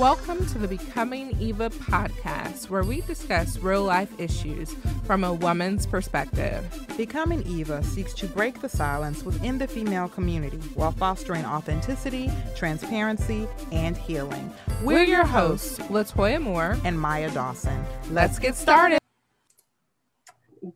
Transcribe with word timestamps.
Welcome 0.00 0.46
to 0.46 0.58
the 0.58 0.66
Becoming 0.66 1.36
Eva 1.38 1.68
podcast, 1.68 2.70
where 2.70 2.84
we 2.84 3.02
discuss 3.02 3.58
real 3.58 3.84
life 3.84 4.08
issues 4.18 4.74
from 5.04 5.24
a 5.24 5.34
woman's 5.34 5.84
perspective. 5.84 6.64
Becoming 6.96 7.42
Eva 7.46 7.84
seeks 7.84 8.14
to 8.14 8.26
break 8.26 8.62
the 8.62 8.68
silence 8.70 9.24
within 9.24 9.58
the 9.58 9.66
female 9.66 10.08
community 10.08 10.56
while 10.74 10.92
fostering 10.92 11.44
authenticity, 11.44 12.30
transparency, 12.56 13.46
and 13.72 13.94
healing. 13.94 14.50
We're, 14.82 15.04
your 15.04 15.26
hosts, 15.26 15.78
Latoya 15.90 16.40
Moore 16.40 16.78
and 16.82 16.98
Maya 16.98 17.30
Dawson. 17.32 17.84
Let's 18.10 18.38
get 18.38 18.56
started. 18.56 19.00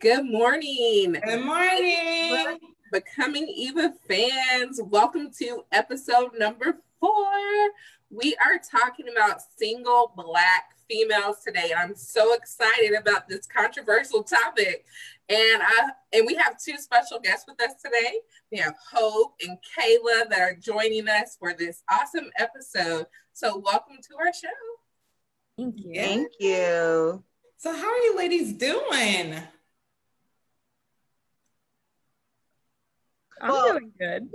Good 0.01 0.27
morning. 0.27 1.17
Good 1.25 1.45
morning. 1.47 2.59
Becoming 2.93 3.49
Eva 3.49 3.95
fans, 4.07 4.83
welcome 4.85 5.31
to 5.39 5.65
episode 5.73 6.39
number 6.39 6.77
four. 7.05 7.71
We 8.11 8.35
are 8.37 8.59
talking 8.59 9.07
about 9.15 9.41
single 9.59 10.13
Black 10.17 10.71
females 10.89 11.39
today. 11.45 11.73
I'm 11.77 11.95
so 11.95 12.33
excited 12.35 12.95
about 12.95 13.29
this 13.29 13.47
controversial 13.47 14.23
topic. 14.23 14.87
And 15.29 15.63
I 15.63 15.91
and 16.13 16.27
we 16.27 16.35
have 16.37 16.57
two 16.59 16.79
special 16.79 17.19
guests 17.19 17.45
with 17.47 17.61
us 17.63 17.75
today. 17.83 18.21
We 18.51 18.59
have 18.59 18.75
Hope 18.93 19.35
and 19.47 19.59
Kayla 19.59 20.31
that 20.31 20.41
are 20.41 20.55
joining 20.55 21.09
us 21.09 21.37
for 21.39 21.53
this 21.53 21.83
awesome 21.91 22.31
episode. 22.39 23.07
So 23.33 23.59
welcome 23.59 23.97
to 23.97 24.17
our 24.19 24.33
show. 24.33 24.49
Thank 25.59 25.85
you. 25.85 25.95
Thank 25.95 26.33
you. 26.41 27.23
So 27.59 27.73
how 27.73 27.91
are 27.91 27.99
you 27.99 28.17
ladies 28.17 28.53
doing? 28.55 29.43
I'm 33.41 33.51
well, 33.51 33.73
doing 33.73 33.93
good. 33.99 34.29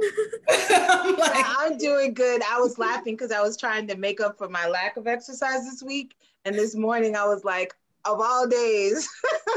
I'm, 0.49 1.15
like, 1.17 1.35
yeah, 1.35 1.53
I'm 1.57 1.77
doing 1.77 2.13
good. 2.13 2.41
I 2.43 2.59
was 2.59 2.77
laughing 2.77 3.15
because 3.15 3.31
I 3.31 3.41
was 3.41 3.57
trying 3.57 3.87
to 3.87 3.95
make 3.97 4.19
up 4.19 4.37
for 4.37 4.49
my 4.49 4.67
lack 4.67 4.97
of 4.97 5.07
exercise 5.07 5.63
this 5.63 5.81
week. 5.81 6.15
And 6.45 6.55
this 6.55 6.75
morning 6.75 7.15
I 7.15 7.25
was 7.25 7.43
like, 7.43 7.73
of 8.05 8.19
all 8.21 8.47
days. 8.47 9.07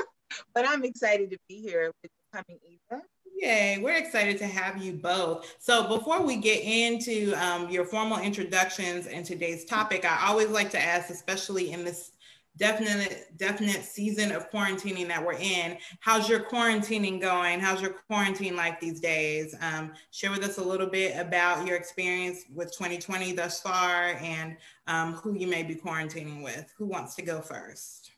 but 0.54 0.68
I'm 0.68 0.84
excited 0.84 1.30
to 1.30 1.38
be 1.48 1.60
here 1.60 1.92
with 2.02 2.10
Becoming 2.30 2.60
Eva. 2.64 3.02
Yay, 3.34 3.78
we're 3.82 3.96
excited 3.96 4.38
to 4.38 4.46
have 4.46 4.82
you 4.82 4.92
both. 4.92 5.52
So, 5.58 5.88
before 5.88 6.22
we 6.22 6.36
get 6.36 6.62
into 6.62 7.34
um, 7.34 7.68
your 7.70 7.84
formal 7.84 8.18
introductions 8.20 9.06
and 9.06 9.24
today's 9.24 9.64
topic, 9.64 10.04
I 10.04 10.28
always 10.28 10.48
like 10.48 10.70
to 10.72 10.80
ask, 10.80 11.10
especially 11.10 11.72
in 11.72 11.84
this 11.84 12.12
definite 12.56 13.28
definite 13.36 13.82
season 13.82 14.32
of 14.32 14.50
quarantining 14.50 15.08
that 15.08 15.24
we're 15.24 15.32
in. 15.34 15.78
How's 16.00 16.28
your 16.28 16.40
quarantining 16.40 17.20
going? 17.20 17.60
How's 17.60 17.80
your 17.80 17.94
quarantine 18.06 18.56
life 18.56 18.78
these 18.80 19.00
days? 19.00 19.54
Um, 19.60 19.92
share 20.10 20.30
with 20.30 20.44
us 20.44 20.58
a 20.58 20.62
little 20.62 20.86
bit 20.86 21.16
about 21.16 21.66
your 21.66 21.76
experience 21.76 22.44
with 22.54 22.72
2020 22.72 23.32
thus 23.32 23.60
far 23.60 24.14
and 24.20 24.56
um, 24.86 25.14
who 25.14 25.34
you 25.34 25.46
may 25.46 25.62
be 25.62 25.74
quarantining 25.74 26.42
with. 26.42 26.72
Who 26.76 26.86
wants 26.86 27.14
to 27.16 27.22
go 27.22 27.40
first? 27.40 28.12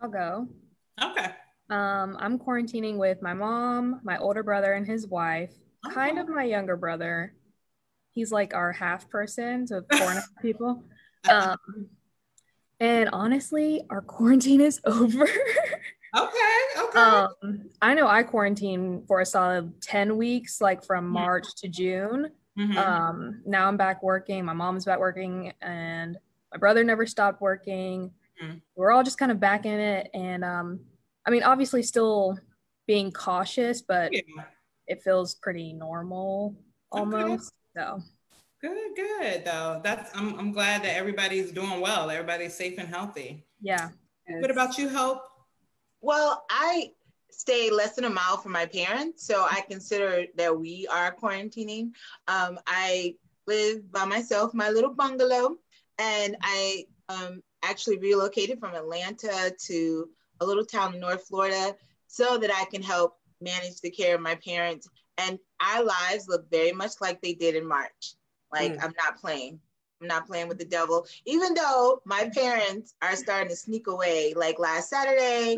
I'll 0.00 0.10
go. 0.10 0.48
Okay. 1.02 1.30
Um, 1.70 2.18
i'm 2.20 2.38
quarantining 2.38 2.98
with 2.98 3.22
my 3.22 3.32
mom 3.32 4.00
my 4.04 4.18
older 4.18 4.42
brother 4.42 4.74
and 4.74 4.86
his 4.86 5.06
wife 5.06 5.50
oh. 5.86 5.90
kind 5.90 6.18
of 6.18 6.28
my 6.28 6.44
younger 6.44 6.76
brother. 6.76 7.34
He's 8.12 8.30
like 8.30 8.54
our 8.54 8.70
half 8.70 9.08
person 9.10 9.66
so 9.66 9.82
four 9.90 10.08
and 10.08 10.18
a 10.18 10.20
half 10.20 10.28
people. 10.42 10.84
Um, 11.28 11.88
and 12.80 13.08
honestly, 13.12 13.84
our 13.90 14.00
quarantine 14.00 14.60
is 14.60 14.80
over. 14.84 15.24
okay. 16.16 16.54
Okay. 16.78 16.98
Um, 16.98 17.70
I 17.80 17.94
know 17.94 18.06
I 18.06 18.22
quarantined 18.22 19.06
for 19.06 19.20
a 19.20 19.26
solid 19.26 19.80
10 19.82 20.16
weeks, 20.16 20.60
like 20.60 20.84
from 20.84 21.08
March 21.08 21.54
to 21.56 21.68
June. 21.68 22.30
Mm-hmm. 22.58 22.78
Um, 22.78 23.42
now 23.44 23.68
I'm 23.68 23.76
back 23.76 24.02
working. 24.02 24.44
My 24.44 24.52
mom's 24.52 24.84
back 24.84 24.98
working, 25.00 25.52
and 25.60 26.16
my 26.52 26.58
brother 26.58 26.84
never 26.84 27.06
stopped 27.06 27.40
working. 27.40 28.12
Mm-hmm. 28.42 28.58
We're 28.76 28.92
all 28.92 29.02
just 29.02 29.18
kind 29.18 29.32
of 29.32 29.40
back 29.40 29.66
in 29.66 29.80
it. 29.80 30.10
And 30.14 30.44
um, 30.44 30.80
I 31.26 31.30
mean, 31.30 31.42
obviously, 31.42 31.82
still 31.82 32.38
being 32.86 33.10
cautious, 33.10 33.82
but 33.82 34.12
yeah. 34.12 34.20
it 34.86 35.02
feels 35.02 35.34
pretty 35.34 35.72
normal 35.72 36.54
almost. 36.92 37.52
Okay. 37.76 37.86
So 37.86 38.02
Good, 38.64 38.96
good 38.96 39.44
though. 39.44 39.78
That's 39.84 40.10
I'm 40.16 40.38
I'm 40.38 40.50
glad 40.50 40.84
that 40.84 40.96
everybody's 40.96 41.52
doing 41.52 41.82
well. 41.82 42.08
Everybody's 42.08 42.54
safe 42.54 42.78
and 42.78 42.88
healthy. 42.88 43.44
Yeah. 43.60 43.90
What 44.26 44.50
about 44.50 44.78
you, 44.78 44.88
Hope? 44.88 45.20
Well, 46.00 46.46
I 46.48 46.92
stay 47.30 47.70
less 47.70 47.94
than 47.94 48.06
a 48.06 48.10
mile 48.10 48.38
from 48.38 48.52
my 48.52 48.64
parents, 48.64 49.26
so 49.26 49.46
I 49.50 49.62
consider 49.68 50.24
that 50.38 50.58
we 50.58 50.86
are 50.90 51.14
quarantining. 51.14 51.90
Um, 52.26 52.58
I 52.66 53.16
live 53.46 53.92
by 53.92 54.06
myself, 54.06 54.54
my 54.54 54.70
little 54.70 54.94
bungalow, 54.94 55.56
and 55.98 56.34
I 56.40 56.86
um, 57.10 57.42
actually 57.62 57.98
relocated 57.98 58.60
from 58.60 58.74
Atlanta 58.74 59.54
to 59.66 60.08
a 60.40 60.46
little 60.46 60.64
town 60.64 60.94
in 60.94 61.00
North 61.00 61.26
Florida 61.26 61.76
so 62.06 62.38
that 62.38 62.50
I 62.50 62.64
can 62.70 62.80
help 62.80 63.18
manage 63.42 63.82
the 63.82 63.90
care 63.90 64.14
of 64.14 64.22
my 64.22 64.36
parents. 64.36 64.88
And 65.18 65.38
our 65.60 65.84
lives 65.84 66.28
look 66.28 66.50
very 66.50 66.72
much 66.72 66.92
like 67.02 67.20
they 67.20 67.34
did 67.34 67.56
in 67.56 67.68
March. 67.68 68.14
Like 68.54 68.72
mm. 68.72 68.84
I'm 68.84 68.94
not 68.96 69.18
playing. 69.18 69.60
I'm 70.00 70.08
not 70.08 70.26
playing 70.26 70.48
with 70.48 70.58
the 70.58 70.64
devil. 70.64 71.06
Even 71.26 71.54
though 71.54 72.00
my 72.04 72.30
parents 72.34 72.94
are 73.02 73.16
starting 73.16 73.48
to 73.48 73.56
sneak 73.56 73.86
away. 73.86 74.34
Like 74.34 74.58
last 74.58 74.90
Saturday, 74.90 75.56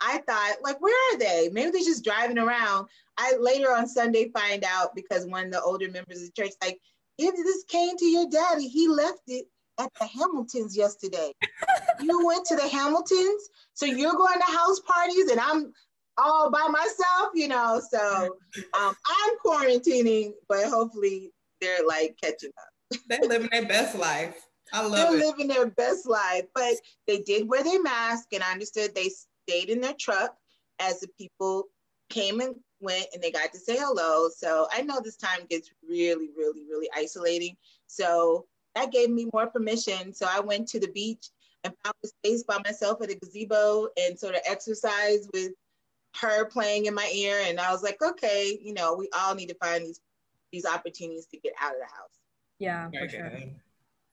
I 0.00 0.18
thought, 0.26 0.56
like, 0.62 0.80
where 0.80 1.14
are 1.14 1.18
they? 1.18 1.50
Maybe 1.52 1.70
they're 1.70 1.80
just 1.80 2.04
driving 2.04 2.38
around. 2.38 2.88
I 3.18 3.36
later 3.38 3.70
on 3.70 3.86
Sunday 3.86 4.30
find 4.30 4.64
out 4.64 4.94
because 4.94 5.26
one 5.26 5.46
of 5.46 5.52
the 5.52 5.60
older 5.60 5.90
members 5.90 6.22
of 6.22 6.30
the 6.34 6.42
church, 6.42 6.52
like, 6.62 6.80
if 7.18 7.34
this 7.36 7.64
came 7.64 7.96
to 7.98 8.04
your 8.06 8.26
daddy, 8.30 8.66
he 8.66 8.88
left 8.88 9.20
it 9.26 9.46
at 9.78 9.92
the 10.00 10.06
Hamiltons 10.06 10.76
yesterday. 10.76 11.32
you 12.00 12.26
went 12.26 12.46
to 12.46 12.56
the 12.56 12.68
Hamiltons, 12.68 13.50
so 13.74 13.84
you're 13.84 14.14
going 14.14 14.38
to 14.38 14.56
house 14.56 14.80
parties, 14.80 15.30
and 15.30 15.38
I'm 15.38 15.72
all 16.16 16.50
by 16.50 16.66
myself, 16.70 17.30
you 17.34 17.48
know. 17.48 17.80
So 17.90 18.36
um, 18.78 18.94
I'm 19.06 19.34
quarantining, 19.44 20.32
but 20.48 20.64
hopefully 20.64 21.32
they're 21.60 21.86
like 21.86 22.16
catching 22.22 22.50
up. 22.50 22.98
They're 23.08 23.20
living 23.20 23.48
their 23.52 23.66
best 23.66 23.96
life. 23.96 24.46
I 24.72 24.82
love 24.82 24.92
it. 24.92 24.96
they're 24.96 25.16
it. 25.16 25.26
living 25.26 25.48
their 25.48 25.66
best 25.66 26.06
life, 26.06 26.44
but 26.54 26.74
they 27.06 27.18
did 27.18 27.48
wear 27.48 27.62
their 27.62 27.82
mask, 27.82 28.28
and 28.32 28.42
I 28.42 28.52
understood 28.52 28.94
they 28.94 29.10
stayed 29.48 29.68
in 29.68 29.80
their 29.80 29.94
truck 29.98 30.34
as 30.80 31.00
the 31.00 31.08
people 31.18 31.64
came 32.08 32.40
and 32.40 32.54
went, 32.80 33.06
and 33.12 33.22
they 33.22 33.30
got 33.30 33.52
to 33.52 33.58
say 33.58 33.76
hello. 33.76 34.28
So 34.34 34.66
I 34.72 34.82
know 34.82 35.00
this 35.02 35.16
time 35.16 35.40
gets 35.48 35.70
really, 35.88 36.30
really, 36.36 36.64
really 36.68 36.88
isolating. 36.96 37.56
So 37.86 38.46
that 38.74 38.92
gave 38.92 39.10
me 39.10 39.28
more 39.32 39.46
permission. 39.46 40.12
So 40.12 40.26
I 40.28 40.40
went 40.40 40.68
to 40.68 40.80
the 40.80 40.90
beach 40.92 41.28
and 41.64 41.74
found 41.84 41.94
a 42.04 42.08
space 42.08 42.42
by 42.42 42.58
myself 42.64 43.02
at 43.02 43.10
a 43.10 43.14
gazebo 43.14 43.88
and 43.98 44.18
sort 44.18 44.34
of 44.34 44.40
exercise 44.48 45.28
with 45.32 45.52
her 46.16 46.46
playing 46.46 46.86
in 46.86 46.94
my 46.94 47.10
ear. 47.14 47.40
And 47.44 47.60
I 47.60 47.70
was 47.70 47.82
like, 47.82 48.00
okay, 48.02 48.58
you 48.62 48.72
know, 48.72 48.94
we 48.94 49.08
all 49.18 49.34
need 49.34 49.48
to 49.48 49.56
find 49.56 49.84
these 49.84 50.00
these 50.52 50.66
opportunities 50.66 51.26
to 51.26 51.38
get 51.38 51.52
out 51.60 51.72
of 51.72 51.78
the 51.78 51.84
house. 51.84 52.18
Yeah, 52.58 52.88
Very 52.90 53.08
for 53.08 53.14
sure. 53.14 53.30
Good. 53.30 53.54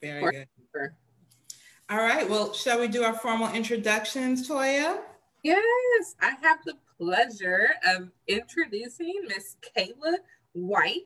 Very 0.01 0.31
good. 0.31 0.89
All 1.89 1.97
right. 1.97 2.29
Well, 2.29 2.53
shall 2.53 2.79
we 2.79 2.87
do 2.87 3.03
our 3.03 3.13
formal 3.13 3.53
introductions, 3.53 4.47
Toya? 4.47 4.99
Yes, 5.43 6.15
I 6.21 6.33
have 6.41 6.59
the 6.65 6.75
pleasure 6.99 7.69
of 7.87 8.09
introducing 8.27 9.21
Miss 9.27 9.55
Kayla 9.75 10.17
White. 10.53 11.05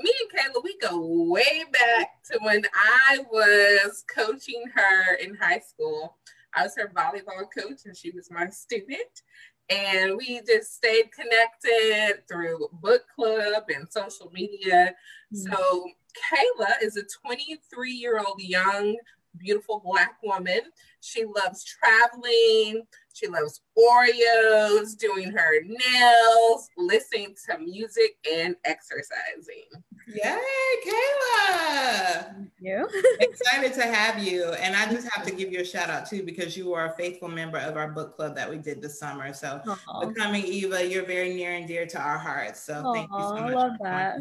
Me 0.00 0.12
and 0.20 0.54
Kayla, 0.54 0.62
we 0.62 0.76
go 0.78 1.00
way 1.30 1.64
back 1.72 2.22
to 2.30 2.38
when 2.42 2.64
I 2.74 3.18
was 3.32 4.04
coaching 4.14 4.64
her 4.74 5.14
in 5.14 5.34
high 5.34 5.60
school. 5.60 6.16
I 6.54 6.62
was 6.64 6.76
her 6.76 6.92
volleyball 6.94 7.46
coach 7.56 7.80
and 7.86 7.96
she 7.96 8.10
was 8.10 8.30
my 8.30 8.48
student 8.50 9.22
and 9.70 10.16
we 10.16 10.40
just 10.46 10.74
stayed 10.74 11.10
connected 11.12 12.22
through 12.28 12.68
book 12.72 13.02
club 13.14 13.64
and 13.74 13.90
social 13.90 14.30
media. 14.32 14.94
Mm-hmm. 15.34 15.52
So 15.52 15.84
Kayla 16.32 16.82
is 16.82 16.96
a 16.96 17.02
23 17.26 17.92
year 17.92 18.18
old 18.18 18.40
young, 18.40 18.96
beautiful 19.36 19.82
Black 19.84 20.16
woman. 20.22 20.60
She 21.00 21.24
loves 21.24 21.64
traveling. 21.64 22.82
She 23.12 23.26
loves 23.26 23.60
Oreos, 23.76 24.96
doing 24.96 25.30
her 25.32 25.60
nails, 25.62 26.68
listening 26.76 27.34
to 27.48 27.58
music, 27.58 28.16
and 28.32 28.56
exercising. 28.64 29.68
Yay, 30.14 30.38
Kayla! 30.86 32.34
Thank 32.34 32.50
you. 32.60 32.88
Excited 33.20 33.74
to 33.74 33.82
have 33.82 34.22
you. 34.22 34.44
And 34.52 34.74
I 34.74 34.90
just 34.90 35.08
have 35.08 35.26
to 35.26 35.34
give 35.34 35.52
you 35.52 35.60
a 35.60 35.64
shout 35.64 35.90
out 35.90 36.06
too, 36.06 36.22
because 36.22 36.56
you 36.56 36.72
are 36.74 36.86
a 36.86 36.92
faithful 36.92 37.28
member 37.28 37.58
of 37.58 37.76
our 37.76 37.88
book 37.88 38.16
club 38.16 38.34
that 38.36 38.48
we 38.48 38.56
did 38.58 38.80
this 38.80 38.98
summer. 38.98 39.32
So 39.32 39.60
Aww. 39.66 40.08
becoming 40.08 40.44
Eva, 40.44 40.86
you're 40.86 41.04
very 41.04 41.34
near 41.34 41.52
and 41.52 41.68
dear 41.68 41.86
to 41.86 42.00
our 42.00 42.18
hearts. 42.18 42.62
So 42.62 42.74
Aww, 42.74 42.94
thank 42.94 43.10
you 43.10 43.20
so 43.20 43.34
much. 43.34 43.52
I 43.52 43.54
love 43.54 43.72
that. 43.82 44.20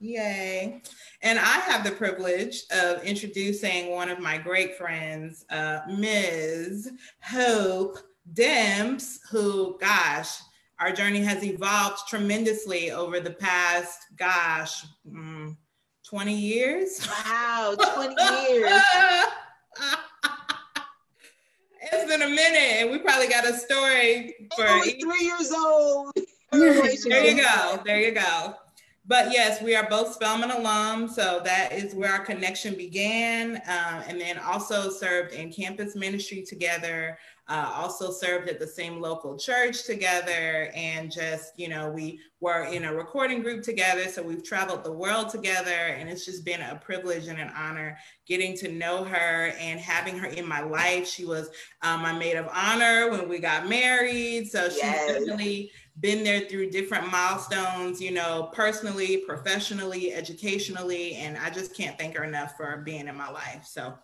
Yay. 0.00 0.82
And 1.22 1.38
I 1.38 1.42
have 1.42 1.84
the 1.84 1.92
privilege 1.92 2.64
of 2.70 3.02
introducing 3.04 3.90
one 3.90 4.10
of 4.10 4.18
my 4.18 4.36
great 4.36 4.76
friends, 4.76 5.46
uh, 5.50 5.80
Ms. 5.88 6.90
Hope 7.22 7.96
Demps, 8.34 9.18
who, 9.30 9.78
gosh, 9.80 10.38
our 10.80 10.92
journey 10.92 11.20
has 11.20 11.44
evolved 11.44 12.08
tremendously 12.08 12.90
over 12.90 13.20
the 13.20 13.30
past, 13.30 14.06
gosh, 14.16 14.84
mm, 15.08 15.56
20 16.08 16.34
years. 16.34 17.06
Wow, 17.26 17.74
20 17.94 18.14
years. 18.52 18.72
it's 21.92 22.08
been 22.08 22.22
a 22.22 22.28
minute, 22.28 22.82
and 22.82 22.90
we 22.90 22.98
probably 22.98 23.28
got 23.28 23.48
a 23.48 23.54
story 23.54 24.34
for 24.56 24.66
three 24.80 25.24
years 25.24 25.52
old. 25.52 26.12
there 26.52 27.24
you 27.24 27.42
go. 27.42 27.82
There 27.84 28.00
you 28.00 28.12
go. 28.12 28.54
But 29.06 29.32
yes, 29.32 29.60
we 29.60 29.76
are 29.76 29.86
both 29.88 30.14
Spelman 30.14 30.48
alums, 30.48 31.10
so 31.10 31.42
that 31.44 31.72
is 31.72 31.94
where 31.94 32.10
our 32.10 32.24
connection 32.24 32.74
began. 32.74 33.56
Um, 33.66 34.02
and 34.08 34.18
then 34.18 34.38
also 34.38 34.88
served 34.88 35.34
in 35.34 35.52
campus 35.52 35.94
ministry 35.94 36.42
together. 36.42 37.18
Uh, 37.46 37.70
also 37.74 38.10
served 38.10 38.48
at 38.48 38.58
the 38.58 38.66
same 38.66 39.02
local 39.02 39.36
church 39.36 39.84
together, 39.84 40.70
and 40.74 41.12
just 41.12 41.52
you 41.58 41.68
know 41.68 41.90
we 41.90 42.18
were 42.40 42.64
in 42.64 42.84
a 42.84 42.94
recording 42.94 43.42
group 43.42 43.62
together. 43.62 44.08
So 44.08 44.22
we've 44.22 44.42
traveled 44.42 44.82
the 44.82 44.92
world 44.92 45.28
together, 45.28 45.70
and 45.70 46.08
it's 46.08 46.24
just 46.24 46.44
been 46.44 46.62
a 46.62 46.76
privilege 46.76 47.26
and 47.26 47.38
an 47.38 47.50
honor 47.54 47.98
getting 48.26 48.56
to 48.56 48.72
know 48.72 49.04
her 49.04 49.52
and 49.58 49.78
having 49.78 50.18
her 50.18 50.28
in 50.28 50.46
my 50.46 50.62
life. 50.62 51.06
She 51.06 51.26
was 51.26 51.50
um, 51.82 52.00
my 52.00 52.12
maid 52.12 52.36
of 52.36 52.48
honor 52.50 53.10
when 53.10 53.28
we 53.28 53.38
got 53.38 53.68
married, 53.68 54.48
so 54.48 54.68
she's 54.70 54.78
yes. 54.78 55.12
definitely 55.12 55.70
been 56.00 56.24
there 56.24 56.40
through 56.40 56.70
different 56.70 57.10
milestones, 57.10 58.00
you 58.00 58.10
know, 58.10 58.50
personally, 58.52 59.18
professionally, 59.18 60.12
educationally, 60.12 61.14
and 61.16 61.36
I 61.38 61.50
just 61.50 61.76
can't 61.76 61.98
thank 61.98 62.16
her 62.16 62.24
enough 62.24 62.56
for 62.56 62.78
being 62.78 63.06
in 63.06 63.16
my 63.16 63.30
life. 63.30 63.64
So 63.66 63.94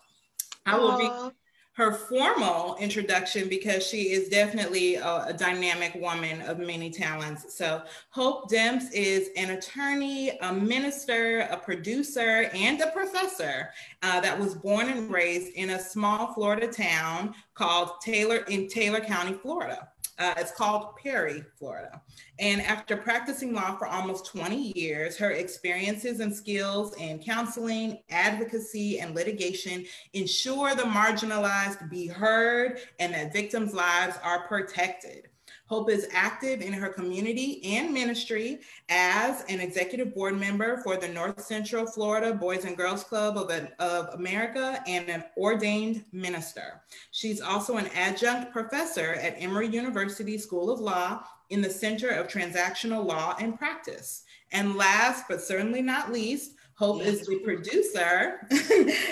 I 0.65 0.77
will 0.77 0.97
be 0.97 1.35
her 1.73 1.93
formal 1.93 2.75
introduction 2.77 3.47
because 3.47 3.85
she 3.85 4.11
is 4.11 4.27
definitely 4.27 4.95
a, 4.95 5.25
a, 5.27 5.33
dynamic 5.33 5.95
woman 5.95 6.41
of 6.41 6.59
many 6.59 6.89
talents. 6.89 7.55
So 7.55 7.81
Hope 8.09 8.51
Demps 8.51 8.91
is 8.93 9.29
an 9.37 9.51
attorney, 9.51 10.37
a 10.41 10.51
minister, 10.53 11.47
a 11.49 11.55
producer, 11.55 12.49
and 12.53 12.81
a 12.81 12.87
professor 12.87 13.69
uh, 14.01 14.19
that 14.19 14.37
was 14.37 14.55
born 14.55 14.89
and 14.89 15.09
raised 15.09 15.53
in 15.53 15.71
a 15.71 15.79
small 15.79 16.33
Florida 16.33 16.67
town 16.67 17.33
called 17.53 18.01
Taylor 18.01 18.43
in 18.49 18.67
Taylor 18.67 18.99
County, 18.99 19.33
Florida. 19.33 19.90
Uh, 20.19 20.33
it's 20.37 20.51
called 20.51 20.95
Perry, 20.97 21.43
Florida. 21.57 22.01
And 22.39 22.61
after 22.61 22.95
practicing 22.95 23.53
law 23.53 23.75
for 23.77 23.87
almost 23.87 24.27
20 24.27 24.73
years, 24.75 25.17
her 25.17 25.31
experiences 25.31 26.19
and 26.19 26.35
skills 26.35 26.95
in 26.97 27.19
counseling, 27.19 27.99
advocacy, 28.09 28.99
and 28.99 29.15
litigation 29.15 29.85
ensure 30.13 30.75
the 30.75 30.83
marginalized 30.83 31.89
be 31.89 32.07
heard 32.07 32.79
and 32.99 33.13
that 33.13 33.33
victims' 33.33 33.73
lives 33.73 34.17
are 34.23 34.47
protected. 34.47 35.30
Hope 35.71 35.89
is 35.89 36.05
active 36.11 36.59
in 36.59 36.73
her 36.73 36.89
community 36.89 37.61
and 37.63 37.93
ministry 37.93 38.59
as 38.89 39.45
an 39.47 39.61
executive 39.61 40.13
board 40.13 40.37
member 40.37 40.81
for 40.83 40.97
the 40.97 41.07
North 41.07 41.41
Central 41.41 41.85
Florida 41.85 42.33
Boys 42.33 42.65
and 42.65 42.75
Girls 42.75 43.05
Club 43.05 43.37
of, 43.37 43.49
of 43.79 44.13
America 44.13 44.83
and 44.85 45.07
an 45.07 45.23
ordained 45.37 46.03
minister. 46.11 46.81
She's 47.11 47.39
also 47.39 47.77
an 47.77 47.87
adjunct 47.95 48.51
professor 48.51 49.13
at 49.13 49.35
Emory 49.37 49.67
University 49.67 50.37
School 50.37 50.69
of 50.69 50.81
Law 50.81 51.23
in 51.51 51.61
the 51.61 51.69
Center 51.69 52.09
of 52.09 52.27
Transactional 52.27 53.05
Law 53.05 53.37
and 53.39 53.57
Practice. 53.57 54.23
And 54.51 54.75
last 54.75 55.23
but 55.29 55.41
certainly 55.41 55.81
not 55.81 56.11
least, 56.11 56.51
Hope 56.81 57.01
is 57.03 57.27
the 57.27 57.37
producer 57.45 58.45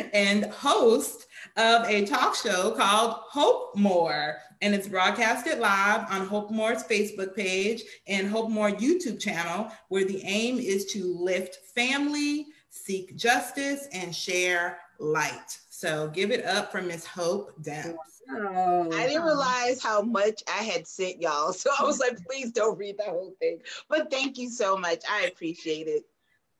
and 0.13 0.45
host 0.45 1.27
of 1.59 1.85
a 1.89 2.05
talk 2.05 2.35
show 2.35 2.71
called 2.71 3.15
Hope 3.29 3.75
More 3.75 4.37
and 4.61 4.73
it's 4.73 4.87
broadcasted 4.87 5.59
live 5.59 6.09
on 6.09 6.25
Hope 6.25 6.51
More's 6.51 6.83
Facebook 6.83 7.35
page 7.35 7.83
and 8.07 8.29
Hope 8.29 8.49
More 8.49 8.71
YouTube 8.71 9.19
channel, 9.19 9.69
where 9.89 10.05
the 10.05 10.21
aim 10.23 10.57
is 10.57 10.85
to 10.87 11.13
lift 11.13 11.57
family, 11.75 12.47
seek 12.69 13.15
justice, 13.15 13.87
and 13.93 14.15
share 14.15 14.79
light. 14.99 15.57
So 15.69 16.09
give 16.09 16.31
it 16.31 16.45
up 16.45 16.71
for 16.71 16.81
Miss 16.81 17.05
Hope 17.05 17.53
Demps. 17.61 17.95
Oh, 18.31 18.91
I 18.93 19.07
didn't 19.07 19.23
realize 19.23 19.81
how 19.81 20.01
much 20.01 20.43
I 20.47 20.63
had 20.63 20.87
sent 20.87 21.21
y'all. 21.21 21.51
So 21.53 21.69
I 21.77 21.83
was 21.83 21.99
like, 21.99 22.23
please 22.25 22.51
don't 22.51 22.77
read 22.77 22.97
the 22.97 23.05
whole 23.05 23.33
thing. 23.39 23.59
But 23.89 24.11
thank 24.11 24.37
you 24.37 24.49
so 24.49 24.77
much. 24.77 25.03
I 25.09 25.25
appreciate 25.25 25.87
it. 25.87 26.03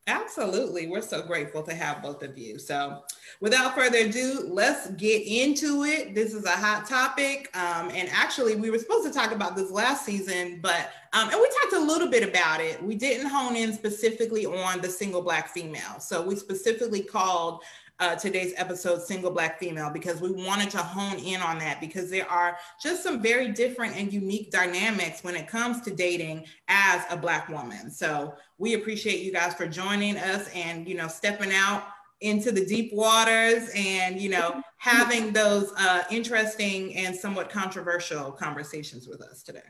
Absolutely. 0.08 0.88
We're 0.88 1.02
so 1.02 1.22
grateful 1.22 1.62
to 1.64 1.74
have 1.74 2.02
both 2.02 2.24
of 2.24 2.38
you. 2.38 2.58
So, 2.58 3.04
without 3.42 3.76
further 3.76 4.00
ado, 4.00 4.48
let's 4.50 4.90
get 4.92 5.22
into 5.28 5.84
it. 5.84 6.16
This 6.16 6.34
is 6.34 6.46
a 6.46 6.52
hot 6.52 6.88
topic. 6.88 7.56
Um, 7.56 7.92
and 7.94 8.10
actually, 8.12 8.56
we 8.56 8.72
were 8.72 8.80
supposed 8.80 9.08
to 9.08 9.14
talk 9.14 9.32
about 9.32 9.56
this 9.56 9.70
last 9.70 10.06
season, 10.06 10.60
but, 10.64 10.90
um, 11.14 11.30
and 11.30 11.40
we 11.40 11.48
talked 11.62 11.74
a 11.74 11.80
little 11.86 12.10
bit 12.10 12.28
about 12.28 12.60
it. 12.60 12.82
We 12.82 12.96
didn't 12.96 13.28
hone 13.28 13.56
in 13.56 13.72
specifically 13.72 14.48
on 14.48 14.82
the 14.82 14.90
single 14.90 15.22
Black 15.22 15.50
female. 15.50 16.00
So, 16.00 16.26
we 16.26 16.36
specifically 16.36 17.02
called 17.02 17.62
uh, 18.00 18.16
today's 18.16 18.54
episode, 18.56 19.02
Single 19.02 19.32
Black 19.32 19.60
Female, 19.60 19.90
because 19.90 20.22
we 20.22 20.32
wanted 20.32 20.70
to 20.72 20.78
hone 20.78 21.20
in 21.20 21.42
on 21.42 21.60
that 21.60 21.82
because 21.82 22.10
there 22.10 22.30
are 22.30 22.58
just 22.82 23.04
some 23.04 23.22
very 23.22 23.50
different 23.52 23.96
and 23.96 24.12
unique 24.14 24.52
dynamics 24.52 25.24
when 25.24 25.36
it 25.36 25.48
comes 25.48 25.82
to 25.82 25.92
dating 25.92 26.46
as 26.68 27.04
a 27.10 27.18
Black 27.18 27.50
woman. 27.50 27.92
So 27.92 28.36
we 28.58 28.76
appreciate 28.76 29.22
you 29.22 29.32
guys 29.34 29.54
for 29.54 29.68
joining 29.68 30.18
us 30.18 30.50
and, 30.54 30.88
you 30.88 30.96
know, 30.96 31.08
stepping 31.08 31.52
out 31.52 31.88
into 32.22 32.52
the 32.52 32.66
deep 32.66 32.94
waters 32.94 33.70
and, 33.76 34.20
you 34.20 34.30
know, 34.30 34.62
having 34.78 35.34
those 35.34 35.74
uh, 35.78 36.04
interesting 36.10 36.96
and 36.96 37.16
somewhat 37.16 37.50
controversial 37.50 38.32
conversations 38.32 39.08
with 39.08 39.22
us 39.22 39.44
today 39.44 39.62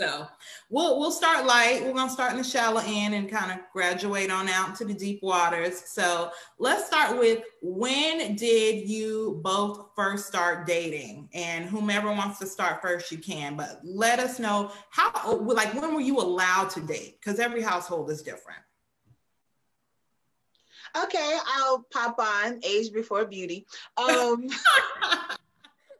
so 0.00 0.26
we'll 0.70 0.98
we'll 0.98 1.10
start 1.10 1.46
light. 1.46 1.82
We're 1.84 1.92
gonna 1.92 2.10
start 2.10 2.32
in 2.32 2.38
the 2.38 2.44
shallow 2.44 2.82
end 2.84 3.14
and 3.14 3.30
kind 3.30 3.52
of 3.52 3.58
graduate 3.72 4.30
on 4.30 4.48
out 4.48 4.76
to 4.76 4.84
the 4.84 4.94
deep 4.94 5.22
waters. 5.22 5.82
So 5.86 6.30
let's 6.58 6.86
start 6.86 7.18
with 7.18 7.42
when 7.62 8.36
did 8.36 8.88
you 8.88 9.40
both 9.42 9.90
first 9.96 10.26
start 10.26 10.66
dating? 10.66 11.28
And 11.34 11.66
whomever 11.66 12.08
wants 12.08 12.38
to 12.40 12.46
start 12.46 12.80
first, 12.80 13.10
you 13.12 13.18
can. 13.18 13.56
But 13.56 13.80
let 13.84 14.18
us 14.18 14.38
know 14.38 14.70
how 14.90 15.36
like 15.36 15.74
when 15.74 15.94
were 15.94 16.00
you 16.00 16.18
allowed 16.18 16.70
to 16.70 16.80
date? 16.80 17.18
Because 17.20 17.38
every 17.38 17.62
household 17.62 18.10
is 18.10 18.22
different. 18.22 18.60
Okay, 20.96 21.38
I'll 21.56 21.84
pop 21.92 22.18
on 22.18 22.60
age 22.64 22.92
before 22.92 23.24
beauty. 23.26 23.66
Um, 23.98 24.48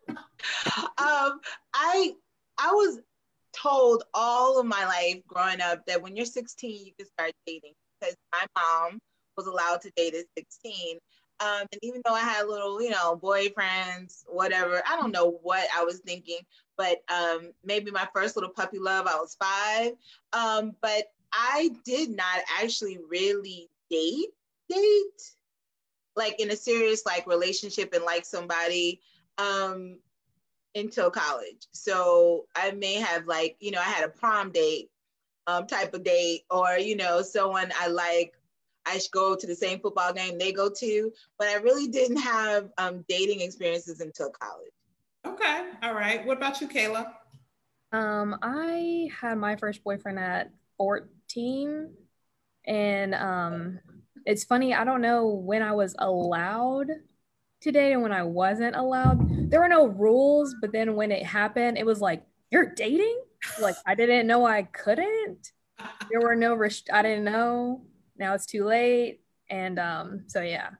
um 0.98 1.40
I 1.74 2.14
I 2.58 2.72
was 2.72 3.00
told 3.60 4.04
all 4.14 4.60
of 4.60 4.66
my 4.66 4.84
life 4.84 5.20
growing 5.26 5.60
up 5.60 5.84
that 5.86 6.00
when 6.00 6.16
you're 6.16 6.26
16, 6.26 6.86
you 6.86 6.92
can 6.98 7.06
start 7.06 7.32
dating 7.46 7.72
because 8.00 8.16
my 8.32 8.44
mom 8.56 8.98
was 9.36 9.46
allowed 9.46 9.80
to 9.82 9.90
date 9.96 10.14
at 10.14 10.24
16. 10.36 10.98
Um, 11.40 11.66
and 11.72 11.78
even 11.82 12.02
though 12.04 12.14
I 12.14 12.20
had 12.20 12.46
little, 12.46 12.82
you 12.82 12.90
know, 12.90 13.16
boyfriends, 13.16 14.24
whatever, 14.26 14.82
I 14.88 14.96
don't 14.96 15.12
know 15.12 15.38
what 15.42 15.68
I 15.76 15.84
was 15.84 16.00
thinking, 16.00 16.40
but 16.76 16.98
um, 17.08 17.52
maybe 17.64 17.90
my 17.90 18.08
first 18.12 18.36
little 18.36 18.50
puppy 18.50 18.78
love, 18.78 19.06
I 19.06 19.16
was 19.16 19.36
five. 19.40 19.92
Um, 20.32 20.74
but 20.80 21.04
I 21.32 21.70
did 21.84 22.10
not 22.10 22.40
actually 22.60 22.98
really 23.08 23.68
date, 23.90 24.30
date, 24.68 25.32
like 26.16 26.40
in 26.40 26.50
a 26.50 26.56
serious 26.56 27.06
like 27.06 27.26
relationship 27.26 27.94
and 27.94 28.04
like 28.04 28.24
somebody. 28.24 29.00
Um, 29.38 29.98
until 30.78 31.10
college. 31.10 31.66
So 31.72 32.46
I 32.56 32.70
may 32.72 32.94
have 32.94 33.26
like, 33.26 33.56
you 33.60 33.70
know, 33.70 33.80
I 33.80 33.84
had 33.84 34.04
a 34.04 34.08
prom 34.08 34.50
date 34.50 34.90
um, 35.46 35.66
type 35.66 35.94
of 35.94 36.04
date, 36.04 36.42
or, 36.50 36.78
you 36.78 36.94
know, 36.94 37.22
someone 37.22 37.72
I 37.80 37.88
like, 37.88 38.34
I 38.84 38.98
should 38.98 39.10
go 39.12 39.34
to 39.34 39.46
the 39.46 39.54
same 39.54 39.80
football 39.80 40.12
game 40.12 40.38
they 40.38 40.52
go 40.52 40.70
to, 40.70 41.12
but 41.38 41.48
I 41.48 41.54
really 41.54 41.88
didn't 41.88 42.18
have 42.18 42.68
um, 42.76 43.04
dating 43.08 43.40
experiences 43.40 44.00
until 44.00 44.30
college. 44.30 44.72
Okay. 45.26 45.70
All 45.82 45.94
right. 45.94 46.24
What 46.26 46.36
about 46.36 46.60
you, 46.60 46.68
Kayla? 46.68 47.12
Um, 47.92 48.36
I 48.42 49.08
had 49.18 49.38
my 49.38 49.56
first 49.56 49.82
boyfriend 49.82 50.18
at 50.18 50.50
14 50.76 51.90
and 52.66 53.14
um, 53.14 53.80
it's 54.26 54.44
funny, 54.44 54.74
I 54.74 54.84
don't 54.84 55.00
know 55.00 55.28
when 55.28 55.62
I 55.62 55.72
was 55.72 55.94
allowed 55.98 56.88
today 57.60 57.92
and 57.92 58.02
when 58.02 58.12
I 58.12 58.22
wasn't 58.22 58.76
allowed. 58.76 59.50
There 59.50 59.60
were 59.60 59.68
no 59.68 59.86
rules, 59.86 60.54
but 60.60 60.72
then 60.72 60.94
when 60.94 61.10
it 61.10 61.24
happened, 61.24 61.78
it 61.78 61.86
was 61.86 62.00
like, 62.00 62.24
you're 62.50 62.72
dating? 62.74 63.20
Like 63.60 63.76
I 63.86 63.94
didn't 63.94 64.26
know 64.26 64.46
I 64.46 64.62
couldn't. 64.62 65.52
There 66.10 66.20
were 66.20 66.34
no 66.34 66.54
rest- 66.54 66.90
I 66.92 67.02
didn't 67.02 67.24
know. 67.24 67.82
Now 68.16 68.34
it's 68.34 68.46
too 68.46 68.64
late. 68.64 69.20
And 69.50 69.78
um, 69.78 70.24
so 70.26 70.42
yeah, 70.42 70.70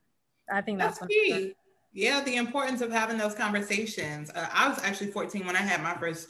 I 0.52 0.61
think 0.61 0.78
that's, 0.78 0.99
that's 0.99 1.12
key. 1.12 1.54
Yeah, 1.92 2.20
the 2.23 2.37
importance 2.37 2.80
of 2.80 2.92
having 2.92 3.16
those 3.16 3.35
conversations. 3.35 4.30
Uh, 4.35 4.49
I 4.52 4.68
was 4.68 4.78
actually 4.82 5.11
14 5.11 5.47
when 5.47 5.56
I 5.56 5.61
had 5.61 5.82
my 5.82 5.94
first 5.94 6.28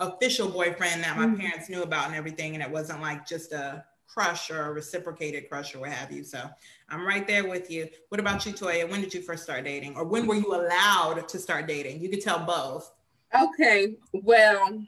official 0.00 0.48
boyfriend 0.48 1.04
that 1.04 1.16
my 1.16 1.26
mm-hmm. 1.26 1.40
parents 1.40 1.68
knew 1.68 1.82
about 1.82 2.06
and 2.06 2.14
everything, 2.14 2.54
and 2.54 2.62
it 2.62 2.70
wasn't 2.70 3.00
like 3.00 3.26
just 3.26 3.52
a 3.52 3.84
crush 4.06 4.50
or 4.50 4.72
reciprocated 4.72 5.48
crush 5.48 5.74
or 5.74 5.80
what 5.80 5.90
have 5.90 6.12
you. 6.12 6.24
So 6.24 6.48
I'm 6.88 7.06
right 7.06 7.26
there 7.26 7.48
with 7.48 7.70
you. 7.70 7.88
What 8.08 8.20
about 8.20 8.44
you, 8.46 8.52
Toya? 8.52 8.88
When 8.88 9.00
did 9.00 9.12
you 9.14 9.22
first 9.22 9.42
start 9.42 9.64
dating, 9.64 9.96
or 9.96 10.04
when 10.04 10.26
were 10.26 10.36
you 10.36 10.54
allowed 10.54 11.28
to 11.28 11.38
start 11.38 11.66
dating? 11.66 12.00
You 12.00 12.08
could 12.08 12.22
tell 12.22 12.44
both. 12.44 12.92
Okay, 13.34 13.96
well, 14.12 14.84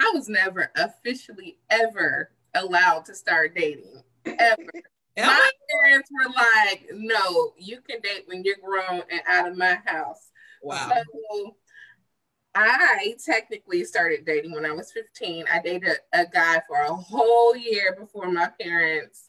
I 0.00 0.10
was 0.14 0.28
never 0.28 0.70
officially 0.76 1.58
ever 1.70 2.30
allowed 2.54 3.04
to 3.06 3.14
start 3.14 3.54
dating 3.54 4.02
ever. 4.26 4.66
My 5.16 5.50
parents 5.82 6.10
were 6.10 6.32
like, 6.32 6.88
no, 6.92 7.52
you 7.56 7.80
can 7.88 8.00
date 8.00 8.24
when 8.26 8.42
you're 8.42 8.56
grown 8.56 9.02
and 9.10 9.20
out 9.28 9.48
of 9.48 9.56
my 9.56 9.78
house. 9.84 10.30
Wow. 10.60 10.90
So 11.30 11.56
I 12.54 13.16
technically 13.24 13.84
started 13.84 14.24
dating 14.24 14.52
when 14.52 14.64
I 14.64 14.72
was 14.72 14.92
15. 14.92 15.46
I 15.52 15.60
dated 15.60 15.98
a 16.12 16.26
guy 16.26 16.62
for 16.68 16.78
a 16.78 16.94
whole 16.94 17.56
year 17.56 17.96
before 17.98 18.30
my 18.30 18.48
parents 18.60 19.28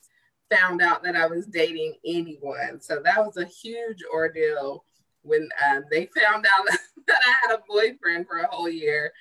found 0.51 0.81
out 0.81 1.03
that 1.03 1.15
I 1.15 1.25
was 1.25 1.47
dating 1.47 1.95
anyone. 2.05 2.79
So 2.81 3.01
that 3.03 3.25
was 3.25 3.37
a 3.37 3.45
huge 3.45 4.03
ordeal 4.13 4.85
when 5.23 5.49
um, 5.67 5.85
they 5.91 6.07
found 6.15 6.45
out 6.45 6.65
that 7.07 7.21
I 7.27 7.33
had 7.41 7.55
a 7.55 7.63
boyfriend 7.67 8.27
for 8.27 8.37
a 8.37 8.47
whole 8.47 8.69
year. 8.69 9.11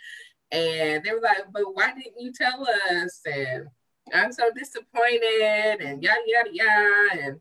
And 0.52 1.02
they 1.02 1.12
were 1.12 1.20
like, 1.20 1.46
but 1.52 1.74
why 1.74 1.92
didn't 1.94 2.20
you 2.20 2.32
tell 2.32 2.66
us? 2.90 3.20
And 3.24 3.68
I'm 4.12 4.32
so 4.32 4.50
disappointed 4.54 5.80
and 5.80 6.02
yada, 6.02 6.20
yada, 6.26 6.50
yada. 6.52 7.22
And 7.22 7.40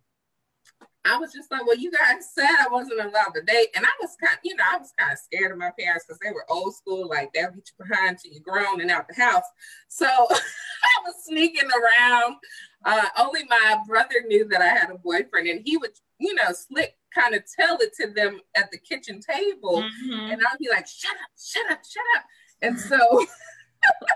I 1.05 1.17
was 1.17 1.33
just 1.33 1.51
like, 1.51 1.65
well, 1.65 1.77
you 1.77 1.91
guys 1.91 2.29
said 2.33 2.47
I 2.47 2.67
wasn't 2.71 3.01
allowed 3.01 3.33
to 3.35 3.41
date. 3.41 3.69
And 3.75 3.85
I 3.85 3.89
was 4.01 4.15
kind 4.21 4.33
of, 4.33 4.39
you 4.43 4.55
know, 4.55 4.63
I 4.71 4.77
was 4.77 4.93
kind 4.97 5.11
of 5.11 5.19
scared 5.19 5.51
of 5.51 5.57
my 5.57 5.71
parents 5.77 6.05
because 6.05 6.19
they 6.19 6.31
were 6.31 6.45
old 6.49 6.75
school, 6.75 7.09
like 7.09 7.33
they'll 7.33 7.51
get 7.51 7.69
you 7.69 7.85
behind 7.85 8.19
till 8.19 8.31
you're 8.31 8.41
grown 8.41 8.79
and 8.79 8.89
out 8.89 9.07
the 9.07 9.21
house. 9.21 9.43
So 9.89 10.05
I 10.09 11.01
was 11.03 11.15
sneaking 11.25 11.69
around. 11.69 12.35
Uh, 12.85 13.05
only 13.17 13.43
my 13.49 13.79
brother 13.87 14.15
knew 14.27 14.47
that 14.49 14.61
I 14.61 14.67
had 14.67 14.91
a 14.91 14.97
boyfriend, 14.97 15.47
and 15.47 15.61
he 15.63 15.77
would, 15.77 15.91
you 16.19 16.35
know, 16.35 16.51
slick 16.51 16.97
kind 17.13 17.35
of 17.35 17.43
tell 17.59 17.77
it 17.77 17.93
to 18.01 18.11
them 18.11 18.39
at 18.55 18.71
the 18.71 18.77
kitchen 18.77 19.19
table. 19.19 19.81
Mm-hmm. 19.81 20.31
And 20.31 20.41
I'd 20.41 20.59
be 20.59 20.69
like, 20.69 20.87
shut 20.87 21.11
up, 21.11 21.31
shut 21.37 21.71
up, 21.71 21.79
shut 21.85 22.03
up. 22.17 22.23
And 22.61 22.79
so, 22.79 23.25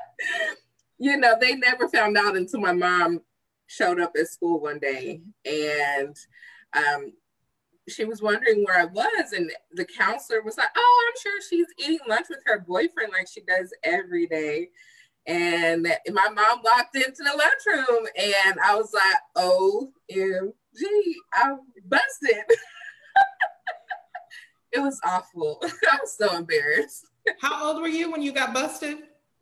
you 0.98 1.17
know, 1.17 1.36
they 1.39 1.56
never 1.56 1.88
found 1.89 2.17
out 2.17 2.36
until 2.36 2.60
my 2.60 2.74
mom 2.74 3.22
showed 3.67 4.00
up 4.00 4.13
at 4.20 4.27
school 4.27 4.60
one 4.60 4.79
day. 4.79 5.22
And 5.46 6.15
um, 6.75 7.13
she 7.89 8.05
was 8.05 8.21
wondering 8.21 8.63
where 8.63 8.79
I 8.79 8.86
was, 8.86 9.33
and 9.33 9.51
the 9.74 9.86
counselor 9.86 10.41
was 10.41 10.57
like, 10.57 10.69
"Oh, 10.75 11.07
I'm 11.07 11.21
sure 11.21 11.41
she's 11.50 11.67
eating 11.77 12.00
lunch 12.07 12.27
with 12.29 12.39
her 12.45 12.59
boyfriend 12.59 13.13
like 13.13 13.27
she 13.27 13.41
does 13.41 13.74
every 13.83 14.27
day." 14.27 14.69
And 15.25 15.83
my 15.83 16.29
mom 16.29 16.62
walked 16.63 16.95
into 16.95 17.24
the 17.24 17.38
lunchroom, 17.38 18.07
and 18.17 18.59
I 18.63 18.75
was 18.75 18.93
like, 18.93 19.17
"OMG, 19.38 21.13
I'm 21.33 21.59
busted." 21.86 22.43
it 24.71 24.79
was 24.79 25.00
awful. 25.03 25.62
I 25.91 25.97
was 26.01 26.15
so 26.17 26.36
embarrassed. 26.36 27.05
How 27.41 27.67
old 27.67 27.81
were 27.81 27.88
you 27.88 28.12
when 28.12 28.21
you 28.21 28.31
got 28.31 28.53
busted? 28.53 29.00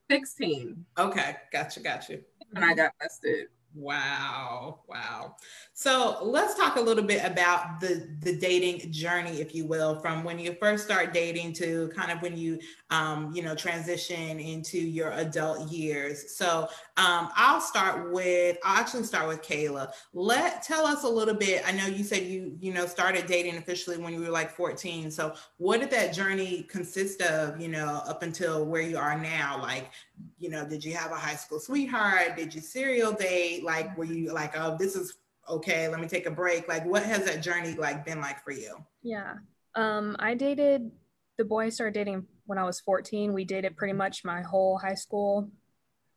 16. 0.10 0.86
Okay, 0.98 1.36
gotcha, 1.52 1.80
gotcha. 1.80 2.20
When 2.52 2.64
I 2.64 2.74
got 2.74 2.94
busted. 3.00 3.48
Wow. 3.78 4.80
Wow. 4.88 5.36
So 5.74 6.20
let's 6.24 6.56
talk 6.56 6.78
a 6.78 6.82
little 6.82 7.04
bit 7.04 7.26
about 7.26 7.82
the 7.82 8.08
the 8.22 8.38
dating 8.38 8.90
journey, 8.94 9.42
if 9.42 9.54
you 9.54 9.68
will, 9.68 10.00
from 10.00 10.24
when 10.24 10.40
you 10.40 10.56
first 10.62 10.86
start 10.86 11.14
dating 11.14 11.52
to 11.54 11.90
kind 11.94 12.10
of 12.10 12.22
when 12.22 12.38
you 12.38 12.58
um, 12.90 13.34
you 13.36 13.44
know 13.44 13.54
transition 13.54 14.40
into 14.40 14.78
your 14.80 15.12
adult 15.12 15.70
years. 15.70 16.38
So 16.38 16.70
um, 16.96 17.30
I'll 17.36 17.60
start 17.60 18.14
with 18.14 18.58
I'll 18.64 18.80
actually 18.80 19.04
start 19.04 19.28
with 19.28 19.42
Kayla. 19.42 19.92
Let 20.14 20.64
tell 20.64 20.86
us 20.86 21.04
a 21.04 21.10
little 21.10 21.36
bit. 21.36 21.62
I 21.68 21.74
know 21.74 21.88
you 21.88 22.06
said 22.06 22.24
you 22.24 22.56
you 22.62 22.74
know 22.74 22.86
started 22.86 23.26
dating 23.26 23.58
officially 23.58 23.98
when 23.98 24.14
you 24.14 24.22
were 24.22 24.30
like 24.30 24.52
14. 24.56 25.12
So 25.12 25.34
what 25.58 25.82
did 25.82 25.92
that 25.92 26.14
journey 26.14 26.64
consist 26.70 27.22
of? 27.22 27.60
You 27.60 27.68
know, 27.68 28.02
up 28.08 28.24
until 28.24 28.66
where 28.66 28.82
you 28.82 28.98
are 28.98 29.20
now. 29.20 29.62
Like, 29.62 29.92
you 30.40 30.50
know, 30.50 30.66
did 30.66 30.86
you 30.86 30.94
have 30.94 31.12
a 31.12 31.16
high 31.16 31.36
school 31.36 31.60
sweetheart? 31.60 32.38
Did 32.38 32.56
you 32.56 32.62
serial 32.62 33.12
date? 33.12 33.65
Like, 33.66 33.98
were 33.98 34.06
you 34.06 34.32
like, 34.32 34.58
oh, 34.58 34.78
this 34.78 34.96
is 34.96 35.18
okay, 35.50 35.88
let 35.88 36.00
me 36.00 36.08
take 36.08 36.26
a 36.26 36.32
break? 36.32 36.68
Like, 36.68 36.86
what 36.86 37.04
has 37.04 37.26
that 37.26 37.42
journey 37.42 37.74
like 37.74 38.06
been 38.06 38.22
like 38.22 38.44
for 38.44 38.52
you? 38.52 38.78
Yeah, 39.04 39.36
um, 39.76 40.16
I 40.20 40.36
dated 40.36 40.92
the 41.38 41.46
boy 41.46 41.66
I 41.66 41.70
started 41.70 41.94
dating 41.94 42.26
when 42.46 42.58
I 42.58 42.64
was 42.64 42.80
14. 42.80 43.34
We 43.34 43.44
dated 43.44 43.76
pretty 43.76 43.94
much 43.94 44.24
my 44.24 44.42
whole 44.42 44.78
high 44.78 44.96
school 44.96 45.50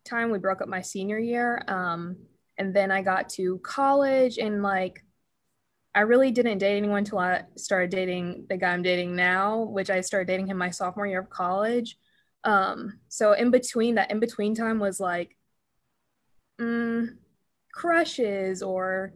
time. 0.05 0.31
We 0.31 0.39
broke 0.39 0.63
up 0.63 0.69
my 0.69 0.83
senior 0.83 1.19
year, 1.19 1.63
um, 1.69 2.17
and 2.57 2.75
then 2.75 2.91
I 2.91 3.03
got 3.03 3.29
to 3.31 3.59
college 3.59 4.39
and 4.39 4.63
like. 4.63 5.05
I 5.95 6.03
really 6.03 6.31
didn't 6.31 6.59
date 6.59 6.77
anyone 6.77 6.99
until 6.99 7.19
I 7.19 7.43
started 7.57 7.91
dating 7.91 8.45
the 8.49 8.57
guy 8.57 8.73
I'm 8.73 8.83
dating 8.83 9.17
now, 9.17 9.63
which 9.63 9.91
I 9.91 10.03
started 10.03 10.29
dating 10.29 10.47
him 10.47 10.57
my 10.57 10.71
sophomore 10.71 11.09
year 11.09 11.21
of 11.21 11.31
college. 11.31 11.97
Um, 12.45 13.01
so 13.09 13.33
in 13.33 13.51
between 13.51 13.97
that 13.97 14.11
in 14.11 14.21
between 14.21 14.55
time 14.55 14.79
was 14.79 15.01
like 15.01 15.37
mm, 16.61 17.17
crushes 17.73 18.63
or 18.63 19.13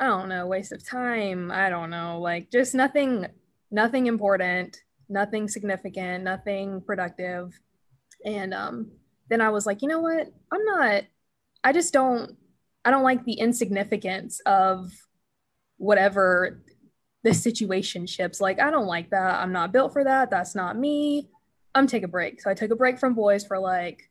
I 0.00 0.06
don't 0.06 0.30
know, 0.30 0.46
waste 0.46 0.72
of 0.72 0.86
time. 0.86 1.50
I 1.50 1.68
don't 1.68 1.90
know, 1.90 2.20
like 2.20 2.50
just 2.50 2.74
nothing, 2.74 3.26
nothing 3.70 4.06
important, 4.06 4.82
nothing 5.10 5.46
significant, 5.46 6.24
nothing 6.24 6.80
productive. 6.80 7.60
And 8.24 8.54
um, 8.54 8.92
then 9.28 9.42
I 9.42 9.50
was 9.50 9.66
like, 9.66 9.82
you 9.82 9.88
know 9.88 10.00
what? 10.00 10.32
I'm 10.50 10.64
not, 10.64 11.04
I 11.62 11.72
just 11.72 11.92
don't, 11.92 12.34
I 12.82 12.90
don't 12.90 13.02
like 13.02 13.26
the 13.26 13.34
insignificance 13.34 14.40
of 14.46 14.90
whatever 15.76 16.62
the 17.22 17.34
situation 17.34 18.06
ships. 18.06 18.40
Like, 18.40 18.58
I 18.58 18.70
don't 18.70 18.86
like 18.86 19.10
that. 19.10 19.34
I'm 19.34 19.52
not 19.52 19.72
built 19.72 19.92
for 19.92 20.02
that. 20.02 20.30
That's 20.30 20.54
not 20.54 20.78
me. 20.78 21.28
I'm 21.74 21.86
take 21.86 22.04
a 22.04 22.08
break. 22.08 22.40
So 22.40 22.50
I 22.50 22.54
took 22.54 22.70
a 22.70 22.76
break 22.76 22.98
from 22.98 23.14
boys 23.14 23.44
for 23.44 23.58
like 23.58 24.08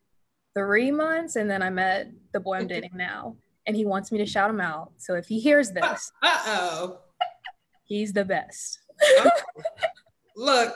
three 0.54 0.92
months 0.92 1.36
and 1.36 1.50
then 1.50 1.64
I 1.64 1.72
met 1.72 2.12
the 2.32 2.40
boy 2.40 2.58
I'm 2.58 2.68
dating 2.68 2.92
now 2.94 3.36
and 3.70 3.78
he 3.78 3.86
wants 3.86 4.12
me 4.12 4.18
to 4.18 4.26
shout 4.26 4.50
him 4.50 4.60
out. 4.60 4.92
So 4.98 5.14
if 5.14 5.28
he 5.28 5.40
hears 5.40 5.72
this, 5.72 6.12
uh 6.24 6.38
oh, 6.48 6.98
he's 7.84 8.12
the 8.14 8.26
best. 8.26 8.80
Look, 10.36 10.76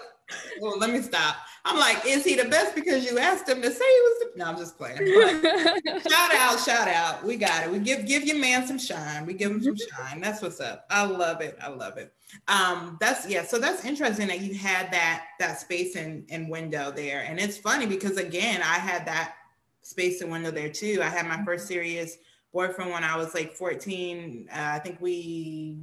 well, 0.61 0.77
let 0.77 0.91
me 0.91 1.01
stop. 1.01 1.37
I'm 1.65 1.79
like, 1.79 2.05
is 2.05 2.23
he 2.23 2.35
the 2.35 2.45
best 2.45 2.75
because 2.75 3.03
you 3.03 3.17
asked 3.17 3.49
him 3.49 3.63
to 3.63 3.71
say 3.71 3.83
he 3.83 4.01
was 4.01 4.19
the 4.19 4.37
no, 4.37 4.45
I'm 4.45 4.57
just 4.57 4.77
playing. 4.77 4.97
shout 6.07 6.35
out, 6.35 6.59
shout 6.59 6.87
out. 6.87 7.23
We 7.23 7.35
got 7.35 7.63
it. 7.63 7.71
We 7.71 7.79
give 7.79 8.05
give 8.05 8.25
your 8.25 8.37
man 8.37 8.67
some 8.67 8.77
shine. 8.77 9.25
We 9.25 9.33
give 9.33 9.49
him 9.49 9.63
some 9.63 9.75
shine. 9.75 10.21
That's 10.21 10.43
what's 10.43 10.59
up. 10.59 10.85
I 10.91 11.03
love 11.03 11.41
it. 11.41 11.57
I 11.59 11.69
love 11.69 11.97
it. 11.97 12.13
Um, 12.47 12.97
that's 13.01 13.27
yeah, 13.27 13.43
so 13.43 13.57
that's 13.57 13.85
interesting 13.85 14.27
that 14.27 14.41
you 14.41 14.53
had 14.53 14.91
that 14.91 15.25
that 15.39 15.59
space 15.59 15.95
and, 15.95 16.27
and 16.29 16.47
window 16.47 16.91
there. 16.91 17.25
And 17.27 17.39
it's 17.39 17.57
funny 17.57 17.87
because 17.87 18.17
again, 18.17 18.61
I 18.61 18.77
had 18.77 19.07
that 19.07 19.33
space 19.81 20.21
and 20.21 20.31
window 20.31 20.51
there 20.51 20.69
too. 20.69 20.99
I 21.01 21.09
had 21.09 21.25
my 21.25 21.43
first 21.43 21.67
serious 21.67 22.17
boyfriend 22.53 22.91
when 22.91 23.03
I 23.03 23.17
was 23.17 23.33
like 23.33 23.53
14. 23.55 24.47
Uh, 24.51 24.55
I 24.55 24.79
think 24.79 25.01
we 25.01 25.79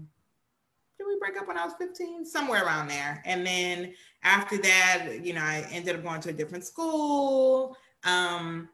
did 0.96 1.06
we 1.06 1.18
break 1.18 1.38
up 1.40 1.48
when 1.48 1.56
I 1.56 1.64
was 1.64 1.74
15, 1.78 2.24
somewhere 2.24 2.64
around 2.64 2.88
there. 2.88 3.22
And 3.24 3.46
then 3.46 3.94
after 4.22 4.58
that, 4.58 5.20
you 5.22 5.32
know, 5.32 5.40
I 5.40 5.66
ended 5.70 5.96
up 5.96 6.02
going 6.02 6.20
to 6.22 6.28
a 6.28 6.32
different 6.32 6.64
school. 6.64 7.76
Um, 8.04 8.68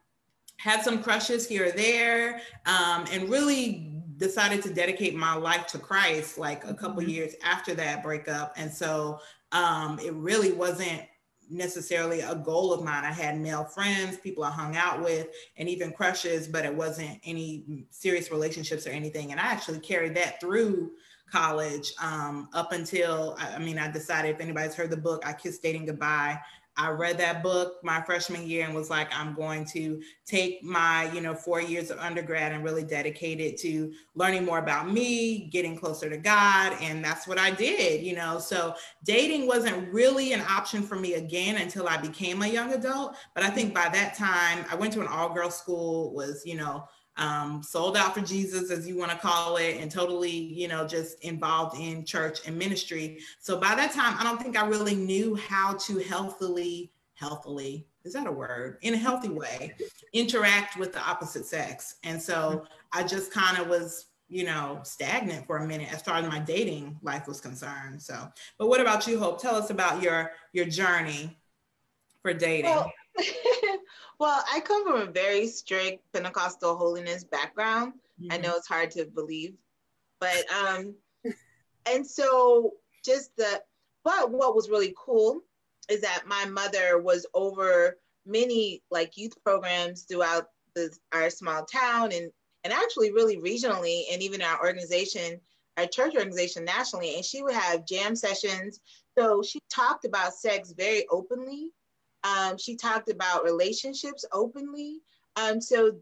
had 0.58 0.82
some 0.82 1.02
crushes 1.02 1.46
here 1.48 1.66
or 1.66 1.70
there, 1.70 2.40
um, 2.64 3.04
and 3.12 3.28
really 3.28 3.92
decided 4.16 4.62
to 4.62 4.72
dedicate 4.72 5.14
my 5.14 5.34
life 5.34 5.66
to 5.68 5.78
Christ 5.78 6.38
like 6.38 6.64
a 6.64 6.74
couple 6.74 7.02
mm-hmm. 7.02 7.10
years 7.10 7.34
after 7.44 7.74
that 7.74 8.02
breakup. 8.02 8.54
And 8.56 8.72
so 8.72 9.20
um, 9.52 9.98
it 9.98 10.14
really 10.14 10.52
wasn't 10.52 11.02
necessarily 11.50 12.20
a 12.20 12.34
goal 12.34 12.72
of 12.72 12.82
mine. 12.82 13.04
I 13.04 13.12
had 13.12 13.38
male 13.38 13.64
friends, 13.64 14.18
people 14.18 14.44
I 14.44 14.50
hung 14.50 14.76
out 14.76 15.02
with, 15.02 15.28
and 15.56 15.68
even 15.68 15.92
crushes, 15.92 16.48
but 16.48 16.64
it 16.64 16.74
wasn't 16.74 17.20
any 17.24 17.86
serious 17.90 18.30
relationships 18.30 18.86
or 18.86 18.90
anything. 18.90 19.32
And 19.32 19.40
I 19.40 19.44
actually 19.44 19.80
carried 19.80 20.14
that 20.16 20.40
through 20.40 20.92
college 21.30 21.92
um, 22.02 22.48
up 22.52 22.72
until 22.72 23.36
I 23.38 23.58
mean, 23.58 23.78
I 23.78 23.90
decided 23.90 24.34
if 24.34 24.40
anybody's 24.40 24.74
heard 24.74 24.90
the 24.90 24.96
book, 24.96 25.22
I 25.26 25.32
Kissed 25.32 25.62
Dating 25.62 25.86
Goodbye. 25.86 26.38
I 26.78 26.90
read 26.90 27.16
that 27.18 27.42
book 27.42 27.76
my 27.83 28.02
freshman 28.02 28.47
year 28.47 28.66
and 28.66 28.75
was 28.75 28.90
like, 28.90 29.09
I'm 29.14 29.35
going 29.35 29.64
to 29.66 30.02
take 30.26 30.62
my, 30.62 31.11
you 31.12 31.23
know, 31.23 31.35
four 31.35 31.62
years 31.62 31.90
of 31.90 31.99
undergrad 31.99 32.52
and 32.52 32.62
really 32.62 32.85
dedicate 32.85 33.40
it 33.40 33.56
to 33.61 33.92
learning 34.14 34.45
more 34.45 34.59
about 34.59 34.90
me, 34.90 35.49
getting 35.50 35.76
closer 35.76 36.11
to 36.11 36.18
God. 36.18 36.76
And 36.83 37.02
that's 37.02 37.26
what 37.26 37.38
I 37.38 37.50
did, 37.50 38.04
you 38.04 38.14
know. 38.14 38.38
So 38.38 38.75
dating 39.04 39.47
wasn't 39.47 39.90
really 39.92 40.35
an 40.35 40.42
option 40.42 40.83
for 40.83 40.97
me 40.97 41.14
again 41.14 41.56
until 41.56 41.88
I 41.88 41.97
became 41.97 42.42
a 42.42 42.47
young 42.47 42.73
adult. 42.75 43.16
But 43.35 43.45
I 43.45 43.49
think 43.49 43.73
by 43.73 43.88
that 43.88 44.14
time, 44.14 44.66
I 44.71 44.75
went 44.75 44.92
to 44.95 45.00
an 45.00 45.06
all 45.06 45.33
girl 45.33 45.50
school, 45.50 46.12
was, 46.12 46.42
you 46.45 46.56
know, 46.56 46.87
um, 47.16 47.62
sold 47.62 47.96
out 47.96 48.14
for 48.14 48.20
Jesus, 48.20 48.70
as 48.70 48.87
you 48.87 48.96
want 48.96 49.11
to 49.11 49.16
call 49.16 49.56
it, 49.56 49.78
and 49.80 49.90
totally, 49.90 50.30
you 50.30 50.68
know, 50.68 50.87
just 50.87 51.23
involved 51.25 51.78
in 51.78 52.04
church 52.04 52.46
and 52.46 52.58
ministry. 52.58 53.18
So 53.40 53.58
by 53.58 53.75
that 53.75 53.92
time, 53.92 54.16
I 54.18 54.25
don't 54.25 54.40
think 54.40 54.56
I 54.56 54.66
really 54.66 54.94
knew 54.94 55.35
how 55.35 55.75
to 55.75 55.99
healthily, 55.99 56.92
healthily, 57.14 57.87
is 58.06 58.12
that 58.12 58.26
a 58.26 58.32
word? 58.32 58.78
In 58.82 58.94
a 58.94 58.99
healthy 58.99 59.28
way, 59.28 59.75
interact 60.12 60.78
with 60.78 60.92
the 60.92 61.00
opposite 61.00 61.44
sex. 61.44 61.96
And 62.04 62.23
so 62.23 62.64
I 62.92 63.02
just 63.02 63.32
kind 63.32 63.58
of 63.58 63.66
was, 63.66 64.06
you 64.28 64.44
know, 64.44 64.80
stagnant 64.85 65.46
for 65.46 65.58
a 65.58 65.66
minute 65.66 65.92
as 65.92 66.02
far 66.02 66.16
as 66.16 66.28
my 66.28 66.38
dating 66.38 66.99
life 67.02 67.26
was 67.26 67.40
concerned. 67.40 68.00
So, 68.00 68.28
but 68.58 68.68
what 68.68 68.80
about 68.80 69.06
you, 69.06 69.18
Hope? 69.18 69.40
Tell 69.40 69.56
us 69.56 69.70
about 69.70 70.02
your 70.02 70.30
your 70.52 70.66
journey 70.66 71.37
for 72.23 72.32
dating. 72.32 72.70
Well, 72.70 72.92
well, 74.18 74.42
I 74.52 74.61
come 74.61 74.87
from 74.87 75.08
a 75.08 75.12
very 75.12 75.46
strict 75.46 76.02
Pentecostal 76.12 76.76
holiness 76.76 77.25
background. 77.25 77.94
Mm-hmm. 78.20 78.32
I 78.32 78.37
know 78.38 78.54
it's 78.56 78.68
hard 78.68 78.90
to 78.92 79.04
believe 79.04 79.54
But 80.20 80.44
um, 80.52 80.94
and 81.87 82.06
so 82.06 82.75
just 83.04 83.37
the 83.37 83.62
but 84.04 84.30
what 84.30 84.54
was 84.54 84.70
really 84.70 84.94
cool 84.96 85.42
is 85.90 86.00
that 86.00 86.25
my 86.26 86.44
mother 86.46 87.00
was 87.00 87.26
over 87.35 87.99
many 88.25 88.82
like 88.90 89.16
youth 89.16 89.35
programs 89.44 90.02
throughout 90.02 90.46
the, 90.75 90.90
our 91.12 91.30
small 91.30 91.64
town 91.64 92.12
and 92.12 92.30
and 92.64 92.73
actually 92.73 93.12
really 93.12 93.37
regionally 93.37 94.02
and 94.12 94.23
even 94.23 94.42
our 94.42 94.61
organization 94.61 95.40
our 95.76 95.87
church 95.87 96.14
organization 96.14 96.64
nationally 96.64 97.14
and 97.14 97.25
she 97.25 97.42
would 97.42 97.54
have 97.54 97.87
jam 97.87 98.16
sessions 98.16 98.80
so 99.16 99.42
she 99.42 99.61
talked 99.70 100.04
about 100.04 100.35
sex 100.35 100.73
very 100.76 101.06
openly 101.11 101.70
um, 102.26 102.59
she 102.59 102.76
talked 102.76 103.11
about 103.11 103.45
relationships 103.45 104.25
openly 104.33 104.99
um, 105.37 105.61
so 105.61 105.92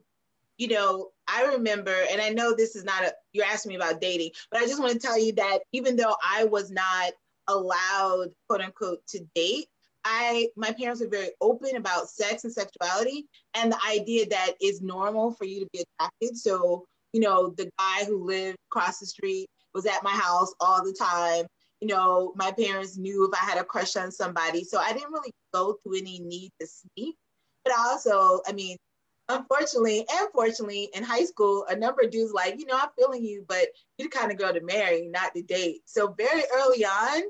you 0.56 0.68
know 0.68 1.08
i 1.28 1.44
remember 1.44 1.94
and 2.10 2.20
i 2.20 2.28
know 2.28 2.54
this 2.54 2.76
is 2.76 2.84
not 2.84 3.02
a 3.04 3.12
you're 3.32 3.44
asking 3.44 3.70
me 3.70 3.76
about 3.76 4.00
dating 4.00 4.30
but 4.50 4.60
i 4.60 4.66
just 4.66 4.80
want 4.80 4.92
to 4.92 4.98
tell 4.98 5.18
you 5.18 5.32
that 5.32 5.58
even 5.72 5.96
though 5.96 6.14
i 6.24 6.44
was 6.44 6.70
not 6.70 7.12
allowed 7.48 8.28
quote 8.48 8.60
unquote 8.60 9.04
to 9.06 9.20
date 9.34 9.66
I 10.04 10.48
my 10.56 10.70
parents 10.72 11.00
were 11.00 11.08
very 11.08 11.30
open 11.40 11.76
about 11.76 12.08
sex 12.08 12.44
and 12.44 12.52
sexuality 12.52 13.26
and 13.54 13.72
the 13.72 13.78
idea 13.88 14.26
that 14.28 14.52
it's 14.60 14.82
normal 14.82 15.32
for 15.32 15.44
you 15.44 15.60
to 15.60 15.68
be 15.72 15.84
attracted. 15.98 16.36
So, 16.36 16.84
you 17.12 17.20
know, 17.20 17.54
the 17.56 17.70
guy 17.78 18.04
who 18.04 18.24
lived 18.24 18.58
across 18.70 18.98
the 18.98 19.06
street 19.06 19.48
was 19.72 19.86
at 19.86 20.02
my 20.02 20.12
house 20.12 20.52
all 20.60 20.84
the 20.84 20.92
time. 20.92 21.46
You 21.84 21.90
know, 21.90 22.32
my 22.34 22.50
parents 22.50 22.96
knew 22.96 23.28
if 23.30 23.38
I 23.38 23.44
had 23.44 23.58
a 23.58 23.62
crush 23.64 23.94
on 23.96 24.10
somebody. 24.10 24.64
So 24.64 24.78
I 24.78 24.94
didn't 24.94 25.12
really 25.12 25.34
go 25.52 25.76
through 25.82 25.98
any 25.98 26.18
need 26.18 26.50
to 26.58 26.66
sneak. 26.66 27.14
But 27.62 27.74
also, 27.76 28.40
I 28.46 28.52
mean, 28.52 28.78
unfortunately 29.28 30.06
and 30.10 30.28
fortunately 30.32 30.88
in 30.94 31.02
high 31.02 31.26
school, 31.26 31.66
a 31.68 31.76
number 31.76 32.00
of 32.02 32.10
dudes 32.10 32.32
like, 32.32 32.58
you 32.58 32.64
know, 32.64 32.78
I'm 32.80 32.88
feeling 32.98 33.22
you, 33.22 33.44
but 33.46 33.68
you're 33.98 34.08
the 34.08 34.16
kind 34.16 34.32
of 34.32 34.38
girl 34.38 34.54
to 34.54 34.62
marry, 34.62 35.08
not 35.08 35.34
to 35.34 35.42
date. 35.42 35.82
So 35.84 36.14
very 36.16 36.40
early 36.54 36.86
on, 36.86 37.22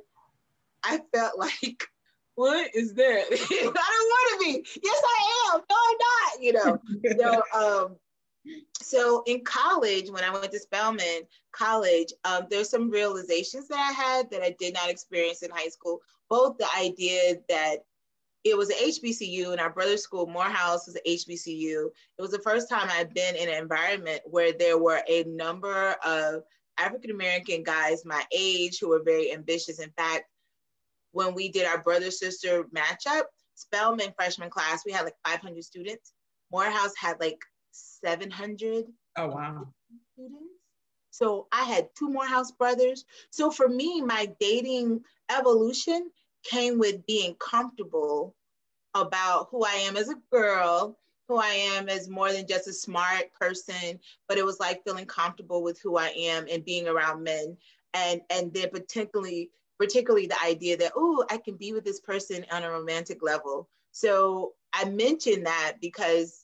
I 0.84 1.00
felt 1.12 1.37
like 1.37 1.88
what 2.37 2.70
is 2.76 2.94
that? 2.94 3.25
I 3.32 3.58
don't 3.58 3.75
want 3.75 4.40
to 4.40 4.44
be. 4.44 4.64
Yes, 4.84 5.02
I 5.04 5.52
am. 5.52 5.62
No, 5.68 5.76
I'm 5.88 5.96
not. 5.99 6.42
You 6.42 6.52
know. 6.52 7.42
so, 7.52 7.87
um, 7.87 7.96
so 8.81 9.23
in 9.27 9.43
college, 9.45 10.11
when 10.11 10.25
I 10.25 10.31
went 10.31 10.53
to 10.53 10.59
Spelman 10.59 11.23
College, 11.53 12.13
um, 12.25 12.47
there's 12.51 12.71
some 12.71 12.91
realizations 12.91 13.69
that 13.69 13.79
I 13.79 13.93
had 13.93 14.31
that 14.31 14.43
I 14.43 14.55
did 14.59 14.75
not 14.75 14.91
experience 14.91 15.43
in 15.43 15.51
high 15.51 15.69
school. 15.69 16.01
Both 16.29 16.59
the 16.59 16.69
idea 16.79 17.37
that 17.49 17.79
it 18.45 18.57
was 18.57 18.69
an 18.69 18.77
HBCU 18.77 19.53
and 19.53 19.61
our 19.61 19.71
brother's 19.71 20.03
school, 20.03 20.27
Morehouse, 20.27 20.87
was 20.87 20.97
an 20.97 21.03
HBCU. 21.09 21.87
It 22.19 22.23
was 22.23 22.31
the 22.31 22.39
first 22.41 22.69
time 22.69 22.89
I'd 22.91 23.15
been 23.15 23.37
in 23.37 23.49
an 23.49 23.55
environment 23.55 24.21
where 24.27 24.53
there 24.53 24.79
were 24.79 25.03
a 25.09 25.25
number 25.25 25.97
of 26.05 26.43
African 26.77 27.11
American 27.11 27.63
guys 27.63 28.05
my 28.05 28.23
age 28.37 28.79
who 28.79 28.89
were 28.91 29.03
very 29.03 29.33
ambitious. 29.33 29.79
In 29.79 29.91
fact, 29.97 30.25
when 31.13 31.35
we 31.35 31.49
did 31.49 31.67
our 31.67 31.83
brother 31.83 32.11
sister 32.11 32.65
matchup, 32.65 33.23
Spelman 33.55 34.13
freshman 34.17 34.51
class, 34.51 34.85
we 34.85 34.93
had 34.93 35.05
like 35.05 35.15
500 35.25 35.65
students. 35.65 36.13
Morehouse 36.51 36.93
had 36.97 37.19
like 37.21 37.39
700. 37.75 38.87
Oh, 39.16 39.28
wow. 39.28 39.69
Students. 40.12 40.54
So 41.11 41.47
I 41.52 41.62
had 41.62 41.90
two 41.97 42.09
Morehouse 42.09 42.50
brothers. 42.50 43.04
So 43.31 43.50
for 43.50 43.69
me, 43.69 44.00
my 44.00 44.33
dating 44.40 45.04
evolution 45.31 46.11
came 46.43 46.78
with 46.78 47.07
being 47.07 47.37
comfortable 47.37 48.35
about 48.95 49.49
who 49.50 49.64
I 49.64 49.75
am 49.87 49.97
as 49.97 50.09
a 50.09 50.16
girl, 50.31 50.99
who 51.28 51.37
I 51.37 51.50
am 51.76 51.88
as 51.88 52.09
more 52.09 52.33
than 52.33 52.47
just 52.47 52.69
a 52.69 52.73
smart 52.73 53.32
person, 53.32 53.99
but 54.28 54.39
it 54.39 54.45
was 54.45 54.60
like 54.60 54.84
feeling 54.84 55.06
comfortable 55.06 55.63
with 55.63 55.80
who 55.80 55.97
I 55.97 56.08
am 56.08 56.47
and 56.50 56.65
being 56.65 56.89
around 56.89 57.23
men. 57.23 57.56
And 57.95 58.21
and 58.30 58.52
then 58.52 58.71
particularly 58.71 59.50
particularly 59.78 60.26
the 60.26 60.43
idea 60.45 60.76
that, 60.76 60.93
oh, 60.97 61.25
I 61.30 61.37
can 61.39 61.56
be 61.56 61.73
with 61.73 61.84
this 61.84 62.00
person 62.00 62.45
on 62.50 62.63
a 62.63 62.71
romantic 62.71 63.23
level. 63.23 63.69
So 63.93 64.54
I 64.73 64.84
mentioned 64.87 65.47
that 65.47 65.75
because 65.80 66.44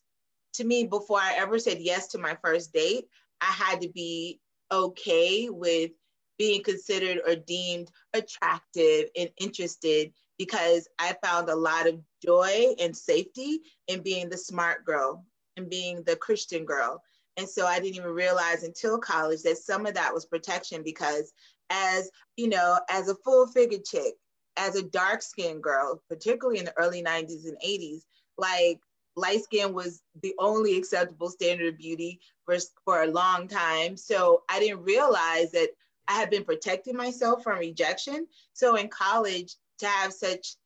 to 0.54 0.64
me, 0.64 0.84
before 0.84 1.18
I 1.18 1.34
ever 1.36 1.58
said 1.58 1.78
yes 1.80 2.08
to 2.08 2.18
my 2.18 2.36
first 2.42 2.72
date, 2.72 3.06
I 3.40 3.46
had 3.46 3.80
to 3.82 3.88
be 3.88 4.40
okay 4.72 5.48
with 5.48 5.92
being 6.38 6.62
considered 6.62 7.20
or 7.26 7.36
deemed 7.36 7.90
attractive 8.14 9.08
and 9.16 9.30
interested 9.38 10.12
because 10.38 10.88
I 10.98 11.14
found 11.22 11.50
a 11.50 11.54
lot 11.54 11.86
of 11.86 12.00
joy 12.24 12.74
and 12.80 12.96
safety 12.96 13.60
in 13.88 14.02
being 14.02 14.30
the 14.30 14.38
smart 14.38 14.84
girl 14.84 15.26
and 15.56 15.68
being 15.68 16.02
the 16.04 16.16
Christian 16.16 16.64
girl. 16.64 17.02
And 17.36 17.48
so 17.48 17.66
I 17.66 17.78
didn't 17.78 17.96
even 17.96 18.10
realize 18.10 18.62
until 18.62 18.98
college 18.98 19.42
that 19.42 19.58
some 19.58 19.86
of 19.86 19.94
that 19.94 20.14
was 20.14 20.26
protection 20.26 20.82
because 20.82 21.32
as 21.70 22.10
you 22.36 22.48
know 22.48 22.78
as 22.90 23.08
a 23.08 23.14
full 23.16 23.46
figure 23.46 23.78
chick 23.78 24.14
as 24.56 24.74
a 24.74 24.82
dark 24.82 25.22
skinned 25.22 25.62
girl 25.62 26.02
particularly 26.08 26.58
in 26.58 26.64
the 26.64 26.76
early 26.76 27.02
90s 27.02 27.44
and 27.44 27.56
80s 27.64 28.02
like 28.36 28.80
light 29.16 29.42
skin 29.42 29.72
was 29.72 30.02
the 30.22 30.34
only 30.38 30.76
acceptable 30.76 31.28
standard 31.28 31.74
of 31.74 31.78
beauty 31.78 32.20
for, 32.44 32.56
for 32.84 33.02
a 33.02 33.10
long 33.10 33.48
time 33.48 33.96
so 33.96 34.42
i 34.48 34.58
didn't 34.58 34.82
realize 34.82 35.50
that 35.52 35.70
i 36.08 36.12
had 36.12 36.30
been 36.30 36.44
protecting 36.44 36.96
myself 36.96 37.42
from 37.42 37.58
rejection 37.58 38.26
so 38.52 38.76
in 38.76 38.88
college 38.88 39.54
to 39.78 39.86
have 39.86 40.12
such 40.12 40.56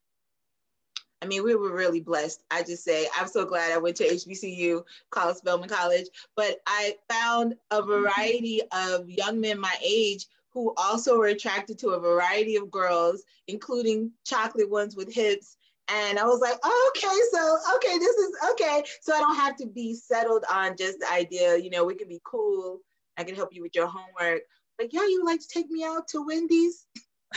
I 1.25 1.27
mean, 1.27 1.43
we 1.43 1.55
were 1.55 1.73
really 1.73 2.01
blessed. 2.01 2.43
I 2.51 2.63
just 2.63 2.85
say, 2.85 3.09
I'm 3.19 3.29
so 3.29 3.47
glad 3.47 3.73
I 3.73 3.79
went 3.79 3.97
to 3.97 4.07
HBCU, 4.07 4.85
College 5.09 5.39
Spelman 5.39 5.71
College. 5.71 6.05
But 6.37 6.61
I 6.67 6.97
found 7.09 7.55
a 7.71 7.81
variety 7.81 8.61
of 8.73 9.09
young 9.09 9.41
men 9.41 9.59
my 9.59 9.75
age 9.83 10.27
who 10.51 10.75
also 10.77 11.17
were 11.17 11.29
attracted 11.29 11.79
to 11.79 11.91
a 11.91 11.99
variety 11.99 12.57
of 12.57 12.71
girls, 12.71 13.23
including 13.49 14.13
chocolate 14.27 14.71
ones 14.71 14.97
with 14.97 15.13
hips. 15.13 15.57
And 15.89 16.19
I 16.19 16.25
was 16.25 16.41
like, 16.41 16.57
oh, 16.63 16.93
okay, 16.97 17.17
so, 17.33 17.59
okay, 17.77 17.99
this 17.99 18.17
is 18.17 18.37
okay. 18.53 18.83
So 19.03 19.15
I 19.15 19.21
don't 19.21 19.37
have 19.37 19.57
to 19.57 19.67
be 19.67 19.95
settled 19.95 20.45
on 20.51 20.77
just 20.79 20.99
the 21.01 21.13
idea, 21.13 21.59
you 21.59 21.69
know, 21.71 21.85
we 21.85 21.95
can 21.95 22.09
be 22.09 22.21
cool. 22.25 22.81
I 23.17 23.25
can 23.25 23.35
help 23.35 23.55
you 23.55 23.63
with 23.63 23.75
your 23.75 23.87
homework. 23.87 24.43
Like, 24.79 24.93
yeah, 24.93 25.03
you 25.03 25.25
like 25.25 25.41
to 25.41 25.49
take 25.49 25.71
me 25.71 25.85
out 25.85 26.09
to 26.09 26.27
Wendy's? 26.27 26.87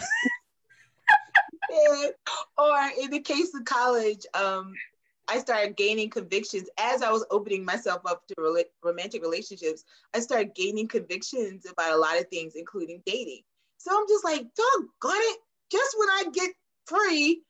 or 2.58 2.80
in 3.02 3.12
the 3.12 3.20
case 3.20 3.54
of 3.54 3.66
college, 3.66 4.26
um, 4.34 4.74
I 5.28 5.40
started 5.40 5.76
gaining 5.76 6.10
convictions 6.10 6.70
as 6.80 7.02
I 7.02 7.12
was 7.12 7.26
opening 7.30 7.66
myself 7.66 8.02
up 8.06 8.26
to 8.28 8.64
romantic 8.82 9.22
relationships. 9.22 9.84
I 10.16 10.22
started 10.22 10.56
gaining 10.56 10.88
convictions 10.88 11.66
about 11.70 11.94
a 11.94 11.98
lot 11.98 12.18
of 12.18 12.28
things, 12.30 12.54
including 12.56 13.04
dating. 13.06 13.42
So 13.78 13.92
I'm 13.92 14.08
just 14.08 14.24
like, 14.24 14.46
doggone 14.56 15.22
it. 15.22 15.40
Just 15.70 15.96
when 16.00 16.10
I 16.10 16.24
get 16.34 16.52
free, 16.86 17.42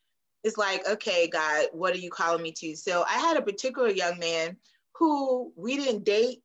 it's 0.44 0.58
like, 0.58 0.88
okay, 0.88 1.28
God, 1.28 1.68
what 1.74 1.94
are 1.94 2.00
you 2.00 2.10
calling 2.10 2.42
me 2.42 2.52
to? 2.54 2.76
So 2.76 3.04
I 3.10 3.20
had 3.20 3.38
a 3.38 3.42
particular 3.42 3.90
young 3.90 4.20
man 4.20 4.58
who 4.96 5.52
we 5.56 5.78
didn't 5.78 6.06
date, 6.06 6.42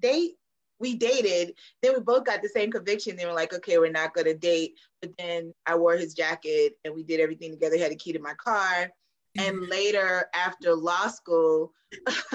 date, 0.00 0.32
we 0.78 0.94
dated. 0.96 1.54
Then 1.82 1.94
we 1.94 2.00
both 2.00 2.24
got 2.24 2.42
the 2.42 2.48
same 2.48 2.70
conviction. 2.70 3.16
They 3.16 3.26
were 3.26 3.32
like, 3.32 3.52
okay, 3.52 3.78
we're 3.78 3.90
not 3.90 4.14
gonna 4.14 4.34
date. 4.34 4.78
But 5.02 5.12
then 5.18 5.52
I 5.66 5.76
wore 5.76 5.96
his 5.96 6.14
jacket 6.14 6.78
and 6.84 6.94
we 6.94 7.02
did 7.02 7.20
everything 7.20 7.50
together. 7.50 7.76
He 7.76 7.82
had 7.82 7.92
a 7.92 7.96
key 7.96 8.12
to 8.12 8.18
my 8.18 8.34
car 8.34 8.90
and 9.38 9.56
mm-hmm. 9.56 9.70
later 9.70 10.26
after 10.34 10.74
law 10.74 11.08
school 11.08 11.72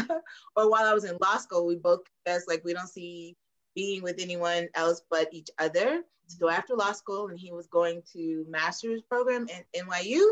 or 0.56 0.70
while 0.70 0.86
i 0.86 0.94
was 0.94 1.04
in 1.04 1.18
law 1.22 1.38
school 1.38 1.66
we 1.66 1.76
both 1.76 2.02
confessed 2.06 2.48
like 2.48 2.64
we 2.64 2.74
don't 2.74 2.90
see 2.90 3.36
being 3.76 4.02
with 4.02 4.16
anyone 4.20 4.68
else 4.76 5.02
but 5.10 5.28
each 5.34 5.50
other 5.60 6.02
so 6.28 6.46
mm-hmm. 6.46 6.56
after 6.56 6.76
law 6.76 6.92
school 6.92 7.28
and 7.28 7.40
he 7.40 7.52
was 7.52 7.68
going 7.68 8.02
to 8.14 8.46
master's 8.50 9.02
program 9.02 9.48
in 9.74 9.86
nyu 9.86 10.24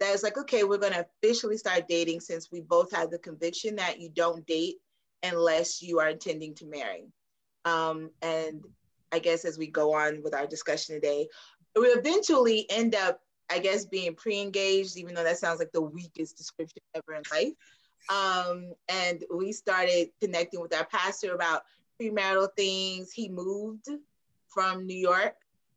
that 0.00 0.12
was 0.12 0.22
like 0.22 0.38
okay 0.38 0.64
we're 0.64 0.78
going 0.78 0.92
to 0.92 1.06
officially 1.22 1.56
start 1.56 1.88
dating 1.88 2.20
since 2.20 2.50
we 2.50 2.60
both 2.60 2.94
had 2.94 3.10
the 3.10 3.18
conviction 3.18 3.76
that 3.76 4.00
you 4.00 4.08
don't 4.08 4.46
date 4.46 4.76
unless 5.22 5.82
you 5.82 5.98
are 5.98 6.08
intending 6.08 6.54
to 6.54 6.66
marry 6.66 7.06
um, 7.64 8.10
and 8.22 8.64
i 9.12 9.18
guess 9.18 9.44
as 9.44 9.58
we 9.58 9.66
go 9.66 9.94
on 9.94 10.22
with 10.22 10.34
our 10.34 10.46
discussion 10.46 10.94
today 10.94 11.26
we 11.76 11.86
eventually 11.88 12.66
end 12.70 12.94
up 12.94 13.20
I 13.50 13.58
guess 13.58 13.86
being 13.86 14.14
pre-engaged, 14.14 14.96
even 14.96 15.14
though 15.14 15.24
that 15.24 15.38
sounds 15.38 15.58
like 15.58 15.72
the 15.72 15.80
weakest 15.80 16.36
description 16.36 16.82
ever 16.94 17.14
in 17.14 17.22
life. 17.32 17.54
Um, 18.10 18.72
and 18.88 19.24
we 19.34 19.52
started 19.52 20.08
connecting 20.20 20.60
with 20.60 20.74
our 20.74 20.86
pastor 20.86 21.34
about 21.34 21.62
premarital 22.00 22.48
things. 22.56 23.12
He 23.12 23.28
moved 23.28 23.88
from 24.48 24.86
New 24.86 24.96
York. 24.96 25.34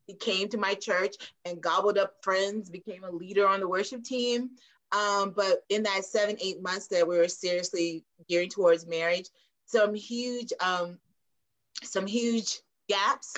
He 0.07 0.13
came 0.13 0.49
to 0.49 0.57
my 0.57 0.73
church 0.73 1.15
and 1.45 1.61
gobbled 1.61 1.97
up 1.97 2.15
friends, 2.23 2.69
became 2.69 3.03
a 3.03 3.11
leader 3.11 3.47
on 3.47 3.59
the 3.59 3.67
worship 3.67 4.03
team. 4.03 4.51
Um, 4.91 5.33
but 5.35 5.63
in 5.69 5.83
that 5.83 6.03
seven, 6.05 6.37
eight 6.41 6.61
months 6.61 6.87
that 6.87 7.07
we 7.07 7.17
were 7.17 7.27
seriously 7.27 8.03
gearing 8.27 8.49
towards 8.49 8.85
marriage, 8.85 9.29
some 9.65 9.93
huge, 9.93 10.51
um, 10.59 10.99
some 11.83 12.05
huge 12.05 12.59
gaps 12.89 13.35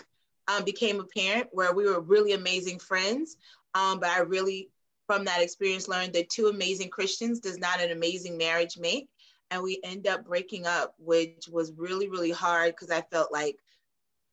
um, 0.47 0.63
became 0.63 0.99
apparent 0.99 1.49
where 1.51 1.73
we 1.73 1.85
were 1.85 1.99
really 1.99 2.33
amazing 2.33 2.79
friends, 2.79 3.37
um, 3.75 3.99
but 3.99 4.09
I 4.09 4.19
really, 4.19 4.69
from 5.07 5.25
that 5.25 5.41
experience, 5.41 5.87
learned 5.87 6.13
that 6.13 6.29
two 6.29 6.47
amazing 6.47 6.89
Christians 6.89 7.39
does 7.39 7.57
not 7.57 7.81
an 7.81 7.91
amazing 7.91 8.37
marriage 8.37 8.77
make. 8.77 9.09
And 9.51 9.61
we 9.61 9.79
end 9.83 10.07
up 10.07 10.25
breaking 10.25 10.65
up, 10.65 10.95
which 10.97 11.47
was 11.51 11.73
really, 11.77 12.09
really 12.09 12.31
hard 12.31 12.73
because 12.73 12.89
I 12.89 13.01
felt 13.11 13.31
like, 13.31 13.57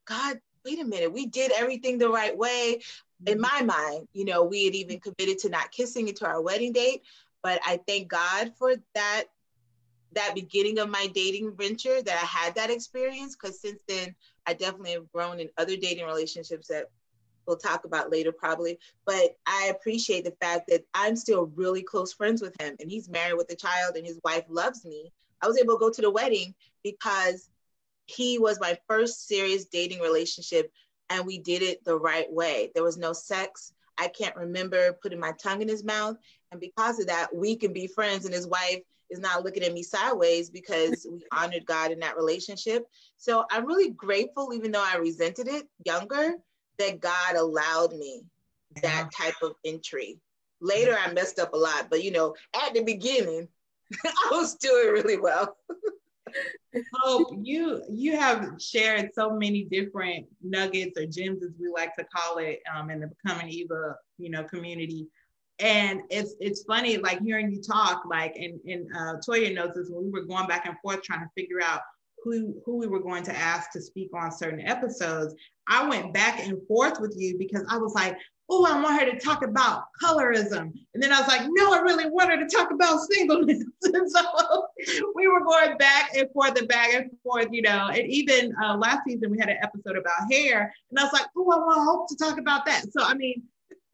God, 0.06 0.40
wait 0.64 0.80
a 0.80 0.84
minute, 0.84 1.12
we 1.12 1.26
did 1.26 1.52
everything 1.52 1.98
the 1.98 2.08
right 2.08 2.36
way. 2.36 2.80
In 3.26 3.38
mm-hmm. 3.38 3.42
my 3.42 3.62
mind, 3.62 4.08
you 4.12 4.24
know, 4.24 4.44
we 4.44 4.64
had 4.64 4.74
even 4.74 5.00
committed 5.00 5.38
to 5.40 5.48
not 5.48 5.70
kissing 5.70 6.08
until 6.08 6.28
our 6.28 6.40
wedding 6.40 6.72
date. 6.72 7.02
But 7.42 7.60
I 7.64 7.80
thank 7.86 8.08
God 8.08 8.52
for 8.58 8.74
that 8.94 9.24
that 10.12 10.34
beginning 10.34 10.78
of 10.78 10.88
my 10.88 11.06
dating 11.14 11.54
venture 11.56 12.02
that 12.02 12.20
I 12.20 12.26
had 12.26 12.54
that 12.56 12.70
experience 12.70 13.36
because 13.36 13.60
since 13.60 13.78
then 13.86 14.14
I 14.46 14.54
definitely 14.54 14.92
have 14.92 15.10
grown 15.12 15.38
in 15.38 15.48
other 15.56 15.76
dating 15.76 16.04
relationships 16.04 16.66
that 16.66 16.86
we'll 17.46 17.56
talk 17.56 17.84
about 17.84 18.10
later 18.10 18.32
probably. 18.32 18.78
But 19.06 19.36
I 19.46 19.70
appreciate 19.70 20.24
the 20.24 20.36
fact 20.40 20.68
that 20.68 20.84
I'm 20.94 21.16
still 21.16 21.52
really 21.54 21.82
close 21.82 22.12
friends 22.12 22.42
with 22.42 22.60
him 22.60 22.76
and 22.80 22.90
he's 22.90 23.08
married 23.08 23.36
with 23.36 23.52
a 23.52 23.56
child 23.56 23.96
and 23.96 24.06
his 24.06 24.18
wife 24.24 24.44
loves 24.48 24.84
me. 24.84 25.12
I 25.42 25.46
was 25.46 25.58
able 25.58 25.74
to 25.74 25.80
go 25.80 25.90
to 25.90 26.02
the 26.02 26.10
wedding 26.10 26.54
because 26.82 27.49
he 28.10 28.38
was 28.38 28.60
my 28.60 28.76
first 28.88 29.28
serious 29.28 29.66
dating 29.66 30.00
relationship 30.00 30.72
and 31.08 31.26
we 31.26 31.38
did 31.38 31.62
it 31.62 31.84
the 31.84 31.96
right 31.96 32.30
way. 32.32 32.70
There 32.74 32.84
was 32.84 32.96
no 32.96 33.12
sex. 33.12 33.72
I 33.98 34.08
can't 34.08 34.36
remember 34.36 34.96
putting 35.02 35.20
my 35.20 35.32
tongue 35.32 35.62
in 35.62 35.68
his 35.68 35.84
mouth. 35.84 36.16
And 36.52 36.60
because 36.60 36.98
of 36.98 37.06
that, 37.08 37.34
we 37.34 37.56
can 37.56 37.72
be 37.72 37.86
friends. 37.86 38.24
And 38.24 38.34
his 38.34 38.46
wife 38.46 38.80
is 39.10 39.18
not 39.18 39.44
looking 39.44 39.62
at 39.62 39.72
me 39.72 39.82
sideways 39.82 40.50
because 40.50 41.06
we 41.10 41.24
honored 41.32 41.66
God 41.66 41.90
in 41.90 42.00
that 42.00 42.16
relationship. 42.16 42.86
So 43.16 43.44
I'm 43.50 43.66
really 43.66 43.90
grateful, 43.90 44.52
even 44.54 44.72
though 44.72 44.84
I 44.84 44.96
resented 44.96 45.48
it 45.48 45.68
younger, 45.84 46.34
that 46.78 47.00
God 47.00 47.36
allowed 47.36 47.92
me 47.92 48.22
that 48.82 49.10
type 49.12 49.34
of 49.42 49.54
entry. 49.64 50.18
Later, 50.60 50.96
I 50.98 51.12
messed 51.12 51.38
up 51.38 51.54
a 51.54 51.58
lot, 51.58 51.88
but 51.90 52.04
you 52.04 52.10
know, 52.10 52.34
at 52.54 52.74
the 52.74 52.82
beginning, 52.82 53.48
I 54.04 54.28
was 54.30 54.54
doing 54.54 54.92
really 54.92 55.18
well. 55.18 55.56
so 56.94 57.40
you 57.42 57.82
you 57.90 58.16
have 58.16 58.60
shared 58.60 59.10
so 59.14 59.30
many 59.30 59.64
different 59.64 60.26
nuggets 60.42 60.98
or 60.98 61.06
gems, 61.06 61.42
as 61.42 61.50
we 61.58 61.68
like 61.68 61.94
to 61.96 62.04
call 62.04 62.38
it, 62.38 62.60
um, 62.74 62.90
in 62.90 63.00
the 63.00 63.08
becoming 63.08 63.48
Eva, 63.48 63.96
you 64.18 64.30
know, 64.30 64.44
community. 64.44 65.08
And 65.58 66.02
it's 66.10 66.34
it's 66.40 66.62
funny, 66.62 66.96
like 66.96 67.20
hearing 67.20 67.50
you 67.50 67.60
talk, 67.60 68.02
like 68.06 68.36
and 68.36 68.60
and 68.66 68.86
uh, 68.96 69.14
Toya 69.26 69.54
knows 69.54 69.74
this 69.74 69.90
when 69.90 70.04
we 70.04 70.10
were 70.10 70.26
going 70.26 70.46
back 70.46 70.66
and 70.66 70.76
forth 70.80 71.02
trying 71.02 71.20
to 71.20 71.30
figure 71.36 71.60
out 71.62 71.80
who 72.22 72.54
who 72.64 72.78
we 72.78 72.86
were 72.86 73.00
going 73.00 73.24
to 73.24 73.36
ask 73.36 73.72
to 73.72 73.80
speak 73.80 74.10
on 74.14 74.32
certain 74.32 74.66
episodes. 74.66 75.34
I 75.68 75.88
went 75.88 76.12
back 76.14 76.40
and 76.40 76.66
forth 76.66 77.00
with 77.00 77.14
you 77.16 77.38
because 77.38 77.64
I 77.70 77.78
was 77.78 77.94
like, 77.94 78.16
oh, 78.50 78.66
I 78.66 78.80
want 78.82 79.00
her 79.00 79.10
to 79.10 79.18
talk 79.18 79.44
about 79.44 79.84
colorism. 80.02 80.72
And 80.92 81.02
then 81.02 81.12
I 81.12 81.20
was 81.20 81.28
like, 81.28 81.42
no, 81.48 81.72
I 81.72 81.78
really 81.78 82.10
want 82.10 82.30
her 82.30 82.36
to 82.36 82.48
talk 82.48 82.72
about 82.72 83.00
singleness. 83.10 83.64
and 83.84 84.10
so 84.10 84.66
we 85.14 85.28
were 85.28 85.44
going 85.44 85.78
back 85.78 86.10
and 86.16 86.28
forth 86.32 86.58
and 86.58 86.66
back 86.66 86.92
and 86.92 87.10
forth, 87.22 87.48
you 87.52 87.62
know. 87.62 87.88
And 87.88 88.10
even 88.10 88.52
uh, 88.62 88.76
last 88.76 89.02
season, 89.06 89.30
we 89.30 89.38
had 89.38 89.48
an 89.48 89.58
episode 89.62 89.96
about 89.96 90.32
hair. 90.32 90.74
And 90.90 90.98
I 90.98 91.04
was 91.04 91.12
like, 91.12 91.26
oh, 91.36 91.50
I 91.50 91.56
want 91.56 91.88
Hope 91.88 92.08
to 92.08 92.16
talk 92.16 92.38
about 92.38 92.66
that. 92.66 92.92
So, 92.92 93.02
I 93.02 93.14
mean, 93.14 93.42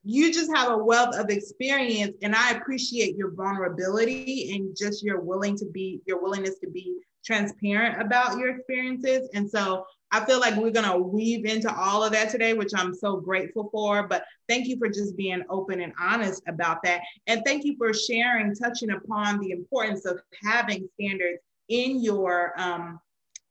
you 0.08 0.32
just 0.32 0.54
have 0.54 0.70
a 0.70 0.78
wealth 0.78 1.16
of 1.16 1.30
experience 1.30 2.16
and 2.22 2.34
I 2.34 2.52
appreciate 2.52 3.16
your 3.16 3.32
vulnerability 3.32 4.54
and 4.54 4.76
just 4.76 5.02
your 5.02 5.20
willing 5.20 5.56
to 5.58 5.66
be 5.66 6.00
your 6.06 6.22
willingness 6.22 6.60
to 6.60 6.70
be 6.70 6.96
transparent 7.24 8.00
about 8.00 8.38
your 8.38 8.56
experiences. 8.56 9.28
And 9.34 9.50
so 9.50 9.84
I 10.16 10.24
feel 10.24 10.40
like 10.40 10.56
we're 10.56 10.70
going 10.70 10.90
to 10.90 10.96
weave 10.96 11.44
into 11.44 11.70
all 11.70 12.02
of 12.02 12.10
that 12.12 12.30
today, 12.30 12.54
which 12.54 12.72
I'm 12.74 12.94
so 12.94 13.18
grateful 13.18 13.68
for. 13.70 14.08
But 14.08 14.24
thank 14.48 14.66
you 14.66 14.78
for 14.78 14.88
just 14.88 15.14
being 15.14 15.42
open 15.50 15.82
and 15.82 15.92
honest 16.00 16.42
about 16.48 16.82
that. 16.84 17.02
And 17.26 17.42
thank 17.44 17.64
you 17.64 17.76
for 17.76 17.92
sharing, 17.92 18.54
touching 18.54 18.92
upon 18.92 19.40
the 19.40 19.50
importance 19.50 20.06
of 20.06 20.18
having 20.42 20.88
standards 20.94 21.40
in 21.68 22.02
your 22.02 22.54
um, 22.56 22.98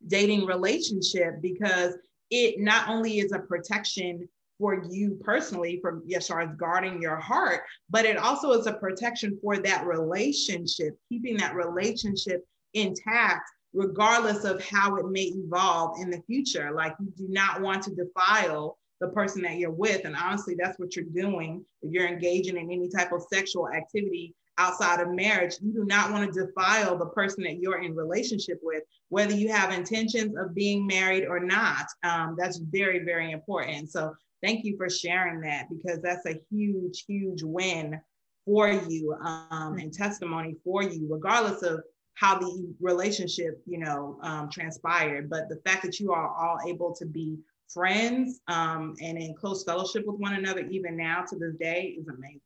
dating 0.07 0.47
relationship 0.47 1.39
because 1.39 1.93
it 2.31 2.59
not 2.59 2.89
only 2.89 3.19
is 3.19 3.31
a 3.31 3.39
protection 3.39 4.27
for 4.57 4.83
you 4.89 5.19
personally 5.21 5.79
from 5.83 6.01
as 6.15 6.27
far 6.27 6.41
as 6.41 6.49
guarding 6.57 7.01
your 7.01 7.17
heart 7.17 7.61
but 7.89 8.05
it 8.05 8.15
also 8.15 8.53
is 8.53 8.67
a 8.67 8.73
protection 8.73 9.37
for 9.41 9.57
that 9.57 9.85
relationship 9.85 10.97
keeping 11.09 11.35
that 11.35 11.53
relationship 11.53 12.41
intact 12.73 13.49
regardless 13.75 14.45
of 14.45 14.63
how 14.63 14.95
it 14.95 15.09
may 15.09 15.33
evolve 15.35 15.99
in 16.01 16.09
the 16.09 16.21
future. 16.25 16.71
Like 16.73 16.95
you 16.99 17.11
do 17.17 17.27
not 17.29 17.61
want 17.61 17.83
to 17.83 17.95
defile 17.95 18.77
the 19.01 19.09
person 19.09 19.41
that 19.41 19.57
you're 19.57 19.71
with. 19.71 20.05
And 20.05 20.15
honestly, 20.15 20.55
that's 20.57 20.79
what 20.79 20.95
you're 20.95 21.05
doing. 21.05 21.63
If 21.81 21.91
you're 21.91 22.07
engaging 22.07 22.57
in 22.57 22.71
any 22.71 22.89
type 22.89 23.11
of 23.11 23.23
sexual 23.31 23.69
activity 23.69 24.33
outside 24.57 25.01
of 25.01 25.09
marriage, 25.09 25.55
you 25.61 25.73
do 25.73 25.83
not 25.83 26.11
want 26.11 26.33
to 26.33 26.45
defile 26.45 26.97
the 26.97 27.07
person 27.07 27.43
that 27.43 27.57
you're 27.59 27.81
in 27.81 27.93
relationship 27.93 28.59
with, 28.63 28.83
whether 29.09 29.33
you 29.33 29.51
have 29.51 29.73
intentions 29.73 30.37
of 30.37 30.55
being 30.55 30.87
married 30.87 31.25
or 31.25 31.41
not. 31.41 31.85
Um, 32.03 32.35
that's 32.39 32.57
very, 32.57 32.99
very 32.99 33.31
important. 33.31 33.91
So 33.91 34.15
thank 34.41 34.63
you 34.63 34.77
for 34.77 34.89
sharing 34.89 35.41
that 35.41 35.67
because 35.69 36.01
that's 36.01 36.25
a 36.25 36.39
huge, 36.49 37.03
huge 37.05 37.43
win 37.43 37.99
for 38.45 38.69
you 38.69 39.13
um, 39.21 39.77
and 39.77 39.91
testimony 39.91 40.55
for 40.63 40.83
you, 40.83 41.07
regardless 41.11 41.63
of 41.63 41.83
how 42.15 42.39
the 42.39 42.73
relationship, 42.79 43.61
you 43.65 43.77
know, 43.77 44.17
um, 44.21 44.49
transpired. 44.49 45.29
But 45.29 45.49
the 45.49 45.57
fact 45.57 45.83
that 45.83 45.99
you 45.99 46.11
are 46.11 46.27
all 46.27 46.57
able 46.67 46.93
to 46.95 47.05
be 47.05 47.37
friends 47.67 48.39
um, 48.47 48.95
and 49.01 49.17
in 49.17 49.35
close 49.35 49.63
fellowship 49.63 50.05
with 50.05 50.19
one 50.19 50.33
another, 50.33 50.61
even 50.61 50.97
now 50.97 51.23
to 51.29 51.35
this 51.37 51.55
day, 51.59 51.95
is 51.99 52.07
amazing. 52.07 52.41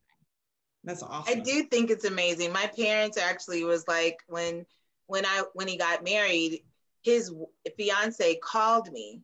That's 0.82 1.02
awesome. 1.02 1.38
I 1.38 1.40
do 1.40 1.64
think 1.64 1.90
it's 1.90 2.04
amazing. 2.04 2.52
My 2.52 2.70
parents 2.76 3.18
actually 3.18 3.64
was 3.64 3.86
like 3.86 4.18
when 4.28 4.66
when 5.06 5.26
I 5.26 5.42
when 5.54 5.68
he 5.68 5.76
got 5.76 6.04
married, 6.04 6.62
his 7.02 7.32
fiance 7.76 8.40
called 8.42 8.90
me 8.90 9.20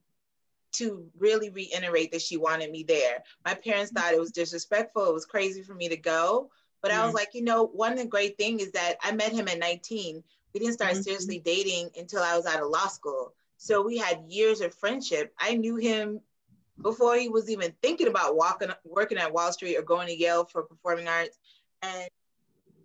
to 0.72 1.06
really 1.18 1.48
reiterate 1.48 2.12
that 2.12 2.20
she 2.20 2.36
wanted 2.36 2.70
me 2.70 2.82
there. 2.82 3.22
My 3.44 3.54
parents 3.54 3.92
thought 3.92 4.12
it 4.12 4.20
was 4.20 4.32
disrespectful. 4.32 5.06
It 5.06 5.14
was 5.14 5.24
crazy 5.24 5.62
for 5.62 5.74
me 5.74 5.88
to 5.88 5.96
go. 5.96 6.50
But 6.82 6.90
mm-hmm. 6.90 7.00
I 7.00 7.06
was 7.06 7.14
like, 7.14 7.30
you 7.32 7.42
know, 7.42 7.66
one 7.66 7.92
of 7.92 7.98
the 7.98 8.06
great 8.06 8.36
thing 8.36 8.60
is 8.60 8.72
that 8.72 8.96
I 9.02 9.12
met 9.12 9.32
him 9.32 9.48
at 9.48 9.58
19. 9.58 10.22
We 10.56 10.60
didn't 10.60 10.72
start 10.72 10.92
mm-hmm. 10.92 11.02
seriously 11.02 11.38
dating 11.38 11.90
until 11.98 12.22
I 12.22 12.34
was 12.34 12.46
out 12.46 12.62
of 12.62 12.70
law 12.70 12.86
school. 12.86 13.34
So 13.58 13.82
we 13.82 13.98
had 13.98 14.24
years 14.26 14.62
of 14.62 14.74
friendship. 14.74 15.34
I 15.38 15.54
knew 15.54 15.76
him 15.76 16.18
before 16.80 17.14
he 17.16 17.28
was 17.28 17.50
even 17.50 17.74
thinking 17.82 18.08
about 18.08 18.36
walking, 18.36 18.70
working 18.82 19.18
at 19.18 19.30
Wall 19.30 19.52
Street 19.52 19.76
or 19.76 19.82
going 19.82 20.08
to 20.08 20.16
Yale 20.18 20.46
for 20.46 20.62
performing 20.62 21.08
arts. 21.08 21.36
And 21.82 22.08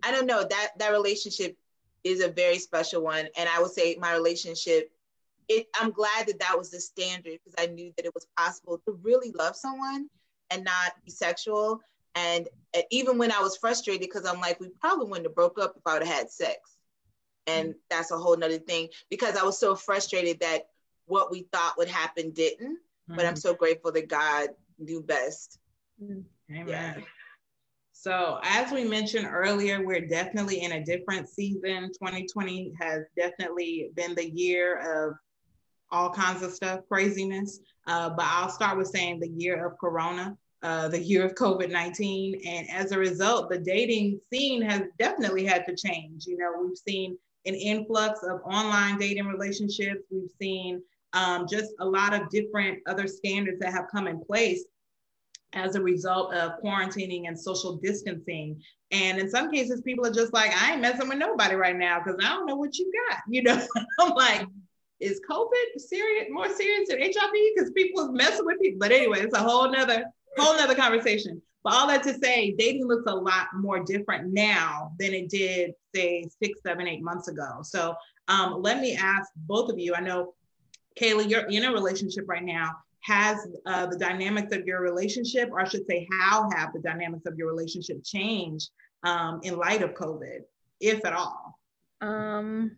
I 0.03 0.11
don't 0.11 0.25
know 0.25 0.43
that 0.43 0.71
that 0.79 0.91
relationship 0.91 1.57
is 2.03 2.21
a 2.21 2.27
very 2.27 2.57
special 2.57 3.03
one. 3.03 3.29
And 3.37 3.47
I 3.47 3.61
would 3.61 3.71
say 3.71 3.95
my 4.01 4.11
relationship, 4.11 4.91
it, 5.47 5.67
I'm 5.79 5.91
glad 5.91 6.27
that 6.27 6.41
that 6.41 6.57
was 6.57 6.71
the 6.71 6.81
standard 6.81 7.39
because 7.41 7.55
I 7.57 7.67
knew 7.67 7.93
that 7.95 8.05
it 8.05 8.13
was 8.13 8.27
possible 8.37 8.81
to 8.85 8.99
really 9.01 9.31
love 9.31 9.55
someone 9.55 10.09
and 10.49 10.65
not 10.65 10.91
be 11.05 11.11
sexual. 11.11 11.79
And, 12.15 12.49
and 12.73 12.83
even 12.91 13.17
when 13.17 13.31
I 13.31 13.39
was 13.39 13.55
frustrated, 13.55 14.01
because 14.01 14.25
I'm 14.25 14.41
like, 14.41 14.59
we 14.59 14.67
probably 14.81 15.05
wouldn't 15.05 15.27
have 15.27 15.35
broke 15.35 15.57
up 15.57 15.75
if 15.77 15.83
I 15.85 15.93
would 15.93 16.05
have 16.05 16.17
had 16.17 16.29
sex 16.29 16.70
and 17.47 17.69
mm-hmm. 17.69 17.77
that's 17.89 18.11
a 18.11 18.17
whole 18.17 18.37
nother 18.37 18.57
thing 18.57 18.87
because 19.09 19.35
i 19.35 19.43
was 19.43 19.59
so 19.59 19.75
frustrated 19.75 20.39
that 20.39 20.67
what 21.05 21.31
we 21.31 21.47
thought 21.51 21.77
would 21.77 21.87
happen 21.87 22.31
didn't 22.31 22.77
mm-hmm. 22.77 23.15
but 23.15 23.25
i'm 23.25 23.33
mm-hmm. 23.33 23.39
so 23.39 23.53
grateful 23.53 23.91
that 23.91 24.07
god 24.07 24.49
knew 24.79 25.01
best 25.01 25.59
mm-hmm. 26.01 26.21
amen 26.55 26.67
yeah. 26.67 27.03
so 27.91 28.39
as 28.43 28.71
we 28.71 28.83
mentioned 28.83 29.27
earlier 29.29 29.85
we're 29.85 30.07
definitely 30.07 30.61
in 30.61 30.73
a 30.73 30.83
different 30.83 31.27
season 31.27 31.91
2020 31.93 32.73
has 32.79 33.03
definitely 33.15 33.91
been 33.95 34.15
the 34.15 34.29
year 34.29 35.07
of 35.07 35.15
all 35.91 36.09
kinds 36.09 36.41
of 36.41 36.51
stuff 36.53 36.81
craziness 36.87 37.59
uh, 37.87 38.09
but 38.09 38.25
i'll 38.27 38.49
start 38.49 38.77
with 38.77 38.87
saying 38.87 39.19
the 39.19 39.29
year 39.29 39.65
of 39.65 39.77
corona 39.77 40.37
uh, 40.63 40.87
the 40.87 40.99
year 40.99 41.25
of 41.25 41.33
COVID 41.33 41.71
19. 41.71 42.41
And 42.45 42.69
as 42.69 42.91
a 42.91 42.99
result, 42.99 43.49
the 43.49 43.57
dating 43.57 44.19
scene 44.31 44.61
has 44.61 44.83
definitely 44.99 45.45
had 45.45 45.65
to 45.65 45.75
change. 45.75 46.27
You 46.27 46.37
know, 46.37 46.51
we've 46.61 46.77
seen 46.77 47.17
an 47.45 47.55
influx 47.55 48.21
of 48.23 48.41
online 48.43 48.97
dating 48.97 49.25
relationships. 49.25 50.03
We've 50.11 50.29
seen 50.39 50.81
um, 51.13 51.47
just 51.49 51.73
a 51.79 51.85
lot 51.85 52.13
of 52.13 52.29
different 52.29 52.79
other 52.87 53.07
standards 53.07 53.59
that 53.59 53.73
have 53.73 53.85
come 53.91 54.07
in 54.07 54.23
place 54.23 54.63
as 55.53 55.75
a 55.75 55.81
result 55.81 56.33
of 56.33 56.61
quarantining 56.63 57.27
and 57.27 57.37
social 57.37 57.75
distancing. 57.75 58.61
And 58.91 59.19
in 59.19 59.29
some 59.29 59.51
cases, 59.51 59.81
people 59.81 60.05
are 60.05 60.13
just 60.13 60.33
like, 60.33 60.51
I 60.55 60.73
ain't 60.73 60.81
messing 60.81 61.09
with 61.09 61.17
nobody 61.17 61.55
right 61.55 61.75
now 61.75 61.99
because 61.99 62.19
I 62.23 62.29
don't 62.29 62.45
know 62.45 62.55
what 62.55 62.77
you 62.77 62.91
got. 63.09 63.19
You 63.27 63.43
know, 63.43 63.61
I'm 63.99 64.13
like, 64.13 64.47
is 64.99 65.19
COVID 65.29 65.79
serious, 65.79 66.27
more 66.29 66.49
serious 66.49 66.89
than 66.89 66.99
HIV? 66.99 67.31
Because 67.55 67.71
people 67.71 68.05
is 68.05 68.11
messing 68.11 68.45
with 68.45 68.61
people. 68.61 68.79
But 68.79 68.91
anyway, 68.91 69.21
it's 69.21 69.35
a 69.35 69.41
whole 69.41 69.69
nother, 69.71 70.05
whole 70.37 70.55
nother 70.55 70.75
conversation. 70.75 71.41
But 71.63 71.73
all 71.73 71.87
that 71.87 72.03
to 72.03 72.13
say, 72.17 72.55
dating 72.57 72.87
looks 72.87 73.03
a 73.07 73.15
lot 73.15 73.47
more 73.53 73.83
different 73.83 74.33
now 74.33 74.93
than 74.99 75.13
it 75.13 75.29
did, 75.29 75.73
say, 75.93 76.27
six, 76.41 76.59
seven, 76.65 76.87
eight 76.87 77.03
months 77.03 77.27
ago. 77.27 77.59
So 77.61 77.95
um, 78.27 78.61
let 78.61 78.79
me 78.79 78.95
ask 78.95 79.29
both 79.35 79.69
of 79.69 79.77
you. 79.77 79.93
I 79.93 79.99
know, 79.99 80.33
Kayla, 80.99 81.29
you're 81.29 81.47
in 81.47 81.65
a 81.65 81.71
relationship 81.71 82.25
right 82.27 82.43
now. 82.43 82.77
Has 83.01 83.47
uh, 83.65 83.87
the 83.87 83.97
dynamics 83.97 84.55
of 84.55 84.65
your 84.65 84.81
relationship, 84.81 85.49
or 85.51 85.59
I 85.59 85.67
should 85.67 85.87
say, 85.87 86.07
how 86.11 86.49
have 86.55 86.71
the 86.73 86.79
dynamics 86.79 87.25
of 87.25 87.35
your 87.35 87.47
relationship 87.47 88.03
changed 88.03 88.69
um, 89.03 89.39
in 89.43 89.57
light 89.57 89.81
of 89.81 89.95
COVID, 89.95 90.41
if 90.79 91.03
at 91.03 91.13
all? 91.13 91.59
Um, 92.01 92.75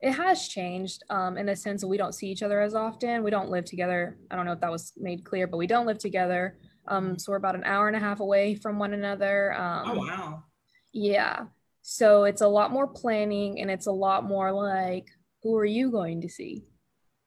it 0.00 0.12
has 0.12 0.48
changed 0.48 1.02
um, 1.10 1.36
in 1.36 1.48
a 1.48 1.56
sense 1.56 1.80
that 1.80 1.88
we 1.88 1.96
don't 1.96 2.14
see 2.14 2.28
each 2.28 2.42
other 2.42 2.60
as 2.60 2.74
often. 2.74 3.22
We 3.22 3.30
don't 3.30 3.50
live 3.50 3.64
together. 3.64 4.16
I 4.30 4.36
don't 4.36 4.46
know 4.46 4.52
if 4.52 4.60
that 4.60 4.70
was 4.70 4.92
made 4.96 5.24
clear, 5.24 5.46
but 5.46 5.56
we 5.56 5.66
don't 5.66 5.86
live 5.86 5.98
together. 5.98 6.56
Um, 6.90 7.18
so 7.18 7.32
we're 7.32 7.36
about 7.36 7.54
an 7.54 7.64
hour 7.64 7.86
and 7.86 7.96
a 7.96 8.00
half 8.00 8.20
away 8.20 8.56
from 8.56 8.78
one 8.78 8.92
another. 8.92 9.54
Um, 9.54 9.82
oh 9.86 9.98
wow! 9.98 10.44
Yeah, 10.92 11.44
so 11.82 12.24
it's 12.24 12.42
a 12.42 12.48
lot 12.48 12.72
more 12.72 12.86
planning, 12.86 13.60
and 13.60 13.70
it's 13.70 13.86
a 13.86 13.92
lot 13.92 14.24
more 14.24 14.52
like, 14.52 15.06
who 15.42 15.56
are 15.56 15.64
you 15.64 15.90
going 15.90 16.20
to 16.22 16.28
see? 16.28 16.64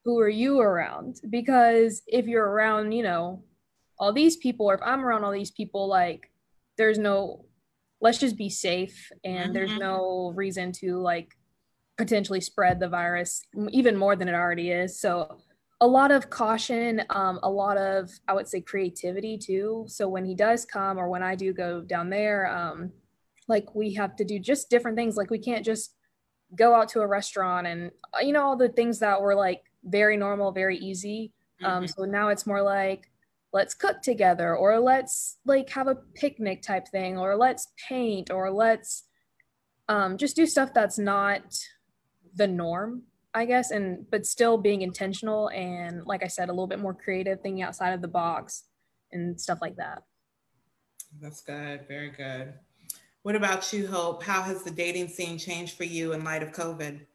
Who 0.05 0.19
are 0.19 0.29
you 0.29 0.59
around? 0.59 1.21
Because 1.29 2.01
if 2.07 2.27
you're 2.27 2.47
around, 2.47 2.91
you 2.91 3.03
know, 3.03 3.43
all 3.97 4.11
these 4.11 4.35
people, 4.37 4.69
or 4.69 4.75
if 4.75 4.81
I'm 4.83 5.05
around 5.05 5.23
all 5.23 5.31
these 5.31 5.51
people, 5.51 5.87
like, 5.87 6.29
there's 6.77 6.97
no, 6.97 7.45
let's 8.01 8.17
just 8.17 8.37
be 8.37 8.49
safe, 8.49 9.11
and 9.23 9.45
mm-hmm. 9.45 9.53
there's 9.53 9.77
no 9.77 10.33
reason 10.35 10.73
to 10.73 10.99
like 10.99 11.29
potentially 11.97 12.41
spread 12.41 12.79
the 12.79 12.89
virus 12.89 13.43
even 13.69 13.95
more 13.95 14.15
than 14.15 14.27
it 14.27 14.33
already 14.33 14.71
is. 14.71 14.99
So 14.99 15.37
a 15.83 15.87
lot 15.87 16.11
of 16.11 16.29
caution, 16.29 17.03
um, 17.09 17.41
a 17.43 17.49
lot 17.49 17.75
of 17.77 18.09
I 18.29 18.33
would 18.33 18.47
say 18.47 18.61
creativity 18.61 19.37
too. 19.37 19.83
So 19.89 20.07
when 20.07 20.23
he 20.23 20.33
does 20.33 20.63
come, 20.63 20.97
or 20.97 21.09
when 21.09 21.21
I 21.21 21.35
do 21.35 21.51
go 21.51 21.81
down 21.81 22.09
there, 22.09 22.47
um, 22.47 22.89
like 23.49 23.75
we 23.75 23.93
have 23.95 24.15
to 24.15 24.23
do 24.23 24.39
just 24.39 24.69
different 24.69 24.95
things. 24.95 25.17
Like 25.17 25.29
we 25.29 25.39
can't 25.39 25.65
just 25.65 25.93
go 26.55 26.73
out 26.73 26.87
to 26.87 27.01
a 27.01 27.07
restaurant 27.07 27.67
and 27.67 27.91
uh, 28.13 28.21
you 28.21 28.31
know 28.31 28.43
all 28.43 28.55
the 28.55 28.69
things 28.69 28.99
that 28.99 29.21
were 29.21 29.35
like 29.35 29.61
very 29.83 30.15
normal, 30.15 30.53
very 30.53 30.77
easy. 30.77 31.33
Um, 31.61 31.83
mm-hmm. 31.83 31.87
So 31.87 32.05
now 32.05 32.29
it's 32.29 32.47
more 32.47 32.61
like 32.61 33.11
let's 33.51 33.73
cook 33.73 34.01
together, 34.01 34.55
or 34.55 34.79
let's 34.79 35.37
like 35.45 35.69
have 35.71 35.89
a 35.89 35.97
picnic 36.15 36.61
type 36.61 36.87
thing, 36.87 37.17
or 37.17 37.35
let's 37.35 37.73
paint, 37.89 38.31
or 38.31 38.49
let's 38.51 39.03
um, 39.89 40.17
just 40.17 40.37
do 40.37 40.45
stuff 40.45 40.73
that's 40.73 40.97
not 40.97 41.41
the 42.35 42.47
norm 42.47 43.03
I 43.33 43.45
guess, 43.45 43.71
and 43.71 44.09
but 44.11 44.25
still 44.25 44.57
being 44.57 44.81
intentional 44.81 45.49
and 45.49 46.05
like 46.05 46.23
I 46.23 46.27
said, 46.27 46.49
a 46.49 46.51
little 46.51 46.67
bit 46.67 46.79
more 46.79 46.93
creative, 46.93 47.41
thinking 47.41 47.63
outside 47.63 47.93
of 47.93 48.01
the 48.01 48.07
box 48.07 48.63
and 49.11 49.39
stuff 49.39 49.59
like 49.61 49.75
that. 49.77 50.03
That's 51.21 51.41
good. 51.41 51.87
Very 51.87 52.09
good. 52.09 52.53
What 53.23 53.35
about 53.35 53.71
you, 53.71 53.87
Hope? 53.87 54.21
How 54.23 54.41
has 54.41 54.63
the 54.63 54.71
dating 54.71 55.07
scene 55.07 55.37
changed 55.37 55.77
for 55.77 55.85
you 55.85 56.13
in 56.13 56.23
light 56.23 56.43
of 56.43 56.51
COVID? 56.51 57.05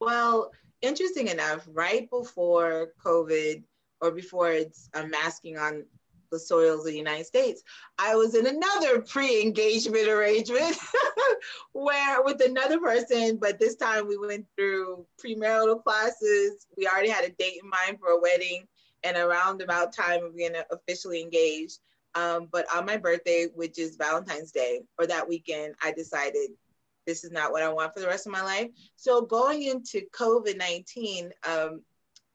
Well, 0.00 0.52
interesting 0.82 1.28
enough, 1.28 1.66
right 1.72 2.08
before 2.10 2.88
COVID 3.04 3.62
or 4.00 4.10
before 4.10 4.52
it's 4.52 4.90
unmasking 4.94 5.56
on 5.56 5.84
the 6.30 6.38
soils 6.38 6.80
of 6.80 6.86
the 6.86 6.96
United 6.96 7.26
States, 7.26 7.62
I 7.98 8.14
was 8.14 8.34
in 8.34 8.46
another 8.46 9.00
pre-engagement 9.00 10.08
arrangement 10.08 10.76
where 11.72 12.22
with 12.22 12.40
another 12.40 12.78
person, 12.78 13.38
but 13.40 13.58
this 13.58 13.76
time 13.76 14.06
we 14.06 14.16
went 14.18 14.46
through 14.56 15.06
premarital 15.24 15.82
classes. 15.82 16.66
We 16.76 16.86
already 16.86 17.10
had 17.10 17.24
a 17.24 17.30
date 17.30 17.60
in 17.62 17.68
mind 17.68 17.98
for 18.00 18.10
a 18.10 18.20
wedding 18.20 18.66
and 19.04 19.16
around 19.16 19.62
about 19.62 19.94
time 19.94 20.24
of 20.24 20.36
being 20.36 20.54
officially 20.70 21.22
engaged. 21.22 21.78
Um, 22.14 22.48
but 22.50 22.66
on 22.74 22.86
my 22.86 22.96
birthday, 22.96 23.46
which 23.54 23.78
is 23.78 23.96
Valentine's 23.96 24.50
Day, 24.50 24.80
or 24.98 25.06
that 25.06 25.28
weekend, 25.28 25.74
I 25.82 25.92
decided 25.92 26.50
this 27.06 27.24
is 27.24 27.30
not 27.30 27.52
what 27.52 27.62
I 27.62 27.72
want 27.72 27.94
for 27.94 28.00
the 28.00 28.06
rest 28.06 28.26
of 28.26 28.32
my 28.32 28.42
life. 28.42 28.68
So 28.96 29.22
going 29.22 29.62
into 29.62 30.02
COVID 30.14 30.58
19 30.58 31.30
um, 31.48 31.82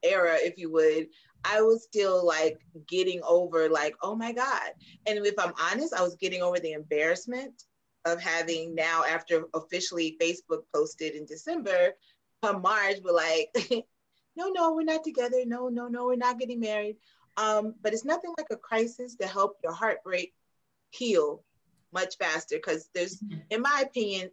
era, 0.01 0.35
if 0.35 0.57
you 0.57 0.71
would, 0.71 1.07
I 1.45 1.61
was 1.61 1.83
still 1.83 2.25
like 2.25 2.59
getting 2.87 3.21
over 3.27 3.69
like, 3.69 3.95
oh 4.01 4.15
my 4.15 4.31
God. 4.31 4.71
And 5.05 5.25
if 5.25 5.37
I'm 5.37 5.53
honest, 5.59 5.93
I 5.93 6.01
was 6.01 6.15
getting 6.15 6.41
over 6.41 6.59
the 6.59 6.73
embarrassment 6.73 7.63
of 8.05 8.21
having 8.21 8.75
now 8.75 9.03
after 9.09 9.45
officially 9.53 10.17
Facebook 10.21 10.63
posted 10.73 11.15
in 11.15 11.25
December, 11.25 11.93
come 12.41 12.61
March, 12.61 12.97
but 13.03 13.13
like, 13.13 13.49
no, 14.35 14.49
no, 14.49 14.73
we're 14.73 14.83
not 14.83 15.03
together. 15.03 15.43
No, 15.45 15.69
no, 15.69 15.87
no, 15.87 16.05
we're 16.05 16.15
not 16.15 16.39
getting 16.39 16.59
married. 16.59 16.97
Um, 17.37 17.75
but 17.81 17.93
it's 17.93 18.05
nothing 18.05 18.33
like 18.37 18.47
a 18.51 18.57
crisis 18.57 19.15
to 19.15 19.27
help 19.27 19.57
your 19.63 19.73
heartbreak 19.73 20.33
heal 20.91 21.43
much 21.93 22.17
faster. 22.17 22.59
Cause 22.59 22.89
there's, 22.93 23.19
mm-hmm. 23.19 23.39
in 23.49 23.61
my 23.61 23.83
opinion, 23.85 24.29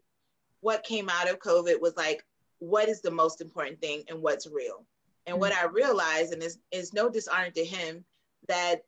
what 0.61 0.85
came 0.85 1.09
out 1.09 1.31
of 1.31 1.38
COVID 1.38 1.81
was 1.81 1.96
like, 1.96 2.25
what 2.59 2.88
is 2.88 3.01
the 3.01 3.11
most 3.11 3.40
important 3.40 3.81
thing 3.81 4.05
and 4.09 4.20
what's 4.20 4.46
real? 4.46 4.85
And 5.26 5.38
what 5.38 5.52
I 5.52 5.66
realized, 5.66 6.33
and 6.33 6.42
it's, 6.42 6.59
it's 6.72 6.92
no 6.92 7.09
dishonor 7.09 7.50
to 7.50 7.64
him, 7.64 8.04
that 8.48 8.83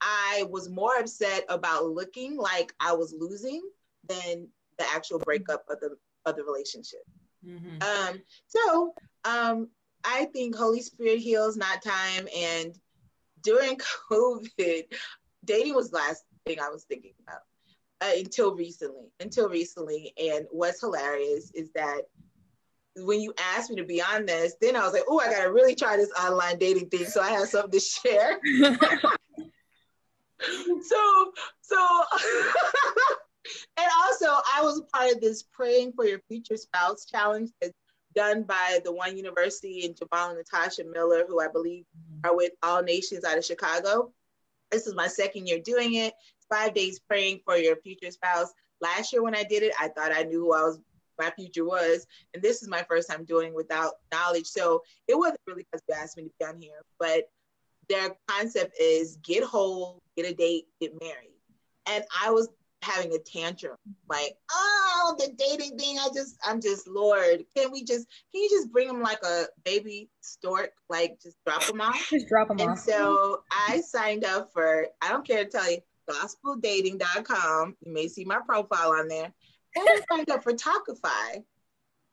I 0.00 0.44
was 0.50 0.68
more 0.68 0.96
upset 0.98 1.44
about 1.48 1.86
looking 1.86 2.36
like 2.36 2.74
I 2.80 2.92
was 2.92 3.14
losing 3.18 3.62
than 4.08 4.48
the 4.78 4.84
actual 4.92 5.18
breakup 5.18 5.64
of 5.70 5.80
the 5.80 5.96
of 6.26 6.36
the 6.36 6.44
relationship. 6.44 7.02
Mm-hmm. 7.46 7.82
Um, 7.82 8.22
so 8.46 8.94
um, 9.24 9.68
I 10.04 10.26
think 10.26 10.56
Holy 10.56 10.80
Spirit 10.80 11.18
heals, 11.18 11.56
not 11.56 11.82
time. 11.82 12.28
And 12.36 12.74
during 13.42 13.78
COVID, 14.10 14.84
dating 15.44 15.74
was 15.74 15.90
the 15.90 15.96
last 15.96 16.24
thing 16.46 16.58
I 16.60 16.70
was 16.70 16.84
thinking 16.84 17.12
about 17.22 17.42
uh, 18.00 18.18
until 18.18 18.54
recently. 18.54 19.12
Until 19.20 19.48
recently, 19.48 20.12
and 20.16 20.46
what's 20.50 20.80
hilarious 20.80 21.50
is 21.54 21.70
that 21.74 22.02
when 22.96 23.20
you 23.20 23.34
asked 23.56 23.70
me 23.70 23.76
to 23.76 23.84
be 23.84 24.00
on 24.00 24.26
this, 24.26 24.54
then 24.60 24.76
I 24.76 24.84
was 24.84 24.92
like, 24.92 25.02
oh, 25.08 25.20
I 25.20 25.30
gotta 25.30 25.52
really 25.52 25.74
try 25.74 25.96
this 25.96 26.12
online 26.12 26.58
dating 26.58 26.88
thing. 26.88 27.04
So 27.06 27.20
I 27.20 27.30
have 27.30 27.48
something 27.48 27.72
to 27.72 27.80
share. 27.80 28.38
so, 30.82 31.32
so, 31.60 31.76
and 33.76 33.86
also 34.04 34.26
I 34.26 34.62
was 34.62 34.78
a 34.78 34.96
part 34.96 35.12
of 35.12 35.20
this 35.20 35.42
praying 35.42 35.92
for 35.92 36.04
your 36.04 36.20
future 36.28 36.56
spouse 36.56 37.04
challenge 37.04 37.50
that's 37.60 37.74
done 38.14 38.44
by 38.44 38.78
the 38.84 38.92
one 38.92 39.16
university 39.16 39.84
in 39.84 39.94
Jamal 39.94 40.30
and 40.30 40.38
Natasha 40.38 40.84
Miller, 40.84 41.24
who 41.26 41.40
I 41.40 41.48
believe 41.48 41.84
mm-hmm. 41.84 42.30
are 42.30 42.36
with 42.36 42.52
All 42.62 42.82
Nations 42.82 43.24
out 43.24 43.38
of 43.38 43.44
Chicago. 43.44 44.12
This 44.70 44.86
is 44.86 44.94
my 44.94 45.08
second 45.08 45.46
year 45.46 45.60
doing 45.60 45.94
it. 45.94 46.14
Five 46.48 46.74
days 46.74 47.00
praying 47.00 47.40
for 47.44 47.56
your 47.56 47.76
future 47.76 48.10
spouse. 48.10 48.52
Last 48.80 49.12
year 49.12 49.22
when 49.22 49.34
I 49.34 49.44
did 49.44 49.62
it, 49.62 49.72
I 49.80 49.88
thought 49.88 50.12
I 50.14 50.22
knew 50.22 50.40
who 50.40 50.54
I 50.54 50.62
was 50.62 50.80
my 51.18 51.30
future 51.30 51.64
was. 51.64 52.06
And 52.32 52.42
this 52.42 52.62
is 52.62 52.68
my 52.68 52.84
first 52.88 53.10
time 53.10 53.24
doing 53.24 53.54
without 53.54 53.94
knowledge. 54.12 54.46
So 54.46 54.82
it 55.08 55.16
wasn't 55.16 55.40
really 55.46 55.66
because 55.70 55.82
you 55.88 55.94
asked 55.94 56.16
me 56.16 56.24
to 56.24 56.30
be 56.38 56.46
on 56.46 56.60
here, 56.60 56.82
but 56.98 57.24
their 57.88 58.16
concept 58.28 58.74
is 58.80 59.18
get 59.22 59.44
whole, 59.44 60.02
get 60.16 60.30
a 60.30 60.34
date, 60.34 60.64
get 60.80 60.92
married. 61.00 61.30
And 61.86 62.04
I 62.22 62.30
was 62.30 62.48
having 62.82 63.12
a 63.14 63.18
tantrum, 63.18 63.76
like, 64.08 64.36
oh, 64.50 65.16
the 65.18 65.32
dating 65.38 65.78
thing. 65.78 65.98
I 65.98 66.08
just, 66.14 66.36
I'm 66.44 66.60
just, 66.60 66.86
Lord, 66.86 67.44
can 67.56 67.72
we 67.72 67.82
just, 67.84 68.06
can 68.32 68.42
you 68.42 68.50
just 68.50 68.72
bring 68.72 68.88
them 68.88 69.02
like 69.02 69.22
a 69.22 69.44
baby 69.64 70.10
stork, 70.20 70.70
like 70.88 71.18
just 71.22 71.36
drop 71.46 71.64
them 71.66 71.80
off? 71.80 72.06
Just 72.10 72.28
drop 72.28 72.48
them 72.48 72.58
and 72.60 72.70
off. 72.70 72.76
And 72.76 72.78
so 72.78 73.42
I 73.50 73.80
signed 73.80 74.24
up 74.24 74.50
for, 74.52 74.86
I 75.02 75.08
don't 75.08 75.26
care 75.26 75.44
to 75.44 75.50
tell 75.50 75.70
you, 75.70 75.78
gospeldating.com. 76.08 77.76
You 77.84 77.92
may 77.92 78.08
see 78.08 78.24
my 78.24 78.40
profile 78.46 78.92
on 78.92 79.08
there. 79.08 79.32
And 79.76 79.88
I 79.88 80.00
signed 80.10 80.30
up 80.30 80.42
for 80.42 80.52
Talkify. 80.52 81.42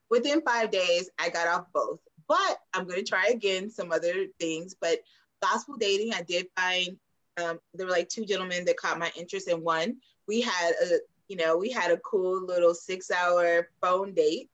Within 0.09 0.41
five 0.41 0.71
days, 0.71 1.09
I 1.19 1.29
got 1.29 1.47
off 1.47 1.67
both. 1.73 1.99
But 2.27 2.57
I'm 2.73 2.85
going 2.85 3.03
to 3.03 3.09
try 3.09 3.27
again 3.27 3.69
some 3.69 3.91
other 3.91 4.25
things. 4.39 4.75
But 4.79 4.99
gospel 5.41 5.75
dating, 5.77 6.13
I 6.13 6.21
did 6.21 6.47
find 6.57 6.97
um, 7.37 7.59
there 7.73 7.85
were 7.85 7.91
like 7.91 8.09
two 8.09 8.25
gentlemen 8.25 8.65
that 8.65 8.77
caught 8.77 8.99
my 8.99 9.11
interest 9.15 9.47
in 9.47 9.63
one. 9.63 9.97
We 10.27 10.41
had 10.41 10.71
a, 10.83 10.99
you 11.27 11.37
know, 11.37 11.57
we 11.57 11.71
had 11.71 11.91
a 11.91 11.97
cool 11.97 12.45
little 12.45 12.73
six-hour 12.73 13.69
phone 13.81 14.13
date. 14.13 14.49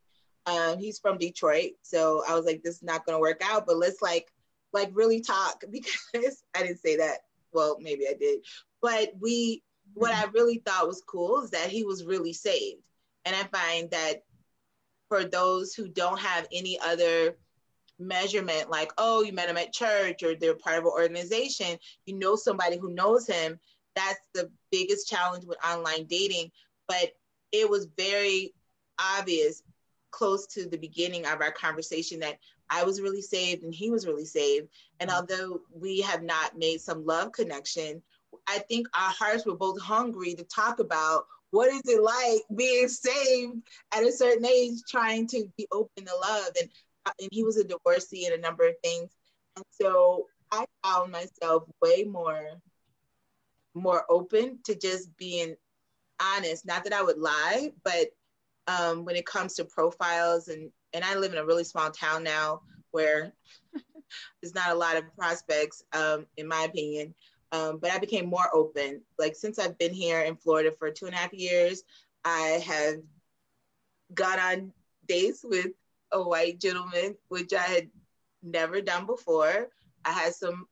Um, 0.46 0.80
he's 0.80 1.00
from 1.00 1.18
Detroit, 1.18 1.72
so 1.82 2.24
I 2.28 2.34
was 2.34 2.46
like, 2.46 2.64
this 2.64 2.76
is 2.76 2.84
not 2.84 3.06
going 3.06 3.16
to 3.16 3.22
work 3.22 3.42
out. 3.44 3.66
But 3.66 3.78
let's 3.78 4.02
like, 4.02 4.32
like 4.74 4.92
really 4.94 5.22
talk 5.22 5.64
because 5.72 6.44
I 6.56 6.64
didn't 6.64 6.80
say 6.80 6.98
that. 6.98 7.20
Well, 7.54 7.78
maybe 7.80 8.08
I 8.08 8.14
did, 8.14 8.40
but 8.82 9.14
we. 9.20 9.64
What 9.94 10.14
I 10.14 10.26
really 10.34 10.62
thought 10.64 10.86
was 10.86 11.02
cool 11.08 11.44
is 11.44 11.52
that 11.52 11.70
he 11.70 11.84
was 11.84 12.04
really 12.04 12.34
saved 12.34 12.82
and 13.28 13.36
I 13.36 13.44
find 13.44 13.92
that 13.92 14.24
for 15.10 15.26
those 15.26 15.74
who 15.74 15.90
don't 15.90 16.20
have 16.20 16.48
any 16.54 16.80
other 16.80 17.36
measurement, 18.00 18.70
like, 18.70 18.94
oh, 18.98 19.22
you 19.22 19.34
met 19.34 19.50
him 19.50 19.58
at 19.58 19.74
church 19.74 20.24
or 20.24 20.34
they're 20.34 20.56
part 20.56 20.78
of 20.78 20.86
an 20.86 20.92
organization, 20.92 21.78
you 22.06 22.16
know 22.16 22.38
somebody 22.38 22.78
who 22.78 22.94
knows 22.94 23.28
him, 23.28 23.60
that's 23.96 24.22
the 24.34 24.50
biggest 24.72 25.10
challenge 25.10 25.44
with 25.44 25.58
online 25.66 26.06
dating. 26.06 26.52
But 26.88 27.18
it 27.52 27.70
was 27.70 27.90
very 27.98 28.54
obvious 28.98 29.62
close 30.12 30.48
to 30.48 30.70
the 30.70 30.78
beginning 30.78 31.26
of 31.26 31.42
our 31.42 31.52
conversation 31.52 32.22
that 32.22 32.40
I 32.70 32.86
was 32.86 33.02
really 33.02 33.22
saved 33.22 33.64
and 33.64 33.74
he 33.74 33.90
was 33.92 34.08
really 34.08 34.26
saved. 34.26 34.70
And 35.02 35.10
mm-hmm. 35.10 35.20
although 35.20 35.62
we 35.74 36.00
have 36.00 36.24
not 36.24 36.58
made 36.58 36.80
some 36.80 37.06
love 37.06 37.34
connection, 37.34 38.02
I 38.48 38.60
think 38.60 38.88
our 38.94 39.12
hearts 39.12 39.46
were 39.46 39.58
both 39.58 39.82
hungry 39.82 40.34
to 40.36 40.46
talk 40.46 40.80
about 40.80 41.26
what 41.52 41.72
is 41.72 41.82
it 41.86 42.02
like 42.02 42.42
being 42.56 42.88
saved 42.88 43.62
at 43.94 44.04
a 44.04 44.12
certain 44.12 44.46
age, 44.46 44.80
trying 44.90 45.28
to 45.28 45.46
be 45.58 45.68
open 45.72 46.06
to 46.06 46.16
love? 46.16 46.52
And 46.60 46.70
uh, 47.06 47.12
and 47.22 47.30
he 47.32 47.44
was 47.44 47.58
a 47.58 47.64
divorcee 47.64 48.26
and 48.26 48.36
a 48.36 48.42
number 48.42 48.68
of 48.68 48.76
things. 48.84 49.12
And 49.56 49.66
so 49.72 50.26
I 50.52 50.66
found 50.84 51.12
myself 51.12 51.64
way 51.82 52.04
more 52.04 52.50
more 53.74 54.06
open 54.10 54.60
to 54.66 54.76
just 54.76 55.16
being 55.18 55.56
honest. 56.22 56.66
Not 56.66 56.84
that 56.84 56.94
I 56.94 57.04
would 57.04 57.18
lie, 57.18 57.72
but 57.84 58.08
um, 58.68 59.06
when 59.06 59.16
it 59.16 59.26
comes 59.26 59.54
to 59.56 59.66
profiles 59.66 60.48
and 60.50 60.70
and 60.94 61.04
I 61.04 61.16
live 61.16 61.32
in 61.32 61.38
a 61.38 61.46
really 61.46 61.64
small 61.64 61.92
town 61.92 62.24
now 62.24 62.62
where 62.92 63.34
there's 64.42 64.56
not 64.56 64.72
a 64.72 64.76
lot 64.76 64.98
of 64.98 65.16
prospects, 65.16 65.84
um, 65.94 66.26
in 66.38 66.48
my 66.48 66.64
opinion. 66.64 67.14
Um, 67.52 67.80
but 67.80 67.92
I 67.92 67.98
became 67.98 68.26
more 68.28 68.54
open. 68.54 69.02
Like 69.18 69.36
since 69.36 69.58
I've 69.58 69.78
been 69.78 69.94
here 69.94 70.22
in 70.22 70.36
Florida 70.36 70.72
for 70.72 70.92
two 70.92 71.06
and 71.06 71.16
a 71.16 71.18
half 71.18 71.34
years, 71.34 71.84
I 72.26 72.62
have 72.66 72.98
gone 74.14 74.40
on 74.40 74.74
dates 75.08 75.44
with 75.44 75.68
a 76.12 76.22
white 76.22 76.60
gentleman, 76.60 77.16
which 77.30 77.54
I 77.54 77.62
had 77.62 77.90
never 78.44 78.82
done 78.82 79.06
before. 79.06 79.70
I 80.04 80.12
had 80.12 80.34
some 80.34 80.68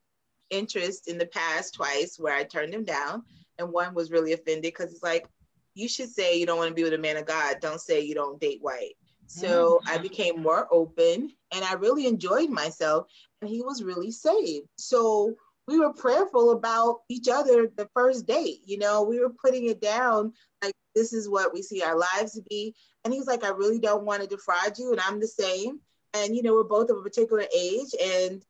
interest 0.50 1.08
in 1.08 1.18
the 1.18 1.26
past 1.28 1.74
twice 1.76 2.18
where 2.20 2.36
I 2.36 2.44
turned 2.44 2.74
him 2.74 2.84
down, 2.84 3.24
and 3.58 3.72
one 3.72 3.94
was 3.94 4.12
really 4.12 4.34
offended 4.34 4.64
because 4.64 4.92
it's 4.92 5.04
like, 5.04 5.28
you 5.74 5.90
should 5.90 6.10
say 6.10 6.38
you 6.38 6.46
don't 6.46 6.58
want 6.58 6.70
to 6.70 6.76
be 6.76 6.84
with 6.84 6.94
a 6.94 6.98
man 6.98 7.18
of 7.18 7.26
God. 7.26 7.58
Don't 7.60 7.82
say 7.82 8.00
you 8.00 8.16
don't 8.16 8.40
date 8.40 8.60
white. 8.62 8.96
So 9.28 9.80
mm-hmm. 9.82 9.90
I 9.90 9.98
became 9.98 10.42
more 10.42 10.68
open 10.72 11.32
and 11.54 11.66
I 11.66 11.74
really 11.74 12.08
enjoyed 12.08 12.50
myself, 12.50 13.08
and 13.42 13.50
he 13.50 13.62
was 13.62 13.84
really 13.84 14.12
saved. 14.12 14.68
So 14.78 15.36
we 15.68 15.80
were 15.80 15.94
prayerful 15.94 16.52
about 16.52 17.02
each 17.10 17.28
other 17.28 17.68
the 17.76 17.90
first 17.94 18.28
date. 18.28 18.60
You 18.66 18.78
know, 18.78 19.04
we 19.04 19.20
were 19.20 19.30
putting 19.30 19.68
it 19.68 19.82
down 19.82 20.34
like 20.64 20.74
this 20.94 21.14
is 21.14 21.28
what 21.30 21.54
we 21.54 21.62
see 21.62 21.82
our 21.82 21.98
lives 21.98 22.34
to 22.34 22.42
be. 22.50 22.76
And 23.04 23.14
he's 23.14 23.28
like, 23.28 23.44
I 23.44 23.50
really 23.50 23.80
don't 23.80 24.06
want 24.06 24.22
to 24.22 24.28
defraud 24.28 24.78
you, 24.78 24.92
and 24.92 25.02
I'm 25.02 25.20
the 25.20 25.28
same. 25.28 25.80
And 26.14 26.36
you 26.36 26.44
know, 26.44 26.54
we're 26.54 26.64
both 26.64 26.90
of 26.90 26.98
a 26.98 27.04
particular 27.04 27.46
age, 27.56 27.94
and 28.02 28.44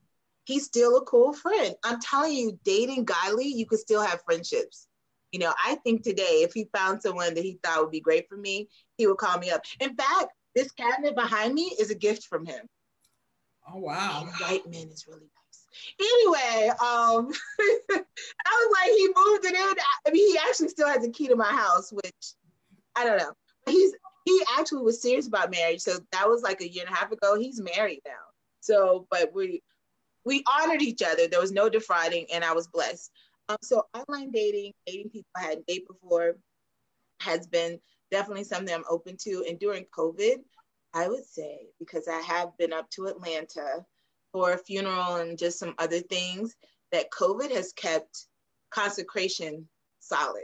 he's 0.46 0.66
still 0.66 0.98
a 0.98 1.06
cool 1.06 1.34
friend. 1.34 1.76
I'm 1.84 2.00
telling 2.00 2.34
you, 2.34 2.60
dating 2.64 3.06
Godly, 3.06 3.48
you 3.48 3.66
could 3.66 3.80
still 3.80 4.02
have 4.02 4.24
friendships. 4.24 4.88
You 5.32 5.40
know, 5.40 5.54
I 5.66 5.76
think 5.84 6.04
today, 6.04 6.44
if 6.44 6.54
he 6.54 6.70
found 6.74 7.02
someone 7.02 7.34
that 7.34 7.44
he 7.44 7.60
thought 7.64 7.82
would 7.82 7.92
be 7.92 8.00
great 8.00 8.30
for 8.30 8.38
me, 8.38 8.70
he 8.98 9.08
would 9.08 9.18
call 9.18 9.38
me 9.38 9.50
up. 9.50 9.64
In 9.80 9.96
fact, 9.96 10.28
this 10.54 10.72
cabinet 10.72 11.16
behind 11.16 11.54
me 11.54 11.76
is 11.80 11.92
a 11.92 11.96
gift 11.96 12.24
from 12.26 12.46
him. 12.46 12.62
Oh 13.70 13.80
wow! 13.80 14.30
White 14.40 14.70
man 14.70 14.88
is 14.90 15.06
really 15.08 15.28
Anyway, 16.00 16.70
um, 16.70 17.32
I 17.60 18.52
was 18.52 18.72
like, 18.74 18.92
he 18.92 19.08
moved 19.16 19.46
it 19.46 19.54
in. 19.54 19.76
I 20.08 20.12
mean, 20.12 20.32
he 20.32 20.38
actually 20.48 20.70
still 20.70 20.88
has 20.88 21.06
a 21.06 21.12
key 21.12 21.28
to 21.28 21.36
my 21.36 21.52
house, 21.52 21.92
which 21.92 22.34
I 22.96 23.06
don't 23.06 23.18
know. 23.18 23.34
He's 23.68 23.94
he 24.26 24.42
actually 24.58 24.84
was 24.84 25.02
serious 25.02 25.28
about 25.28 25.52
marriage, 25.52 25.82
so 25.82 25.98
that 26.12 26.28
was 26.28 26.42
like 26.42 26.62
a 26.62 26.72
year 26.72 26.84
and 26.86 26.94
a 26.94 26.98
half 26.98 27.12
ago. 27.12 27.38
He's 27.38 27.62
married 27.62 28.02
now. 28.06 28.14
So, 28.60 29.08
but 29.12 29.32
we 29.34 29.62
we 30.26 30.44
honored 30.48 30.82
each 30.82 31.02
other. 31.04 31.28
There 31.28 31.40
was 31.40 31.52
no 31.52 31.70
defrauding, 31.70 32.26
and 32.34 32.44
I 32.44 32.54
was 32.54 32.68
blessed. 32.68 33.12
Um, 33.48 33.58
so 33.62 33.84
online 33.94 34.32
dating, 34.32 34.74
dating 34.88 35.12
people 35.12 35.30
I 35.38 35.42
hadn't 35.42 35.68
dated 35.68 35.88
before, 35.88 36.38
has 37.22 37.46
been 37.46 37.80
definitely 38.12 38.44
something 38.44 38.74
I'm 38.74 38.84
open 38.90 39.18
to. 39.22 39.46
And 39.48 39.60
during 39.60 39.86
COVID, 39.96 40.38
I 40.94 41.08
would 41.08 41.26
say 41.26 41.68
because 41.80 42.08
I 42.08 42.20
have 42.22 42.58
been 42.58 42.74
up 42.74 42.90
to 42.92 43.06
Atlanta 43.06 43.86
for 44.36 44.52
a 44.52 44.58
funeral 44.58 45.16
and 45.16 45.38
just 45.38 45.58
some 45.58 45.74
other 45.78 46.02
things 46.02 46.58
that 46.92 47.10
COVID 47.10 47.50
has 47.52 47.72
kept 47.72 48.26
consecration 48.70 49.66
solid. 50.02 50.44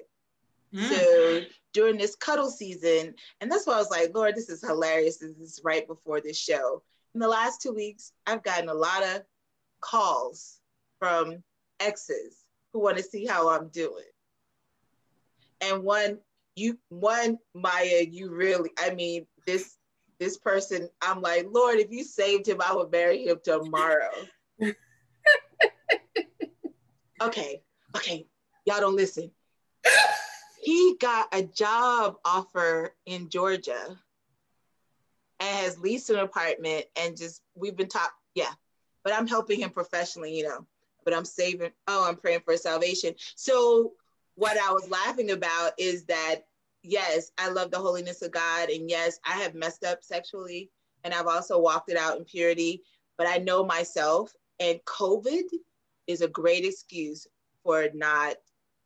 Mm. 0.73 0.87
So 0.87 1.41
during 1.73 1.97
this 1.97 2.15
cuddle 2.15 2.49
season, 2.49 3.13
and 3.41 3.51
that's 3.51 3.67
why 3.67 3.73
I 3.73 3.79
was 3.79 3.91
like, 3.91 4.15
Lord, 4.15 4.33
this 4.33 4.47
is 4.47 4.65
hilarious. 4.65 5.17
This 5.17 5.35
is 5.35 5.59
right 5.65 5.85
before 5.85 6.21
this 6.21 6.39
show. 6.39 6.83
In 7.13 7.19
the 7.19 7.27
last 7.27 7.61
two 7.61 7.73
weeks, 7.73 8.13
I've 8.25 8.43
gotten 8.43 8.69
a 8.69 8.73
lot 8.73 9.03
of 9.03 9.23
calls 9.81 10.61
from 10.97 11.43
exes 11.81 12.45
who 12.71 12.79
want 12.79 12.95
to 12.95 13.03
see 13.03 13.25
how 13.25 13.49
I'm 13.49 13.67
doing. 13.67 14.05
And 15.59 15.83
one, 15.83 16.19
you, 16.55 16.79
one, 16.87 17.39
Maya, 17.53 18.05
you 18.09 18.33
really, 18.33 18.69
I 18.79 18.91
mean, 18.91 19.27
this 19.45 19.75
this 20.21 20.37
person, 20.37 20.87
I'm 21.01 21.19
like, 21.19 21.47
Lord, 21.49 21.79
if 21.79 21.89
you 21.89 22.03
saved 22.03 22.47
him, 22.47 22.61
I 22.63 22.75
would 22.75 22.91
marry 22.91 23.25
him 23.25 23.39
tomorrow. 23.43 24.11
okay, 27.21 27.63
okay, 27.95 28.27
y'all 28.63 28.79
don't 28.79 28.95
listen. 28.95 29.31
He 30.61 30.95
got 30.99 31.27
a 31.33 31.41
job 31.41 32.17
offer 32.23 32.93
in 33.07 33.29
Georgia 33.29 33.97
and 35.39 35.57
has 35.57 35.79
leased 35.79 36.11
an 36.11 36.19
apartment 36.19 36.85
and 36.95 37.17
just 37.17 37.41
we've 37.55 37.75
been 37.75 37.87
taught, 37.87 38.11
yeah. 38.35 38.51
But 39.03 39.13
I'm 39.13 39.25
helping 39.25 39.61
him 39.61 39.71
professionally, 39.71 40.37
you 40.37 40.43
know. 40.43 40.67
But 41.03 41.15
I'm 41.15 41.25
saving, 41.25 41.71
oh, 41.87 42.07
I'm 42.07 42.17
praying 42.17 42.41
for 42.45 42.55
salvation. 42.57 43.15
So 43.35 43.93
what 44.35 44.55
I 44.55 44.71
was 44.71 44.87
laughing 44.87 45.31
about 45.31 45.71
is 45.79 46.05
that 46.05 46.43
yes, 46.83 47.31
I 47.37 47.49
love 47.49 47.71
the 47.71 47.79
holiness 47.79 48.21
of 48.21 48.31
God. 48.31 48.69
And 48.69 48.89
yes, 48.89 49.19
I 49.25 49.33
have 49.41 49.55
messed 49.55 49.83
up 49.83 50.03
sexually 50.03 50.69
and 51.03 51.13
I've 51.13 51.27
also 51.27 51.59
walked 51.59 51.89
it 51.89 51.97
out 51.97 52.17
in 52.17 52.25
purity, 52.25 52.83
but 53.17 53.27
I 53.27 53.37
know 53.37 53.65
myself. 53.65 54.33
And 54.59 54.79
COVID 54.85 55.43
is 56.07 56.21
a 56.21 56.27
great 56.27 56.65
excuse 56.65 57.27
for 57.63 57.87
not 57.93 58.35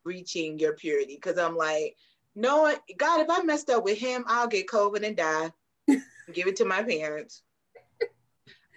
reaching 0.03 0.59
your 0.59 0.73
purity. 0.73 1.17
Cause 1.17 1.37
I'm 1.37 1.57
like, 1.57 1.97
no, 2.35 2.73
God, 2.97 3.21
if 3.21 3.29
I 3.29 3.43
messed 3.43 3.69
up 3.69 3.83
with 3.83 3.97
him, 3.97 4.25
I'll 4.27 4.47
get 4.47 4.67
COVID 4.67 5.05
and 5.05 5.15
die. 5.15 5.51
give 6.33 6.47
it 6.47 6.57
to 6.57 6.65
my 6.65 6.83
parents. 6.83 7.43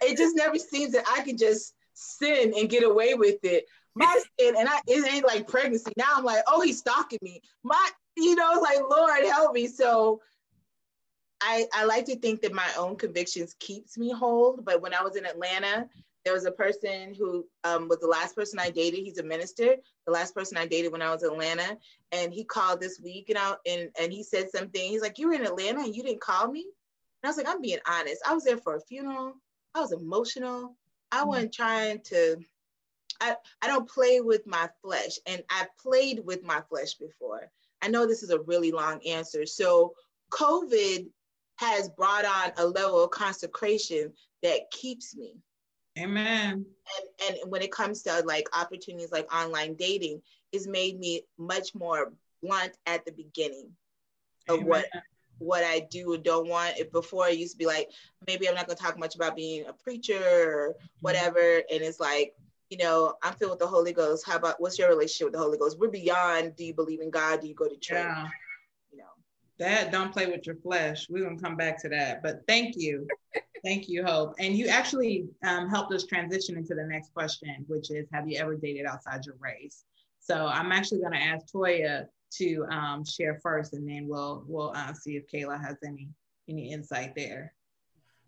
it 0.01 0.17
just 0.17 0.35
never 0.35 0.57
seems 0.57 0.93
that 0.93 1.05
I 1.09 1.23
can 1.23 1.37
just 1.37 1.73
sin 1.93 2.53
and 2.57 2.69
get 2.69 2.83
away 2.83 3.15
with 3.15 3.43
it. 3.43 3.65
My 3.95 4.21
sin, 4.39 4.55
and 4.57 4.69
I 4.69 4.79
it 4.87 5.13
ain't 5.13 5.25
like 5.25 5.47
pregnancy. 5.47 5.91
Now 5.97 6.13
I'm 6.15 6.23
like, 6.23 6.43
oh, 6.47 6.61
he's 6.61 6.79
stalking 6.79 7.19
me. 7.21 7.41
My 7.63 7.89
you 8.21 8.35
know, 8.35 8.59
like, 8.61 8.79
Lord, 8.89 9.25
help 9.25 9.53
me. 9.53 9.67
So 9.67 10.21
I, 11.41 11.65
I 11.73 11.85
like 11.85 12.05
to 12.05 12.17
think 12.17 12.41
that 12.41 12.53
my 12.53 12.69
own 12.77 12.95
convictions 12.95 13.55
keeps 13.59 13.97
me 13.97 14.11
whole. 14.11 14.59
But 14.61 14.81
when 14.81 14.93
I 14.93 15.01
was 15.01 15.15
in 15.15 15.25
Atlanta, 15.25 15.87
there 16.25 16.33
was 16.33 16.45
a 16.45 16.51
person 16.51 17.13
who 17.17 17.45
um, 17.63 17.87
was 17.87 17.99
the 17.99 18.07
last 18.07 18.35
person 18.35 18.59
I 18.59 18.69
dated. 18.69 18.99
He's 18.99 19.19
a 19.19 19.23
minister. 19.23 19.75
The 20.05 20.11
last 20.11 20.35
person 20.35 20.57
I 20.57 20.67
dated 20.67 20.91
when 20.91 21.01
I 21.01 21.11
was 21.11 21.23
in 21.23 21.31
Atlanta, 21.31 21.77
and 22.11 22.33
he 22.33 22.43
called 22.43 22.81
this 22.81 22.99
week, 23.01 23.29
and 23.29 23.37
I, 23.37 23.55
and 23.65 23.89
and 23.99 24.11
he 24.11 24.23
said 24.23 24.49
something. 24.49 24.81
He's 24.81 25.01
like, 25.01 25.17
"You 25.17 25.27
were 25.27 25.33
in 25.33 25.45
Atlanta 25.45 25.79
and 25.79 25.95
you 25.95 26.03
didn't 26.03 26.21
call 26.21 26.51
me." 26.51 26.61
And 26.61 27.27
I 27.27 27.27
was 27.29 27.37
like, 27.37 27.47
"I'm 27.47 27.61
being 27.61 27.79
honest. 27.87 28.21
I 28.27 28.33
was 28.33 28.43
there 28.43 28.57
for 28.57 28.75
a 28.75 28.81
funeral. 28.81 29.33
I 29.73 29.79
was 29.79 29.91
emotional. 29.93 30.75
I 31.11 31.19
mm-hmm. 31.19 31.27
wasn't 31.29 31.53
trying 31.53 32.01
to. 32.01 32.37
I 33.21 33.35
I 33.61 33.67
don't 33.67 33.89
play 33.89 34.19
with 34.19 34.45
my 34.45 34.69
flesh, 34.81 35.19
and 35.25 35.41
I 35.49 35.67
played 35.81 36.25
with 36.25 36.43
my 36.43 36.61
flesh 36.69 36.95
before. 36.95 37.49
I 37.81 37.87
know 37.87 38.05
this 38.05 38.23
is 38.23 38.29
a 38.29 38.41
really 38.41 38.71
long 38.71 38.99
answer. 39.05 39.45
So, 39.45 39.93
COVID 40.31 41.07
has 41.57 41.89
brought 41.89 42.25
on 42.25 42.51
a 42.57 42.65
level 42.65 43.03
of 43.03 43.11
consecration 43.11 44.13
that 44.43 44.71
keeps 44.71 45.15
me. 45.15 45.35
Amen. 45.97 46.65
And, 47.27 47.37
and 47.41 47.51
when 47.51 47.61
it 47.61 47.71
comes 47.71 48.03
to 48.03 48.23
like 48.25 48.47
opportunities 48.57 49.11
like 49.11 49.33
online 49.33 49.75
dating, 49.75 50.21
it's 50.51 50.67
made 50.67 50.99
me 50.99 51.23
much 51.37 51.75
more 51.75 52.13
blunt 52.41 52.77
at 52.85 53.05
the 53.05 53.11
beginning 53.11 53.71
of 54.47 54.59
Amen. 54.59 54.67
what 54.67 54.85
what 55.39 55.63
I 55.63 55.87
do 55.91 56.13
and 56.13 56.23
don't 56.23 56.47
want. 56.47 56.77
If 56.77 56.91
before 56.91 57.25
I 57.25 57.29
used 57.29 57.53
to 57.53 57.57
be 57.57 57.65
like, 57.65 57.89
maybe 58.27 58.47
I'm 58.47 58.55
not 58.55 58.67
gonna 58.67 58.77
talk 58.77 58.99
much 58.99 59.15
about 59.15 59.35
being 59.35 59.65
a 59.67 59.73
preacher 59.73 60.15
or 60.15 60.69
mm-hmm. 60.69 60.85
whatever. 61.01 61.39
And 61.39 61.81
it's 61.81 61.99
like, 61.99 62.33
you 62.69 62.77
know, 62.77 63.15
I'm 63.23 63.33
filled 63.33 63.51
with 63.51 63.59
the 63.59 63.67
Holy 63.67 63.93
Ghost. 63.93 64.25
How 64.25 64.37
about 64.37 64.61
what's 64.61 64.77
your 64.77 64.89
relationship 64.89 65.25
with 65.25 65.33
the 65.33 65.39
Holy 65.39 65.57
Ghost? 65.57 65.79
We're 65.79 65.89
beyond 65.89 66.55
do 66.55 66.63
you 66.63 66.73
believe 66.73 67.01
in 67.01 67.09
God? 67.09 67.41
Do 67.41 67.47
you 67.47 67.55
go 67.55 67.67
to 67.67 67.77
church? 67.77 68.05
Yeah. 68.05 68.27
You 68.91 68.97
know. 68.99 69.03
That 69.57 69.91
don't 69.91 70.13
play 70.13 70.27
with 70.27 70.45
your 70.45 70.55
flesh. 70.55 71.07
We're 71.09 71.23
gonna 71.23 71.39
come 71.39 71.55
back 71.55 71.81
to 71.81 71.89
that. 71.89 72.21
But 72.21 72.41
thank 72.47 72.75
you. 72.77 73.07
thank 73.63 73.89
you, 73.89 74.05
Hope. 74.05 74.35
And 74.39 74.55
you 74.55 74.67
actually 74.67 75.27
um, 75.43 75.67
helped 75.67 75.93
us 75.93 76.05
transition 76.05 76.57
into 76.57 76.75
the 76.75 76.83
next 76.83 77.11
question, 77.13 77.65
which 77.67 77.89
is 77.89 78.07
have 78.13 78.29
you 78.29 78.37
ever 78.37 78.55
dated 78.55 78.85
outside 78.85 79.25
your 79.25 79.35
race? 79.39 79.83
So 80.19 80.45
I'm 80.45 80.71
actually 80.71 81.01
gonna 81.01 81.17
ask 81.17 81.47
Toya 81.47 82.05
to 82.31 82.65
um, 82.69 83.03
share 83.03 83.39
first 83.41 83.73
and 83.73 83.89
then 83.89 84.07
we'll 84.07 84.43
we'll 84.47 84.71
uh, 84.75 84.93
see 84.93 85.15
if 85.15 85.25
Kayla 85.27 85.59
has 85.59 85.77
any 85.83 86.09
any 86.47 86.71
insight 86.71 87.15
there. 87.15 87.53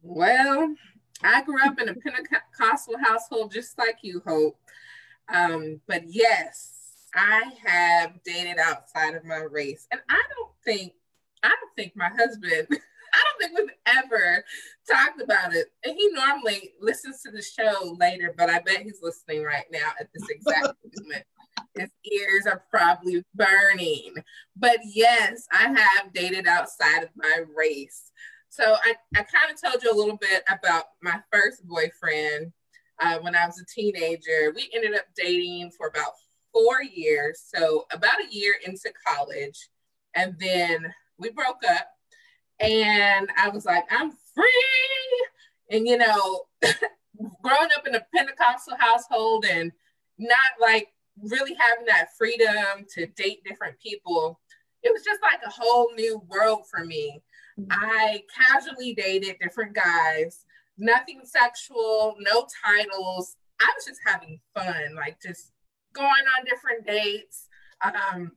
Well, 0.02 0.74
I 1.24 1.44
grew 1.44 1.64
up 1.64 1.80
in 1.80 1.90
a 1.90 1.96
Pentecostal 1.96 2.96
household 3.04 3.52
just 3.52 3.78
like 3.78 3.98
you, 4.02 4.22
Hope. 4.26 4.58
Um, 5.34 5.82
but 5.88 6.04
yes, 6.08 6.72
I 7.16 7.52
have 7.66 8.24
dated 8.24 8.58
outside 8.58 9.16
of 9.16 9.26
my 9.26 9.42
race. 9.50 9.88
And 9.92 10.02
I 10.10 10.22
don't 10.36 10.52
think, 10.64 10.94
I 11.44 11.50
don't 11.50 11.76
think 11.76 11.94
my 11.96 12.10
husband, 12.10 12.68
I 13.14 13.22
don't 13.24 13.40
think 13.40 13.58
we've 13.58 13.96
ever 14.04 14.44
talked 14.90 15.22
about 15.22 15.54
it. 15.54 15.68
And 15.84 15.96
he 15.96 16.10
normally 16.14 16.74
listens 16.80 17.22
to 17.24 17.32
the 17.32 17.42
show 17.42 17.96
later, 18.00 18.34
but 18.38 18.50
I 18.50 18.60
bet 18.60 18.84
he's 18.84 19.00
listening 19.02 19.44
right 19.44 19.66
now 19.72 19.90
at 20.00 20.10
this 20.14 20.28
exact 20.30 20.76
moment. 21.00 21.26
His 21.76 21.90
ears 22.12 22.46
are 22.48 22.64
probably 22.70 23.24
burning. 23.34 24.16
But 24.56 24.80
yes, 24.86 25.46
I 25.52 25.68
have 25.68 26.14
dated 26.14 26.48
outside 26.48 27.04
of 27.04 27.10
my 27.16 27.42
race. 27.56 28.12
So 28.52 28.76
I, 28.84 28.96
I 29.16 29.24
kind 29.24 29.50
of 29.50 29.62
told 29.62 29.82
you 29.82 29.94
a 29.94 29.96
little 29.96 30.18
bit 30.18 30.44
about 30.50 30.84
my 31.02 31.22
first 31.32 31.66
boyfriend 31.66 32.52
uh, 33.02 33.18
when 33.20 33.34
I 33.34 33.46
was 33.46 33.58
a 33.62 33.66
teenager. 33.74 34.52
We 34.54 34.70
ended 34.76 34.94
up 34.94 35.06
dating 35.16 35.72
for 35.72 35.88
about 35.88 36.12
four 36.52 36.84
years. 36.84 37.42
So 37.48 37.86
about 37.94 38.20
a 38.20 38.36
year 38.36 38.56
into 38.66 38.92
college. 39.08 39.70
And 40.16 40.36
then 40.38 40.94
we 41.18 41.30
broke 41.30 41.62
up. 41.70 41.88
And 42.60 43.30
I 43.38 43.48
was 43.48 43.64
like, 43.64 43.86
I'm 43.90 44.12
free. 44.36 45.28
And, 45.70 45.88
you 45.88 45.98
know, 45.98 46.42
growing 47.42 47.70
up 47.78 47.88
in 47.88 47.96
a 47.96 48.06
Pentecostal 48.14 48.76
household 48.78 49.46
and 49.50 49.72
not 50.18 50.40
like 50.60 50.90
really 51.24 51.56
having 51.58 51.86
that 51.86 52.18
freedom 52.18 52.86
to 52.96 53.08
date 53.08 53.46
different 53.46 53.80
people, 53.80 54.42
it 54.84 54.92
was 54.92 55.06
just 55.06 55.22
like 55.22 55.40
a 55.46 55.50
whole 55.50 55.94
new 55.96 56.22
world 56.28 56.64
for 56.70 56.84
me. 56.84 57.22
I 57.70 58.24
casually 58.36 58.94
dated 58.94 59.38
different 59.40 59.76
guys, 59.76 60.46
nothing 60.78 61.22
sexual, 61.24 62.16
no 62.20 62.48
titles. 62.66 63.36
I 63.60 63.72
was 63.76 63.86
just 63.86 64.00
having 64.06 64.40
fun, 64.56 64.96
like 64.96 65.22
just 65.22 65.52
going 65.94 66.10
on 66.10 66.46
different 66.46 66.86
dates. 66.86 67.48
Um, 67.84 68.32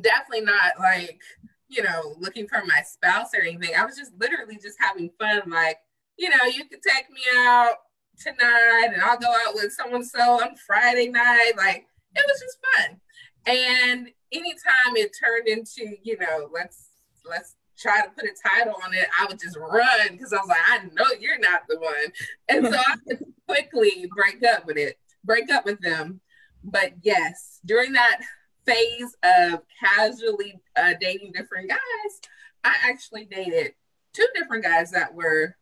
definitely 0.00 0.44
not 0.44 0.78
like, 0.78 1.20
you 1.68 1.82
know, 1.82 2.14
looking 2.18 2.46
for 2.46 2.62
my 2.66 2.82
spouse 2.84 3.30
or 3.34 3.42
anything. 3.42 3.74
I 3.76 3.84
was 3.84 3.96
just 3.96 4.12
literally 4.18 4.58
just 4.62 4.76
having 4.80 5.10
fun. 5.18 5.42
Like, 5.48 5.78
you 6.18 6.28
know, 6.28 6.44
you 6.46 6.64
could 6.66 6.82
take 6.82 7.10
me 7.10 7.22
out 7.36 7.76
tonight 8.18 8.90
and 8.92 9.02
I'll 9.02 9.18
go 9.18 9.32
out 9.46 9.54
with 9.54 9.72
someone 9.72 10.04
so 10.04 10.42
on 10.42 10.56
Friday 10.66 11.08
night. 11.08 11.52
Like, 11.56 11.86
it 12.14 12.24
was 12.26 12.40
just 12.40 12.58
fun. 12.74 13.00
And 13.46 14.08
anytime 14.32 14.96
it 14.96 15.12
turned 15.18 15.48
into, 15.48 15.96
you 16.02 16.18
know, 16.18 16.48
let's 16.52 16.90
let's 17.28 17.56
try 17.78 18.02
to 18.02 18.10
put 18.10 18.24
a 18.24 18.48
title 18.48 18.74
on 18.84 18.94
it, 18.94 19.06
I 19.20 19.26
would 19.26 19.40
just 19.40 19.56
run 19.56 20.12
because 20.12 20.32
I 20.32 20.36
was 20.36 20.48
like, 20.48 20.58
I 20.66 20.84
know 20.92 21.06
you're 21.20 21.38
not 21.38 21.62
the 21.68 21.78
one. 21.78 22.12
And 22.48 22.66
so 22.66 22.78
I 22.78 22.96
could 23.06 23.24
quickly 23.48 24.08
break 24.14 24.42
up 24.44 24.66
with 24.66 24.76
it, 24.76 24.98
break 25.24 25.50
up 25.50 25.64
with 25.64 25.80
them. 25.80 26.20
But 26.62 26.92
yes, 27.02 27.60
during 27.64 27.92
that 27.92 28.20
phase 28.66 29.16
of 29.22 29.60
casually 29.82 30.60
uh, 30.76 30.94
dating 31.00 31.32
different 31.32 31.68
guys, 31.68 32.20
I 32.62 32.74
actually 32.84 33.26
dated 33.26 33.72
two 34.14 34.26
different 34.34 34.64
guys 34.64 34.90
that 34.92 35.14
were 35.14 35.56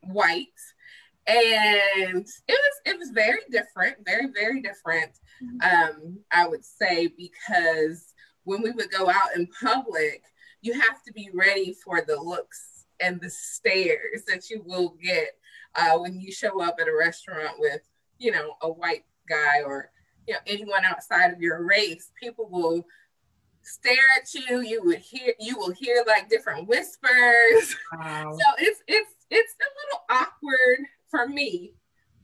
white. 0.00 0.46
And 1.26 2.26
it 2.26 2.48
was 2.48 2.80
it 2.86 2.98
was 2.98 3.10
very 3.10 3.42
different, 3.50 3.98
very, 4.04 4.28
very 4.34 4.62
different. 4.62 5.12
Mm-hmm. 5.42 6.00
Um, 6.00 6.18
I 6.32 6.48
would 6.48 6.64
say 6.64 7.08
because 7.08 8.14
when 8.44 8.62
we 8.62 8.70
would 8.70 8.90
go 8.90 9.10
out 9.10 9.36
in 9.36 9.46
public, 9.62 10.22
you 10.60 10.72
have 10.74 11.02
to 11.06 11.12
be 11.12 11.30
ready 11.32 11.74
for 11.84 12.02
the 12.06 12.16
looks 12.16 12.84
and 13.00 13.20
the 13.20 13.30
stares 13.30 14.24
that 14.26 14.50
you 14.50 14.62
will 14.64 14.96
get 15.02 15.28
uh, 15.76 15.98
when 15.98 16.20
you 16.20 16.32
show 16.32 16.62
up 16.62 16.76
at 16.80 16.88
a 16.88 16.94
restaurant 16.94 17.54
with, 17.58 17.80
you 18.18 18.32
know, 18.32 18.54
a 18.62 18.70
white 18.70 19.04
guy 19.28 19.62
or 19.64 19.90
you 20.26 20.34
know 20.34 20.40
anyone 20.46 20.84
outside 20.84 21.32
of 21.32 21.40
your 21.40 21.64
race. 21.64 22.12
People 22.20 22.48
will 22.50 22.84
stare 23.62 23.94
at 24.20 24.32
you. 24.34 24.60
You 24.60 24.82
would 24.84 24.98
hear 24.98 25.32
you 25.40 25.56
will 25.56 25.72
hear 25.72 26.04
like 26.06 26.28
different 26.28 26.68
whispers. 26.68 27.76
Wow. 27.98 28.36
So 28.38 28.44
it's 28.58 28.82
it's 28.86 29.10
it's 29.30 29.54
a 29.60 29.70
little 29.80 30.04
awkward 30.10 30.86
for 31.10 31.26
me. 31.26 31.72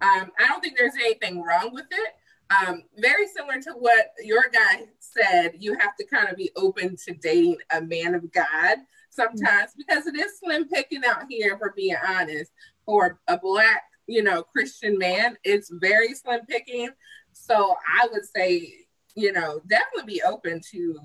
Um, 0.03 0.31
I 0.39 0.47
don't 0.49 0.61
think 0.61 0.77
there's 0.77 0.95
anything 0.97 1.43
wrong 1.43 1.73
with 1.73 1.87
it. 1.91 2.15
Um, 2.51 2.83
very 2.99 3.27
similar 3.27 3.61
to 3.63 3.73
what 3.73 4.13
your 4.23 4.45
guy 4.53 4.85
said, 5.01 5.53
you 5.59 5.77
have 5.79 5.97
to 5.97 6.07
kind 6.07 6.29
of 6.29 6.37
be 6.37 6.51
open 6.57 6.97
to 7.07 7.15
dating 7.15 7.57
a 7.71 7.81
man 7.81 8.15
of 8.15 8.31
God 8.33 8.79
sometimes 9.11 9.73
because 9.77 10.07
it 10.07 10.17
is 10.17 10.39
slim 10.39 10.69
picking 10.69 11.05
out 11.05 11.25
here, 11.29 11.57
for 11.59 11.73
being 11.75 11.97
honest, 12.07 12.53
for 12.85 13.21
a 13.29 13.39
black, 13.39 13.85
you 14.07 14.23
know, 14.23 14.43
Christian 14.43 14.99
man. 14.99 15.37
It's 15.45 15.71
very 15.73 16.15
slim 16.15 16.41
picking. 16.47 16.91
So 17.33 17.77
I 18.03 18.09
would 18.13 18.25
say, 18.25 18.73
you 19.15 19.33
know, 19.33 19.61
definitely 19.67 20.15
be 20.15 20.23
open 20.23 20.61
to 20.73 20.99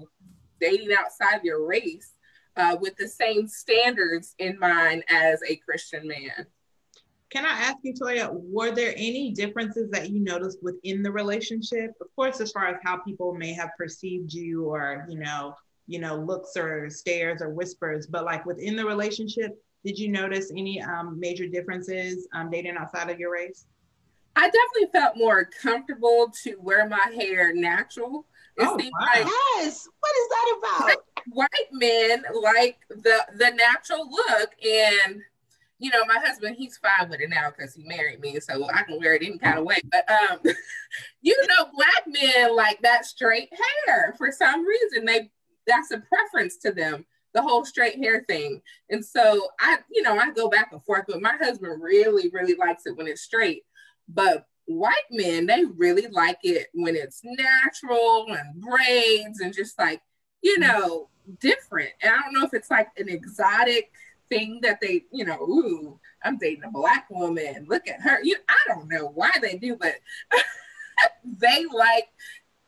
dating 0.60 0.90
outside 0.98 1.44
your 1.44 1.66
race 1.66 2.16
uh, 2.58 2.76
with 2.80 2.98
the 2.98 3.08
same 3.08 3.48
standards 3.48 4.36
in 4.40 4.60
mind 4.60 5.04
as 5.10 5.42
a 5.48 5.56
Christian 5.58 6.08
man. 6.08 6.48
Can 7.30 7.46
I 7.46 7.50
ask 7.50 7.78
you, 7.84 7.94
Toya, 7.94 8.30
were 8.32 8.72
there 8.72 8.94
any 8.98 9.32
differences 9.32 9.90
that 9.92 10.10
you 10.10 10.20
noticed 10.20 10.58
within 10.64 11.04
the 11.04 11.12
relationship? 11.12 11.92
Of 12.02 12.08
course, 12.16 12.42
as 12.42 12.52
far 12.52 12.68
as 12.68 12.78
how 12.84 12.98
people 12.98 13.36
may 13.36 13.54
have 13.54 13.70
perceived 13.78 14.34
you 14.34 14.66
or, 14.66 15.06
you 15.08 15.20
know, 15.20 15.54
you 15.86 16.00
know, 16.00 16.16
looks 16.16 16.58
or 16.58 16.90
stares 16.90 17.42
or 17.42 17.50
whispers, 17.50 18.08
but 18.08 18.26
like 18.26 18.46
within 18.46 18.76
the 18.76 18.86
relationship, 18.86 19.62
did 19.86 19.98
you 19.98 20.10
notice 20.10 20.52
any 20.52 20.82
um, 20.82 21.20
major 21.20 21.48
differences 21.48 22.28
um, 22.34 22.50
dating 22.50 22.78
outside 22.78 23.10
of 23.10 23.20
your 23.20 23.32
race? 23.32 23.66
I 24.36 24.50
definitely 24.50 24.92
felt 24.92 25.18
more 25.18 25.46
comfortable 25.46 26.32
to 26.44 26.56
wear 26.60 26.88
my 26.88 27.12
hair 27.16 27.54
natural. 27.54 28.26
It 28.58 28.64
oh, 28.64 28.76
wow. 28.76 28.90
like 29.02 29.26
yes. 29.26 29.88
What 30.00 30.12
is 30.18 30.28
that 30.30 30.58
about? 30.58 31.04
White 31.32 31.72
men 31.72 32.24
like 32.42 32.80
the 32.90 33.26
the 33.36 33.52
natural 33.52 34.10
look 34.10 34.52
and 34.64 35.22
you 35.80 35.90
know, 35.92 36.06
my 36.06 36.20
husband, 36.24 36.58
he's 36.58 36.78
fine 36.78 37.10
with 37.10 37.22
it 37.22 37.30
now 37.30 37.50
because 37.50 37.74
he 37.74 37.84
married 37.86 38.20
me, 38.20 38.40
so 38.42 38.70
I 38.70 38.84
can 38.84 39.00
wear 39.00 39.16
it 39.16 39.24
any 39.24 39.38
kind 39.38 39.58
of 39.58 39.66
way. 39.66 39.80
But 39.90 40.06
um, 40.12 40.40
you 41.22 41.38
know, 41.48 41.66
black 41.74 42.04
men 42.06 42.56
like 42.56 42.82
that 42.82 43.06
straight 43.06 43.50
hair 43.86 44.14
for 44.18 44.32
some 44.32 44.66
reason. 44.66 45.06
They 45.06 45.32
that's 45.66 45.92
a 45.92 46.00
preference 46.00 46.58
to 46.58 46.72
them, 46.72 47.06
the 47.34 47.42
whole 47.42 47.64
straight 47.64 47.98
hair 47.98 48.24
thing. 48.28 48.62
And 48.90 49.04
so 49.04 49.50
I, 49.60 49.78
you 49.90 50.02
know, 50.02 50.18
I 50.18 50.32
go 50.32 50.50
back 50.50 50.70
and 50.72 50.84
forth, 50.84 51.06
but 51.08 51.22
my 51.22 51.36
husband 51.38 51.82
really, 51.82 52.30
really 52.30 52.56
likes 52.56 52.86
it 52.86 52.98
when 52.98 53.08
it's 53.08 53.22
straight. 53.22 53.64
But 54.08 54.46
white 54.66 54.94
men, 55.12 55.46
they 55.46 55.64
really 55.64 56.08
like 56.08 56.40
it 56.44 56.68
when 56.74 56.96
it's 56.96 57.22
natural 57.24 58.28
and 58.30 58.62
braids 58.62 59.40
and 59.40 59.54
just 59.54 59.78
like, 59.80 60.02
you 60.42 60.60
know, 60.60 61.10
different. 61.40 61.92
And 62.02 62.12
I 62.12 62.22
don't 62.22 62.34
know 62.34 62.46
if 62.46 62.54
it's 62.54 62.72
like 62.72 62.90
an 62.98 63.10
exotic 63.10 63.92
thing 64.30 64.60
that 64.62 64.80
they, 64.82 65.06
you 65.12 65.26
know, 65.26 65.42
ooh, 65.42 66.00
I'm 66.24 66.38
dating 66.38 66.64
a 66.66 66.72
black 66.72 67.10
woman. 67.10 67.66
Look 67.68 67.88
at 67.88 68.02
her. 68.02 68.20
You, 68.24 68.36
I 68.48 68.58
don't 68.68 68.90
know 68.90 69.12
why 69.14 69.32
they 69.42 69.58
do, 69.58 69.76
but 69.76 69.96
they 71.24 71.66
like 71.66 72.10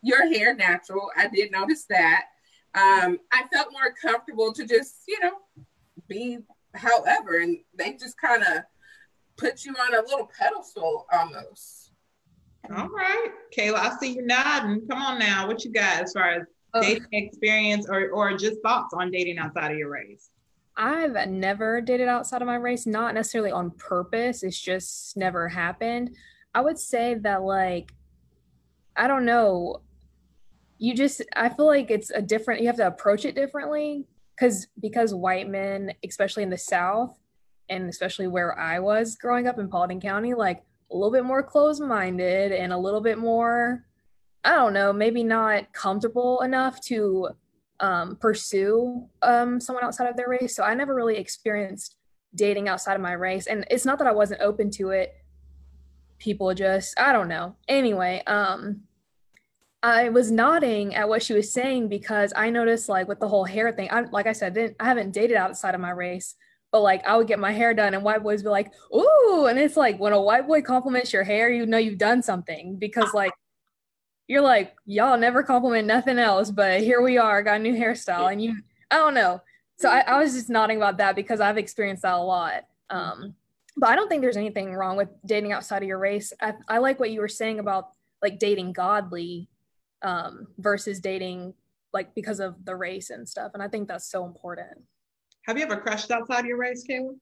your 0.01 0.27
hair 0.27 0.55
natural. 0.55 1.09
I 1.15 1.27
did 1.27 1.51
notice 1.51 1.85
that. 1.89 2.25
Um, 2.73 3.19
I 3.31 3.43
felt 3.51 3.71
more 3.71 3.93
comfortable 4.01 4.53
to 4.53 4.65
just, 4.65 5.03
you 5.07 5.19
know, 5.19 5.33
be 6.07 6.39
however, 6.73 7.37
and 7.37 7.57
they 7.77 7.93
just 7.93 8.19
kind 8.19 8.43
of 8.43 8.63
put 9.37 9.65
you 9.65 9.73
on 9.73 9.93
a 9.93 10.07
little 10.07 10.29
pedestal 10.39 11.05
almost. 11.11 11.91
All 12.75 12.87
right, 12.89 13.29
Kayla, 13.57 13.75
I 13.75 13.97
see 13.99 14.13
you 14.13 14.25
nodding. 14.25 14.87
Come 14.87 15.01
on 15.01 15.19
now, 15.19 15.47
what 15.47 15.65
you 15.65 15.71
got 15.71 16.03
as 16.03 16.13
far 16.13 16.29
as 16.29 16.43
oh. 16.73 16.81
dating 16.81 17.07
experience 17.11 17.87
or 17.89 18.09
or 18.11 18.37
just 18.37 18.61
thoughts 18.61 18.93
on 18.93 19.11
dating 19.11 19.39
outside 19.39 19.71
of 19.71 19.77
your 19.77 19.89
race? 19.89 20.29
I've 20.77 21.29
never 21.29 21.81
dated 21.81 22.07
outside 22.07 22.41
of 22.41 22.47
my 22.47 22.55
race, 22.55 22.85
not 22.85 23.13
necessarily 23.13 23.51
on 23.51 23.71
purpose. 23.71 24.43
It's 24.43 24.59
just 24.59 25.17
never 25.17 25.47
happened. 25.49 26.15
I 26.53 26.61
would 26.61 26.79
say 26.79 27.15
that, 27.15 27.43
like, 27.43 27.93
I 28.95 29.07
don't 29.07 29.25
know. 29.25 29.81
You 30.77 30.95
just, 30.95 31.21
I 31.35 31.49
feel 31.49 31.67
like 31.67 31.91
it's 31.91 32.09
a 32.09 32.21
different, 32.21 32.61
you 32.61 32.67
have 32.67 32.77
to 32.77 32.87
approach 32.87 33.25
it 33.25 33.35
differently 33.35 34.05
because, 34.35 34.67
because 34.79 35.13
white 35.13 35.49
men, 35.49 35.93
especially 36.07 36.43
in 36.43 36.49
the 36.49 36.57
South, 36.57 37.17
and 37.69 37.87
especially 37.87 38.27
where 38.27 38.57
I 38.57 38.79
was 38.79 39.15
growing 39.15 39.47
up 39.47 39.59
in 39.59 39.69
Paulding 39.69 40.01
County, 40.01 40.33
like 40.33 40.63
a 40.91 40.95
little 40.95 41.11
bit 41.11 41.23
more 41.23 41.43
closed 41.43 41.81
minded 41.81 42.51
and 42.51 42.73
a 42.73 42.77
little 42.77 43.01
bit 43.01 43.17
more, 43.17 43.85
I 44.43 44.55
don't 44.55 44.73
know, 44.73 44.91
maybe 44.91 45.23
not 45.23 45.71
comfortable 45.71 46.41
enough 46.41 46.81
to 46.85 47.29
um, 47.81 48.15
pursue 48.15 49.07
um, 49.21 49.59
someone 49.59 49.83
outside 49.83 50.07
of 50.07 50.15
their 50.15 50.29
race. 50.29 50.55
So 50.55 50.63
I 50.63 50.73
never 50.73 50.95
really 50.95 51.17
experienced 51.17 51.97
dating 52.33 52.69
outside 52.69 52.95
of 52.95 53.01
my 53.01 53.13
race. 53.13 53.47
And 53.47 53.65
it's 53.69 53.85
not 53.85 53.97
that 53.97 54.07
I 54.07 54.13
wasn't 54.13 54.41
open 54.41 54.69
to 54.71 54.91
it. 54.91 55.13
People 56.19 56.53
just, 56.53 56.97
I 56.99 57.11
don't 57.11 57.27
know. 57.27 57.55
Anyway, 57.67 58.23
um, 58.27 58.83
I 59.83 60.09
was 60.09 60.31
nodding 60.31 60.93
at 60.93 61.09
what 61.09 61.23
she 61.23 61.33
was 61.33 61.51
saying 61.51 61.89
because 61.89 62.31
I 62.35 62.51
noticed 62.51 62.87
like 62.87 63.07
with 63.07 63.19
the 63.19 63.27
whole 63.27 63.45
hair 63.45 63.71
thing, 63.71 63.89
I 63.91 64.01
like 64.01 64.27
I 64.27 64.33
said, 64.33 64.53
didn't 64.53 64.75
I 64.79 64.85
haven't 64.85 65.11
dated 65.11 65.37
outside 65.37 65.73
of 65.73 65.81
my 65.81 65.89
race, 65.89 66.35
but 66.71 66.81
like 66.81 67.03
I 67.07 67.17
would 67.17 67.25
get 67.25 67.39
my 67.39 67.51
hair 67.51 67.73
done 67.73 67.95
and 67.95 68.03
white 68.03 68.21
boys 68.21 68.43
be 68.43 68.49
like, 68.49 68.71
ooh, 68.95 69.47
and 69.49 69.57
it's 69.57 69.75
like 69.75 69.99
when 69.99 70.13
a 70.13 70.21
white 70.21 70.45
boy 70.45 70.61
compliments 70.61 71.11
your 71.11 71.23
hair, 71.23 71.49
you 71.49 71.65
know 71.65 71.79
you've 71.79 71.97
done 71.97 72.21
something 72.21 72.75
because 72.75 73.11
like 73.15 73.33
you're 74.31 74.41
like, 74.41 74.73
y'all 74.85 75.17
never 75.17 75.43
compliment 75.43 75.85
nothing 75.85 76.17
else, 76.17 76.51
but 76.51 76.79
here 76.79 77.01
we 77.01 77.17
are, 77.17 77.43
got 77.43 77.57
a 77.57 77.59
new 77.59 77.73
hairstyle. 77.73 78.31
And 78.31 78.41
you, 78.41 78.55
I 78.89 78.95
don't 78.95 79.13
know. 79.13 79.41
So 79.77 79.89
I, 79.89 80.05
I 80.07 80.19
was 80.19 80.33
just 80.33 80.49
nodding 80.49 80.77
about 80.77 80.99
that 80.99 81.17
because 81.17 81.41
I've 81.41 81.57
experienced 81.57 82.03
that 82.03 82.13
a 82.13 82.17
lot. 82.17 82.63
Um, 82.89 83.35
but 83.75 83.89
I 83.89 83.95
don't 83.97 84.07
think 84.07 84.21
there's 84.21 84.37
anything 84.37 84.73
wrong 84.73 84.95
with 84.95 85.09
dating 85.25 85.51
outside 85.51 85.81
of 85.81 85.87
your 85.89 85.99
race. 85.99 86.31
I, 86.39 86.53
I 86.69 86.77
like 86.77 86.97
what 86.97 87.11
you 87.11 87.19
were 87.19 87.27
saying 87.27 87.59
about 87.59 87.89
like 88.21 88.39
dating 88.39 88.71
godly 88.71 89.49
um, 90.01 90.47
versus 90.57 91.01
dating 91.01 91.53
like 91.91 92.15
because 92.15 92.39
of 92.39 92.55
the 92.63 92.77
race 92.77 93.09
and 93.09 93.27
stuff. 93.27 93.51
And 93.53 93.61
I 93.61 93.67
think 93.67 93.89
that's 93.89 94.09
so 94.09 94.23
important. 94.23 94.81
Have 95.45 95.57
you 95.57 95.65
ever 95.65 95.75
crushed 95.75 96.09
outside 96.09 96.39
of 96.39 96.45
your 96.45 96.57
race, 96.57 96.85
Kayla? 96.89 97.17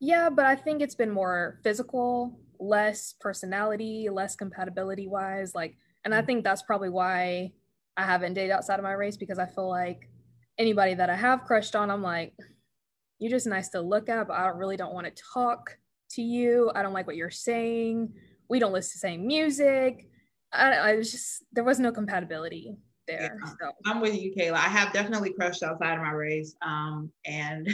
Yeah, 0.00 0.30
but 0.30 0.46
I 0.46 0.56
think 0.56 0.80
it's 0.80 0.94
been 0.94 1.10
more 1.10 1.60
physical, 1.62 2.40
less 2.58 3.14
personality, 3.20 4.08
less 4.10 4.36
compatibility 4.36 5.06
wise. 5.06 5.54
Like 5.54 5.76
and 6.08 6.14
I 6.14 6.22
think 6.22 6.42
that's 6.42 6.62
probably 6.62 6.88
why 6.88 7.52
I 7.98 8.04
haven't 8.06 8.32
dated 8.32 8.50
outside 8.50 8.78
of 8.78 8.82
my 8.82 8.92
race 8.92 9.18
because 9.18 9.38
I 9.38 9.44
feel 9.44 9.68
like 9.68 10.08
anybody 10.56 10.94
that 10.94 11.10
I 11.10 11.14
have 11.14 11.44
crushed 11.44 11.76
on, 11.76 11.90
I'm 11.90 12.02
like, 12.02 12.32
you're 13.18 13.30
just 13.30 13.46
nice 13.46 13.68
to 13.70 13.82
look 13.82 14.08
at, 14.08 14.26
but 14.26 14.32
I 14.32 14.46
really 14.46 14.78
don't 14.78 14.94
want 14.94 15.06
to 15.06 15.22
talk 15.34 15.76
to 16.12 16.22
you. 16.22 16.70
I 16.74 16.82
don't 16.82 16.94
like 16.94 17.06
what 17.06 17.16
you're 17.16 17.28
saying. 17.28 18.14
We 18.48 18.58
don't 18.58 18.72
listen 18.72 18.92
to 18.92 18.96
the 18.96 19.00
same 19.00 19.26
music. 19.26 20.08
I, 20.50 20.72
I 20.72 20.94
was 20.94 21.12
just 21.12 21.44
there 21.52 21.62
was 21.62 21.78
no 21.78 21.92
compatibility 21.92 22.78
there. 23.06 23.38
Yeah, 23.44 23.50
so. 23.60 23.72
I'm 23.84 24.00
with 24.00 24.18
you, 24.18 24.34
Kayla. 24.34 24.54
I 24.54 24.60
have 24.60 24.94
definitely 24.94 25.34
crushed 25.34 25.62
outside 25.62 25.96
of 25.96 26.00
my 26.00 26.12
race. 26.12 26.56
Um, 26.62 27.12
and 27.26 27.68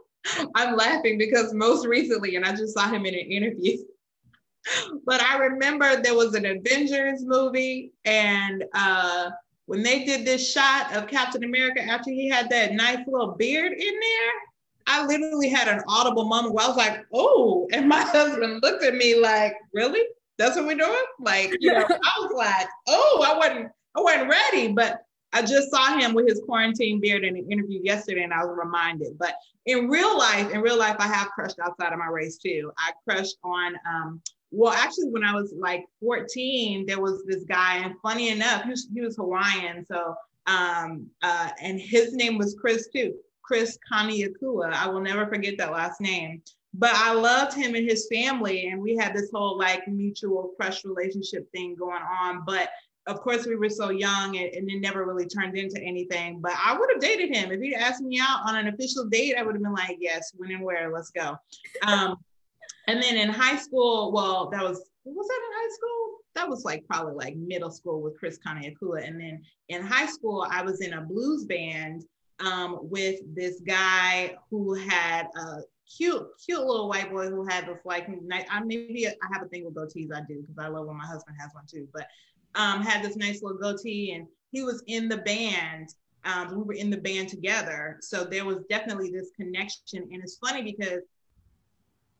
I'm 0.54 0.76
laughing 0.76 1.16
because 1.16 1.54
most 1.54 1.86
recently, 1.86 2.36
and 2.36 2.44
I 2.44 2.50
just 2.50 2.74
saw 2.74 2.86
him 2.86 3.06
in 3.06 3.14
an 3.14 3.20
interview. 3.20 3.78
but 5.04 5.22
I 5.22 5.38
remember 5.38 6.00
there 6.00 6.14
was 6.14 6.34
an 6.34 6.46
Avengers 6.46 7.24
movie, 7.24 7.92
and 8.04 8.64
uh, 8.74 9.30
when 9.66 9.82
they 9.82 10.04
did 10.04 10.24
this 10.24 10.50
shot 10.50 10.94
of 10.96 11.08
Captain 11.08 11.44
America 11.44 11.82
after 11.82 12.10
he 12.10 12.28
had 12.28 12.48
that 12.50 12.72
nice 12.72 12.98
little 13.06 13.32
beard 13.32 13.72
in 13.72 13.94
there, 14.00 14.32
I 14.86 15.06
literally 15.06 15.50
had 15.50 15.68
an 15.68 15.82
audible 15.86 16.24
moment 16.24 16.54
where 16.54 16.64
I 16.64 16.68
was 16.68 16.76
like, 16.76 17.06
"Oh!" 17.12 17.68
And 17.72 17.88
my 17.88 18.00
husband 18.02 18.60
looked 18.62 18.82
at 18.82 18.94
me 18.94 19.20
like, 19.20 19.54
"Really? 19.72 20.02
That's 20.38 20.56
what 20.56 20.66
we're 20.66 20.78
doing?" 20.78 21.04
Like, 21.20 21.54
you 21.60 21.72
know, 21.72 21.86
I 21.88 22.20
was 22.20 22.32
like, 22.34 22.68
"Oh, 22.88 23.24
I 23.26 23.36
wasn't, 23.36 23.68
I 23.96 24.00
wasn't 24.00 24.30
ready." 24.30 24.68
But 24.72 25.02
I 25.32 25.42
just 25.42 25.70
saw 25.70 25.98
him 25.98 26.14
with 26.14 26.26
his 26.26 26.40
quarantine 26.46 27.00
beard 27.00 27.24
in 27.24 27.36
an 27.36 27.52
interview 27.52 27.80
yesterday, 27.82 28.22
and 28.22 28.32
I 28.32 28.44
was 28.44 28.56
reminded. 28.58 29.18
But 29.18 29.34
in 29.66 29.88
real 29.88 30.16
life, 30.16 30.50
in 30.50 30.62
real 30.62 30.78
life, 30.78 30.96
I 30.98 31.06
have 31.06 31.28
crushed 31.28 31.58
outside 31.58 31.92
of 31.92 31.98
my 31.98 32.06
race 32.06 32.38
too. 32.38 32.72
I 32.78 32.92
crushed 33.06 33.36
on 33.44 33.76
um, 33.86 34.22
well, 34.50 34.72
actually, 34.72 35.10
when 35.10 35.24
I 35.24 35.34
was 35.34 35.52
like 35.56 35.84
14, 36.00 36.86
there 36.86 37.00
was 37.00 37.24
this 37.26 37.44
guy, 37.44 37.78
and 37.78 37.94
funny 38.02 38.30
enough, 38.30 38.64
he 38.64 38.70
was, 38.70 38.88
he 38.92 39.00
was 39.00 39.16
Hawaiian. 39.16 39.84
So, 39.84 40.14
um, 40.46 41.06
uh, 41.22 41.50
and 41.60 41.78
his 41.78 42.14
name 42.14 42.38
was 42.38 42.56
Chris 42.58 42.88
too, 42.88 43.14
Chris 43.42 43.78
Kaniakua. 43.92 44.72
I 44.72 44.88
will 44.88 45.00
never 45.00 45.26
forget 45.26 45.58
that 45.58 45.72
last 45.72 46.00
name. 46.00 46.42
But 46.74 46.94
I 46.94 47.12
loved 47.12 47.54
him 47.54 47.74
and 47.74 47.88
his 47.88 48.08
family, 48.12 48.68
and 48.68 48.80
we 48.80 48.96
had 48.96 49.14
this 49.14 49.30
whole 49.32 49.58
like 49.58 49.86
mutual 49.88 50.52
crush 50.58 50.84
relationship 50.84 51.50
thing 51.52 51.74
going 51.74 52.02
on. 52.02 52.44
But 52.46 52.70
of 53.06 53.20
course, 53.20 53.46
we 53.46 53.56
were 53.56 53.70
so 53.70 53.90
young, 53.90 54.36
and, 54.36 54.54
and 54.54 54.70
it 54.70 54.80
never 54.80 55.06
really 55.06 55.26
turned 55.26 55.56
into 55.56 55.80
anything. 55.80 56.40
But 56.40 56.52
I 56.62 56.76
would 56.78 56.90
have 56.92 57.00
dated 57.00 57.34
him 57.34 57.50
if 57.50 57.60
he'd 57.60 57.74
asked 57.74 58.02
me 58.02 58.20
out 58.20 58.40
on 58.46 58.56
an 58.56 58.68
official 58.68 59.06
date. 59.06 59.34
I 59.36 59.42
would 59.42 59.54
have 59.54 59.62
been 59.62 59.72
like, 59.72 59.96
"Yes, 59.98 60.32
when 60.36 60.50
and 60.50 60.62
where, 60.62 60.92
let's 60.92 61.10
go." 61.10 61.36
Um, 61.86 62.18
and 62.88 63.02
then 63.02 63.16
in 63.16 63.28
high 63.28 63.56
school, 63.56 64.10
well, 64.12 64.48
that 64.50 64.62
was 64.62 64.82
was 65.04 65.28
that 65.28 65.40
in 65.46 65.52
high 65.52 65.74
school? 65.74 66.18
That 66.34 66.48
was 66.48 66.64
like 66.64 66.86
probably 66.88 67.14
like 67.14 67.36
middle 67.36 67.70
school 67.70 68.00
with 68.00 68.18
Chris 68.18 68.38
Kaniakua. 68.44 69.06
And 69.06 69.20
then 69.20 69.42
in 69.68 69.82
high 69.82 70.06
school, 70.06 70.46
I 70.50 70.62
was 70.62 70.80
in 70.80 70.94
a 70.94 71.02
blues 71.02 71.44
band 71.44 72.04
um, 72.40 72.78
with 72.82 73.20
this 73.34 73.60
guy 73.66 74.36
who 74.50 74.74
had 74.74 75.26
a 75.36 75.60
cute, 75.96 76.26
cute 76.44 76.60
little 76.60 76.88
white 76.88 77.10
boy 77.10 77.28
who 77.28 77.46
had 77.46 77.66
this 77.66 77.78
like 77.84 78.08
I 78.08 78.60
maybe 78.60 79.06
I 79.06 79.12
have 79.32 79.42
a 79.42 79.48
thing 79.48 79.64
with 79.64 79.74
goatees. 79.74 80.14
I 80.14 80.22
do 80.26 80.40
because 80.40 80.58
I 80.58 80.68
love 80.68 80.86
when 80.86 80.96
my 80.96 81.06
husband 81.06 81.36
has 81.38 81.50
one 81.52 81.64
too. 81.70 81.86
But 81.92 82.06
um, 82.54 82.82
had 82.82 83.04
this 83.04 83.16
nice 83.16 83.42
little 83.42 83.58
goatee, 83.58 84.12
and 84.12 84.26
he 84.50 84.62
was 84.62 84.82
in 84.86 85.08
the 85.08 85.18
band. 85.18 85.90
Um, 86.24 86.56
we 86.56 86.62
were 86.62 86.74
in 86.74 86.90
the 86.90 86.96
band 86.96 87.28
together, 87.28 87.98
so 88.00 88.24
there 88.24 88.44
was 88.44 88.58
definitely 88.68 89.10
this 89.10 89.30
connection. 89.36 90.08
And 90.10 90.22
it's 90.22 90.38
funny 90.38 90.62
because 90.62 91.00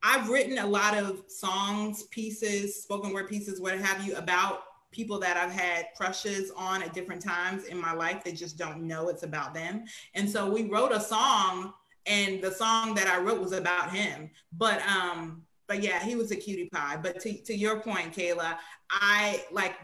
I've 0.09 0.31
written 0.31 0.57
a 0.57 0.67
lot 0.67 0.97
of 0.97 1.25
songs, 1.29 2.05
pieces, 2.05 2.83
spoken 2.83 3.13
word 3.13 3.29
pieces, 3.29 3.61
what 3.61 3.79
have 3.79 4.07
you, 4.07 4.17
about 4.17 4.63
people 4.91 5.19
that 5.19 5.37
I've 5.37 5.53
had 5.53 5.89
crushes 5.95 6.51
on 6.57 6.83
at 6.83 6.95
different 6.95 7.21
times 7.21 7.67
in 7.67 7.79
my 7.79 7.93
life 7.93 8.25
that 8.25 8.35
just 8.35 8.57
don't 8.57 8.87
know 8.87 9.11
it's 9.11 9.23
about 9.23 9.53
them. 9.53 9.85
And 10.15 10.29
so 10.29 10.49
we 10.49 10.63
wrote 10.63 10.93
a 10.93 11.01
song 11.01 11.75
and 12.07 12.41
the 12.41 12.51
song 12.51 12.95
that 12.95 13.07
I 13.07 13.21
wrote 13.21 13.39
was 13.39 13.53
about 13.53 13.95
him. 13.95 14.31
But 14.51 14.81
um, 14.89 15.43
but 15.67 15.83
yeah, 15.83 16.03
he 16.03 16.17
was 16.17 16.31
a 16.31 16.37
cutie 16.37 16.71
pie. 16.71 16.97
But 16.97 17.21
to, 17.21 17.43
to 17.43 17.55
your 17.55 17.81
point, 17.81 18.17
Kayla, 18.17 18.57
I 18.91 19.45
like 19.53 19.77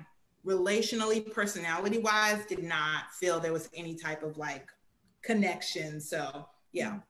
relationally, 0.47 1.31
personality 1.31 1.99
wise, 1.99 2.47
did 2.47 2.62
not 2.62 3.12
feel 3.12 3.41
there 3.41 3.53
was 3.53 3.68
any 3.75 3.95
type 3.95 4.22
of 4.22 4.39
like 4.39 4.70
connection. 5.22 6.01
So 6.01 6.49
yeah 6.72 7.01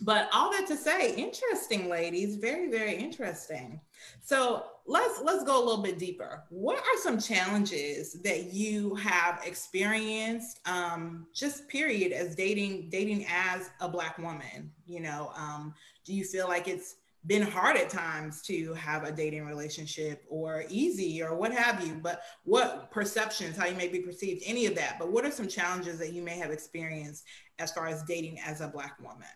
but 0.00 0.28
all 0.32 0.50
that 0.50 0.66
to 0.66 0.76
say 0.76 1.14
interesting 1.14 1.88
ladies 1.88 2.36
very 2.36 2.70
very 2.70 2.94
interesting. 2.94 3.80
So 4.22 4.64
let's 4.86 5.20
let's 5.22 5.44
go 5.44 5.58
a 5.58 5.64
little 5.64 5.82
bit 5.82 5.98
deeper. 5.98 6.44
What 6.50 6.78
are 6.78 7.00
some 7.00 7.18
challenges 7.18 8.14
that 8.22 8.52
you 8.52 8.94
have 8.96 9.40
experienced 9.44 10.60
um, 10.66 11.26
just 11.34 11.68
period 11.68 12.12
as 12.12 12.34
dating 12.34 12.90
dating 12.90 13.26
as 13.28 13.70
a 13.80 13.88
black 13.88 14.18
woman? 14.18 14.70
You 14.86 15.00
know 15.00 15.32
um, 15.36 15.74
do 16.04 16.14
you 16.14 16.24
feel 16.24 16.48
like 16.48 16.68
it's 16.68 16.96
been 17.26 17.42
hard 17.42 17.76
at 17.76 17.90
times 17.90 18.40
to 18.40 18.72
have 18.74 19.02
a 19.02 19.10
dating 19.10 19.44
relationship 19.44 20.24
or 20.28 20.64
easy 20.68 21.22
or 21.22 21.34
what 21.34 21.52
have 21.52 21.84
you? 21.84 21.94
But 21.94 22.22
what 22.44 22.90
perceptions 22.90 23.56
how 23.56 23.66
you 23.66 23.74
may 23.74 23.88
be 23.88 23.98
perceived 24.00 24.42
any 24.46 24.66
of 24.66 24.76
that. 24.76 24.96
But 24.98 25.10
what 25.10 25.24
are 25.24 25.30
some 25.30 25.48
challenges 25.48 25.98
that 25.98 26.12
you 26.12 26.22
may 26.22 26.38
have 26.38 26.52
experienced 26.52 27.24
as 27.58 27.72
far 27.72 27.86
as 27.88 28.02
dating 28.04 28.38
as 28.40 28.60
a 28.60 28.68
black 28.68 28.98
woman 29.00 29.26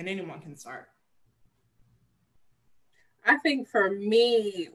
and 0.00 0.08
anyone 0.08 0.40
can 0.40 0.56
start. 0.56 0.88
I 3.24 3.36
think 3.36 3.68
for 3.68 3.90
me, 3.90 4.70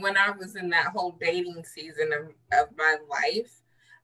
when 0.00 0.18
I 0.18 0.30
was 0.30 0.54
in 0.54 0.68
that 0.70 0.88
whole 0.88 1.16
dating 1.18 1.64
season 1.64 2.12
of, 2.12 2.60
of 2.60 2.68
my 2.76 2.96
life, 3.08 3.62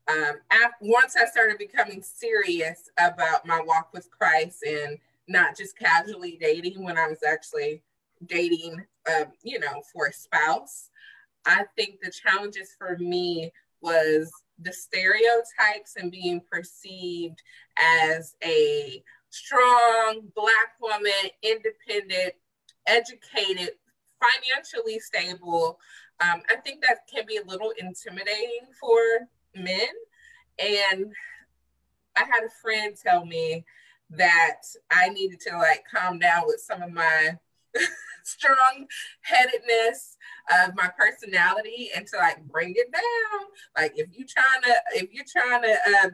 um, 0.09 0.41
after, 0.51 0.77
once 0.81 1.15
I 1.15 1.27
started 1.27 1.59
becoming 1.59 2.03
serious 2.03 2.91
about 2.99 3.47
my 3.47 3.61
walk 3.61 3.91
with 3.93 4.11
Christ 4.11 4.65
and 4.67 4.99
not 5.29 5.57
just 5.57 5.79
casually 5.79 6.39
dating 6.41 6.83
when 6.83 6.97
I 6.97 7.07
was 7.07 7.23
actually 7.23 7.83
dating, 8.27 8.83
um, 9.15 9.27
you 9.43 9.61
know, 9.61 9.83
for 9.93 10.07
a 10.07 10.13
spouse, 10.13 10.89
I 11.45 11.65
think 11.77 12.01
the 12.01 12.11
challenges 12.11 12.75
for 12.79 12.97
me 12.97 13.53
was 13.83 14.33
the 14.59 14.73
stereotypes 14.73 15.97
and 16.01 16.11
being 16.11 16.41
perceived 16.51 17.43
as 17.77 18.37
a 18.43 19.03
strong 19.33 20.23
Black 20.37 20.77
woman, 20.81 21.31
independent, 21.43 22.35
educated, 22.87 23.71
financially 24.21 24.99
stable. 25.01 25.79
Um, 26.21 26.43
I 26.51 26.57
think 26.57 26.83
that 26.83 27.09
can 27.13 27.25
be 27.27 27.39
a 27.39 27.45
little 27.45 27.73
intimidating 27.79 28.67
for 28.79 29.01
men. 29.57 29.89
And 30.59 31.13
I 32.15 32.21
had 32.21 32.45
a 32.45 32.51
friend 32.63 32.95
tell 32.95 33.25
me 33.25 33.65
that 34.11 34.61
I 34.91 35.09
needed 35.09 35.41
to 35.49 35.57
like 35.57 35.85
calm 35.93 36.19
down 36.19 36.45
with 36.47 36.61
some 36.61 36.83
of 36.83 36.93
my 36.93 37.39
strong 38.25 38.87
headedness 39.23 40.19
of 40.63 40.75
my 40.75 40.91
personality 40.99 41.91
and 41.97 42.07
to 42.09 42.19
like 42.19 42.45
bring 42.45 42.75
it 42.77 42.93
down. 42.93 43.47
Like 43.77 43.95
if 43.97 44.09
you're 44.13 44.29
trying 44.29 44.63
to 44.65 44.75
if 45.03 45.13
you're 45.13 45.25
trying 45.27 45.63
to 45.63 45.73
uh, 45.73 46.11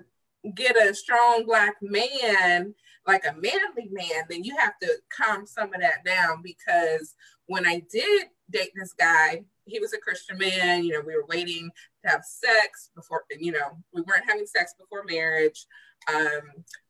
get 0.54 0.76
a 0.76 0.94
strong 0.94 1.44
black 1.44 1.74
man 1.82 2.74
like 3.08 3.24
a 3.24 3.32
manly 3.32 3.88
man, 3.90 4.24
then 4.28 4.44
you 4.44 4.54
have 4.58 4.78
to 4.82 4.94
calm 5.10 5.46
some 5.46 5.72
of 5.72 5.80
that 5.80 6.04
down 6.04 6.42
because 6.42 7.14
when 7.46 7.66
I 7.66 7.82
did 7.90 8.26
date 8.50 8.72
this 8.76 8.92
guy, 8.92 9.44
he 9.64 9.80
was 9.80 9.94
a 9.94 9.98
Christian 9.98 10.36
man. 10.36 10.84
You 10.84 10.92
know, 10.92 11.00
we 11.00 11.16
were 11.16 11.24
waiting 11.26 11.70
to 12.04 12.10
have 12.10 12.22
sex 12.22 12.90
before, 12.94 13.24
you 13.40 13.50
know, 13.50 13.78
we 13.94 14.02
weren't 14.02 14.28
having 14.28 14.44
sex 14.44 14.74
before 14.78 15.04
marriage. 15.04 15.64
Um, 16.14 16.42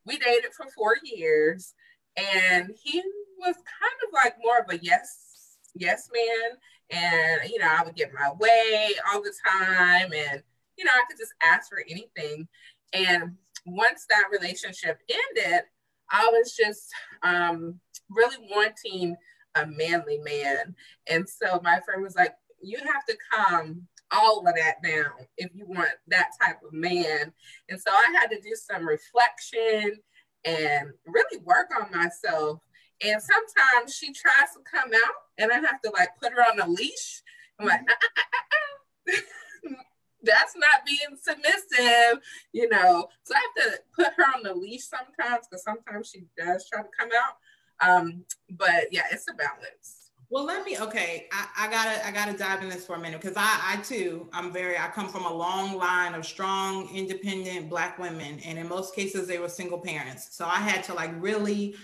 we 0.04 0.18
dated 0.18 0.52
for 0.56 0.66
four 0.76 0.96
years 1.04 1.72
and 2.16 2.74
he 2.82 3.00
was 3.38 3.54
kind 3.54 3.98
of 4.06 4.12
like 4.12 4.34
more 4.42 4.58
of 4.58 4.70
a 4.70 4.82
yes, 4.82 5.56
yes 5.76 6.10
man. 6.12 6.58
And, 6.90 7.48
you 7.48 7.60
know, 7.60 7.68
I 7.70 7.84
would 7.84 7.94
get 7.94 8.12
my 8.12 8.32
way 8.40 8.90
all 9.12 9.22
the 9.22 9.32
time 9.46 10.12
and, 10.12 10.42
you 10.76 10.84
know, 10.84 10.90
I 10.92 11.04
could 11.08 11.18
just 11.18 11.34
ask 11.44 11.68
for 11.68 11.84
anything. 11.88 12.48
And 12.92 13.36
once 13.66 14.06
that 14.10 14.30
relationship 14.32 14.98
ended, 15.08 15.62
I 16.10 16.28
was 16.32 16.54
just 16.54 16.88
um, 17.22 17.80
really 18.08 18.36
wanting 18.50 19.16
a 19.54 19.66
manly 19.66 20.18
man. 20.18 20.74
And 21.08 21.28
so 21.28 21.60
my 21.62 21.80
friend 21.80 22.02
was 22.02 22.16
like, 22.16 22.34
you 22.62 22.78
have 22.78 23.04
to 23.08 23.16
calm 23.32 23.86
all 24.10 24.38
of 24.46 24.54
that 24.54 24.82
down 24.82 25.26
if 25.36 25.50
you 25.54 25.66
want 25.66 25.90
that 26.08 26.28
type 26.40 26.58
of 26.66 26.72
man. 26.72 27.32
And 27.68 27.80
so 27.80 27.90
I 27.90 28.14
had 28.18 28.28
to 28.28 28.40
do 28.40 28.54
some 28.54 28.86
reflection 28.86 29.96
and 30.44 30.90
really 31.06 31.42
work 31.44 31.68
on 31.78 31.90
myself. 31.90 32.60
And 33.04 33.20
sometimes 33.22 33.94
she 33.94 34.12
tries 34.12 34.52
to 34.54 34.60
come 34.70 34.90
out 34.92 35.14
and 35.36 35.52
I 35.52 35.56
have 35.56 35.80
to 35.82 35.90
like 35.90 36.10
put 36.20 36.32
her 36.32 36.42
on 36.42 36.60
a 36.60 36.68
leash. 36.68 37.22
I'm 37.60 37.66
like, 37.66 37.80
ah, 37.88 37.96
ah, 38.18 38.22
ah, 39.08 39.72
that's 40.22 40.54
not 40.56 40.84
being 40.86 41.16
submissive, 41.20 42.22
you 42.52 42.68
know. 42.68 43.08
So 43.22 43.34
I 43.34 43.38
have 43.38 43.72
to 43.72 43.80
put 43.94 44.12
her 44.16 44.24
on 44.36 44.42
the 44.42 44.54
leash 44.54 44.84
sometimes 44.84 45.46
because 45.48 45.62
sometimes 45.62 46.08
she 46.08 46.24
does 46.36 46.68
try 46.68 46.82
to 46.82 46.88
come 46.98 47.10
out. 47.16 47.36
Um, 47.80 48.24
but 48.50 48.88
yeah, 48.90 49.04
it's 49.12 49.28
a 49.28 49.34
balance. 49.34 49.98
Well, 50.30 50.44
let 50.44 50.66
me 50.66 50.78
okay. 50.78 51.26
I, 51.32 51.66
I 51.66 51.70
gotta 51.70 52.06
I 52.06 52.10
gotta 52.10 52.36
dive 52.36 52.62
in 52.62 52.68
this 52.68 52.84
for 52.84 52.96
a 52.96 52.98
minute 52.98 53.20
because 53.20 53.36
I 53.36 53.60
I 53.64 53.76
too 53.82 54.28
I'm 54.32 54.52
very 54.52 54.76
I 54.76 54.88
come 54.88 55.08
from 55.08 55.24
a 55.24 55.32
long 55.32 55.78
line 55.78 56.14
of 56.14 56.26
strong 56.26 56.94
independent 56.94 57.70
black 57.70 57.98
women, 57.98 58.38
and 58.44 58.58
in 58.58 58.68
most 58.68 58.94
cases 58.94 59.26
they 59.26 59.38
were 59.38 59.48
single 59.48 59.78
parents. 59.78 60.36
So 60.36 60.44
I 60.44 60.56
had 60.56 60.84
to 60.84 60.94
like 60.94 61.12
really 61.18 61.76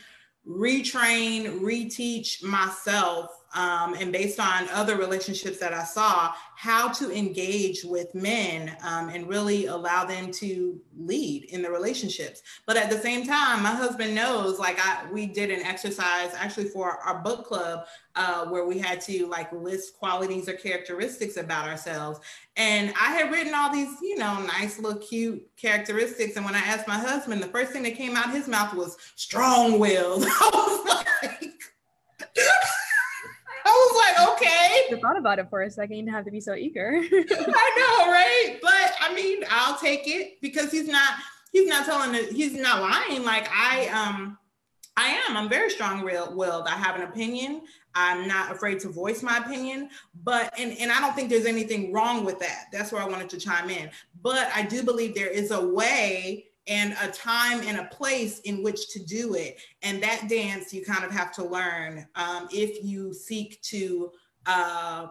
retrain, 0.47 1.61
reteach 1.61 2.43
myself 2.43 3.31
um, 3.55 3.95
and 3.95 4.13
based 4.13 4.41
on 4.41 4.69
other 4.71 4.97
relationships 4.97 5.59
that 5.59 5.73
I 5.73 5.85
saw, 5.85 6.33
how 6.57 6.89
to 6.93 7.17
engage 7.17 7.85
with 7.85 8.15
men 8.15 8.77
um, 8.83 9.09
and 9.09 9.29
really 9.29 9.67
allow 9.67 10.05
them 10.05 10.31
to 10.33 10.81
lead 10.97 11.45
in 11.45 11.63
the 11.63 11.71
relationships. 11.71 12.43
But 12.67 12.77
at 12.77 12.91
the 12.91 12.99
same 12.99 13.27
time, 13.27 13.63
my 13.63 13.71
husband 13.71 14.15
knows, 14.15 14.59
like 14.59 14.79
I, 14.81 15.05
we 15.13 15.27
did 15.27 15.51
an 15.51 15.63
exercise 15.63 16.33
actually 16.37 16.69
for 16.69 16.99
our 16.99 17.23
book 17.23 17.47
club 17.47 17.87
uh, 18.17 18.47
where 18.47 18.67
we 18.67 18.79
had 18.79 19.01
to 19.03 19.27
like 19.27 19.53
list 19.53 19.97
qualities 19.99 20.49
or 20.49 20.55
characteristics 20.55 21.37
about 21.37 21.69
ourselves. 21.69 22.21
And 22.57 22.93
I 23.01 23.13
had 23.13 23.31
written 23.33 23.55
all 23.55 23.73
these, 23.73 23.97
you 24.01 24.17
know, 24.17 24.41
nice 24.41 24.79
little 24.79 25.01
cute 25.01 25.45
characteristics. 25.57 26.37
And 26.37 26.45
when 26.45 26.55
I 26.55 26.61
asked 26.61 26.87
my 26.87 26.99
husband, 26.99 27.43
the 27.43 27.49
first 27.49 27.73
thing 27.73 27.83
that 27.85 27.97
came 27.97 28.17
out 28.17 28.27
of 28.27 28.35
his 28.35 28.49
mouth 28.49 28.75
was 28.75 28.97
strong-willed. 29.17 30.25
I 30.29 30.51
was 30.53 31.05
like, 31.23 31.53
I 33.65 33.71
was 33.71 34.17
like, 34.17 34.29
okay. 34.35 34.97
I 34.97 35.01
thought 35.01 35.19
about 35.19 35.39
it 35.39 35.49
for 35.49 35.63
a 35.63 35.71
second. 35.71 35.97
You 35.97 36.03
didn't 36.03 36.15
have 36.15 36.25
to 36.27 36.31
be 36.31 36.41
so 36.41 36.55
eager. 36.55 36.93
I 37.13 38.01
know, 38.05 38.11
right? 38.11 38.59
But 38.61 38.93
I 39.01 39.15
mean, 39.15 39.45
I'll 39.51 39.79
take 39.79 40.07
it 40.07 40.41
because 40.41 40.71
he's 40.71 40.89
not 40.89 41.15
he's 41.53 41.69
not 41.69 41.87
telling 41.87 42.15
he's 42.35 42.55
not 42.55 42.83
lying. 42.83 43.25
Like 43.25 43.49
I 43.51 43.89
um 43.89 44.39
I 44.97 45.09
am. 45.29 45.37
I'm 45.37 45.49
very 45.49 45.71
strong 45.71 46.05
willed. 46.05 46.67
I 46.69 46.77
have 46.77 46.97
an 46.97 47.03
opinion. 47.03 47.63
I'm 47.97 48.29
not 48.29 48.53
afraid 48.53 48.81
to 48.81 48.89
voice 48.89 49.23
my 49.23 49.39
opinion, 49.39 49.89
but 50.23 50.53
and, 50.59 50.77
and 50.79 50.91
I 50.91 51.01
don't 51.01 51.15
think 51.15 51.31
there's 51.31 51.47
anything 51.47 51.93
wrong 51.93 52.25
with 52.25 52.39
that. 52.41 52.67
That's 52.73 52.93
where 52.93 53.03
I 53.03 53.09
wanted 53.09 53.29
to 53.31 53.39
chime 53.39 53.71
in. 53.71 53.91
But 54.23 54.51
I 54.55 54.63
do 54.63 54.83
believe 54.83 55.15
there 55.15 55.29
is 55.29 55.51
a 55.51 55.65
way 55.65 56.47
and 56.67 56.97
a 57.03 57.09
time 57.09 57.61
and 57.67 57.79
a 57.79 57.85
place 57.85 58.41
in 58.41 58.63
which 58.63 58.89
to 58.91 59.05
do 59.05 59.35
it. 59.35 59.59
And 59.83 60.03
that 60.03 60.29
dance 60.29 60.73
you 60.73 60.85
kind 60.85 61.05
of 61.05 61.11
have 61.11 61.33
to 61.35 61.45
learn 61.45 62.07
um, 62.15 62.49
if 62.53 62.85
you 62.85 63.13
seek 63.13 63.61
to 63.63 64.11
uh, 64.47 65.09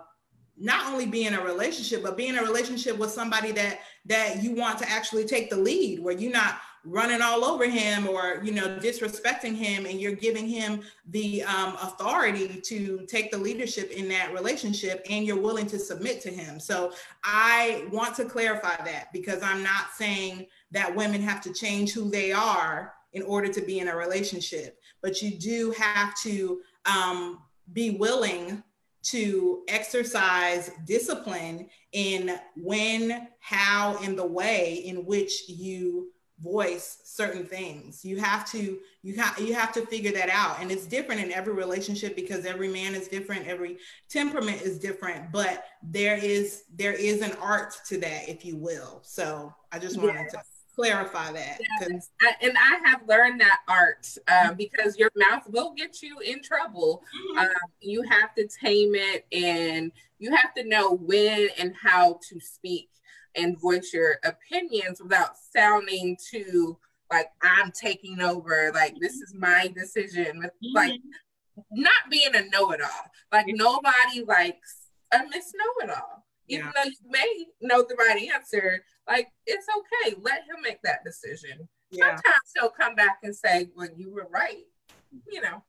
not 0.58 0.92
only 0.92 1.06
be 1.06 1.26
in 1.26 1.34
a 1.34 1.44
relationship, 1.44 2.04
but 2.04 2.18
be 2.18 2.28
in 2.28 2.38
a 2.38 2.44
relationship 2.44 2.98
with 2.98 3.12
somebody 3.12 3.52
that 3.52 3.80
that 4.06 4.44
you 4.44 4.56
want 4.56 4.78
to 4.80 4.90
actually 4.90 5.26
take 5.26 5.50
the 5.50 5.58
lead, 5.58 6.00
where 6.00 6.14
you're 6.14 6.32
not 6.32 6.60
running 6.86 7.22
all 7.22 7.46
over 7.46 7.66
him 7.70 8.08
or 8.08 8.42
you 8.44 8.52
know 8.52 8.78
disrespecting 8.80 9.56
him 9.56 9.86
and 9.86 10.02
you're 10.02 10.12
giving 10.12 10.48
him 10.48 10.82
the 11.10 11.42
um, 11.44 11.78
authority 11.82 12.60
to 12.62 13.06
take 13.08 13.32
the 13.32 13.38
leadership 13.38 13.90
in 13.92 14.10
that 14.10 14.34
relationship 14.34 15.06
and 15.10 15.26
you're 15.26 15.40
willing 15.40 15.66
to 15.66 15.80
submit 15.80 16.20
to 16.20 16.30
him 16.30 16.60
so 16.60 16.92
i 17.24 17.88
want 17.92 18.14
to 18.14 18.26
clarify 18.26 18.76
that 18.84 19.08
because 19.14 19.42
i'm 19.42 19.64
not 19.64 19.94
saying 19.96 20.46
that 20.72 20.94
women 20.94 21.22
have 21.22 21.40
to 21.42 21.54
change 21.54 21.94
who 21.94 22.10
they 22.10 22.34
are 22.34 22.94
in 23.14 23.24
order 23.24 23.48
to 23.48 23.62
be 23.62 23.80
in 23.80 23.88
a 23.88 23.96
relationship. 23.96 24.80
But 25.02 25.22
you 25.22 25.38
do 25.38 25.72
have 25.78 26.14
to 26.22 26.62
um, 26.86 27.40
be 27.72 27.92
willing 27.92 28.64
to 29.04 29.64
exercise 29.68 30.72
discipline 30.86 31.68
in 31.92 32.40
when, 32.56 33.28
how, 33.40 33.98
and 34.02 34.18
the 34.18 34.26
way 34.26 34.76
in 34.86 35.06
which 35.06 35.50
you 35.50 36.13
voice 36.44 37.00
certain 37.06 37.46
things 37.46 38.04
you 38.04 38.18
have 38.18 38.50
to 38.50 38.78
you 39.02 39.16
have 39.16 39.40
you 39.40 39.54
have 39.54 39.72
to 39.72 39.86
figure 39.86 40.12
that 40.12 40.30
out 40.30 40.60
and 40.60 40.72
it's 40.72 40.86
different 40.86 41.22
in 41.22 41.32
every 41.32 41.54
relationship 41.54 42.16
because 42.16 42.46
every 42.46 42.68
man 42.68 42.94
is 42.94 43.08
different 43.08 43.48
every 43.48 43.78
temperament 44.10 44.62
is 44.62 44.78
different 44.78 45.32
but 45.32 45.66
there 45.82 46.18
is 46.18 46.64
there 46.76 46.94
is 46.94 47.22
an 47.22 47.32
art 47.42 47.74
to 47.88 47.98
that 47.98 48.28
if 48.28 48.44
you 48.44 48.58
will 48.58 49.00
so 49.04 49.54
i 49.72 49.80
just 49.80 49.98
wanted 49.98 50.16
yes. 50.16 50.32
to 50.32 50.40
clarify 50.76 51.32
that. 51.32 51.60
Yes. 51.82 52.10
I, 52.22 52.34
and 52.42 52.58
I 52.58 52.90
have 52.90 53.02
learned 53.08 53.40
that 53.42 53.60
art 53.68 54.08
um, 54.28 54.56
because 54.56 54.98
your 54.98 55.12
mouth 55.16 55.44
will 55.50 55.74
get 55.78 56.02
you 56.02 56.18
in 56.20 56.42
trouble. 56.42 57.04
Mm-hmm. 57.16 57.40
Um, 57.40 57.72
you 57.80 58.02
have 58.04 58.34
to 58.36 58.48
tame 58.48 58.96
it 58.96 59.26
and 59.32 59.92
you 60.18 60.36
have 60.36 60.54
to 60.56 60.64
know 60.64 60.96
when 60.96 61.50
and 61.60 61.76
how 61.80 62.20
to 62.30 62.40
speak 62.40 62.90
and 63.36 63.60
voice 63.60 63.92
your 63.94 64.18
opinions 64.24 65.02
without 65.02 65.36
sounding 65.54 66.18
too 66.32 66.78
like 67.14 67.30
I'm 67.42 67.72
taking 67.72 68.22
over, 68.22 68.72
like 68.74 68.96
this 69.00 69.14
is 69.14 69.34
my 69.36 69.72
decision. 69.76 70.42
Mm-hmm. 70.42 70.76
Like 70.76 71.00
not 71.72 72.10
being 72.10 72.36
a 72.36 72.50
know-it-all. 72.50 73.12
Like 73.32 73.46
nobody 73.50 74.24
likes 74.28 74.88
a 75.14 75.20
miss 75.30 75.54
know-it-all. 75.56 76.26
Even 76.48 76.66
yeah. 76.66 76.72
though 76.76 76.90
you 76.90 77.10
may 77.10 77.46
know 77.62 77.86
the 77.88 77.96
right 77.96 78.30
answer, 78.34 78.84
like 79.08 79.30
it's 79.46 79.68
okay. 79.78 80.16
Let 80.22 80.42
him 80.42 80.62
make 80.64 80.82
that 80.84 81.04
decision. 81.06 81.70
Yeah. 81.92 82.08
Sometimes 82.08 82.52
he'll 82.56 82.70
come 82.70 82.96
back 82.96 83.20
and 83.24 83.36
say, 83.36 83.70
"Well, 83.76 83.90
you 83.96 84.12
were 84.12 84.28
right." 84.30 84.66
You 85.32 85.42
know. 85.42 85.64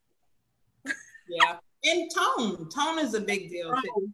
yeah, 1.28 1.58
and 1.84 2.10
tone. 2.10 2.68
Tone 2.70 2.98
is 2.98 3.14
a 3.14 3.20
big 3.20 3.50
deal. 3.50 3.72
Too. 3.72 4.10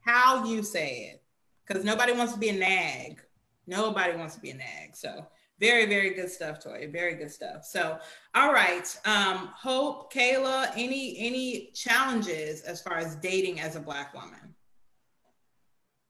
How 0.00 0.44
you 0.44 0.62
say 0.62 1.12
it, 1.12 1.22
because 1.70 1.84
nobody 1.84 2.12
wants 2.12 2.32
to 2.32 2.38
be 2.38 2.48
a 2.48 2.52
nag. 2.52 3.22
Nobody 3.68 4.16
wants 4.16 4.34
to 4.34 4.40
be 4.40 4.50
a 4.50 4.54
nag. 4.54 4.96
So 4.96 5.24
very, 5.60 5.86
very 5.86 6.14
good 6.14 6.28
stuff, 6.28 6.58
Toy. 6.58 6.88
Very 6.90 7.14
good 7.14 7.30
stuff. 7.30 7.64
So, 7.64 7.98
all 8.34 8.52
right. 8.52 8.84
Um, 9.04 9.50
Hope, 9.54 10.12
Kayla, 10.12 10.72
any 10.74 11.16
any 11.18 11.70
challenges 11.72 12.62
as 12.62 12.82
far 12.82 12.96
as 12.96 13.14
dating 13.16 13.60
as 13.60 13.76
a 13.76 13.80
black 13.80 14.12
woman? 14.14 14.54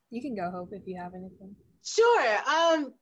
You 0.09 0.23
can 0.23 0.35
go, 0.35 0.51
Hope, 0.51 0.71
if 0.73 0.87
you 0.87 0.97
have 0.99 1.13
anything. 1.15 1.55
Sure. 1.85 2.39
Um, 2.49 2.95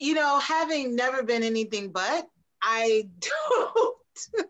you 0.00 0.14
know, 0.14 0.40
having 0.40 0.96
never 0.96 1.22
been 1.22 1.44
anything 1.44 1.92
but, 1.92 2.26
I 2.62 3.08
don't. 3.20 4.48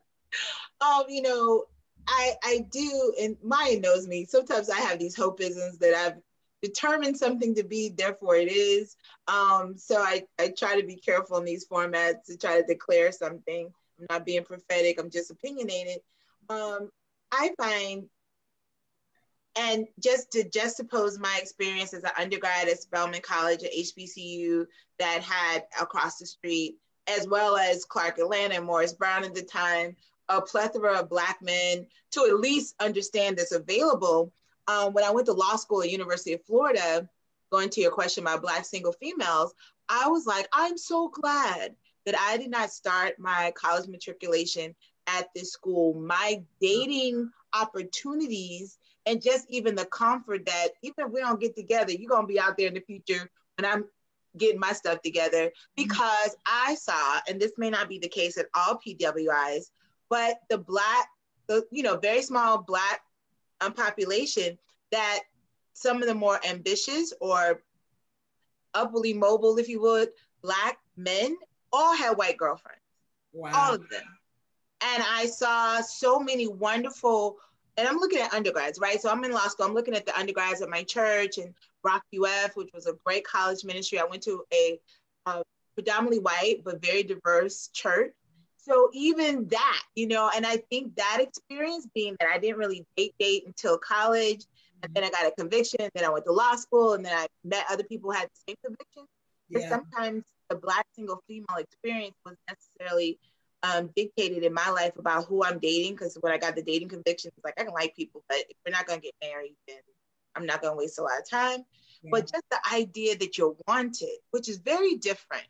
um, 0.81 1.05
you 1.11 1.21
know, 1.21 1.65
I 2.09 2.33
I 2.43 2.67
do, 2.71 3.15
and 3.21 3.37
Maya 3.43 3.79
knows 3.79 4.07
me. 4.09 4.25
Sometimes 4.25 4.71
I 4.71 4.79
have 4.79 4.99
these 4.99 5.17
hopeisms 5.17 5.79
that 5.81 5.93
I've 5.95 6.23
determined 6.63 7.17
something 7.17 7.55
to 7.57 7.65
be, 7.65 7.91
therefore 7.91 8.37
it 8.37 8.51
is. 8.51 8.97
Um, 9.29 9.75
so 9.77 9.99
I 9.99 10.25
I 10.39 10.53
try 10.57 10.81
to 10.81 10.87
be 10.87 10.97
careful 10.97 11.39
in 11.39 11.45
these 11.45 11.67
formats 11.67 12.25
to 12.27 12.37
try 12.37 12.61
to 12.61 12.67
declare 12.67 13.13
something. 13.13 13.71
I'm 13.99 14.07
not 14.09 14.27
being 14.27 14.45
prophetic. 14.45 14.99
I'm 14.99 15.11
just 15.11 15.31
opinionated. 15.31 15.99
Um, 16.49 16.91
I 17.31 17.51
find 17.59 18.09
and 19.57 19.87
just 20.03 20.33
to 20.33 20.49
just 20.49 20.79
juxtapose 20.79 21.19
my 21.19 21.39
experience 21.41 21.93
as 21.93 22.05
an 22.05 22.11
undergrad 22.19 22.69
at 22.69 22.81
Spelman 22.81 23.21
College 23.21 23.63
at 23.63 23.73
HBCU 23.73 24.65
that 24.99 25.23
had 25.23 25.65
across 25.81 26.19
the 26.19 26.27
street, 26.27 26.77
as 27.07 27.29
well 27.29 27.57
as 27.57 27.85
Clark 27.85 28.19
Atlanta 28.19 28.55
and 28.55 28.65
Morris 28.65 28.95
Brown 28.95 29.25
at 29.25 29.35
the 29.35 29.43
time, 29.43 29.95
a 30.29 30.41
plethora 30.41 31.01
of 31.01 31.11
Black 31.11 31.39
men 31.43 31.87
to 32.13 32.27
at 32.27 32.41
least 32.41 32.75
understand 32.81 33.37
that's 33.37 33.53
available. 33.53 34.33
Um, 34.69 34.93
when 34.93 35.05
I 35.05 35.11
went 35.11 35.27
to 35.27 35.33
law 35.33 35.57
school 35.57 35.83
at 35.83 35.91
University 35.91 36.33
of 36.33 36.45
Florida, 36.45 37.09
going 37.51 37.69
to 37.71 37.81
your 37.81 37.91
question 37.91 38.25
about 38.25 38.43
Black 38.43 38.65
single 38.65 38.93
females, 38.93 39.55
I 39.89 40.09
was 40.09 40.27
like, 40.27 40.49
I'm 40.53 40.79
so 40.79 41.09
glad 41.09 41.75
that 42.07 42.19
I 42.19 42.37
did 42.37 42.51
not 42.51 42.73
start 42.73 43.19
my 43.19 43.53
college 43.57 43.89
matriculation 43.89 44.75
at 45.07 45.29
this 45.35 45.53
school. 45.53 45.95
My 45.95 46.43
dating 46.61 47.31
opportunities 47.55 48.79
and 49.07 49.21
just 49.21 49.47
even 49.49 49.75
the 49.75 49.85
comfort 49.87 50.47
that 50.47 50.69
even 50.83 51.07
if 51.07 51.13
we 51.13 51.21
don't 51.21 51.41
get 51.41 51.57
together, 51.57 51.93
you're 51.93 52.09
gonna 52.09 52.27
be 52.27 52.41
out 52.41 52.57
there 52.57 52.69
in 52.69 52.75
the 52.75 52.81
future 52.81 53.29
when 53.57 53.71
I'm 53.71 53.85
getting 54.37 54.61
my 54.61 54.73
stuff 54.73 55.03
together 55.03 55.47
mm-hmm. 55.47 55.53
because 55.77 56.37
I 56.47 56.75
saw, 56.77 57.21
and 57.29 57.41
this 57.41 57.53
may 57.59 57.71
not 57.71 57.89
be 57.89 57.99
the 57.99 58.09
case 58.09 58.39
at 58.39 58.47
all 58.55 58.79
PWIs, 58.79 59.71
but 60.09 60.41
the 60.49 60.59
black, 60.59 61.09
the 61.49 61.67
you 61.71 61.83
know, 61.83 61.97
very 61.97 62.23
small 62.23 62.63
black 62.63 63.01
um, 63.63 63.73
population 63.73 64.59
that 64.91 65.21
some 65.75 66.03
of 66.03 66.09
the 66.09 66.15
more 66.15 66.41
ambitious 66.49 67.13
or 67.21 67.63
upwardly 68.75 69.15
mobile, 69.15 69.59
if 69.59 69.69
you 69.69 69.81
would, 69.83 70.11
black 70.43 70.79
men 70.97 71.37
all 71.73 71.97
had 71.97 72.17
white 72.17 72.37
girlfriends. 72.37 72.81
Wow. 73.33 73.53
All 73.55 73.75
of 73.75 73.89
them. 73.89 74.03
And 74.95 75.05
I 75.09 75.27
saw 75.27 75.81
so 75.81 76.19
many 76.19 76.49
wonderful 76.49 77.39
and 77.77 77.89
I'm 77.89 77.97
looking 77.97 78.19
at 78.19 78.35
undergrads, 78.35 78.79
right? 78.79 79.01
So 79.01 79.11
I'm 79.11 79.25
in 79.25 79.33
law 79.33 79.49
school. 79.49 79.67
I'm 79.67 79.75
looking 79.75 79.95
at 79.95 80.05
the 80.05 80.19
undergrads 80.19 80.61
at 80.61 80.69
my 80.69 80.83
church 80.83 81.39
and 81.39 81.55
Rock 81.83 82.03
UF, 82.15 82.55
which 82.55 82.71
was 82.75 82.87
a 82.87 82.93
great 83.05 83.25
college 83.25 83.65
ministry. 83.65 83.99
I 83.99 84.05
went 84.05 84.23
to 84.25 84.45
a 84.53 84.79
uh, 85.25 85.43
predominantly 85.75 86.19
white 86.19 86.63
but 86.65 86.83
very 86.83 87.03
diverse 87.03 87.69
church. 87.73 88.13
So 88.63 88.91
even 88.93 89.49
that, 89.49 89.83
you 89.97 90.07
know, 90.07 90.31
and 90.35 90.47
I 90.47 90.59
think 90.71 90.95
that 90.95 91.19
experience 91.21 91.89
being 91.95 92.17
that 92.21 92.29
I 92.33 92.39
didn't 92.39 92.59
really 92.59 92.87
date 92.97 93.15
date 93.19 93.43
until 93.45 93.77
college, 93.77 94.45
and 94.83 94.95
then 94.95 95.03
I 95.03 95.11
got 95.11 95.27
a 95.27 95.33
conviction, 95.33 95.89
then 95.95 96.05
I 96.05 96.11
went 96.11 96.25
to 96.27 96.33
law 96.33 96.55
school, 96.55 96.95
and 96.95 97.05
then 97.05 97.13
I 97.13 97.27
met 97.45 97.67
other 97.69 97.83
people 97.83 98.11
who 98.13 98.17
had 98.17 98.29
the 98.29 98.53
same 98.53 98.57
conviction. 98.65 99.05
Yeah. 99.49 99.69
sometimes 99.69 100.25
the 100.49 100.57
black 100.57 100.87
single 100.95 101.23
female 101.29 101.59
experience 101.59 102.15
was 102.25 102.37
necessarily 102.49 103.19
um, 103.63 103.91
dictated 103.95 104.45
in 104.45 104.55
my 104.55 104.71
life 104.71 104.93
about 104.97 105.27
who 105.27 105.45
I'm 105.45 105.59
dating. 105.59 105.95
Because 105.95 106.17
when 106.21 106.33
I 106.33 106.39
got 106.39 106.55
the 106.55 106.63
dating 106.63 106.89
conviction, 106.89 107.33
it's 107.37 107.45
like 107.45 107.55
I 107.59 107.65
can 107.65 107.75
like 107.75 107.97
people, 107.97 108.23
but 108.29 108.39
if 108.39 108.57
we're 108.65 108.73
not 108.73 108.87
gonna 108.87 109.01
get 109.01 109.15
married, 109.21 109.57
then 109.67 109.79
I'm 110.37 110.47
not 110.47 110.63
gonna 110.63 110.77
waste 110.77 110.99
a 110.99 111.03
lot 111.03 111.19
of 111.19 111.29
time. 111.29 111.65
Yeah. 112.03 112.11
But 112.13 112.31
just 112.31 112.45
the 112.51 112.61
idea 112.73 113.19
that 113.19 113.37
you're 113.37 113.57
wanted, 113.67 114.19
which 114.31 114.49
is 114.49 114.59
very 114.59 114.95
different. 114.95 115.47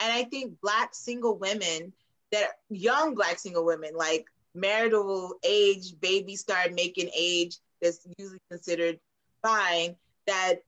And 0.00 0.12
I 0.12 0.24
think 0.24 0.60
black 0.60 0.94
single 0.94 1.36
women 1.38 1.92
that 2.32 2.48
young 2.70 3.14
black 3.14 3.38
single 3.38 3.64
women, 3.64 3.94
like 3.94 4.26
marital 4.54 5.34
age, 5.44 5.98
baby 6.00 6.36
start 6.36 6.74
making 6.74 7.10
age 7.16 7.56
that's 7.80 8.06
usually 8.18 8.40
considered 8.50 8.98
fine, 9.42 9.96
that 10.26 10.62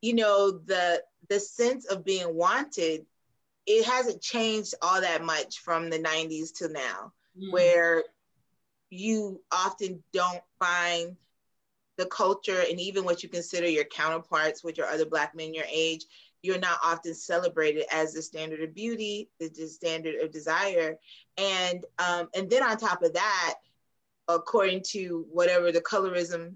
you 0.00 0.14
know 0.14 0.50
the 0.50 1.02
the 1.28 1.40
sense 1.40 1.86
of 1.86 2.04
being 2.04 2.34
wanted, 2.34 3.06
it 3.66 3.84
hasn't 3.86 4.20
changed 4.20 4.74
all 4.82 5.00
that 5.00 5.24
much 5.24 5.60
from 5.60 5.88
the 5.88 5.98
90s 5.98 6.52
to 6.58 6.68
now, 6.68 7.12
mm. 7.40 7.52
where 7.52 8.04
you 8.90 9.40
often 9.50 10.02
don't 10.12 10.42
find 10.58 11.16
the 11.96 12.06
culture 12.06 12.64
and 12.68 12.80
even 12.80 13.04
what 13.04 13.22
you 13.22 13.28
consider 13.28 13.66
your 13.68 13.84
counterparts, 13.84 14.64
which 14.64 14.78
are 14.78 14.86
other 14.86 15.06
black 15.06 15.34
men 15.34 15.54
your 15.54 15.64
age, 15.70 16.04
you're 16.42 16.58
not 16.58 16.78
often 16.84 17.14
celebrated 17.14 17.84
as 17.92 18.12
the 18.12 18.22
standard 18.22 18.60
of 18.60 18.74
beauty, 18.74 19.28
the, 19.38 19.48
the 19.48 19.66
standard 19.66 20.20
of 20.20 20.32
desire, 20.32 20.98
and 21.38 21.84
um, 21.98 22.28
and 22.34 22.50
then 22.50 22.62
on 22.62 22.76
top 22.76 23.02
of 23.02 23.14
that, 23.14 23.54
according 24.28 24.82
to 24.88 25.26
whatever 25.30 25.72
the 25.72 25.80
colorism 25.80 26.54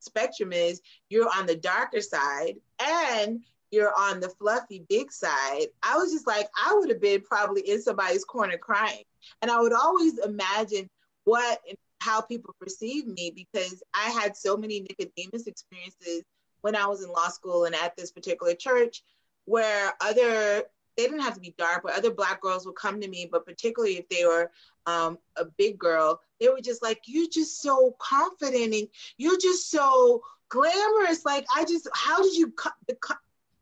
spectrum 0.00 0.52
is, 0.52 0.80
you're 1.08 1.30
on 1.36 1.46
the 1.46 1.56
darker 1.56 2.00
side 2.00 2.54
and 2.80 3.40
you're 3.70 3.92
on 3.98 4.20
the 4.20 4.28
fluffy 4.30 4.84
big 4.88 5.12
side. 5.12 5.66
I 5.82 5.96
was 5.96 6.12
just 6.12 6.26
like, 6.26 6.48
I 6.66 6.74
would 6.74 6.88
have 6.88 7.00
been 7.00 7.20
probably 7.20 7.68
in 7.68 7.82
somebody's 7.82 8.24
corner 8.24 8.58
crying, 8.58 9.04
and 9.42 9.50
I 9.50 9.60
would 9.60 9.72
always 9.72 10.18
imagine 10.18 10.88
what 11.24 11.60
how 12.00 12.20
people 12.20 12.54
perceive 12.60 13.06
me 13.06 13.32
because 13.34 13.82
I 13.92 14.10
had 14.10 14.36
so 14.36 14.56
many 14.56 14.80
Nicodemus 14.80 15.46
experiences 15.46 16.22
when 16.60 16.74
I 16.74 16.86
was 16.86 17.02
in 17.02 17.10
law 17.10 17.28
school 17.28 17.64
and 17.64 17.74
at 17.74 17.96
this 17.96 18.12
particular 18.12 18.54
church 18.54 19.02
where 19.48 19.94
other 20.00 20.64
they 20.96 21.04
didn't 21.04 21.20
have 21.20 21.34
to 21.34 21.40
be 21.40 21.54
dark, 21.56 21.84
but 21.84 21.96
other 21.96 22.10
black 22.10 22.40
girls 22.40 22.66
would 22.66 22.74
come 22.74 23.00
to 23.00 23.06
me, 23.06 23.28
but 23.30 23.46
particularly 23.46 23.98
if 23.98 24.08
they 24.08 24.24
were 24.24 24.50
um, 24.86 25.16
a 25.36 25.44
big 25.44 25.78
girl, 25.78 26.20
they 26.40 26.48
were 26.48 26.60
just 26.60 26.82
like, 26.82 27.02
"You're 27.06 27.28
just 27.28 27.62
so 27.62 27.94
confident 28.00 28.74
and 28.74 28.88
you're 29.16 29.38
just 29.38 29.70
so 29.70 30.22
glamorous." 30.48 31.24
Like, 31.24 31.46
I 31.54 31.64
just, 31.64 31.88
how 31.94 32.20
did 32.20 32.34
you, 32.34 32.52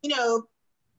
you 0.02 0.16
know, 0.16 0.48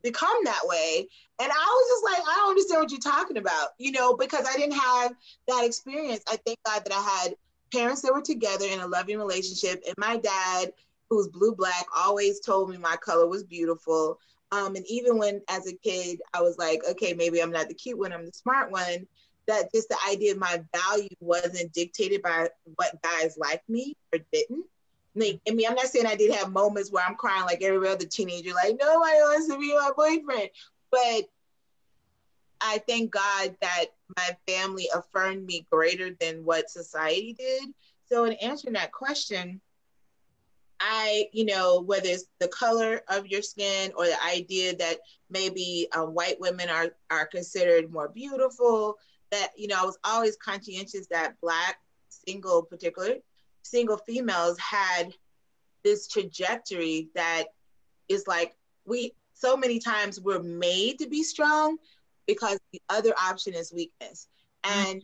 become 0.04 0.38
that 0.44 0.62
way? 0.66 1.08
And 1.40 1.52
I 1.52 1.56
was 1.56 1.88
just 1.90 2.04
like, 2.06 2.30
I 2.32 2.36
don't 2.38 2.50
understand 2.50 2.82
what 2.82 2.92
you're 2.92 3.00
talking 3.00 3.38
about, 3.38 3.70
you 3.80 3.92
know, 3.92 4.16
because 4.16 4.46
I 4.48 4.56
didn't 4.58 4.78
have 4.78 5.14
that 5.48 5.66
experience. 5.66 6.24
I 6.30 6.38
thank 6.46 6.60
God 6.66 6.84
that 6.86 6.94
I 6.94 7.02
had 7.02 7.36
parents 7.74 8.04
that 8.04 8.14
were 8.14 8.22
together 8.22 8.66
in 8.66 8.80
a 8.80 8.88
loving 8.88 9.18
relationship, 9.18 9.82
and 9.88 9.96
my 9.98 10.18
dad, 10.18 10.72
who's 11.10 11.30
blue 11.30 11.56
black, 11.56 11.88
always 11.98 12.42
told 12.42 12.70
me 12.70 12.78
my 12.78 12.96
color 12.98 13.28
was 13.28 13.44
beautiful. 13.44 14.20
Um, 14.52 14.76
and 14.76 14.86
even 14.88 15.18
when 15.18 15.42
as 15.50 15.68
a 15.68 15.76
kid, 15.76 16.20
I 16.34 16.42
was 16.42 16.58
like, 16.58 16.82
okay, 16.92 17.14
maybe 17.14 17.42
I'm 17.42 17.52
not 17.52 17.68
the 17.68 17.74
cute 17.74 17.98
one, 17.98 18.14
I'm 18.14 18.26
the 18.26 18.32
smart 18.32 18.72
one. 18.72 19.08
That 19.48 19.72
just 19.74 19.90
the 19.90 19.98
idea 20.10 20.34
of 20.34 20.40
my 20.40 20.62
value 20.76 21.08
wasn't 21.20 21.72
dictated 21.74 22.22
by 22.22 22.50
what 22.76 23.02
guys 23.02 23.38
like 23.38 23.62
me 23.70 23.96
or 24.14 24.20
didn't. 24.32 24.66
Like, 25.16 25.40
I 25.48 25.52
mean, 25.52 25.68
I'm 25.68 25.76
not 25.76 25.86
saying 25.88 26.06
I 26.06 26.16
did 26.16 26.34
have 26.36 26.52
moments 26.52 26.92
where 26.92 27.04
I'm 27.06 27.16
crying 27.16 27.46
like 27.46 27.64
every 27.64 27.88
other 27.88 28.06
teenager, 28.06 28.54
like 28.54 28.78
nobody 28.80 29.18
wants 29.20 29.48
to 29.48 29.58
be 29.58 29.74
my 29.74 29.92
boyfriend. 29.96 30.50
But 30.92 31.24
I 32.62 32.80
thank 32.88 33.12
God 33.12 33.56
that 33.62 33.86
my 34.16 34.38
family 34.48 34.90
affirmed 34.94 35.46
me 35.46 35.66
greater 35.72 36.12
than 36.20 36.46
what 36.46 36.70
society 36.70 37.34
did. 37.38 37.70
So, 38.06 38.26
in 38.26 38.34
answering 38.34 38.74
that 38.74 38.92
question, 38.92 39.62
I, 40.80 41.26
you 41.32 41.46
know, 41.46 41.82
whether 41.82 42.08
it's 42.08 42.26
the 42.40 42.48
color 42.48 43.02
of 43.08 43.28
your 43.28 43.42
skin 43.42 43.92
or 43.96 44.06
the 44.06 44.24
idea 44.26 44.76
that 44.78 45.00
maybe 45.30 45.88
uh, 45.92 46.06
white 46.06 46.40
women 46.40 46.70
are, 46.70 46.90
are 47.10 47.26
considered 47.26 47.92
more 47.92 48.08
beautiful, 48.10 48.98
that, 49.32 49.50
you 49.58 49.68
know, 49.68 49.78
I 49.82 49.86
was 49.86 49.98
always 50.04 50.38
conscientious 50.38 51.08
that 51.08 51.40
Black, 51.42 51.78
single, 52.10 52.64
particular, 52.64 53.16
single 53.64 53.98
females 53.98 54.58
had 54.60 55.14
this 55.84 56.08
trajectory 56.08 57.10
that 57.16 57.46
is 58.08 58.26
like, 58.28 58.56
we, 58.86 59.14
so 59.34 59.58
many 59.58 59.80
times 59.80 60.20
we're 60.20 60.42
made 60.44 61.00
to 61.00 61.08
be 61.08 61.24
strong 61.24 61.78
because 62.26 62.60
the 62.72 62.82
other 62.90 63.14
option 63.22 63.54
is 63.54 63.74
weakness. 63.74 64.28
And, 64.64 65.02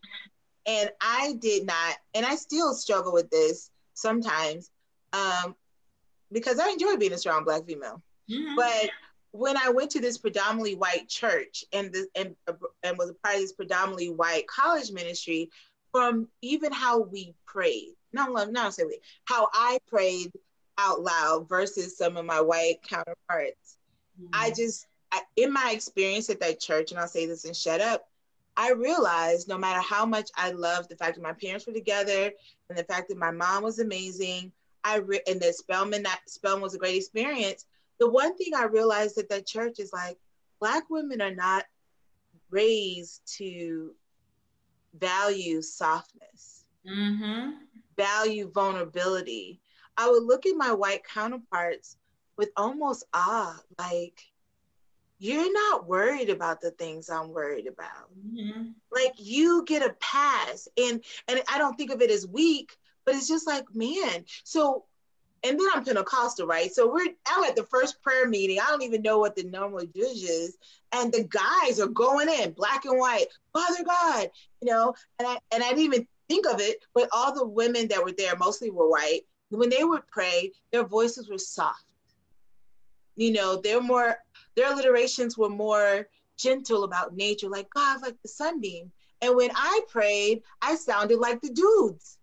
and 0.66 0.90
I 1.02 1.36
did 1.40 1.66
not, 1.66 1.96
and 2.14 2.26
I 2.26 2.36
still 2.36 2.74
struggle 2.74 3.14
with 3.14 3.30
this 3.30 3.70
sometimes. 3.94 4.70
Um, 5.12 5.56
because 6.34 6.60
I 6.60 6.70
enjoy 6.70 6.98
being 6.98 7.14
a 7.14 7.18
strong 7.18 7.44
black 7.44 7.66
female. 7.66 8.02
Mm-hmm. 8.30 8.56
But 8.56 8.90
when 9.32 9.58
I 9.58 9.70
went 9.70 9.92
to 9.92 10.02
this 10.02 10.18
predominantly 10.18 10.76
white 10.76 11.08
church 11.08 11.66
and 11.74 11.92
this 11.92 12.08
and, 12.16 12.36
and 12.84 12.98
was 12.98 13.10
a 13.10 13.14
part 13.14 13.36
of 13.36 13.42
this 13.42 13.54
predominantly 13.54 14.10
white 14.10 14.48
college 14.48 14.92
ministry, 14.92 15.50
from 15.92 16.28
even 16.42 16.72
how 16.72 17.02
we 17.02 17.34
prayed, 17.46 17.94
not 18.12 18.52
not 18.52 18.74
say 18.74 18.84
we, 18.84 19.00
how 19.26 19.48
I 19.54 19.78
prayed 19.88 20.32
out 20.78 21.02
loud 21.02 21.48
versus 21.48 21.98
some 21.98 22.18
of 22.18 22.26
my 22.26 22.42
white 22.42 22.82
counterparts, 22.88 23.78
mm-hmm. 24.20 24.30
I 24.34 24.52
just 24.52 24.88
I, 25.12 25.22
in 25.36 25.54
my 25.54 25.72
experience 25.74 26.30
at 26.30 26.40
that 26.40 26.60
church, 26.60 26.92
and 26.92 27.00
I'll 27.00 27.08
say 27.08 27.26
this 27.26 27.46
and 27.46 27.56
shut 27.56 27.82
up. 27.82 28.08
I 28.56 28.72
realized 28.72 29.48
no 29.48 29.58
matter 29.58 29.82
how 29.82 30.06
much 30.06 30.30
I 30.36 30.52
loved 30.52 30.90
the 30.90 30.96
fact 30.96 31.16
that 31.16 31.24
my 31.24 31.34
parents 31.34 31.66
were 31.66 31.74
together 31.74 32.32
and 32.70 32.78
the 32.78 32.84
fact 32.84 33.10
that 33.10 33.18
my 33.18 33.32
mom 33.32 33.64
was 33.64 33.80
amazing, 33.80 34.52
I 34.84 34.98
re- 34.98 35.22
and 35.28 35.40
that 35.42 35.56
Spelman 35.56 36.04
that 36.04 36.22
Spelman 36.28 36.62
was 36.62 36.76
a 36.76 36.80
great 36.80 36.98
experience. 36.98 37.66
The 38.00 38.10
one 38.10 38.36
thing 38.38 38.54
I 38.56 38.66
realized 38.66 39.18
at 39.18 39.30
that 39.30 39.46
church 39.46 39.80
is 39.80 39.94
like 39.94 40.18
black 40.60 40.90
women 40.90 41.22
are 41.22 41.34
not 41.34 41.66
raised 42.50 43.22
to 43.38 43.94
value 45.00 45.62
softness, 45.62 46.66
mm-hmm. 46.88 47.52
value 47.98 48.52
vulnerability. 48.52 49.62
I 49.98 50.10
would 50.10 50.24
look 50.24 50.46
at 50.46 50.56
my 50.56 50.72
white 50.72 51.04
counterparts 51.04 51.98
with 52.38 52.52
almost 52.58 53.06
awe, 53.14 53.60
like 53.78 54.22
you're 55.20 55.54
not 55.54 55.88
worried 55.88 56.30
about 56.30 56.60
the 56.60 56.72
things 56.72 57.10
I'm 57.10 57.30
worried 57.30 57.68
about. 57.68 58.10
Mm-hmm. 58.28 58.70
Like 58.92 59.14
you 59.18 59.64
get 59.66 59.86
a 59.86 59.96
pass, 60.00 60.68
and 60.78 61.04
and 61.28 61.42
I 61.52 61.58
don't 61.58 61.76
think 61.76 61.92
of 61.92 62.02
it 62.02 62.12
as 62.12 62.28
weak. 62.28 62.78
But 63.06 63.16
it's 63.16 63.28
just 63.28 63.48
like, 63.48 63.66
man. 63.74 64.26
So, 64.44 64.86
and 65.44 65.60
then 65.60 65.68
I'm 65.74 65.84
Pentecostal, 65.84 66.48
right? 66.48 66.74
So 66.74 66.92
we're 66.92 67.08
I'm 67.28 67.44
at 67.44 67.56
the 67.56 67.66
first 67.66 68.02
prayer 68.02 68.28
meeting. 68.28 68.60
I 68.60 68.70
don't 68.70 68.84
even 68.84 69.02
know 69.02 69.20
what 69.20 69.36
the 69.36 69.44
normal 69.44 69.82
judge 69.82 70.24
is, 70.24 70.58
and 70.94 71.12
the 71.12 71.24
guys 71.24 71.80
are 71.80 71.88
going 71.88 72.30
in, 72.30 72.52
black 72.52 72.86
and 72.86 72.98
white, 72.98 73.28
Father 73.52 73.84
God, 73.84 74.30
you 74.62 74.72
know. 74.72 74.94
And 75.20 75.28
I 75.28 75.38
and 75.52 75.64
I 75.64 75.70
didn't 75.70 75.84
even 75.84 76.08
think 76.30 76.48
of 76.48 76.62
it, 76.62 76.78
but 76.94 77.10
all 77.12 77.34
the 77.34 77.46
women 77.46 77.88
that 77.90 78.04
were 78.04 78.14
there 78.14 78.38
mostly 78.38 78.70
were 78.70 78.90
white. 78.90 79.22
When 79.50 79.70
they 79.70 79.84
would 79.84 80.08
pray, 80.08 80.52
their 80.72 80.86
voices 80.86 81.30
were 81.30 81.38
soft. 81.38 81.86
You 83.16 83.34
know, 83.34 83.60
they're 83.62 83.82
more 83.82 84.18
their 84.56 84.72
alliterations 84.72 85.38
were 85.38 85.50
more 85.50 86.08
gentle 86.38 86.84
about 86.84 87.16
nature, 87.16 87.50
like 87.50 87.70
God, 87.70 88.02
like 88.02 88.16
the 88.22 88.30
sunbeam. 88.30 88.92
And 89.22 89.36
when 89.36 89.52
I 89.56 89.82
prayed, 89.88 90.42
I 90.62 90.76
sounded 90.76 91.20
like 91.20 91.42
the 91.42 91.50
dudes 91.50 92.18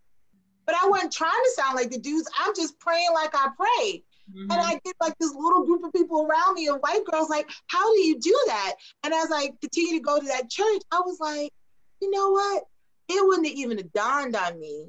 but 0.71 0.79
I 0.81 0.89
wasn't 0.89 1.13
trying 1.13 1.33
to 1.33 1.51
sound 1.57 1.75
like 1.75 1.91
the 1.91 1.99
dudes. 1.99 2.31
I'm 2.39 2.55
just 2.55 2.79
praying 2.79 3.09
like 3.13 3.35
I 3.35 3.49
pray. 3.57 4.05
Mm-hmm. 4.33 4.53
And 4.53 4.53
I 4.53 4.81
get 4.85 4.95
like 5.01 5.19
this 5.19 5.35
little 5.35 5.65
group 5.67 5.83
of 5.83 5.93
people 5.93 6.25
around 6.25 6.55
me 6.55 6.69
and 6.69 6.81
white 6.81 7.05
girls 7.11 7.29
like, 7.29 7.51
how 7.67 7.93
do 7.93 8.01
you 8.01 8.21
do 8.21 8.39
that? 8.47 8.75
And 9.03 9.13
as 9.13 9.31
I 9.33 9.51
continue 9.61 9.99
to 9.99 10.05
go 10.05 10.21
to 10.21 10.27
that 10.27 10.49
church, 10.49 10.83
I 10.93 11.01
was 11.01 11.19
like, 11.19 11.53
you 12.01 12.11
know 12.13 12.31
what? 12.31 12.63
It 13.09 13.27
wouldn't 13.27 13.49
have 13.49 13.57
even 13.57 13.91
dawned 13.93 14.37
on 14.37 14.61
me 14.61 14.87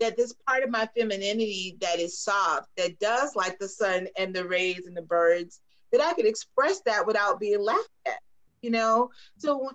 that 0.00 0.16
this 0.16 0.32
part 0.46 0.62
of 0.62 0.70
my 0.70 0.88
femininity 0.96 1.76
that 1.82 1.98
is 1.98 2.18
soft, 2.18 2.68
that 2.78 2.98
does 2.98 3.36
like 3.36 3.58
the 3.58 3.68
sun 3.68 4.08
and 4.16 4.34
the 4.34 4.46
rays 4.46 4.86
and 4.86 4.96
the 4.96 5.02
birds, 5.02 5.60
that 5.92 6.00
I 6.00 6.14
could 6.14 6.26
express 6.26 6.80
that 6.86 7.06
without 7.06 7.38
being 7.38 7.60
laughed 7.62 7.90
at, 8.06 8.20
you 8.62 8.70
know? 8.70 9.10
So 9.36 9.72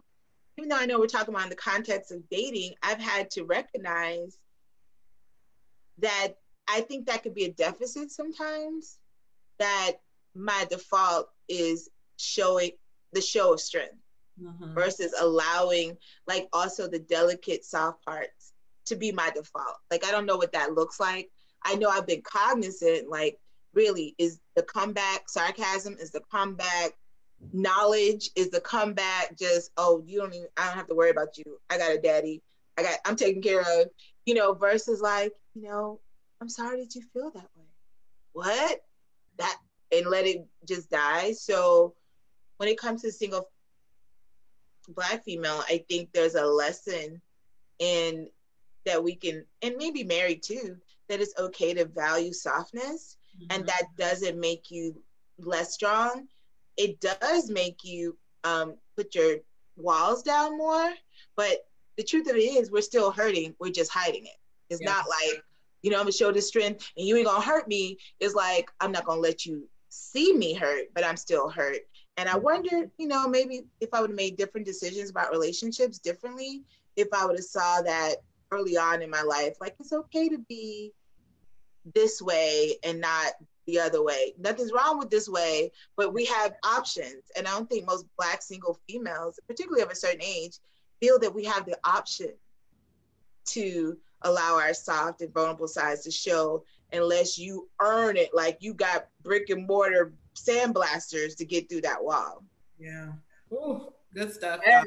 even 0.58 0.70
though 0.70 0.78
I 0.78 0.88
know 0.88 0.98
we're 0.98 1.06
talking 1.06 1.36
about 1.36 1.44
in 1.44 1.50
the 1.50 1.56
context 1.56 2.12
of 2.12 2.28
dating, 2.30 2.74
I've 2.82 3.00
had 3.00 3.30
to 3.32 3.44
recognize 3.44 4.40
that 6.00 6.34
I 6.68 6.82
think 6.82 7.06
that 7.06 7.24
could 7.24 7.36
be 7.36 7.46
a 7.46 7.52
deficit 7.52 8.12
sometimes. 8.12 8.98
That 9.60 9.94
my 10.36 10.66
default 10.70 11.30
is 11.48 11.90
showing 12.18 12.72
the 13.14 13.22
show 13.22 13.54
of 13.54 13.62
strength 13.62 13.96
mm-hmm. 14.42 14.74
versus 14.74 15.14
allowing 15.20 15.98
like 16.28 16.48
also 16.54 16.88
the 16.88 17.00
delicate 17.00 17.64
soft 17.64 18.04
parts 18.04 18.54
to 18.86 18.96
be 18.96 19.12
my 19.12 19.30
default. 19.30 19.78
Like 19.92 20.06
I 20.06 20.12
don't 20.12 20.26
know 20.26 20.38
what 20.38 20.54
that 20.54 20.74
looks 20.74 21.00
like. 21.00 21.30
I 21.64 21.76
know 21.76 21.90
I've 21.90 22.08
been 22.08 22.22
cognizant 22.22 23.10
like 23.10 23.40
really 23.74 24.16
is 24.18 24.40
the 24.56 24.64
comeback 24.64 25.30
sarcasm 25.30 25.98
is 26.00 26.12
the 26.12 26.22
comeback 26.32 26.92
knowledge 27.52 28.30
is 28.36 28.50
the 28.50 28.62
comeback 28.62 29.38
just 29.38 29.72
oh 29.78 30.04
you 30.06 30.20
don't 30.20 30.34
even 30.34 30.48
I 30.58 30.68
don't 30.68 30.78
have 30.78 30.88
to 30.88 30.96
worry 30.96 31.10
about 31.10 31.38
you. 31.38 31.60
I 31.70 31.78
got 31.78 31.96
a 31.96 32.00
daddy. 32.00 32.42
I 32.78 32.84
got 32.84 33.00
I'm 33.06 33.16
taken 33.16 33.42
care 33.42 33.62
of, 33.62 33.88
you 34.26 34.34
know, 34.34 34.54
versus 34.54 35.02
like, 35.02 35.34
you 35.54 35.64
know, 35.64 36.00
I'm 36.42 36.50
sorry 36.50 36.82
that 36.82 36.96
you 36.96 37.02
feel 37.14 37.32
that 37.32 37.50
way. 37.56 37.66
What? 38.34 38.82
That 39.38 39.58
and 39.92 40.08
let 40.08 40.26
it 40.26 40.46
just 40.68 40.90
die. 40.90 41.34
So 41.34 41.94
when 42.58 42.70
it 42.70 42.80
comes 42.80 43.02
to 43.04 43.12
single 43.12 43.50
black 44.90 45.24
female, 45.24 45.64
I 45.70 45.84
think 45.90 46.10
there's 46.12 46.36
a 46.36 46.46
lesson 46.46 47.22
in 47.80 48.30
that 48.86 49.04
we 49.04 49.16
can, 49.16 49.46
and 49.62 49.76
maybe 49.78 50.04
married 50.04 50.44
too, 50.44 50.78
that 51.10 51.22
it's 51.22 51.38
okay 51.38 51.74
to 51.74 51.86
value 51.86 52.34
softness 52.34 53.18
mm-hmm. 53.38 53.56
and 53.56 53.68
that 53.68 53.84
doesn't 53.98 54.40
make 54.40 54.72
you 54.72 54.96
less 55.38 55.74
strong. 55.74 56.28
It 56.76 57.00
does 57.00 57.50
make 57.50 57.84
you 57.84 58.18
um, 58.44 58.76
put 58.98 59.16
your 59.16 59.38
walls 59.78 60.24
down 60.24 60.58
more, 60.58 60.92
but 61.36 61.66
the 61.98 62.04
truth 62.04 62.30
of 62.30 62.36
it 62.36 62.40
is 62.40 62.72
we're 62.72 62.82
still 62.82 63.12
hurting. 63.12 63.56
We're 63.60 63.72
just 63.72 63.92
hiding 63.92 64.26
it. 64.26 64.38
It's 64.70 64.82
yes. 64.82 64.90
not 64.90 65.06
like, 65.08 65.44
you 65.82 65.92
know, 65.92 65.98
I'm 65.98 66.04
gonna 66.04 66.14
show 66.14 66.32
this 66.32 66.48
strength 66.48 66.92
and 66.98 67.06
you 67.06 67.16
ain't 67.18 67.28
gonna 67.28 67.44
hurt 67.44 67.68
me. 67.68 67.98
It's 68.20 68.36
like, 68.36 68.72
I'm 68.80 68.92
not 68.92 69.06
gonna 69.06 69.22
let 69.22 69.46
you 69.46 69.68
see 69.90 70.34
me 70.34 70.54
hurt, 70.54 70.86
but 70.94 71.06
I'm 71.06 71.18
still 71.18 71.50
hurt. 71.50 71.82
And 72.18 72.30
I 72.30 72.38
wonder, 72.38 72.90
you 72.98 73.08
know, 73.08 73.28
maybe 73.28 73.64
if 73.80 73.90
I 73.94 74.02
would 74.02 74.12
have 74.12 74.18
made 74.18 74.38
different 74.38 74.68
decisions 74.68 75.10
about 75.10 75.32
relationships 75.32 76.00
differently, 76.00 76.64
if 76.96 77.08
I 77.12 77.26
would 77.26 77.36
have 77.36 77.46
saw 77.46 77.82
that 77.82 78.18
early 78.52 78.78
on 78.78 79.02
in 79.02 79.10
my 79.10 79.24
life, 79.24 79.56
like 79.60 79.76
it's 79.80 79.94
okay 79.94 80.30
to 80.30 80.38
be 80.38 80.94
this 81.96 82.22
way 82.22 82.76
and 82.84 83.02
not 83.02 83.34
the 83.66 83.80
other 83.80 84.04
way. 84.04 84.34
Nothing's 84.38 84.72
wrong 84.72 85.00
with 85.00 85.10
this 85.10 85.28
way, 85.28 85.72
but 85.96 86.14
we 86.14 86.26
have 86.26 86.54
options. 86.64 87.32
And 87.36 87.48
I 87.48 87.52
don't 87.52 87.70
think 87.70 87.88
most 87.88 88.06
Black 88.18 88.42
single 88.42 88.80
females, 88.88 89.40
particularly 89.48 89.84
of 89.84 89.90
a 89.90 89.96
certain 89.96 90.22
age, 90.22 90.58
feel 91.00 91.18
that 91.20 91.34
we 91.34 91.44
have 91.46 91.66
the 91.66 91.78
option 91.84 92.32
to 93.46 93.98
allow 94.24 94.56
our 94.56 94.74
soft 94.74 95.22
and 95.22 95.34
vulnerable 95.34 95.68
sides 95.68 96.02
to 96.02 96.12
show 96.12 96.64
unless 96.92 97.38
you 97.38 97.70
earn 97.82 98.18
it 98.18 98.30
like 98.34 98.58
you 98.60 98.74
got 98.74 99.08
brick 99.24 99.50
and 99.50 99.68
mortar 99.68 100.14
sandblasters 100.36 101.36
to 101.38 101.46
get 101.46 101.70
through 101.70 101.82
that 101.82 102.04
wall. 102.04 102.44
Yeah. 102.80 103.14
Ooh, 103.52 103.92
good 104.14 104.34
stuff. 104.34 104.62
Yeah. 104.66 104.84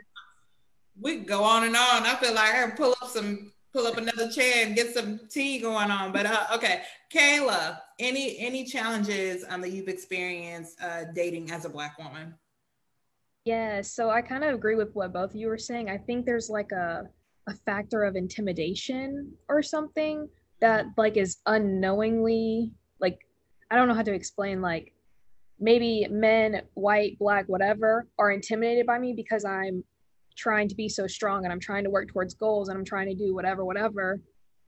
We 1.01 1.17
can 1.17 1.25
go 1.25 1.45
on 1.45 1.65
and 1.65 1.77
on. 1.77 2.05
I 2.05 2.17
feel 2.17 2.35
like 2.35 2.55
I 2.55 2.71
pull 2.71 2.95
up 3.03 3.09
some 3.09 3.53
pull 3.73 3.87
up 3.87 3.99
another 3.99 4.31
chair 4.31 4.65
and 4.65 4.75
get 4.75 4.95
some 4.95 5.21
tea 5.29 5.59
going 5.59 5.91
on. 5.91 6.11
But 6.11 6.27
uh, 6.27 6.47
okay, 6.55 6.83
Kayla, 7.13 7.79
any 7.99 8.39
any 8.39 8.65
challenges 8.65 9.45
um, 9.49 9.61
that 9.61 9.71
you've 9.71 9.89
experienced 9.89 10.81
uh, 10.83 11.05
dating 11.15 11.51
as 11.51 11.65
a 11.65 11.69
black 11.69 11.99
woman? 11.99 12.35
Yeah, 13.45 13.81
so 13.83 14.11
I 14.11 14.23
kind 14.23 14.43
of 14.43 14.55
agree 14.55 14.75
with 14.75 14.95
what 14.95 15.13
both 15.13 15.31
of 15.31 15.37
you 15.37 15.49
were 15.49 15.59
saying. 15.59 15.89
I 15.89 15.99
think 15.99 16.27
there's 16.27 16.51
like 16.51 16.73
a 16.73 17.09
a 17.49 17.55
factor 17.55 18.05
of 18.05 18.17
intimidation 18.17 19.33
or 19.49 19.63
something 19.63 20.29
that 20.61 20.87
like 20.97 21.17
is 21.17 21.39
unknowingly 21.47 22.73
like 23.01 23.19
I 23.71 23.77
don't 23.77 23.89
know 23.89 23.95
how 23.95 24.03
to 24.03 24.15
explain 24.15 24.61
like 24.61 24.93
maybe 25.59 26.07
men, 26.11 26.63
white, 26.75 27.19
black, 27.19 27.47
whatever, 27.47 28.07
are 28.19 28.31
intimidated 28.31 28.87
by 28.87 28.99
me 28.99 29.13
because 29.15 29.45
I'm 29.45 29.83
trying 30.37 30.69
to 30.69 30.75
be 30.75 30.89
so 30.89 31.07
strong 31.07 31.45
and 31.45 31.53
I'm 31.53 31.61
trying 31.61 31.85
to 31.85 31.91
work 31.91 32.09
towards 32.09 32.35
goals 32.35 32.69
and 32.69 32.79
I'm 32.79 32.85
trying 32.85 33.09
to 33.09 33.15
do 33.15 33.35
whatever, 33.35 33.65
whatever, 33.65 34.21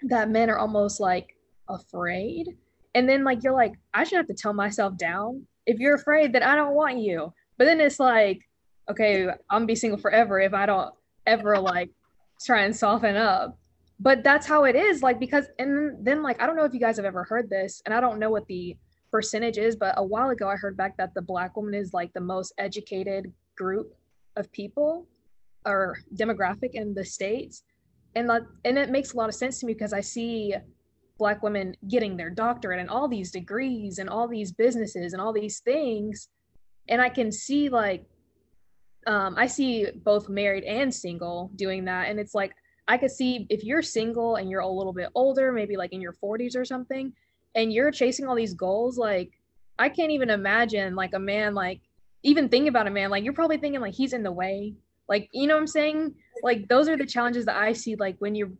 that 0.02 0.30
men 0.30 0.48
are 0.48 0.58
almost 0.58 1.00
like 1.00 1.36
afraid. 1.68 2.56
And 2.94 3.08
then 3.08 3.22
like 3.22 3.42
you're 3.42 3.52
like, 3.52 3.74
I 3.92 4.04
should 4.04 4.16
have 4.16 4.26
to 4.28 4.34
tell 4.34 4.54
myself 4.54 4.96
down. 4.96 5.46
If 5.66 5.78
you're 5.78 5.96
afraid 5.96 6.32
that 6.32 6.42
I 6.42 6.56
don't 6.56 6.74
want 6.74 6.98
you. 6.98 7.32
But 7.58 7.66
then 7.66 7.80
it's 7.80 8.00
like, 8.00 8.40
okay, 8.90 9.26
I'm 9.28 9.36
gonna 9.50 9.66
be 9.66 9.74
single 9.74 9.98
forever 9.98 10.40
if 10.40 10.54
I 10.54 10.64
don't 10.64 10.94
ever 11.26 11.58
like 11.58 11.90
try 12.44 12.62
and 12.62 12.74
soften 12.74 13.16
up. 13.16 13.58
But 14.00 14.22
that's 14.22 14.46
how 14.46 14.64
it 14.64 14.76
is, 14.76 15.02
like 15.02 15.18
because 15.18 15.46
and 15.58 16.04
then 16.04 16.22
like 16.22 16.40
I 16.40 16.46
don't 16.46 16.56
know 16.56 16.64
if 16.64 16.72
you 16.72 16.80
guys 16.80 16.96
have 16.96 17.04
ever 17.04 17.24
heard 17.24 17.50
this, 17.50 17.82
and 17.84 17.94
I 17.94 18.00
don't 18.00 18.18
know 18.18 18.30
what 18.30 18.46
the 18.46 18.76
percentage 19.10 19.58
is, 19.58 19.74
but 19.74 19.94
a 19.96 20.04
while 20.04 20.30
ago 20.30 20.48
I 20.48 20.56
heard 20.56 20.76
back 20.76 20.96
that 20.98 21.14
the 21.14 21.22
black 21.22 21.56
woman 21.56 21.74
is 21.74 21.92
like 21.92 22.12
the 22.12 22.20
most 22.20 22.52
educated 22.58 23.32
group 23.56 23.94
of 24.36 24.52
people 24.52 25.06
or 25.66 25.98
demographic 26.14 26.70
in 26.74 26.94
the 26.94 27.04
states 27.04 27.64
and 28.14 28.28
that 28.28 28.42
and 28.64 28.78
it 28.78 28.90
makes 28.90 29.12
a 29.12 29.16
lot 29.16 29.28
of 29.28 29.34
sense 29.34 29.58
to 29.60 29.66
me 29.66 29.74
because 29.74 29.92
i 29.92 30.00
see 30.00 30.54
black 31.18 31.42
women 31.42 31.74
getting 31.88 32.16
their 32.16 32.30
doctorate 32.30 32.78
and 32.78 32.88
all 32.88 33.08
these 33.08 33.30
degrees 33.30 33.98
and 33.98 34.08
all 34.08 34.28
these 34.28 34.52
businesses 34.52 35.12
and 35.12 35.20
all 35.20 35.32
these 35.32 35.60
things 35.60 36.28
and 36.88 37.02
i 37.02 37.08
can 37.08 37.30
see 37.30 37.68
like 37.68 38.04
um, 39.08 39.34
i 39.36 39.46
see 39.46 39.86
both 40.04 40.28
married 40.28 40.64
and 40.64 40.94
single 40.94 41.50
doing 41.56 41.84
that 41.84 42.08
and 42.08 42.20
it's 42.20 42.34
like 42.34 42.52
i 42.86 42.96
could 42.96 43.10
see 43.10 43.46
if 43.50 43.64
you're 43.64 43.82
single 43.82 44.36
and 44.36 44.48
you're 44.48 44.60
a 44.60 44.68
little 44.68 44.92
bit 44.92 45.08
older 45.14 45.52
maybe 45.52 45.76
like 45.76 45.92
in 45.92 46.00
your 46.00 46.14
40s 46.22 46.56
or 46.56 46.64
something 46.64 47.12
and 47.56 47.72
you're 47.72 47.90
chasing 47.90 48.26
all 48.26 48.36
these 48.36 48.54
goals 48.54 48.96
like 48.96 49.32
i 49.78 49.88
can't 49.88 50.12
even 50.12 50.30
imagine 50.30 50.94
like 50.94 51.14
a 51.14 51.18
man 51.18 51.54
like 51.54 51.80
even 52.22 52.48
thinking 52.48 52.68
about 52.68 52.86
a 52.86 52.90
man 52.90 53.10
like 53.10 53.24
you're 53.24 53.32
probably 53.32 53.58
thinking 53.58 53.80
like 53.80 53.94
he's 53.94 54.12
in 54.12 54.22
the 54.22 54.32
way 54.32 54.74
like, 55.08 55.28
you 55.32 55.46
know 55.46 55.54
what 55.54 55.60
I'm 55.60 55.66
saying? 55.66 56.14
Like 56.42 56.68
those 56.68 56.88
are 56.88 56.96
the 56.96 57.06
challenges 57.06 57.46
that 57.46 57.56
I 57.56 57.72
see 57.72 57.96
like 57.96 58.16
when 58.18 58.34
you're 58.34 58.52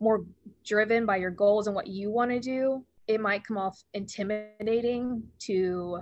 more 0.00 0.24
driven 0.64 1.06
by 1.06 1.16
your 1.16 1.30
goals 1.30 1.66
and 1.66 1.76
what 1.76 1.86
you 1.86 2.10
want 2.10 2.30
to 2.32 2.40
do, 2.40 2.84
it 3.06 3.20
might 3.20 3.44
come 3.44 3.56
off 3.56 3.82
intimidating 3.94 5.22
to 5.40 6.00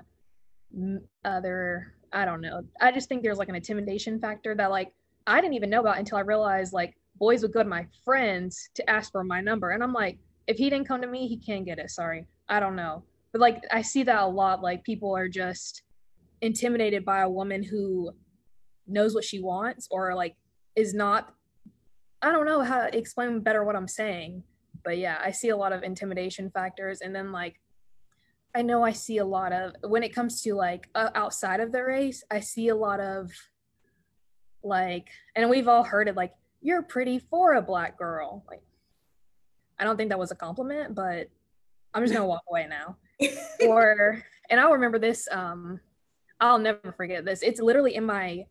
other 1.24 1.94
I 2.12 2.24
don't 2.24 2.40
know. 2.40 2.62
I 2.80 2.92
just 2.92 3.08
think 3.08 3.22
there's 3.22 3.38
like 3.38 3.48
an 3.48 3.54
intimidation 3.54 4.20
factor 4.20 4.54
that 4.54 4.70
like 4.70 4.92
I 5.26 5.40
didn't 5.40 5.54
even 5.54 5.70
know 5.70 5.80
about 5.80 5.98
until 5.98 6.18
I 6.18 6.22
realized 6.22 6.72
like 6.72 6.94
boys 7.16 7.42
would 7.42 7.52
go 7.52 7.62
to 7.62 7.68
my 7.68 7.86
friends 8.04 8.70
to 8.74 8.88
ask 8.90 9.12
for 9.12 9.24
my 9.24 9.40
number. 9.40 9.70
And 9.70 9.82
I'm 9.82 9.92
like, 9.92 10.18
if 10.46 10.56
he 10.56 10.68
didn't 10.68 10.88
come 10.88 11.00
to 11.00 11.06
me, 11.06 11.28
he 11.28 11.36
can't 11.36 11.64
get 11.64 11.78
it. 11.78 11.90
Sorry. 11.90 12.26
I 12.48 12.60
don't 12.60 12.76
know. 12.76 13.04
But 13.32 13.40
like 13.40 13.62
I 13.70 13.82
see 13.82 14.02
that 14.04 14.22
a 14.22 14.26
lot. 14.26 14.62
Like 14.62 14.84
people 14.84 15.16
are 15.16 15.28
just 15.28 15.82
intimidated 16.40 17.04
by 17.04 17.20
a 17.20 17.30
woman 17.30 17.62
who 17.62 18.10
knows 18.86 19.14
what 19.14 19.24
she 19.24 19.40
wants 19.40 19.88
or 19.90 20.14
like 20.14 20.34
is 20.76 20.92
not 20.92 21.32
I 22.20 22.30
don't 22.30 22.46
know 22.46 22.62
how 22.62 22.86
to 22.86 22.96
explain 22.96 23.40
better 23.40 23.64
what 23.64 23.74
I'm 23.74 23.88
saying. 23.88 24.44
But 24.84 24.98
yeah, 24.98 25.18
I 25.22 25.30
see 25.30 25.48
a 25.48 25.56
lot 25.56 25.72
of 25.72 25.82
intimidation 25.82 26.50
factors 26.50 27.00
and 27.00 27.14
then 27.14 27.32
like 27.32 27.60
I 28.54 28.62
know 28.62 28.82
I 28.82 28.92
see 28.92 29.18
a 29.18 29.24
lot 29.24 29.52
of 29.52 29.74
when 29.82 30.02
it 30.02 30.14
comes 30.14 30.42
to 30.42 30.54
like 30.54 30.88
uh, 30.94 31.10
outside 31.14 31.60
of 31.60 31.72
the 31.72 31.82
race, 31.82 32.22
I 32.30 32.40
see 32.40 32.68
a 32.68 32.76
lot 32.76 33.00
of 33.00 33.30
like 34.62 35.08
and 35.34 35.48
we've 35.48 35.68
all 35.68 35.84
heard 35.84 36.08
it 36.08 36.16
like 36.16 36.34
you're 36.60 36.82
pretty 36.82 37.18
for 37.18 37.54
a 37.54 37.62
black 37.62 37.98
girl. 37.98 38.44
Like 38.48 38.62
I 39.78 39.84
don't 39.84 39.96
think 39.96 40.10
that 40.10 40.18
was 40.18 40.30
a 40.30 40.36
compliment, 40.36 40.94
but 40.94 41.28
I'm 41.94 42.02
just 42.02 42.14
to 42.14 42.24
walk 42.24 42.42
away 42.50 42.68
now. 42.68 42.96
or 43.66 44.22
and 44.50 44.60
I'll 44.60 44.72
remember 44.72 44.98
this 44.98 45.28
um 45.30 45.80
I'll 46.40 46.58
never 46.58 46.92
forget 46.96 47.24
this. 47.24 47.42
It's 47.42 47.60
literally 47.60 47.94
in 47.94 48.04
my 48.04 48.46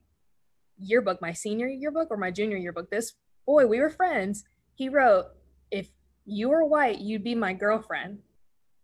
yearbook, 0.80 1.22
my 1.22 1.34
senior 1.34 1.68
yearbook 1.68 2.08
or 2.10 2.18
my 2.18 2.32
junior 2.32 2.58
yearbook, 2.58 2.90
this 2.90 3.14
boy, 3.46 3.66
we 3.68 3.80
were 3.80 3.90
friends. 3.90 4.44
He 4.76 4.90
wrote, 4.90 5.26
If 5.70 5.90
you 6.26 6.50
were 6.50 6.66
white, 6.66 7.00
you'd 7.00 7.24
be 7.24 7.36
my 7.36 7.54
girlfriend. 7.54 8.20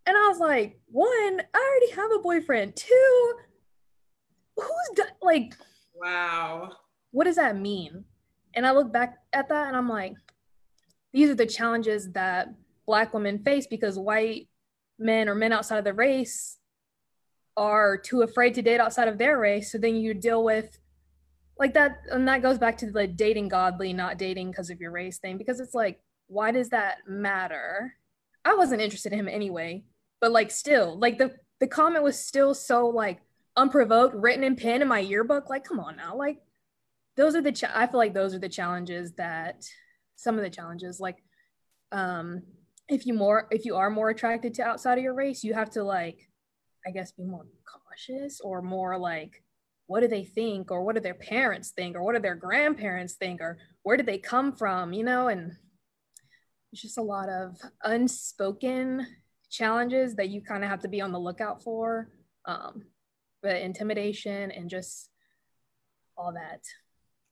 And 0.08 0.18
I 0.18 0.28
was 0.30 0.40
like, 0.40 0.80
one, 0.88 1.08
I 1.54 1.80
already 1.80 1.92
have 1.92 2.12
a 2.14 2.24
boyfriend. 2.24 2.76
Two, 2.76 3.34
who's 4.56 4.90
do- 4.96 5.04
like, 5.22 5.54
wow. 5.94 6.72
What 7.12 7.26
does 7.26 7.36
that 7.36 7.58
mean? 7.58 8.06
And 8.56 8.66
I 8.66 8.72
look 8.72 8.92
back 8.92 9.18
at 9.34 9.50
that 9.50 9.68
and 9.68 9.78
I'm 9.78 9.90
like, 9.90 10.14
these 11.14 11.30
are 11.30 11.36
the 11.36 11.46
challenges 11.46 12.12
that 12.14 12.48
Black 12.86 13.14
women 13.14 13.44
face 13.44 13.68
because 13.68 14.00
white 14.00 14.48
men 14.98 15.28
or 15.28 15.36
men 15.36 15.54
outside 15.54 15.78
of 15.78 15.84
the 15.84 15.94
race 15.94 16.58
are 17.56 17.98
too 17.98 18.22
afraid 18.22 18.54
to 18.56 18.62
date 18.62 18.80
outside 18.80 19.08
of 19.08 19.18
their 19.18 19.38
race. 19.38 19.72
So 19.72 19.78
then 19.78 19.96
you 19.98 20.14
deal 20.14 20.44
with 20.44 20.80
like 21.60 21.74
that 21.74 21.98
and 22.12 22.28
that 22.28 22.42
goes 22.42 22.58
back 22.58 22.78
to 22.78 22.92
the 22.92 23.08
dating 23.08 23.48
godly 23.48 23.94
not 23.94 24.18
dating 24.18 24.52
because 24.52 24.70
of 24.70 24.80
your 24.80 24.92
race 24.92 25.18
thing 25.18 25.38
because 25.38 25.60
it's 25.60 25.74
like 25.74 26.00
why 26.28 26.52
does 26.52 26.70
that 26.70 26.98
matter 27.08 27.94
i 28.46 28.54
wasn't 28.54 28.82
interested 28.82 29.12
in 29.14 29.20
him 29.20 29.28
anyway 29.28 29.84
but 30.22 30.32
like 30.32 30.52
still 30.52 30.98
like 30.98 31.18
the 31.18 31.36
the 31.60 31.68
comment 31.68 32.04
was 32.04 32.20
still 32.20 32.54
so 32.54 32.88
like 32.88 33.20
unprovoked 33.56 34.16
written 34.16 34.44
in 34.44 34.56
pen 34.56 34.82
in 34.82 34.88
my 34.88 35.00
yearbook 35.00 35.50
like 35.50 35.64
come 35.64 35.80
on 35.80 35.96
now 35.96 36.16
like 36.16 36.38
those 37.16 37.36
are 37.36 37.42
the 37.42 37.72
i 37.76 37.88
feel 37.88 37.98
like 37.98 38.14
those 38.14 38.34
are 38.34 38.40
the 38.40 38.50
challenges 38.50 39.14
that 39.14 39.66
some 40.16 40.36
of 40.38 40.44
the 40.44 40.50
challenges 40.50 41.00
like 41.00 41.18
um 41.92 42.42
if 42.90 43.06
you 43.06 43.14
more 43.14 43.48
if 43.52 43.66
you 43.66 43.76
are 43.76 43.90
more 43.90 44.10
attracted 44.10 44.54
to 44.54 44.64
outside 44.64 44.98
of 44.98 45.04
your 45.04 45.14
race 45.14 45.44
you 45.44 45.54
have 45.54 45.70
to 45.70 45.84
like 45.84 46.30
i 46.86 46.92
guess 46.92 47.12
be 47.12 47.24
more 47.24 47.46
cautious 47.66 48.40
or 48.42 48.62
more 48.62 48.98
like 48.98 49.44
what 49.88 50.02
do 50.02 50.08
they 50.08 50.24
think 50.24 50.70
or 50.70 50.84
what 50.84 50.96
do 50.96 51.02
their 51.02 51.14
parents 51.14 51.72
think 51.72 51.96
or 51.96 52.04
what 52.04 52.14
do 52.14 52.22
their 52.22 52.36
grandparents 52.36 53.14
think 53.14 53.42
or 53.42 53.58
where 53.84 53.98
did 53.98 54.06
they 54.06 54.18
come 54.18 54.52
from 54.52 54.94
you 54.94 55.04
know 55.04 55.28
and 55.28 55.54
it's 56.72 56.82
just 56.82 56.98
a 56.98 57.02
lot 57.02 57.30
of 57.30 57.58
unspoken 57.84 59.06
challenges 59.50 60.16
that 60.16 60.30
you 60.30 60.42
kind 60.42 60.64
of 60.64 60.70
have 60.70 60.80
to 60.82 60.88
be 60.88 61.02
on 61.02 61.12
the 61.12 61.20
lookout 61.20 61.64
for 61.64 62.10
um, 62.46 62.84
but 63.42 63.58
intimidation 63.58 64.52
and 64.52 64.70
just 64.70 65.10
all 66.18 66.34
that 66.34 66.62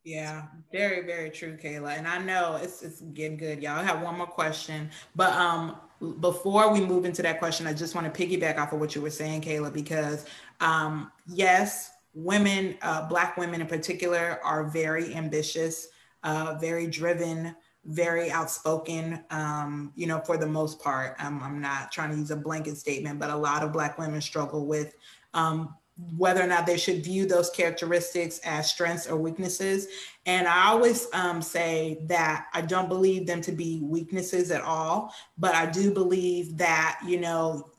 yeah, 0.05 0.43
very, 0.72 1.03
very 1.03 1.32
true, 1.32 1.57
Kayla. 1.57 1.97
And 1.97 2.07
I 2.07 2.20
know 2.20 2.59
it's 2.61 2.84
it's 2.84 3.01
getting 3.01 3.38
good. 3.38 3.61
Y'all 3.63 3.80
I 3.80 3.84
have 3.84 4.03
one 4.03 4.16
more 4.16 4.28
question. 4.28 4.91
But 5.16 5.34
um 5.34 5.78
before 6.20 6.72
we 6.72 6.80
move 6.80 7.05
into 7.05 7.24
that 7.24 7.39
question, 7.39 7.66
I 7.66 7.74
just 7.74 7.95
want 7.95 8.13
to 8.13 8.28
piggyback 8.28 8.59
off 8.59 8.72
of 8.72 8.80
what 8.80 8.93
you 8.93 9.01
were 9.01 9.09
saying, 9.09 9.41
Kayla, 9.41 9.74
because 9.74 10.28
um 10.61 11.11
yes, 11.28 11.89
women, 12.13 12.78
uh, 12.84 13.07
Black 13.09 13.36
women 13.36 13.61
in 13.61 13.68
particular, 13.68 14.39
are 14.43 14.66
very 14.66 15.16
ambitious, 15.16 15.88
uh, 16.24 16.55
very 16.61 16.86
driven, 16.86 17.55
very 17.86 18.31
outspoken, 18.31 19.23
um, 19.29 19.91
you 19.95 20.07
know, 20.07 20.19
for 20.19 20.38
the 20.38 20.47
most 20.47 20.81
part. 20.81 21.15
Um, 21.19 21.41
I'm 21.43 21.61
not 21.61 21.91
trying 21.91 22.11
to 22.11 22.17
use 22.17 22.31
a 22.31 22.36
blanket 22.36 22.77
statement, 22.77 23.19
but 23.19 23.29
a 23.29 23.36
lot 23.36 23.63
of 23.63 23.71
Black 23.71 23.97
women 23.97 24.21
struggle 24.21 24.65
with 24.65 24.95
um, 25.33 25.75
whether 26.17 26.43
or 26.43 26.47
not 26.47 26.65
they 26.65 26.77
should 26.77 27.03
view 27.03 27.25
those 27.25 27.49
characteristics 27.49 28.39
as 28.43 28.69
strengths 28.69 29.07
or 29.07 29.15
weaknesses. 29.15 29.88
And 30.25 30.47
I 30.47 30.67
always 30.67 31.07
um, 31.13 31.41
say 31.41 31.99
that 32.07 32.47
I 32.53 32.61
don't 32.61 32.89
believe 32.89 33.27
them 33.27 33.41
to 33.41 33.51
be 33.51 33.81
weaknesses 33.83 34.51
at 34.51 34.61
all, 34.61 35.13
but 35.38 35.55
I 35.55 35.67
do 35.67 35.93
believe 35.93 36.57
that, 36.57 36.99
you 37.05 37.19
know, 37.19 37.71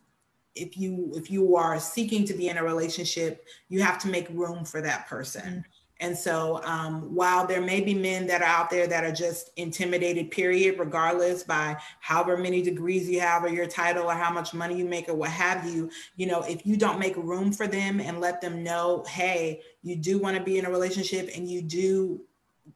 if 0.55 0.79
you 0.79 1.13
if 1.15 1.31
you 1.31 1.55
are 1.57 1.79
seeking 1.79 2.25
to 2.25 2.33
be 2.33 2.49
in 2.49 2.57
a 2.57 2.65
relationship, 2.65 3.45
you 3.69 3.83
have 3.83 3.99
to 3.99 4.09
make 4.09 4.27
room 4.31 4.65
for 4.65 4.81
that 4.81 5.07
person. 5.07 5.67
And 6.01 6.17
so, 6.17 6.61
um, 6.65 7.15
while 7.15 7.47
there 7.47 7.63
may 7.63 7.81
be 7.81 7.95
men 7.95 8.27
that 8.27 8.43
are 8.43 8.45
out 8.45 8.69
there 8.69 8.87
that 8.87 9.05
are 9.05 9.13
just 9.13 9.51
intimidated, 9.57 10.31
period, 10.31 10.79
regardless 10.79 11.43
by 11.43 11.77
however 12.01 12.37
many 12.37 12.61
degrees 12.61 13.09
you 13.09 13.21
have 13.21 13.45
or 13.45 13.49
your 13.49 13.67
title 13.67 14.11
or 14.11 14.15
how 14.15 14.31
much 14.31 14.53
money 14.53 14.77
you 14.77 14.85
make 14.85 15.09
or 15.09 15.15
what 15.15 15.31
have 15.31 15.67
you, 15.67 15.91
you 16.17 16.27
know, 16.27 16.43
if 16.43 16.67
you 16.67 16.77
don't 16.77 16.99
make 16.99 17.17
room 17.17 17.51
for 17.51 17.67
them 17.67 18.01
and 18.01 18.21
let 18.21 18.43
them 18.43 18.63
know, 18.63 19.05
hey, 19.09 19.63
you 19.83 19.97
do 19.97 20.19
want 20.19 20.37
to 20.37 20.43
be 20.43 20.59
in 20.59 20.67
a 20.67 20.71
relationship 20.71 21.31
and 21.35 21.49
you 21.49 21.63
do 21.63 22.21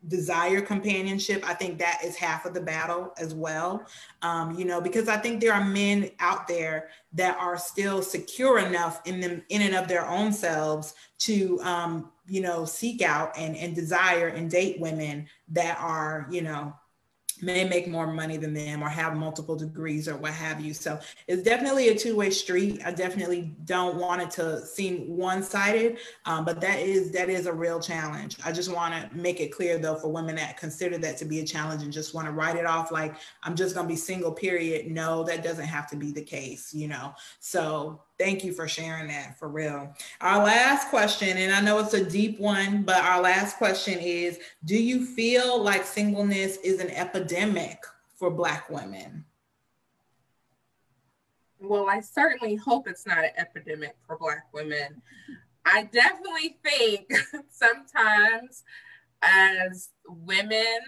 desire 0.07 0.61
companionship 0.61 1.43
i 1.45 1.53
think 1.53 1.79
that 1.79 2.01
is 2.05 2.15
half 2.15 2.45
of 2.45 2.55
the 2.55 2.61
battle 2.61 3.13
as 3.19 3.35
well. 3.35 3.85
Um, 4.23 4.57
you 4.57 4.65
know 4.65 4.81
because 4.81 5.09
i 5.09 5.17
think 5.17 5.41
there 5.41 5.53
are 5.53 5.65
men 5.65 6.11
out 6.21 6.47
there 6.47 6.89
that 7.13 7.37
are 7.39 7.59
still 7.59 8.03
secure 8.03 8.59
enough 8.61 9.01
in 9.05 9.21
them 9.21 9.43
in 9.49 9.63
and 9.63 9.75
of 9.75 9.89
their 9.89 10.07
own 10.07 10.33
selves 10.33 10.95
to 11.19 11.61
um, 11.63 12.13
you 12.31 12.41
know 12.41 12.65
seek 12.65 13.03
out 13.03 13.37
and 13.37 13.57
and 13.57 13.75
desire 13.75 14.29
and 14.29 14.51
date 14.51 14.81
women 14.81 15.27
that 15.49 15.77
are 15.81 16.29
you 16.31 16.43
know 16.43 16.73
may 17.43 17.65
make 17.65 17.89
more 17.89 18.07
money 18.07 18.37
than 18.37 18.53
them 18.53 18.83
or 18.83 18.89
have 18.89 19.17
multiple 19.17 19.57
degrees 19.57 20.09
or 20.09 20.17
what 20.17 20.33
have 20.33 20.61
you. 20.61 20.75
So 20.75 20.99
it's 21.27 21.43
definitely 21.43 21.89
a 21.89 21.95
two-way 21.97 22.31
street. 22.31 22.83
I 22.85 22.93
definitely 22.93 23.55
don't 23.65 23.97
want 23.97 24.23
it 24.23 24.31
to 24.33 24.65
seem 24.67 25.17
one-sided, 25.17 25.99
um, 26.27 26.45
but 26.45 26.61
that 26.61 26.81
is 26.81 27.11
that 27.13 27.29
is 27.29 27.47
a 27.47 27.53
real 27.53 27.81
challenge. 27.81 28.37
I 28.45 28.53
just 28.53 28.73
want 28.73 28.95
to 28.95 29.17
make 29.17 29.41
it 29.41 29.53
clear 29.53 29.79
though 29.79 29.97
for 29.97 30.09
women 30.09 30.37
that 30.37 30.57
consider 30.59 30.99
that 30.99 31.17
to 31.19 31.25
be 31.25 31.41
a 31.41 31.45
challenge 31.45 31.83
and 31.83 31.93
just 31.93 32.15
want 32.15 32.27
to 32.27 32.33
write 32.33 32.57
it 32.57 32.67
off 32.67 32.93
like 32.93 33.15
I'm 33.43 33.57
just 33.57 33.75
gonna 33.75 33.89
be 33.89 33.97
single. 33.97 34.33
Period. 34.33 34.91
No, 34.91 35.25
that 35.25 35.43
doesn't 35.43 35.67
have 35.67 35.89
to 35.91 35.97
be 35.97 36.13
the 36.13 36.23
case. 36.23 36.75
You 36.75 36.89
know. 36.89 37.15
So 37.39 38.03
Thank 38.21 38.45
you 38.45 38.53
for 38.53 38.69
sharing 38.69 39.09
that 39.09 39.39
for 39.39 39.49
real. 39.49 39.97
Our 40.21 40.45
last 40.45 40.89
question, 40.89 41.39
and 41.39 41.51
I 41.55 41.63
know 41.63 41.79
it's 41.79 41.95
a 41.95 42.05
deep 42.05 42.39
one, 42.39 42.83
but 42.83 43.03
our 43.03 43.19
last 43.19 43.57
question 43.57 43.99
is 43.99 44.39
Do 44.67 44.77
you 44.77 45.07
feel 45.07 45.59
like 45.59 45.87
singleness 45.87 46.59
is 46.59 46.81
an 46.81 46.91
epidemic 46.91 47.79
for 48.17 48.31
Black 48.31 48.69
women? 48.69 49.25
Well, 51.61 51.89
I 51.89 52.01
certainly 52.01 52.57
hope 52.57 52.89
it's 52.89 53.07
not 53.07 53.25
an 53.25 53.31
epidemic 53.39 53.97
for 54.07 54.19
Black 54.19 54.53
women. 54.53 55.01
I 55.65 55.85
definitely 55.85 56.59
think 56.63 57.11
sometimes 57.51 58.65
as 59.23 59.89
women, 60.07 60.79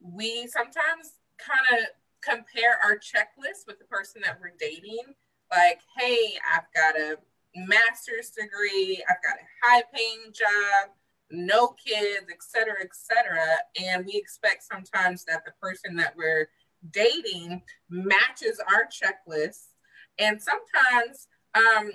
we 0.00 0.48
sometimes 0.48 1.12
kind 1.38 1.80
of 1.80 1.86
compare 2.22 2.80
our 2.84 2.96
checklist 2.96 3.68
with 3.68 3.78
the 3.78 3.84
person 3.84 4.20
that 4.24 4.40
we're 4.40 4.54
dating 4.58 5.14
like, 5.52 5.80
hey, 5.98 6.34
I've 6.52 6.72
got 6.74 7.00
a 7.00 7.18
master's 7.54 8.30
degree, 8.30 9.04
I've 9.08 9.22
got 9.22 9.36
a 9.36 9.46
high 9.62 9.82
paying 9.94 10.32
job, 10.32 10.90
no 11.30 11.68
kids, 11.68 12.26
et 12.30 12.42
cetera, 12.42 12.76
et 12.80 12.94
cetera. 12.94 13.46
And 13.82 14.06
we 14.06 14.14
expect 14.14 14.64
sometimes 14.64 15.24
that 15.24 15.44
the 15.44 15.52
person 15.60 15.96
that 15.96 16.14
we're 16.16 16.48
dating 16.90 17.62
matches 17.88 18.60
our 18.72 18.86
checklist. 18.86 19.66
And 20.18 20.40
sometimes 20.40 21.28
um, 21.54 21.92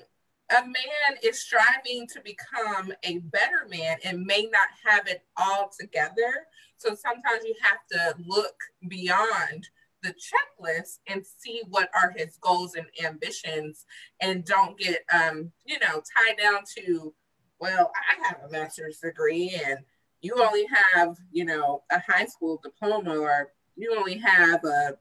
a 0.49 0.61
man 0.61 1.17
is 1.23 1.41
striving 1.41 2.07
to 2.07 2.21
become 2.21 2.93
a 3.03 3.17
better 3.19 3.67
man 3.69 3.97
and 4.03 4.25
may 4.25 4.47
not 4.51 4.69
have 4.85 5.07
it 5.07 5.23
all 5.35 5.71
together. 5.77 6.47
So 6.77 6.95
sometimes 6.95 7.43
you 7.43 7.55
have 7.61 7.79
to 7.91 8.15
look 8.25 8.55
beyond 8.87 9.67
the 10.07 10.13
checklist 10.13 10.99
and 11.07 11.23
see 11.25 11.61
what 11.69 11.89
are 11.93 12.13
his 12.15 12.37
goals 12.37 12.75
and 12.75 12.87
ambitions 13.05 13.85
and 14.21 14.45
don't 14.45 14.79
get 14.79 15.01
um 15.13 15.51
you 15.65 15.77
know 15.79 16.01
tied 16.15 16.37
down 16.41 16.61
to 16.77 17.13
well 17.59 17.91
i 17.95 18.27
have 18.27 18.39
a 18.47 18.51
master's 18.51 18.99
degree 18.99 19.59
and 19.67 19.79
you 20.21 20.33
only 20.41 20.65
have 20.71 21.17
you 21.31 21.45
know 21.45 21.83
a 21.91 21.99
high 21.99 22.25
school 22.25 22.59
diploma 22.63 23.17
or 23.17 23.51
you 23.77 23.95
only 23.95 24.17
have 24.17 24.63
a 24.65 24.97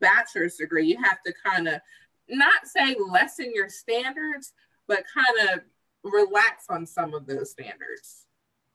bachelor's 0.00 0.56
degree. 0.56 0.86
You 0.86 1.02
have 1.02 1.22
to 1.24 1.32
kind 1.44 1.68
of 1.68 1.80
not 2.28 2.66
say 2.66 2.96
lessen 3.10 3.52
your 3.54 3.68
standards 3.68 4.52
but 4.86 5.04
kind 5.12 5.50
of 5.50 5.60
relax 6.04 6.64
on 6.68 6.86
some 6.86 7.14
of 7.14 7.26
those 7.26 7.50
standards 7.50 8.26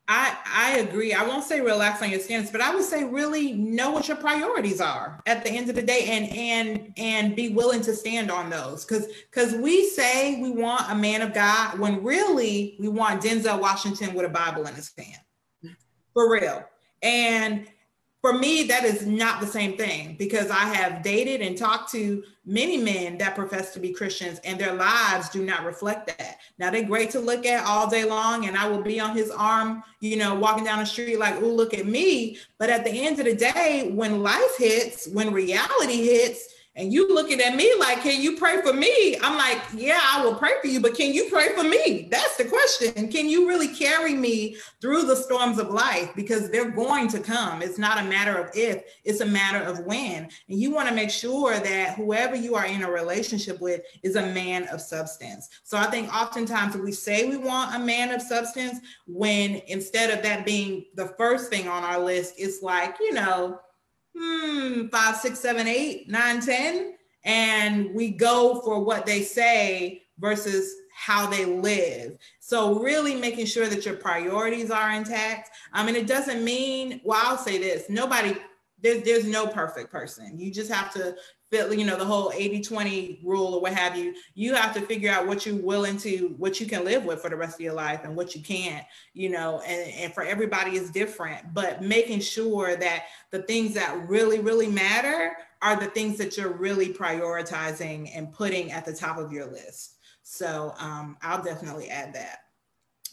I 0.08 0.38
I 0.46 0.78
agree. 0.80 1.14
I 1.14 1.26
won't 1.26 1.46
say 1.46 1.62
relax 1.62 2.02
on 2.02 2.10
your 2.10 2.20
stance, 2.20 2.52
but 2.52 2.60
I 2.60 2.76
would 2.76 2.84
say 2.84 3.06
really 3.06 3.54
know 3.54 3.92
what 3.92 4.08
your 4.08 4.18
priorities 4.18 4.82
are 4.82 5.22
at 5.26 5.46
the 5.46 5.52
end 5.52 5.70
of 5.70 5.76
the 5.76 5.82
day 5.82 6.06
and 6.10 6.30
and 6.36 6.94
and 6.98 7.36
be 7.36 7.50
willing 7.50 7.82
to 7.82 7.96
stand 7.96 8.30
on 8.30 8.50
those. 8.50 8.84
Cause 8.84 9.08
because 9.32 9.54
we 9.56 9.88
say 9.90 10.42
we 10.42 10.52
want 10.52 10.92
a 10.92 10.96
man 10.96 11.22
of 11.22 11.34
God 11.34 11.80
when 11.80 12.04
really 12.04 12.76
we 12.80 12.90
want 12.90 13.22
Denzel 13.22 13.62
Washington 13.62 14.14
with 14.14 14.26
a 14.26 14.30
Bible 14.30 14.66
in 14.68 14.76
his 14.76 14.92
hand. 14.98 15.76
For 16.14 16.30
real. 16.30 16.64
And 17.02 17.68
for 18.24 18.32
me, 18.32 18.64
that 18.64 18.86
is 18.86 19.06
not 19.06 19.42
the 19.42 19.46
same 19.46 19.76
thing 19.76 20.16
because 20.18 20.50
I 20.50 20.74
have 20.74 21.04
dated 21.04 21.42
and 21.42 21.58
talked 21.58 21.92
to 21.92 22.24
many 22.46 22.78
men 22.78 23.18
that 23.18 23.36
profess 23.36 23.74
to 23.74 23.82
be 23.82 23.92
Christians 23.92 24.40
and 24.46 24.58
their 24.58 24.74
lives 24.74 25.28
do 25.28 25.44
not 25.44 25.66
reflect 25.66 26.08
that. 26.08 26.38
Now 26.58 26.72
they're 26.72 26.86
great 26.86 27.10
to 27.10 27.20
look 27.20 27.46
at 27.46 27.66
all 27.66 27.90
day 27.90 28.06
long, 28.06 28.46
and 28.46 28.56
I 28.56 28.70
will 28.70 28.82
be 28.82 28.98
on 28.98 29.14
his 29.14 29.30
arm, 29.30 29.84
you 30.00 30.16
know, 30.16 30.36
walking 30.36 30.64
down 30.64 30.80
the 30.80 30.86
street 30.86 31.20
like, 31.20 31.36
oh, 31.36 31.48
look 31.48 31.74
at 31.74 31.86
me. 31.86 32.38
But 32.60 32.70
at 32.70 32.86
the 32.86 32.92
end 32.92 33.20
of 33.20 33.26
the 33.26 33.36
day, 33.36 33.92
when 33.94 34.24
life 34.24 34.58
hits, 34.58 35.06
when 35.10 35.34
reality 35.34 36.06
hits, 36.06 36.48
and 36.76 36.92
you 36.92 37.14
looking 37.14 37.40
at 37.40 37.56
me 37.56 37.72
like, 37.80 38.02
can 38.02 38.20
you 38.20 38.36
pray 38.36 38.60
for 38.62 38.74
me? 38.74 39.16
I'm 39.22 39.38
like, 39.38 39.62
yeah, 39.76 40.02
I 40.04 40.26
will 40.26 40.34
pray 40.34 40.54
for 40.60 40.68
you, 40.68 40.80
but 40.80 40.96
can 40.96 41.14
you 41.14 41.30
pray 41.30 41.54
for 41.54 41.64
me? 41.64 42.08
That's 42.10 42.36
the 42.38 42.46
question. 42.46 43.10
Can 43.10 43.30
you 43.30 43.48
really 43.48 43.68
carry 43.68 44.16
me 44.16 44.58
through 44.82 45.04
the 45.04 45.16
storms 45.16 45.60
of 45.60 45.70
life? 45.70 46.10
Because 46.16 46.50
they're 46.50 46.72
going 46.72 47.10
to 47.10 47.20
come. 47.20 47.62
It's 47.62 47.78
not 47.78 48.00
a 48.00 48.04
matter 48.04 48.36
of 48.36 48.50
if, 48.56 48.84
it's 49.04 49.22
a 49.22 49.26
matter 49.26 49.64
of 49.64 49.86
when. 49.86 50.30
And 50.50 50.60
you 50.60 50.72
want 50.72 50.90
to 50.90 50.96
make 50.96 51.12
sure 51.12 51.60
that 51.60 51.96
whoever 51.96 52.36
you 52.36 52.56
are 52.56 52.66
in 52.66 52.82
a 52.82 52.90
relationship 52.90 53.62
with 53.62 53.82
is 54.02 54.16
a 54.16 54.34
man 54.34 54.68
of 54.70 54.82
substance. 54.82 55.50
So 55.64 55.78
I 55.78 55.86
think 55.86 56.12
oftentimes 56.12 56.76
we 56.76 56.92
say 56.92 57.30
we 57.30 57.38
want 57.38 57.76
a 57.76 57.80
man 57.80 58.12
of 58.12 58.22
substance 58.22 58.80
when 59.06 59.62
instead 59.68 60.10
of 60.10 60.24
that 60.24 60.44
being 60.44 60.86
the 60.96 61.14
first 61.20 61.52
thing 61.52 61.68
on 61.68 61.84
our 61.84 62.00
list, 62.00 62.34
it's 62.40 62.64
like, 62.64 62.96
you 63.00 63.14
know, 63.14 63.60
hmm, 64.18 64.88
five, 64.88 65.18
six, 65.18 65.40
seven, 65.40 65.68
eight, 65.68 66.10
nine, 66.10 66.42
ten, 66.42 66.96
and 67.26 67.94
we 67.94 68.12
go 68.12 68.62
for 68.62 68.84
what 68.84 69.06
they 69.06 69.22
say 69.22 70.04
versus 70.20 70.74
how 70.96 71.26
they 71.28 71.46
live. 71.46 72.18
So 72.40 72.80
really 72.80 73.16
making 73.16 73.48
sure 73.48 73.68
that 73.68 73.86
your 73.86 73.96
priorities 73.96 74.70
are 74.72 74.92
intact. 74.92 75.50
I 75.74 75.86
mean, 75.86 75.96
it 75.96 76.08
doesn't 76.08 76.44
mean, 76.44 77.02
well, 77.04 77.22
I'll 77.24 77.38
say 77.38 77.58
this, 77.58 77.90
nobody, 77.90 78.38
there's, 78.82 79.04
there's 79.04 79.26
no 79.26 79.48
perfect 79.48 79.92
person. 79.92 80.38
You 80.38 80.52
just 80.52 80.72
have 80.72 80.94
to 80.94 81.16
you 81.54 81.86
know 81.86 81.98
the 81.98 82.06
whole 82.06 82.32
80 82.34 82.62
20 82.62 83.20
rule 83.24 83.56
or 83.56 83.62
what 83.62 83.74
have 83.74 83.98
you 83.98 84.16
you 84.34 84.54
have 84.56 84.74
to 84.74 84.82
figure 84.82 85.12
out 85.12 85.28
what 85.28 85.46
you're 85.46 85.56
willing 85.56 85.98
to 85.98 86.34
what 86.38 86.60
you 86.60 86.66
can 86.66 86.84
live 86.84 87.06
with 87.06 87.22
for 87.22 87.30
the 87.30 87.36
rest 87.36 87.56
of 87.56 87.62
your 87.62 87.74
life 87.74 88.02
and 88.04 88.16
what 88.16 88.36
you 88.36 88.42
can't 88.42 88.86
you 89.14 89.30
know 89.30 89.62
and, 89.66 89.92
and 89.94 90.14
for 90.14 90.24
everybody 90.24 90.76
is 90.76 90.90
different 90.90 91.54
but 91.54 91.82
making 91.82 92.20
sure 92.20 92.76
that 92.76 93.06
the 93.32 93.42
things 93.44 93.74
that 93.74 94.08
really 94.10 94.40
really 94.40 94.68
matter 94.68 95.36
are 95.64 95.78
the 95.78 95.88
things 95.88 96.18
that 96.18 96.38
you're 96.38 96.52
really 96.52 96.90
prioritizing 96.90 98.12
and 98.14 98.34
putting 98.34 98.72
at 98.72 98.84
the 98.84 98.94
top 98.94 99.18
of 99.18 99.32
your 99.32 99.46
list. 99.46 99.96
So 100.22 100.74
um, 100.78 101.18
i'll 101.22 101.42
definitely 101.42 101.90
add 101.90 102.14
that. 102.14 102.40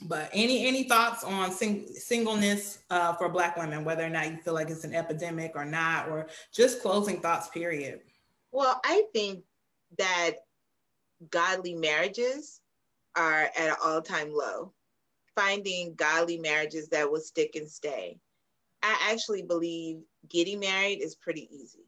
But 0.03 0.31
any 0.33 0.67
any 0.67 0.85
thoughts 0.85 1.23
on 1.25 1.53
sing, 1.53 1.87
singleness 1.95 2.81
uh, 2.91 3.15
for 3.15 3.29
black 3.29 3.57
women 3.57 3.85
whether 3.85 4.05
or 4.05 4.09
not 4.09 4.31
you 4.31 4.39
feel 4.39 4.55
like 4.55 4.71
it's 4.71 4.85
an 4.85 4.95
epidemic 4.95 5.53
or 5.55 5.65
not 5.65 6.09
or 6.09 6.27
just 6.53 6.83
closing 6.83 7.21
thoughts 7.21 7.49
period 7.49 8.01
well, 8.53 8.81
I 8.85 9.05
think 9.13 9.45
that 9.99 10.33
godly 11.31 11.75
marriages 11.75 12.61
are 13.17 13.43
at 13.43 13.59
an 13.59 13.77
all 13.83 14.03
time 14.03 14.33
low. 14.33 14.73
Finding 15.37 15.95
godly 15.95 16.39
marriages 16.39 16.89
that 16.89 17.11
will 17.11 17.21
stick 17.21 17.55
and 17.55 17.71
stay. 17.71 18.19
I 18.83 19.11
actually 19.11 19.43
believe 19.43 19.99
getting 20.29 20.61
married 20.61 21.01
is 21.01 21.15
pretty 21.15 21.49
easy. 21.55 21.87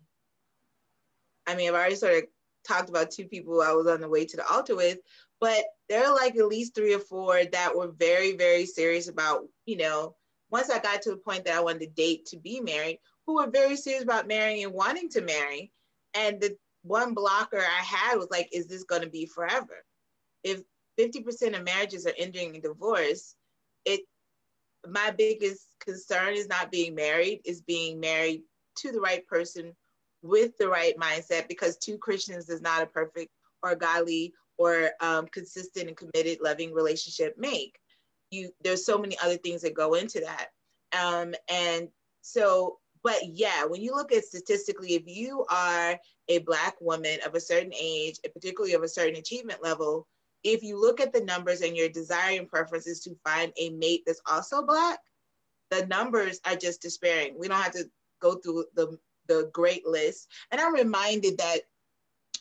I 1.46 1.56
mean, 1.56 1.68
I've 1.68 1.74
already 1.74 1.96
sort 1.96 2.14
of 2.14 2.22
talked 2.66 2.88
about 2.88 3.10
two 3.10 3.24
people 3.24 3.60
I 3.60 3.72
was 3.72 3.86
on 3.86 4.00
the 4.00 4.08
way 4.08 4.24
to 4.24 4.36
the 4.36 4.46
altar 4.46 4.76
with, 4.76 4.98
but 5.40 5.64
there 5.88 6.06
are 6.06 6.14
like 6.14 6.36
at 6.36 6.46
least 6.46 6.74
three 6.74 6.94
or 6.94 7.00
four 7.00 7.44
that 7.44 7.76
were 7.76 7.90
very, 7.98 8.36
very 8.36 8.64
serious 8.64 9.08
about, 9.08 9.44
you 9.66 9.76
know, 9.76 10.14
once 10.50 10.70
I 10.70 10.78
got 10.78 11.02
to 11.02 11.10
the 11.10 11.16
point 11.16 11.44
that 11.44 11.56
I 11.56 11.60
wanted 11.60 11.80
to 11.80 11.86
date 11.88 12.26
to 12.26 12.38
be 12.38 12.60
married, 12.60 12.98
who 13.26 13.32
who 13.32 13.36
were 13.36 13.50
very 13.50 13.76
serious 13.76 14.02
about 14.02 14.28
marrying 14.28 14.64
and 14.64 14.74
wanting 14.74 15.08
to 15.10 15.22
marry. 15.22 15.72
And 16.14 16.40
the 16.40 16.56
one 16.82 17.14
blocker 17.14 17.58
I 17.58 17.82
had 17.82 18.16
was 18.16 18.28
like, 18.30 18.48
is 18.52 18.66
this 18.66 18.84
going 18.84 19.02
to 19.02 19.08
be 19.08 19.26
forever? 19.26 19.84
If 20.42 20.60
50% 20.98 21.56
of 21.56 21.64
marriages 21.64 22.06
are 22.06 22.14
ending 22.18 22.54
in 22.54 22.60
divorce, 22.60 23.34
it 23.84 24.00
my 24.88 25.12
biggest 25.16 25.68
concern 25.80 26.34
is 26.34 26.48
not 26.48 26.72
being 26.72 26.94
married, 26.94 27.40
is 27.44 27.60
being 27.60 28.00
married 28.00 28.42
to 28.78 28.90
the 28.90 29.00
right 29.00 29.26
person 29.26 29.72
with 30.22 30.56
the 30.58 30.68
right 30.68 30.96
mindset 30.96 31.48
because 31.48 31.76
two 31.76 31.98
Christians 31.98 32.48
is 32.48 32.60
not 32.60 32.82
a 32.82 32.86
perfect 32.86 33.30
or 33.62 33.74
godly 33.74 34.32
or 34.58 34.90
um, 35.00 35.26
consistent 35.26 35.88
and 35.88 35.96
committed 35.96 36.38
loving 36.42 36.72
relationship 36.72 37.36
make. 37.38 37.78
You 38.30 38.50
there's 38.62 38.84
so 38.84 38.98
many 38.98 39.16
other 39.18 39.36
things 39.36 39.62
that 39.62 39.74
go 39.74 39.94
into 39.94 40.20
that. 40.20 40.48
Um, 40.98 41.34
and 41.48 41.88
so, 42.22 42.78
but 43.02 43.20
yeah, 43.24 43.64
when 43.64 43.80
you 43.80 43.94
look 43.94 44.12
at 44.12 44.24
statistically, 44.24 44.94
if 44.94 45.02
you 45.06 45.44
are 45.50 45.98
a 46.28 46.38
black 46.38 46.76
woman 46.80 47.18
of 47.26 47.34
a 47.34 47.40
certain 47.40 47.72
age, 47.74 48.18
and 48.24 48.32
particularly 48.32 48.74
of 48.74 48.82
a 48.82 48.88
certain 48.88 49.16
achievement 49.16 49.62
level, 49.62 50.06
if 50.44 50.62
you 50.62 50.80
look 50.80 51.00
at 51.00 51.12
the 51.12 51.24
numbers 51.24 51.60
and 51.60 51.76
your 51.76 51.88
desire 51.88 52.38
and 52.38 52.48
preference 52.48 52.86
is 52.86 53.00
to 53.00 53.16
find 53.24 53.52
a 53.56 53.70
mate 53.70 54.02
that's 54.06 54.20
also 54.26 54.64
black, 54.64 54.98
the 55.70 55.86
numbers 55.86 56.40
are 56.44 56.56
just 56.56 56.82
despairing. 56.82 57.38
We 57.38 57.48
don't 57.48 57.60
have 57.60 57.72
to 57.72 57.90
go 58.20 58.36
through 58.36 58.66
the 58.74 58.98
the 59.28 59.50
great 59.52 59.86
list. 59.86 60.28
And 60.50 60.60
I'm 60.60 60.74
reminded 60.74 61.38
that 61.38 61.60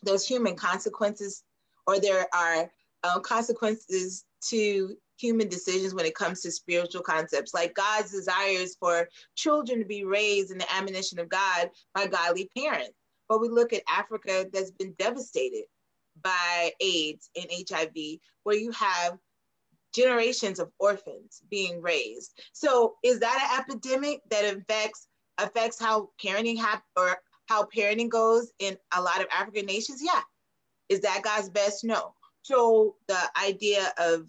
there's 0.03 0.27
human 0.27 0.55
consequences, 0.55 1.43
or 1.85 1.99
there 1.99 2.25
are 2.33 2.71
um, 3.03 3.21
consequences 3.21 4.25
to 4.47 4.95
human 5.21 5.47
decisions 5.47 5.93
when 5.93 6.05
it 6.05 6.15
comes 6.15 6.41
to 6.41 6.51
spiritual 6.51 7.01
concepts. 7.01 7.53
Like 7.53 7.75
God's 7.75 8.11
desires 8.11 8.75
for 8.79 9.07
children 9.35 9.79
to 9.79 9.85
be 9.85 10.03
raised 10.03 10.51
in 10.51 10.57
the 10.57 10.73
admonition 10.73 11.19
of 11.19 11.29
God 11.29 11.69
by 11.93 12.07
godly 12.07 12.49
parents. 12.57 12.97
But 13.29 13.39
we 13.39 13.49
look 13.49 13.71
at 13.71 13.83
Africa 13.87 14.45
that's 14.51 14.71
been 14.71 14.93
devastated 14.97 15.63
by 16.21 16.71
AIDS 16.81 17.29
and 17.35 17.47
HIV, 17.49 18.19
where 18.43 18.57
you 18.57 18.71
have 18.71 19.17
generations 19.93 20.59
of 20.59 20.71
orphans 20.79 21.41
being 21.49 21.81
raised. 21.81 22.41
So 22.53 22.95
is 23.03 23.19
that 23.19 23.49
an 23.51 23.59
epidemic 23.59 24.21
that 24.29 24.55
affects 24.55 25.07
affects 25.37 25.79
how 25.79 26.09
parenting 26.23 26.57
hap- 26.57 26.83
or 26.97 27.17
how 27.47 27.67
parenting 27.75 28.09
goes 28.09 28.51
in 28.59 28.77
a 28.95 29.01
lot 29.01 29.21
of 29.21 29.27
African 29.31 29.65
nations? 29.65 30.01
Yeah. 30.03 30.21
Is 30.89 31.01
that 31.01 31.21
God's 31.23 31.49
best? 31.49 31.83
No. 31.83 32.13
So 32.43 32.95
the 33.07 33.19
idea 33.41 33.93
of, 33.97 34.27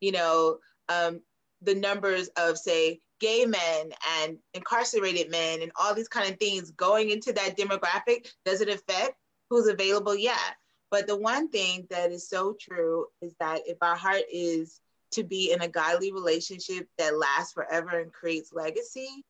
you 0.00 0.12
know, 0.12 0.58
um, 0.88 1.20
the 1.62 1.74
numbers 1.74 2.28
of 2.36 2.58
say 2.58 3.00
gay 3.20 3.46
men 3.46 3.90
and 4.20 4.38
incarcerated 4.52 5.30
men 5.30 5.62
and 5.62 5.72
all 5.80 5.94
these 5.94 6.08
kind 6.08 6.30
of 6.30 6.38
things 6.38 6.70
going 6.72 7.10
into 7.10 7.32
that 7.32 7.56
demographic, 7.56 8.28
does 8.44 8.60
it 8.60 8.68
affect 8.68 9.14
who's 9.50 9.66
available? 9.66 10.14
Yeah. 10.14 10.36
But 10.90 11.06
the 11.06 11.16
one 11.16 11.48
thing 11.48 11.86
that 11.90 12.12
is 12.12 12.28
so 12.28 12.54
true 12.60 13.06
is 13.20 13.34
that 13.40 13.62
if 13.66 13.78
our 13.82 13.96
heart 13.96 14.22
is 14.32 14.80
to 15.12 15.24
be 15.24 15.52
in 15.52 15.62
a 15.62 15.68
godly 15.68 16.12
relationship 16.12 16.88
that 16.98 17.16
lasts 17.16 17.52
forever 17.52 18.00
and 18.00 18.12
creates 18.12 18.52
legacy, 18.52 19.24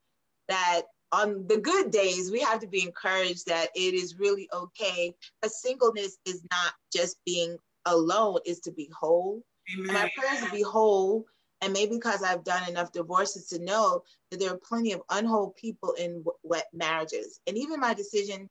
that 0.48 0.82
on 1.12 1.46
the 1.46 1.58
good 1.58 1.90
days, 1.90 2.30
we 2.30 2.40
have 2.40 2.60
to 2.60 2.66
be 2.66 2.82
encouraged 2.82 3.46
that 3.46 3.68
it 3.74 3.94
is 3.94 4.18
really 4.18 4.48
okay. 4.52 5.14
A 5.42 5.48
singleness 5.48 6.18
is 6.26 6.42
not 6.50 6.72
just 6.92 7.16
being 7.24 7.56
alone, 7.86 8.38
is 8.44 8.60
to 8.60 8.72
be 8.72 8.90
whole. 8.98 9.42
Amen. 9.72 9.94
My 9.94 10.10
prayers 10.16 10.50
be 10.50 10.62
whole. 10.62 11.24
And 11.60 11.72
maybe 11.72 11.94
because 11.94 12.22
I've 12.22 12.44
done 12.44 12.68
enough 12.68 12.92
divorces 12.92 13.46
to 13.48 13.58
know 13.58 14.02
that 14.30 14.38
there 14.38 14.52
are 14.52 14.60
plenty 14.68 14.92
of 14.92 15.00
unwhole 15.10 15.56
people 15.56 15.92
in 15.92 16.22
wet 16.42 16.66
marriages. 16.74 17.40
And 17.46 17.56
even 17.56 17.80
my 17.80 17.94
decision 17.94 18.50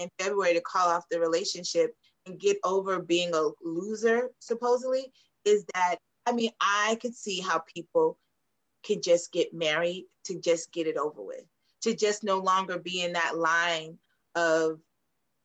in 0.00 0.08
February 0.18 0.54
to 0.54 0.60
call 0.60 0.88
off 0.88 1.08
the 1.08 1.20
relationship 1.20 1.94
and 2.26 2.40
get 2.40 2.56
over 2.64 3.00
being 3.00 3.32
a 3.32 3.50
loser, 3.62 4.30
supposedly, 4.40 5.12
is 5.44 5.64
that 5.74 5.96
I 6.26 6.32
mean, 6.32 6.50
I 6.60 6.98
could 7.00 7.14
see 7.14 7.40
how 7.40 7.62
people 7.72 8.18
can 8.84 9.00
just 9.00 9.32
get 9.32 9.54
married 9.54 10.06
to 10.24 10.38
just 10.40 10.72
get 10.72 10.86
it 10.86 10.96
over 10.96 11.22
with 11.22 11.44
to 11.82 11.94
just 11.94 12.24
no 12.24 12.38
longer 12.38 12.78
be 12.78 13.02
in 13.02 13.12
that 13.12 13.36
line 13.36 13.98
of 14.34 14.80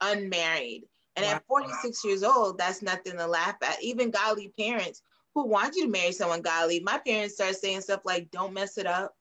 unmarried. 0.01 0.83
And 1.15 1.25
wow. 1.25 1.33
at 1.33 1.45
46 1.47 2.03
years 2.03 2.23
old, 2.23 2.57
that's 2.57 2.81
nothing 2.81 3.17
to 3.17 3.27
laugh 3.27 3.55
at. 3.61 3.81
Even 3.83 4.11
godly 4.11 4.53
parents 4.59 5.01
who 5.35 5.45
want 5.47 5.75
you 5.75 5.85
to 5.85 5.91
marry 5.91 6.11
someone 6.11 6.41
godly, 6.41 6.79
my 6.79 6.99
parents 6.99 7.35
start 7.35 7.55
saying 7.55 7.81
stuff 7.81 8.01
like, 8.05 8.31
don't 8.31 8.53
mess 8.53 8.77
it 8.77 8.87
up. 8.87 9.13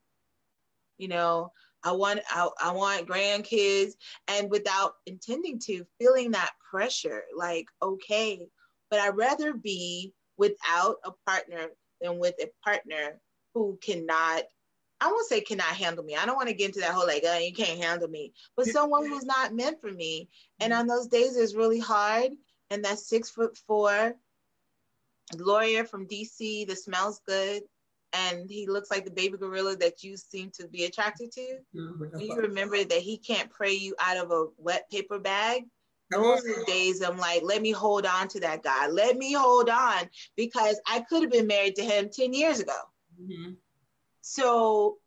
You 0.99 1.09
know, 1.09 1.53
I 1.84 1.93
want 1.93 2.20
I, 2.30 2.49
I 2.62 2.72
want 2.72 3.09
grandkids 3.09 3.93
and 4.28 4.51
without 4.51 4.95
intending 5.07 5.59
to, 5.66 5.84
feeling 5.99 6.30
that 6.30 6.53
pressure, 6.70 7.24
like, 7.36 7.66
okay, 7.82 8.47
but 8.90 9.01
I'd 9.01 9.16
rather 9.16 9.55
be 9.55 10.12
without 10.36 10.97
a 11.05 11.12
partner 11.26 11.68
than 12.01 12.18
with 12.18 12.34
a 12.40 12.51
partner 12.64 13.20
who 13.55 13.78
cannot 13.82 14.45
I 15.03 15.07
won't 15.09 15.26
say 15.26 15.40
cannot 15.40 15.66
handle 15.66 16.05
me. 16.05 16.14
I 16.14 16.24
don't 16.24 16.36
want 16.36 16.48
to 16.48 16.55
get 16.55 16.68
into 16.68 16.80
that 16.80 16.92
whole 16.92 17.07
like, 17.09 17.24
oh, 17.26 17.38
you 17.38 17.53
can't 17.53 17.82
handle 17.82 18.09
me, 18.09 18.32
but 18.57 18.66
someone 18.66 19.05
who's 19.05 19.24
not 19.24 19.53
meant 19.53 19.80
for 19.80 19.90
me. 19.90 20.28
And 20.61 20.72
on 20.72 20.86
those 20.86 21.09
days, 21.09 21.36
it's 21.36 21.57
really 21.57 21.80
hard. 21.80 22.30
And 22.70 22.84
that 22.84 23.00
six 23.00 23.28
foot 23.28 23.59
four 23.66 24.14
lawyer 25.36 25.84
from 25.84 26.07
DC 26.07 26.68
that 26.68 26.78
smells 26.78 27.20
good, 27.26 27.62
and 28.12 28.48
he 28.48 28.68
looks 28.68 28.92
like 28.92 29.05
the 29.05 29.11
baby 29.11 29.36
gorilla 29.38 29.74
that 29.76 30.05
you 30.05 30.16
seem 30.16 30.53
to 30.61 30.68
be 30.68 30.84
attracted 30.84 31.32
to. 31.32 31.59
Mm-hmm. 31.74 32.20
You 32.20 32.36
remember 32.36 32.84
that 32.84 33.00
he 33.00 33.18
can't 33.18 33.50
pray 33.50 33.72
you 33.72 33.96
out 33.98 34.18
of 34.18 34.30
a 34.30 34.46
wet 34.57 34.88
paper 34.88 35.18
bag. 35.18 35.64
Those 36.12 36.44
are 36.46 36.64
days 36.66 37.03
I'm 37.03 37.16
like, 37.16 37.42
let 37.42 37.61
me 37.61 37.72
hold 37.72 38.07
on 38.07 38.28
to 38.28 38.40
that 38.40 38.62
guy. 38.62 38.86
Let 38.86 39.16
me 39.16 39.32
hold 39.32 39.68
on 39.68 40.11
because 40.36 40.78
I 40.86 41.00
could 41.00 41.22
have 41.22 41.32
been 41.32 41.46
married 41.46 41.74
to 41.76 41.82
him 41.82 42.11
10 42.14 42.34
years 42.34 42.61
ago. 42.61 42.76
Mm-hmm. 43.20 43.53
So, 44.22 44.98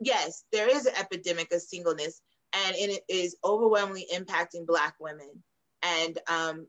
yes, 0.00 0.44
there 0.52 0.68
is 0.68 0.86
an 0.86 0.94
epidemic 0.98 1.52
of 1.52 1.62
singleness, 1.62 2.20
and 2.52 2.76
it 2.76 3.02
is 3.08 3.36
overwhelmingly 3.44 4.06
impacting 4.12 4.66
Black 4.66 4.94
women. 5.00 5.42
And, 5.82 6.18
um, 6.28 6.66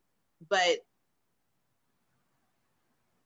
but 0.49 0.77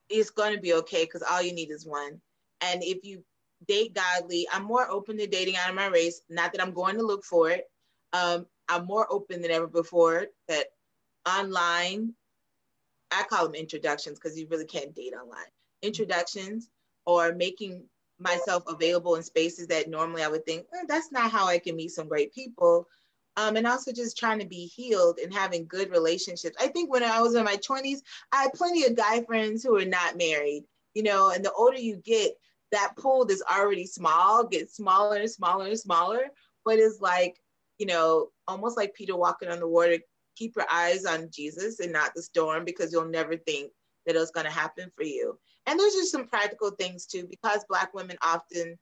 it's 0.10 0.30
going 0.30 0.56
to 0.56 0.62
be 0.62 0.74
okay 0.74 1.04
because 1.04 1.24
all 1.24 1.42
you 1.42 1.54
need 1.54 1.70
is 1.70 1.86
one. 1.86 2.22
And 2.62 2.84
if 2.84 3.04
you 3.04 3.24
date 3.68 3.94
godly, 3.94 4.48
I'm 4.52 4.64
more 4.64 4.90
open 4.90 5.18
to 5.18 5.28
dating 5.28 5.58
out 5.58 5.70
of 5.70 5.76
my 5.76 5.88
race. 5.88 6.22
Not 6.30 6.54
that 6.54 6.62
I'm 6.62 6.74
going 6.74 6.98
to 6.98 7.06
look 7.06 7.24
for 7.24 7.50
it. 7.50 7.66
Um, 8.14 8.46
I'm 8.70 8.86
more 8.86 9.12
open 9.12 9.42
than 9.42 9.52
ever 9.52 9.68
before 9.68 10.28
that 10.48 10.68
online, 11.28 12.14
I 13.12 13.24
call 13.24 13.46
them 13.46 13.56
introductions 13.56 14.20
because 14.20 14.40
you 14.40 14.48
really 14.50 14.66
can't 14.66 14.96
date 14.96 15.14
online. 15.14 15.50
Introductions 15.82 16.70
or 17.06 17.34
making 17.34 17.84
myself 18.20 18.64
available 18.68 19.16
in 19.16 19.24
spaces 19.24 19.68
that 19.68 19.90
normally 19.90 20.24
I 20.24 20.28
would 20.28 20.46
think 20.46 20.66
eh, 20.74 20.86
that's 20.88 21.12
not 21.12 21.32
how 21.32 21.48
I 21.48 21.60
can 21.60 21.76
meet 21.76 21.92
some 21.92 22.08
great 22.08 22.34
people. 22.34 22.88
Um, 23.38 23.56
and 23.56 23.66
also 23.66 23.94
just 23.94 24.18
trying 24.18 24.40
to 24.40 24.46
be 24.46 24.66
healed 24.66 25.18
and 25.20 25.34
having 25.34 25.66
good 25.66 25.90
relationships. 25.90 26.58
I 26.60 26.68
think 26.68 26.92
when 26.92 27.02
I 27.02 27.22
was 27.22 27.34
in 27.34 27.46
my 27.46 27.56
20s, 27.56 28.00
I 28.34 28.44
had 28.44 28.54
plenty 28.54 28.84
of 28.84 28.96
guy 28.96 29.24
friends 29.24 29.64
who 29.64 29.72
were 29.72 29.86
not 29.86 30.18
married, 30.18 30.66
you 30.94 31.04
know, 31.04 31.30
and 31.30 31.44
the 31.44 31.54
older 31.54 31.78
you 31.78 31.96
get, 31.96 32.34
that 32.74 32.94
pool 32.98 33.26
that's 33.26 33.44
already 33.44 33.86
small 33.86 34.46
gets 34.46 34.76
smaller 34.76 35.18
and 35.18 35.30
smaller 35.30 35.68
and 35.68 35.80
smaller. 35.80 36.26
But 36.66 36.78
it's 36.78 37.00
like, 37.00 37.42
you 37.78 37.86
know, 37.86 38.30
almost 38.48 38.78
like 38.78 38.94
Peter 38.94 39.16
walking 39.16 39.50
on 39.50 39.60
the 39.60 39.68
water, 39.68 39.98
keep 40.36 40.56
your 40.56 40.66
eyes 40.72 41.06
on 41.06 41.30
Jesus 41.32 41.80
and 41.80 41.92
not 41.92 42.14
the 42.14 42.22
storm 42.22 42.66
because 42.66 42.92
you'll 42.92 43.06
never 43.06 43.38
think 43.38 43.72
that 44.06 44.16
it's 44.16 44.32
going 44.32 44.46
to 44.46 44.52
happen 44.52 44.92
for 44.96 45.04
you. 45.04 45.38
And 45.66 45.80
there's 45.80 45.94
just 45.94 46.12
some 46.12 46.28
practical 46.28 46.72
things 46.72 47.06
too, 47.06 47.28
because 47.30 47.66
Black 47.70 47.94
women 47.94 48.18
often 48.24 48.78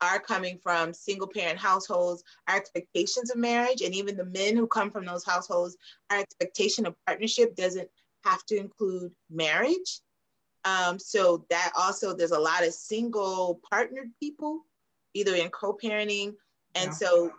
are 0.00 0.18
coming 0.18 0.58
from 0.62 0.92
single 0.92 1.28
parent 1.28 1.58
households, 1.58 2.22
our 2.48 2.56
expectations 2.56 3.30
of 3.30 3.36
marriage, 3.36 3.80
and 3.80 3.94
even 3.94 4.16
the 4.16 4.24
men 4.24 4.56
who 4.56 4.66
come 4.66 4.90
from 4.90 5.06
those 5.06 5.24
households, 5.24 5.76
our 6.10 6.18
expectation 6.18 6.86
of 6.86 6.96
partnership 7.06 7.54
doesn't 7.56 7.88
have 8.24 8.44
to 8.46 8.56
include 8.56 9.12
marriage. 9.30 10.00
Um, 10.64 10.98
so 10.98 11.44
that 11.50 11.72
also, 11.78 12.14
there's 12.14 12.32
a 12.32 12.38
lot 12.38 12.66
of 12.66 12.74
single 12.74 13.60
partnered 13.70 14.08
people, 14.20 14.60
either 15.14 15.34
in 15.34 15.48
co-parenting. 15.50 16.34
And 16.74 16.86
yeah. 16.86 16.90
so 16.90 17.32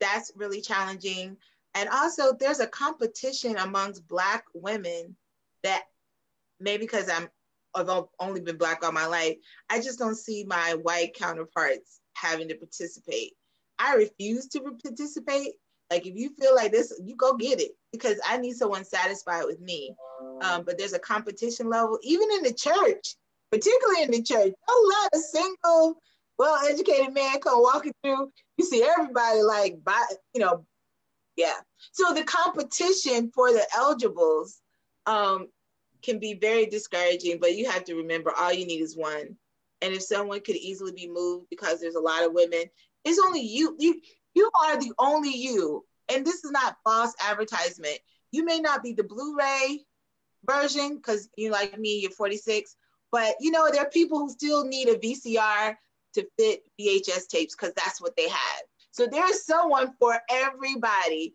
that's 0.00 0.32
really 0.36 0.60
challenging. 0.60 1.36
And 1.74 1.88
also 1.88 2.32
there's 2.38 2.60
a 2.60 2.66
competition 2.66 3.56
amongst 3.56 4.06
Black 4.08 4.44
women 4.52 5.16
that 5.62 5.84
maybe 6.60 6.84
because 6.84 7.08
I'm 7.08 7.28
I've 7.76 8.04
only 8.20 8.40
been 8.40 8.56
black 8.56 8.84
all 8.84 8.92
my 8.92 9.06
life, 9.06 9.36
I 9.70 9.80
just 9.80 9.98
don't 9.98 10.16
see 10.16 10.44
my 10.44 10.76
white 10.82 11.14
counterparts 11.14 12.00
having 12.14 12.48
to 12.48 12.54
participate. 12.54 13.32
I 13.78 13.94
refuse 13.94 14.48
to 14.48 14.60
participate. 14.60 15.54
Like 15.90 16.06
if 16.06 16.16
you 16.16 16.30
feel 16.40 16.54
like 16.54 16.72
this, 16.72 16.98
you 17.04 17.14
go 17.16 17.36
get 17.36 17.60
it 17.60 17.72
because 17.92 18.18
I 18.26 18.38
need 18.38 18.54
someone 18.56 18.84
satisfied 18.84 19.44
with 19.44 19.60
me. 19.60 19.94
Um, 20.42 20.64
but 20.64 20.78
there's 20.78 20.94
a 20.94 20.98
competition 20.98 21.68
level, 21.68 21.98
even 22.02 22.28
in 22.32 22.42
the 22.42 22.52
church, 22.52 23.14
particularly 23.50 24.02
in 24.02 24.10
the 24.10 24.22
church. 24.22 24.52
A 24.52 24.72
lot 24.72 25.08
of 25.14 25.20
single 25.20 26.00
well-educated 26.38 27.14
man 27.14 27.40
come 27.40 27.62
walking 27.62 27.92
through, 28.02 28.30
you 28.58 28.64
see 28.64 28.82
everybody 28.82 29.42
like, 29.42 29.82
by, 29.84 30.02
you 30.34 30.40
know, 30.40 30.64
yeah. 31.36 31.56
So 31.92 32.12
the 32.12 32.24
competition 32.24 33.30
for 33.34 33.52
the 33.52 33.64
eligibles 33.76 34.60
um, 35.06 35.48
can 36.02 36.18
be 36.18 36.34
very 36.34 36.66
discouraging, 36.66 37.38
but 37.40 37.56
you 37.56 37.70
have 37.70 37.84
to 37.84 37.94
remember 37.94 38.32
all 38.38 38.52
you 38.52 38.66
need 38.66 38.80
is 38.80 38.96
one. 38.96 39.36
And 39.82 39.94
if 39.94 40.02
someone 40.02 40.40
could 40.40 40.56
easily 40.56 40.92
be 40.92 41.08
moved 41.08 41.46
because 41.50 41.80
there's 41.80 41.96
a 41.96 42.00
lot 42.00 42.24
of 42.24 42.32
women, 42.32 42.64
it's 43.04 43.20
only 43.24 43.40
you. 43.40 43.76
You 43.78 44.00
you 44.34 44.50
are 44.64 44.78
the 44.78 44.92
only 44.98 45.34
you. 45.34 45.84
And 46.12 46.24
this 46.24 46.44
is 46.44 46.50
not 46.50 46.76
false 46.84 47.14
advertisement. 47.26 47.98
You 48.32 48.44
may 48.44 48.60
not 48.60 48.82
be 48.82 48.92
the 48.92 49.04
Blu-ray 49.04 49.84
version 50.48 50.96
because 50.96 51.28
you 51.36 51.50
like 51.50 51.78
me, 51.78 52.00
you're 52.00 52.10
46, 52.10 52.76
but 53.10 53.34
you 53.40 53.50
know 53.50 53.68
there 53.70 53.82
are 53.82 53.90
people 53.90 54.18
who 54.18 54.30
still 54.30 54.64
need 54.64 54.88
a 54.88 54.98
VCR 54.98 55.74
to 56.14 56.26
fit 56.38 56.62
VHS 56.80 57.28
tapes 57.28 57.54
because 57.54 57.74
that's 57.74 58.00
what 58.00 58.16
they 58.16 58.28
have. 58.28 58.62
So 58.90 59.06
there's 59.06 59.44
someone 59.44 59.92
for 59.98 60.18
everybody. 60.30 61.34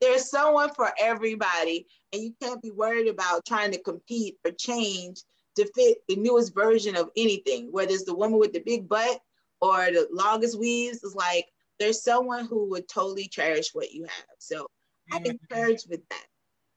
There's 0.00 0.30
someone 0.30 0.70
for 0.74 0.92
everybody, 0.98 1.86
and 2.14 2.22
you 2.22 2.32
can't 2.40 2.62
be 2.62 2.70
worried 2.70 3.08
about 3.08 3.44
trying 3.44 3.72
to 3.72 3.82
compete 3.82 4.36
or 4.44 4.52
change 4.52 5.22
to 5.56 5.68
fit 5.74 5.98
the 6.08 6.16
newest 6.16 6.54
version 6.54 6.96
of 6.96 7.10
anything, 7.16 7.68
whether 7.72 7.92
it's 7.92 8.04
the 8.04 8.14
woman 8.14 8.38
with 8.38 8.52
the 8.52 8.60
big 8.60 8.88
butt 8.88 9.18
or 9.60 9.86
the 9.86 10.06
longest 10.12 10.58
weaves. 10.58 11.02
It's 11.02 11.14
like 11.14 11.46
there's 11.80 12.02
someone 12.02 12.46
who 12.46 12.70
would 12.70 12.88
totally 12.88 13.26
cherish 13.26 13.70
what 13.72 13.92
you 13.92 14.04
have. 14.04 14.36
So 14.38 14.66
I'm 15.12 15.24
encouraged 15.24 15.90
with 15.90 16.00
that. 16.08 16.26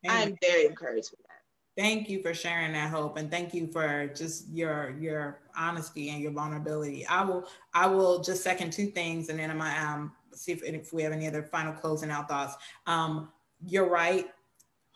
I'm 0.08 0.36
very 0.42 0.66
encouraged 0.66 1.12
with 1.12 1.22
that. 1.28 1.82
Thank 1.82 2.10
you 2.10 2.24
for 2.24 2.34
sharing 2.34 2.74
that 2.74 2.90
hope 2.90 3.18
and 3.18 3.30
thank 3.30 3.54
you 3.54 3.68
for 3.68 4.08
just 4.16 4.50
your 4.50 4.96
your 5.00 5.42
honesty 5.56 6.10
and 6.10 6.20
your 6.20 6.32
vulnerability. 6.32 7.06
I 7.06 7.24
will 7.24 7.48
I 7.76 7.86
will 7.86 8.24
just 8.24 8.44
second 8.44 8.74
two 8.74 8.88
things 8.88 9.30
and 9.30 9.38
then 9.38 9.52
I'm 9.52 9.62
um, 9.62 10.12
see 10.34 10.52
if, 10.52 10.64
if 10.64 10.92
we 10.92 11.04
have 11.04 11.14
any 11.14 11.28
other 11.28 11.44
final 11.44 11.74
closing 11.74 12.10
out 12.10 12.28
thoughts. 12.28 12.56
Um, 12.88 13.30
you're 13.64 13.90
right. 13.90 14.28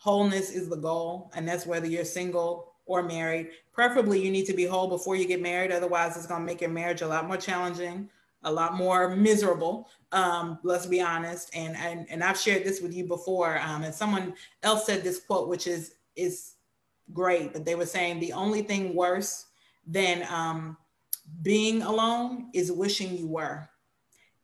Wholeness 0.02 0.50
is 0.50 0.68
the 0.68 0.78
goal, 0.78 1.32
and 1.36 1.48
that's 1.48 1.68
whether 1.68 1.86
you're 1.86 2.06
single 2.06 2.74
or 2.88 3.04
married. 3.04 3.50
Preferably, 3.72 4.20
you 4.20 4.32
need 4.32 4.48
to 4.48 4.54
be 4.56 4.66
whole 4.66 4.88
before 4.88 5.16
you 5.16 5.28
get 5.28 5.44
married. 5.44 5.72
Otherwise, 5.72 6.18
it's 6.18 6.26
going 6.26 6.42
to 6.42 6.46
make 6.46 6.60
your 6.60 6.72
marriage 6.72 7.04
a 7.04 7.08
lot 7.08 7.28
more 7.28 7.38
challenging, 7.38 8.10
a 8.42 8.52
lot 8.52 8.74
more 8.74 9.16
miserable. 9.16 9.88
Um, 10.12 10.58
let's 10.64 10.88
be 10.88 11.02
honest. 11.02 11.56
And, 11.56 11.78
and 11.78 12.08
and 12.10 12.24
I've 12.24 12.40
shared 12.40 12.64
this 12.64 12.82
with 12.82 12.96
you 12.96 13.06
before. 13.06 13.60
Um, 13.60 13.84
and 13.84 13.94
someone 13.94 14.34
else 14.64 14.88
said 14.88 15.04
this 15.04 15.20
quote, 15.20 15.48
which 15.48 15.68
is 15.68 15.94
is 16.16 16.56
great, 17.14 17.54
but 17.54 17.64
they 17.64 17.76
were 17.76 17.86
saying 17.86 18.20
the 18.20 18.34
only 18.34 18.64
thing 18.64 18.96
worse 18.96 19.46
than 19.86 20.26
um, 20.32 20.78
being 21.44 21.84
alone 21.84 22.50
is 22.56 22.72
wishing 22.72 23.16
you 23.16 23.28
were. 23.28 23.70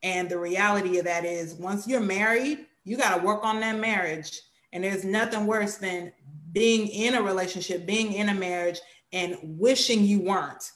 And 0.03 0.29
the 0.29 0.37
reality 0.37 0.99
of 0.99 1.05
that 1.05 1.25
is, 1.25 1.55
once 1.55 1.87
you're 1.87 1.99
married, 1.99 2.67
you 2.83 2.95
got 2.95 3.17
to 3.17 3.25
work 3.25 3.43
on 3.43 3.59
that 3.61 3.79
marriage. 3.79 4.39
And 4.77 4.83
there's 4.83 5.03
nothing 5.03 5.47
worse 5.47 5.77
than 5.77 6.13
being 6.51 6.87
in 6.89 7.15
a 7.15 7.21
relationship, 7.23 7.87
being 7.87 8.13
in 8.13 8.29
a 8.29 8.33
marriage, 8.35 8.79
and 9.11 9.35
wishing 9.41 10.03
you 10.03 10.21
weren't. 10.21 10.71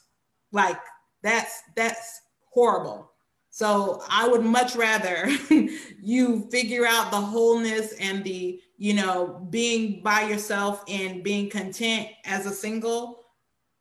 Like 0.50 0.80
that's 1.22 1.62
that's 1.76 2.20
horrible. 2.50 3.12
So 3.50 4.02
I 4.08 4.26
would 4.26 4.42
much 4.42 4.74
rather 4.74 5.28
you 6.02 6.48
figure 6.50 6.84
out 6.84 7.12
the 7.12 7.20
wholeness 7.20 7.92
and 8.00 8.24
the, 8.24 8.60
you 8.76 8.94
know, 8.94 9.46
being 9.50 10.02
by 10.02 10.22
yourself 10.22 10.82
and 10.88 11.22
being 11.22 11.48
content 11.48 12.08
as 12.24 12.46
a 12.46 12.50
single 12.50 13.20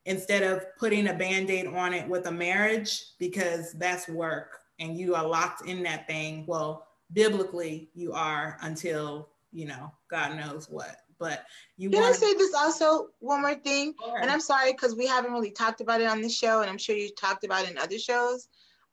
instead 0.05 0.43
of 0.43 0.63
putting 0.77 1.07
a 1.07 1.15
band-aid 1.15 1.65
on 1.65 1.95
it 1.95 2.07
with 2.07 2.27
a 2.27 2.31
marriage 2.31 3.05
because 3.17 3.71
that's 3.73 4.07
work 4.07 4.59
and 4.79 4.95
you 4.95 5.15
are 5.15 5.27
locked 5.27 5.65
in 5.65 5.81
that 5.81 6.05
thing. 6.05 6.45
Well, 6.45 6.85
biblically 7.11 7.89
you 7.95 8.13
are 8.13 8.59
until, 8.61 9.30
you 9.51 9.65
know, 9.65 9.91
God 10.09 10.35
knows 10.37 10.69
what. 10.69 10.95
But 11.19 11.45
you 11.77 11.89
Can 11.89 12.01
wanna... 12.01 12.13
I 12.13 12.17
say 12.17 12.33
this 12.33 12.53
also 12.55 13.09
one 13.19 13.41
more 13.41 13.55
thing? 13.55 13.93
And 14.19 14.29
I'm 14.29 14.39
sorry 14.39 14.71
because 14.71 14.95
we 14.95 15.05
haven't 15.05 15.31
really 15.31 15.51
talked 15.51 15.81
about 15.81 16.01
it 16.01 16.07
on 16.07 16.21
this 16.21 16.35
show 16.35 16.61
and 16.61 16.69
I'm 16.69 16.77
sure 16.77 16.95
you 16.95 17.09
talked 17.11 17.43
about 17.43 17.65
it 17.65 17.71
in 17.71 17.77
other 17.77 17.99
shows 17.99 18.47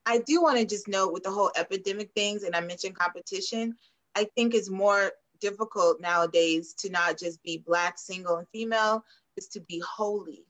I 0.09 0.19
do 0.19 0.41
want 0.41 0.57
to 0.57 0.65
just 0.65 0.89
note 0.89 1.13
with 1.13 1.23
the 1.23 1.31
whole 1.31 1.53
epidemic 1.55 2.13
things, 2.15 2.43
and 2.43 2.57
I 2.57 2.61
mentioned 2.61 2.97
competition, 2.97 3.75
I 4.15 4.25
think 4.35 4.55
it's 4.55 4.71
more 4.71 5.13
difficult 5.39 6.01
nowadays 6.01 6.73
to 6.79 6.89
not 6.89 7.19
just 7.19 7.43
be 7.43 7.59
black, 7.59 7.99
single, 7.99 8.39
and 8.39 8.49
female, 8.49 9.05
is 9.37 9.49
to 9.49 9.61
be 9.61 9.81
holy. 9.81 10.47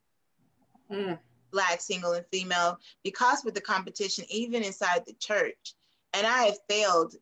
Mm. 0.93 1.19
Black, 1.51 1.81
single, 1.81 2.13
and 2.13 2.25
female, 2.31 2.79
because 3.03 3.45
with 3.45 3.55
the 3.55 3.61
competition, 3.61 4.25
even 4.29 4.63
inside 4.63 5.03
the 5.07 5.15
church, 5.15 5.75
and 6.15 6.25
I 6.25 6.45
have 6.45 6.59
failed 6.69 7.17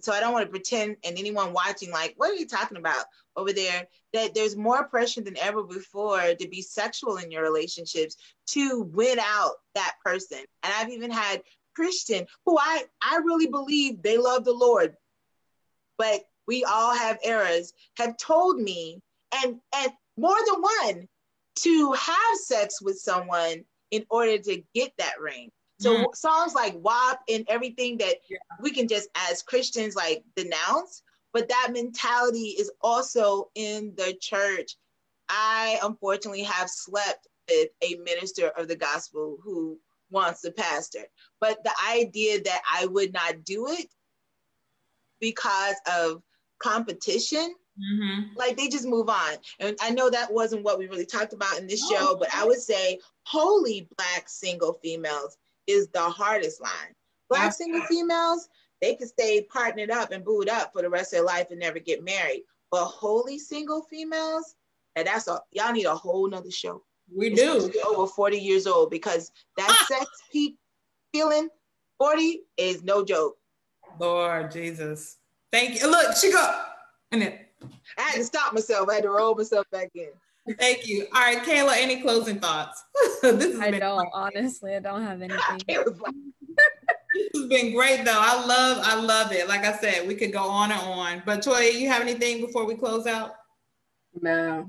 so 0.00 0.12
I 0.12 0.20
don't 0.20 0.32
want 0.32 0.44
to 0.44 0.50
pretend 0.50 0.96
and 1.04 1.18
anyone 1.18 1.52
watching 1.52 1.90
like, 1.90 2.14
what 2.16 2.30
are 2.30 2.36
you 2.36 2.46
talking 2.46 2.76
about 2.76 3.04
over 3.36 3.52
there? 3.52 3.86
That 4.12 4.34
there's 4.34 4.56
more 4.56 4.88
pressure 4.88 5.22
than 5.22 5.38
ever 5.38 5.62
before 5.62 6.34
to 6.34 6.48
be 6.48 6.62
sexual 6.62 7.16
in 7.16 7.30
your 7.30 7.42
relationships 7.42 8.16
to 8.48 8.82
win 8.92 9.18
out 9.18 9.52
that 9.74 9.94
person. 10.04 10.38
And 10.62 10.72
I've 10.76 10.90
even 10.90 11.10
had 11.10 11.42
Christian 11.74 12.26
who 12.44 12.58
I 12.58 12.84
I 13.02 13.16
really 13.16 13.46
believe 13.46 14.02
they 14.02 14.18
love 14.18 14.44
the 14.44 14.52
Lord, 14.52 14.96
but 15.98 16.22
we 16.46 16.64
all 16.64 16.94
have 16.94 17.18
errors. 17.22 17.72
Have 17.98 18.16
told 18.16 18.58
me 18.58 19.00
and 19.44 19.56
and 19.74 19.92
more 20.16 20.36
than 20.46 20.62
one 20.62 21.08
to 21.56 21.92
have 21.92 22.36
sex 22.36 22.80
with 22.82 22.98
someone 22.98 23.64
in 23.90 24.04
order 24.10 24.38
to 24.38 24.62
get 24.74 24.92
that 24.98 25.20
ring. 25.20 25.50
So 25.78 25.96
mm. 25.96 26.14
songs 26.14 26.54
like 26.54 26.74
WAP 26.76 27.20
and 27.28 27.44
everything 27.48 27.98
that 27.98 28.16
yeah. 28.30 28.38
we 28.60 28.70
can 28.70 28.88
just 28.88 29.08
as 29.30 29.42
Christians 29.42 29.94
like 29.94 30.24
denounce, 30.34 31.02
but 31.32 31.48
that 31.48 31.70
mentality 31.72 32.54
is 32.58 32.70
also 32.80 33.50
in 33.54 33.92
the 33.96 34.16
church. 34.20 34.76
I 35.28 35.78
unfortunately 35.82 36.44
have 36.44 36.70
slept 36.70 37.26
with 37.48 37.68
a 37.82 37.96
minister 37.96 38.48
of 38.48 38.68
the 38.68 38.76
gospel 38.76 39.38
who 39.42 39.78
wants 40.10 40.44
a 40.44 40.50
pastor. 40.50 41.04
But 41.40 41.62
the 41.64 41.72
idea 41.90 42.42
that 42.42 42.62
I 42.72 42.86
would 42.86 43.12
not 43.12 43.44
do 43.44 43.68
it 43.68 43.88
because 45.20 45.74
of 45.92 46.22
competition, 46.58 47.54
mm-hmm. 47.78 48.22
like 48.36 48.56
they 48.56 48.68
just 48.68 48.86
move 48.86 49.08
on. 49.08 49.34
And 49.60 49.76
I 49.80 49.90
know 49.90 50.08
that 50.10 50.32
wasn't 50.32 50.64
what 50.64 50.78
we 50.78 50.86
really 50.86 51.06
talked 51.06 51.32
about 51.32 51.58
in 51.58 51.66
this 51.66 51.86
show, 51.88 52.16
but 52.16 52.28
I 52.34 52.44
would 52.44 52.60
say 52.60 52.98
holy 53.24 53.88
black 53.96 54.28
single 54.28 54.74
females 54.82 55.36
is 55.66 55.88
the 55.88 56.00
hardest 56.00 56.60
line. 56.60 56.94
Black 57.28 57.52
single 57.52 57.82
females, 57.82 58.48
they 58.80 58.94
can 58.94 59.08
stay 59.08 59.42
partnered 59.50 59.90
up 59.90 60.12
and 60.12 60.24
booed 60.24 60.48
up 60.48 60.72
for 60.72 60.82
the 60.82 60.90
rest 60.90 61.12
of 61.12 61.18
their 61.18 61.26
life 61.26 61.48
and 61.50 61.60
never 61.60 61.78
get 61.78 62.04
married. 62.04 62.42
But 62.70 62.84
holy 62.84 63.38
single 63.38 63.82
females, 63.82 64.54
and 64.94 65.06
that's 65.06 65.28
a 65.28 65.40
y'all 65.52 65.72
need 65.72 65.86
a 65.86 65.94
whole 65.94 66.28
nother 66.28 66.50
show. 66.50 66.82
We 67.14 67.34
do 67.34 67.70
over 67.88 68.06
40 68.06 68.38
years 68.38 68.66
old 68.66 68.90
because 68.90 69.30
that 69.56 69.68
ah! 69.70 69.86
sex 69.88 70.10
peak 70.32 70.56
feeling 71.12 71.48
40 71.98 72.40
is 72.56 72.82
no 72.82 73.04
joke. 73.04 73.36
Lord 73.98 74.50
Jesus. 74.50 75.18
Thank 75.52 75.80
you. 75.80 75.88
Look, 75.88 76.16
she 76.16 76.32
go. 76.32 76.62
And 77.12 77.22
then 77.22 77.38
I 77.96 78.02
had 78.02 78.16
to 78.16 78.24
stop 78.24 78.52
myself. 78.52 78.88
I 78.88 78.94
had 78.94 79.04
to 79.04 79.10
roll 79.10 79.34
myself 79.34 79.66
back 79.70 79.90
in. 79.94 80.10
Thank 80.58 80.86
you. 80.86 81.06
All 81.14 81.22
right, 81.22 81.42
Kayla, 81.42 81.74
any 81.76 82.00
closing 82.00 82.38
thoughts? 82.38 82.84
this 83.22 83.58
I 83.58 83.70
don't, 83.70 83.80
fun. 83.80 84.06
honestly, 84.12 84.76
I 84.76 84.78
don't 84.80 85.02
have 85.02 85.20
anything. 85.22 85.60
this 85.66 87.30
has 87.34 87.46
been 87.48 87.74
great 87.74 88.04
though. 88.04 88.12
I 88.14 88.44
love, 88.46 88.78
I 88.82 88.94
love 89.00 89.32
it. 89.32 89.48
Like 89.48 89.64
I 89.64 89.76
said, 89.76 90.06
we 90.06 90.14
could 90.14 90.32
go 90.32 90.44
on 90.44 90.70
and 90.70 90.80
on. 90.80 91.22
But 91.26 91.40
Toya, 91.40 91.72
you 91.72 91.88
have 91.88 92.02
anything 92.02 92.40
before 92.40 92.64
we 92.64 92.76
close 92.76 93.06
out? 93.06 93.34
No. 94.20 94.68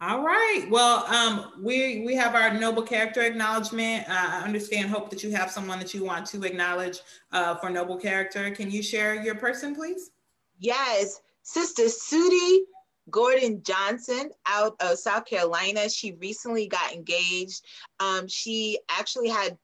All 0.00 0.22
right. 0.22 0.66
Well, 0.68 1.06
um, 1.06 1.52
we 1.62 2.04
we 2.04 2.14
have 2.16 2.34
our 2.34 2.52
noble 2.52 2.82
character 2.82 3.22
acknowledgement. 3.22 4.06
Uh, 4.06 4.12
I 4.12 4.42
understand. 4.42 4.90
Hope 4.90 5.08
that 5.08 5.22
you 5.24 5.30
have 5.30 5.50
someone 5.50 5.78
that 5.78 5.94
you 5.94 6.04
want 6.04 6.26
to 6.26 6.42
acknowledge 6.42 6.98
uh, 7.32 7.54
for 7.54 7.70
noble 7.70 7.96
character. 7.96 8.50
Can 8.50 8.70
you 8.70 8.82
share 8.82 9.14
your 9.14 9.36
person, 9.36 9.74
please? 9.74 10.10
Yes, 10.58 11.22
Sister 11.42 11.84
Sudi 11.84 12.58
Gordon 13.10 13.62
Johnson 13.62 14.30
out 14.46 14.74
of 14.80 14.98
South 14.98 15.24
Carolina. 15.26 15.88
She 15.88 16.12
recently 16.12 16.66
got 16.66 16.92
engaged. 16.92 17.64
Um, 18.00 18.26
she 18.28 18.78
actually 18.88 19.28
had 19.28 19.56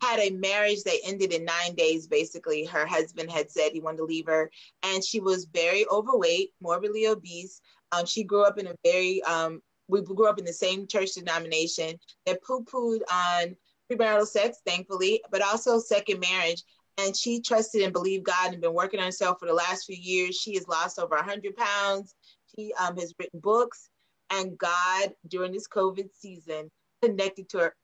had 0.00 0.20
a 0.20 0.30
marriage 0.30 0.84
that 0.84 1.00
ended 1.04 1.32
in 1.32 1.44
nine 1.44 1.74
days. 1.74 2.06
Basically, 2.06 2.64
her 2.64 2.86
husband 2.86 3.30
had 3.30 3.50
said 3.50 3.70
he 3.72 3.80
wanted 3.80 3.98
to 3.98 4.04
leave 4.04 4.26
her, 4.26 4.50
and 4.82 5.04
she 5.04 5.20
was 5.20 5.48
very 5.52 5.86
overweight, 5.88 6.50
morbidly 6.60 7.06
obese. 7.06 7.60
Um, 7.92 8.06
she 8.06 8.24
grew 8.24 8.44
up 8.44 8.58
in 8.58 8.66
a 8.66 8.74
very 8.84 9.22
um, 9.22 9.62
we 9.88 10.02
grew 10.02 10.28
up 10.28 10.38
in 10.38 10.44
the 10.44 10.52
same 10.52 10.86
church 10.86 11.14
denomination 11.14 11.98
that 12.26 12.42
poo-pooed 12.42 13.00
on 13.10 13.56
premarital 13.90 14.26
sex, 14.26 14.58
thankfully, 14.66 15.22
but 15.30 15.42
also 15.42 15.78
second 15.78 16.20
marriage. 16.20 16.62
And 16.98 17.16
she 17.16 17.40
trusted 17.40 17.82
and 17.82 17.92
believed 17.92 18.24
God 18.24 18.52
and 18.52 18.60
been 18.60 18.74
working 18.74 19.00
on 19.00 19.06
herself 19.06 19.38
for 19.38 19.46
the 19.46 19.54
last 19.54 19.84
few 19.86 19.96
years. 19.96 20.36
She 20.36 20.54
has 20.56 20.68
lost 20.68 20.98
over 20.98 21.14
100 21.16 21.56
pounds. 21.56 22.14
She 22.54 22.72
um, 22.74 22.96
has 22.96 23.14
written 23.18 23.40
books, 23.40 23.90
and 24.30 24.56
God 24.58 25.12
during 25.28 25.52
this 25.52 25.68
COVID 25.68 26.08
season 26.12 26.70
connected 27.02 27.48
to 27.50 27.58
her, 27.58 27.74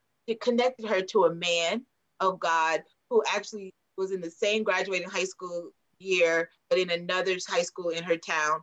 connected 0.41 0.87
her 0.87 1.03
to 1.03 1.25
a 1.25 1.35
man 1.35 1.85
of 2.21 2.39
God 2.41 2.83
who 3.11 3.23
actually 3.33 3.73
was 3.97 4.11
in 4.11 4.21
the 4.21 4.31
same 4.31 4.63
graduating 4.63 5.09
high 5.09 5.25
school 5.25 5.71
year, 5.99 6.51
but 6.69 6.79
in 6.79 6.91
another 6.91 7.37
high 7.49 7.63
school 7.63 7.91
in 7.91 8.03
her 8.03 8.17
town. 8.17 8.61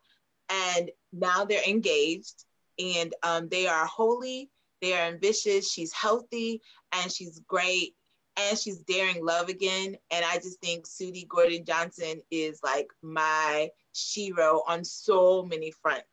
And 0.49 0.91
now 1.13 1.45
they're 1.45 1.67
engaged 1.67 2.45
and 2.79 3.13
um, 3.23 3.47
they 3.49 3.67
are 3.67 3.85
holy, 3.85 4.49
they 4.81 4.93
are 4.93 5.07
ambitious, 5.07 5.71
she's 5.71 5.93
healthy, 5.93 6.61
and 6.91 7.11
she's 7.11 7.39
great. 7.47 7.95
And 8.37 8.57
she's 8.57 8.79
daring 8.79 9.25
love 9.25 9.49
again. 9.49 9.95
And 10.09 10.25
I 10.25 10.37
just 10.37 10.59
think 10.61 10.87
Sudi 10.87 11.27
Gordon 11.27 11.65
Johnson 11.65 12.21
is 12.31 12.59
like 12.63 12.87
my 13.01 13.69
shero 13.93 14.61
on 14.67 14.83
so 14.83 15.43
many 15.43 15.71
fronts 15.71 16.05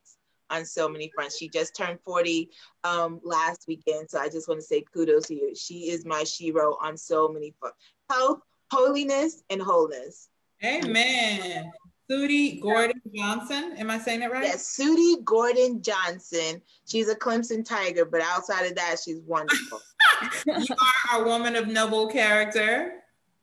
on 0.51 0.65
so 0.65 0.89
many 0.89 1.11
fronts. 1.15 1.37
She 1.37 1.49
just 1.49 1.77
turned 1.77 1.99
40 2.05 2.51
um, 2.85 3.21
last 3.23 3.65
weekend. 3.69 4.09
So 4.11 4.19
I 4.19 4.29
just 4.29 4.49
want 4.49 4.61
to 4.61 4.67
say 4.67 4.83
kudos 4.93 5.27
to 5.27 5.35
you. 5.35 5.55
She 5.55 5.91
is 5.91 6.05
my 6.05 6.23
shero 6.23 6.77
on 6.83 6.97
so 6.97 7.29
many 7.29 7.55
fronts. 7.59 7.79
Health, 8.11 8.41
holiness, 8.71 9.43
and 9.51 9.61
wholeness. 9.61 10.29
Amen. 10.65 11.71
Sudi 12.11 12.61
Gordon 12.61 13.01
Johnson. 13.15 13.75
Am 13.77 13.91
I 13.91 13.99
saying 13.99 14.23
it 14.23 14.33
right? 14.33 14.45
Yes, 14.45 14.77
Sudi 14.79 15.23
Gordon 15.25 15.83
Johnson. 15.83 16.63
She's 16.87 17.09
a 17.11 17.15
Clemson 17.15 17.65
Tiger, 17.65 18.07
but 18.07 18.23
outside 18.23 18.65
of 18.65 18.75
that, 18.77 18.97
she's 19.05 19.21
wonderful. 19.27 19.81
you 20.47 20.75
are 21.13 21.23
a 21.23 21.25
woman 21.25 21.55
of 21.55 21.69
noble 21.69 22.09
character. 22.09 22.95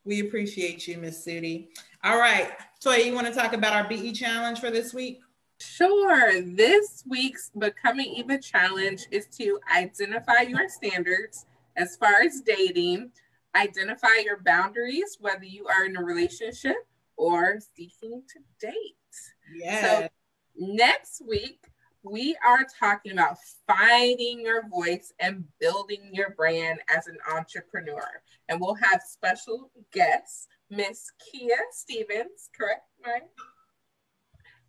We 0.04 0.22
appreciate 0.22 0.88
you, 0.88 0.98
Miss 0.98 1.24
Sudi. 1.24 1.68
All 2.04 2.18
right. 2.18 2.52
Toya, 2.84 3.06
you 3.06 3.14
want 3.14 3.28
to 3.28 3.34
talk 3.34 3.54
about 3.54 3.74
our 3.74 3.88
BE 3.88 4.12
challenge 4.12 4.60
for 4.60 4.70
this 4.70 4.94
week? 4.94 5.22
Sure. 5.60 6.42
This 6.42 7.04
week's 7.08 7.52
Becoming 7.58 8.14
Eva 8.16 8.38
challenge 8.38 9.06
is 9.12 9.28
to 9.38 9.60
identify 9.76 10.42
your 10.42 10.68
standards 10.68 11.46
as 11.78 11.96
far 11.96 12.22
as 12.22 12.42
dating, 12.42 13.12
identify 13.56 14.18
your 14.24 14.40
boundaries, 14.44 15.18
whether 15.20 15.46
you 15.46 15.68
are 15.68 15.86
in 15.86 15.98
a 15.98 16.04
relationship 16.04 16.76
or 17.18 17.60
seeking 17.76 18.22
to 18.28 18.68
date. 18.68 18.96
Yeah. 19.54 19.82
So 19.82 20.08
next 20.58 21.22
week, 21.26 21.66
we 22.04 22.38
are 22.46 22.66
talking 22.80 23.14
about 23.14 23.38
finding 23.66 24.42
your 24.42 24.68
voice 24.68 25.12
and 25.20 25.44
building 25.60 26.12
your 26.14 26.32
brand 26.32 26.80
as 26.96 27.08
an 27.08 27.18
entrepreneur. 27.36 28.22
And 28.48 28.62
we'll 28.62 28.76
have 28.76 29.02
special 29.02 29.72
guests, 29.92 30.48
Miss 30.70 31.12
Kia 31.32 31.58
Stevens, 31.72 32.50
correct, 32.58 32.88
right? 33.06 33.24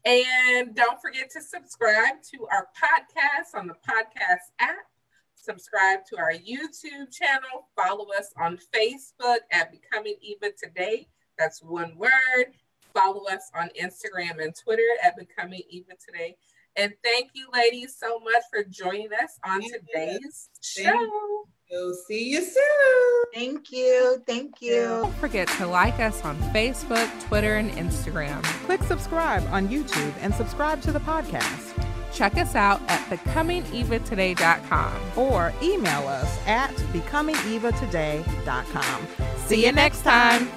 And 0.05 0.75
don't 0.75 1.01
forget 1.01 1.31
to 1.31 1.41
subscribe 1.41 2.23
to 2.33 2.47
our 2.53 2.69
podcast 2.81 3.59
on 3.59 3.67
the 3.67 3.75
podcast 3.75 4.53
app. 4.61 4.87
Subscribe 5.35 6.01
to 6.11 6.19
our 6.19 6.33
YouTube 6.33 7.13
channel. 7.13 7.69
Follow 7.75 8.07
us 8.17 8.33
on 8.39 8.59
Facebook 8.75 9.39
at 9.51 9.73
Becoming 9.73 10.15
Eva 10.21 10.53
Today. 10.63 11.09
That's 11.39 11.63
one 11.63 11.97
word. 11.97 12.53
Follow 12.95 13.25
us 13.27 13.51
on 13.55 13.71
Instagram 13.81 14.43
and 14.43 14.55
Twitter 14.55 14.89
at 15.03 15.17
Becoming 15.17 15.63
Eva 15.71 15.93
Today. 16.05 16.37
And 16.77 16.93
thank 17.03 17.31
you, 17.35 17.49
ladies, 17.53 17.97
so 17.99 18.21
much 18.21 18.43
for 18.51 18.63
joining 18.63 19.13
us 19.13 19.39
on 19.45 19.61
today's 19.63 20.51
show. 20.61 21.47
We'll 21.71 21.95
see 21.95 22.31
you 22.31 22.43
soon. 22.43 23.25
Thank 23.35 23.71
you. 23.73 24.23
Thank 24.27 24.63
you. 24.63 24.83
Don't 24.83 25.15
forget 25.17 25.49
to 25.59 25.67
like 25.67 25.99
us 25.99 26.25
on 26.25 26.37
Facebook, 26.53 27.11
Twitter, 27.27 27.57
and 27.57 27.71
Instagram. 27.73 28.41
Click 28.65 28.83
subscribe 28.85 29.43
on 29.51 29.69
YouTube 29.69 30.15
and 30.21 30.33
subscribe 30.35 30.81
to 30.83 30.93
the 30.93 31.01
podcast. 31.01 31.73
Check 32.13 32.37
us 32.39 32.55
out 32.55 32.81
at 32.89 33.01
becomingevatoday.com 33.11 34.95
or 35.17 35.53
email 35.63 36.07
us 36.09 36.39
at 36.47 36.71
becomingevatoday.com. 36.71 39.07
See 39.47 39.67
you 39.67 39.73
next 39.73 40.03
time. 40.03 40.49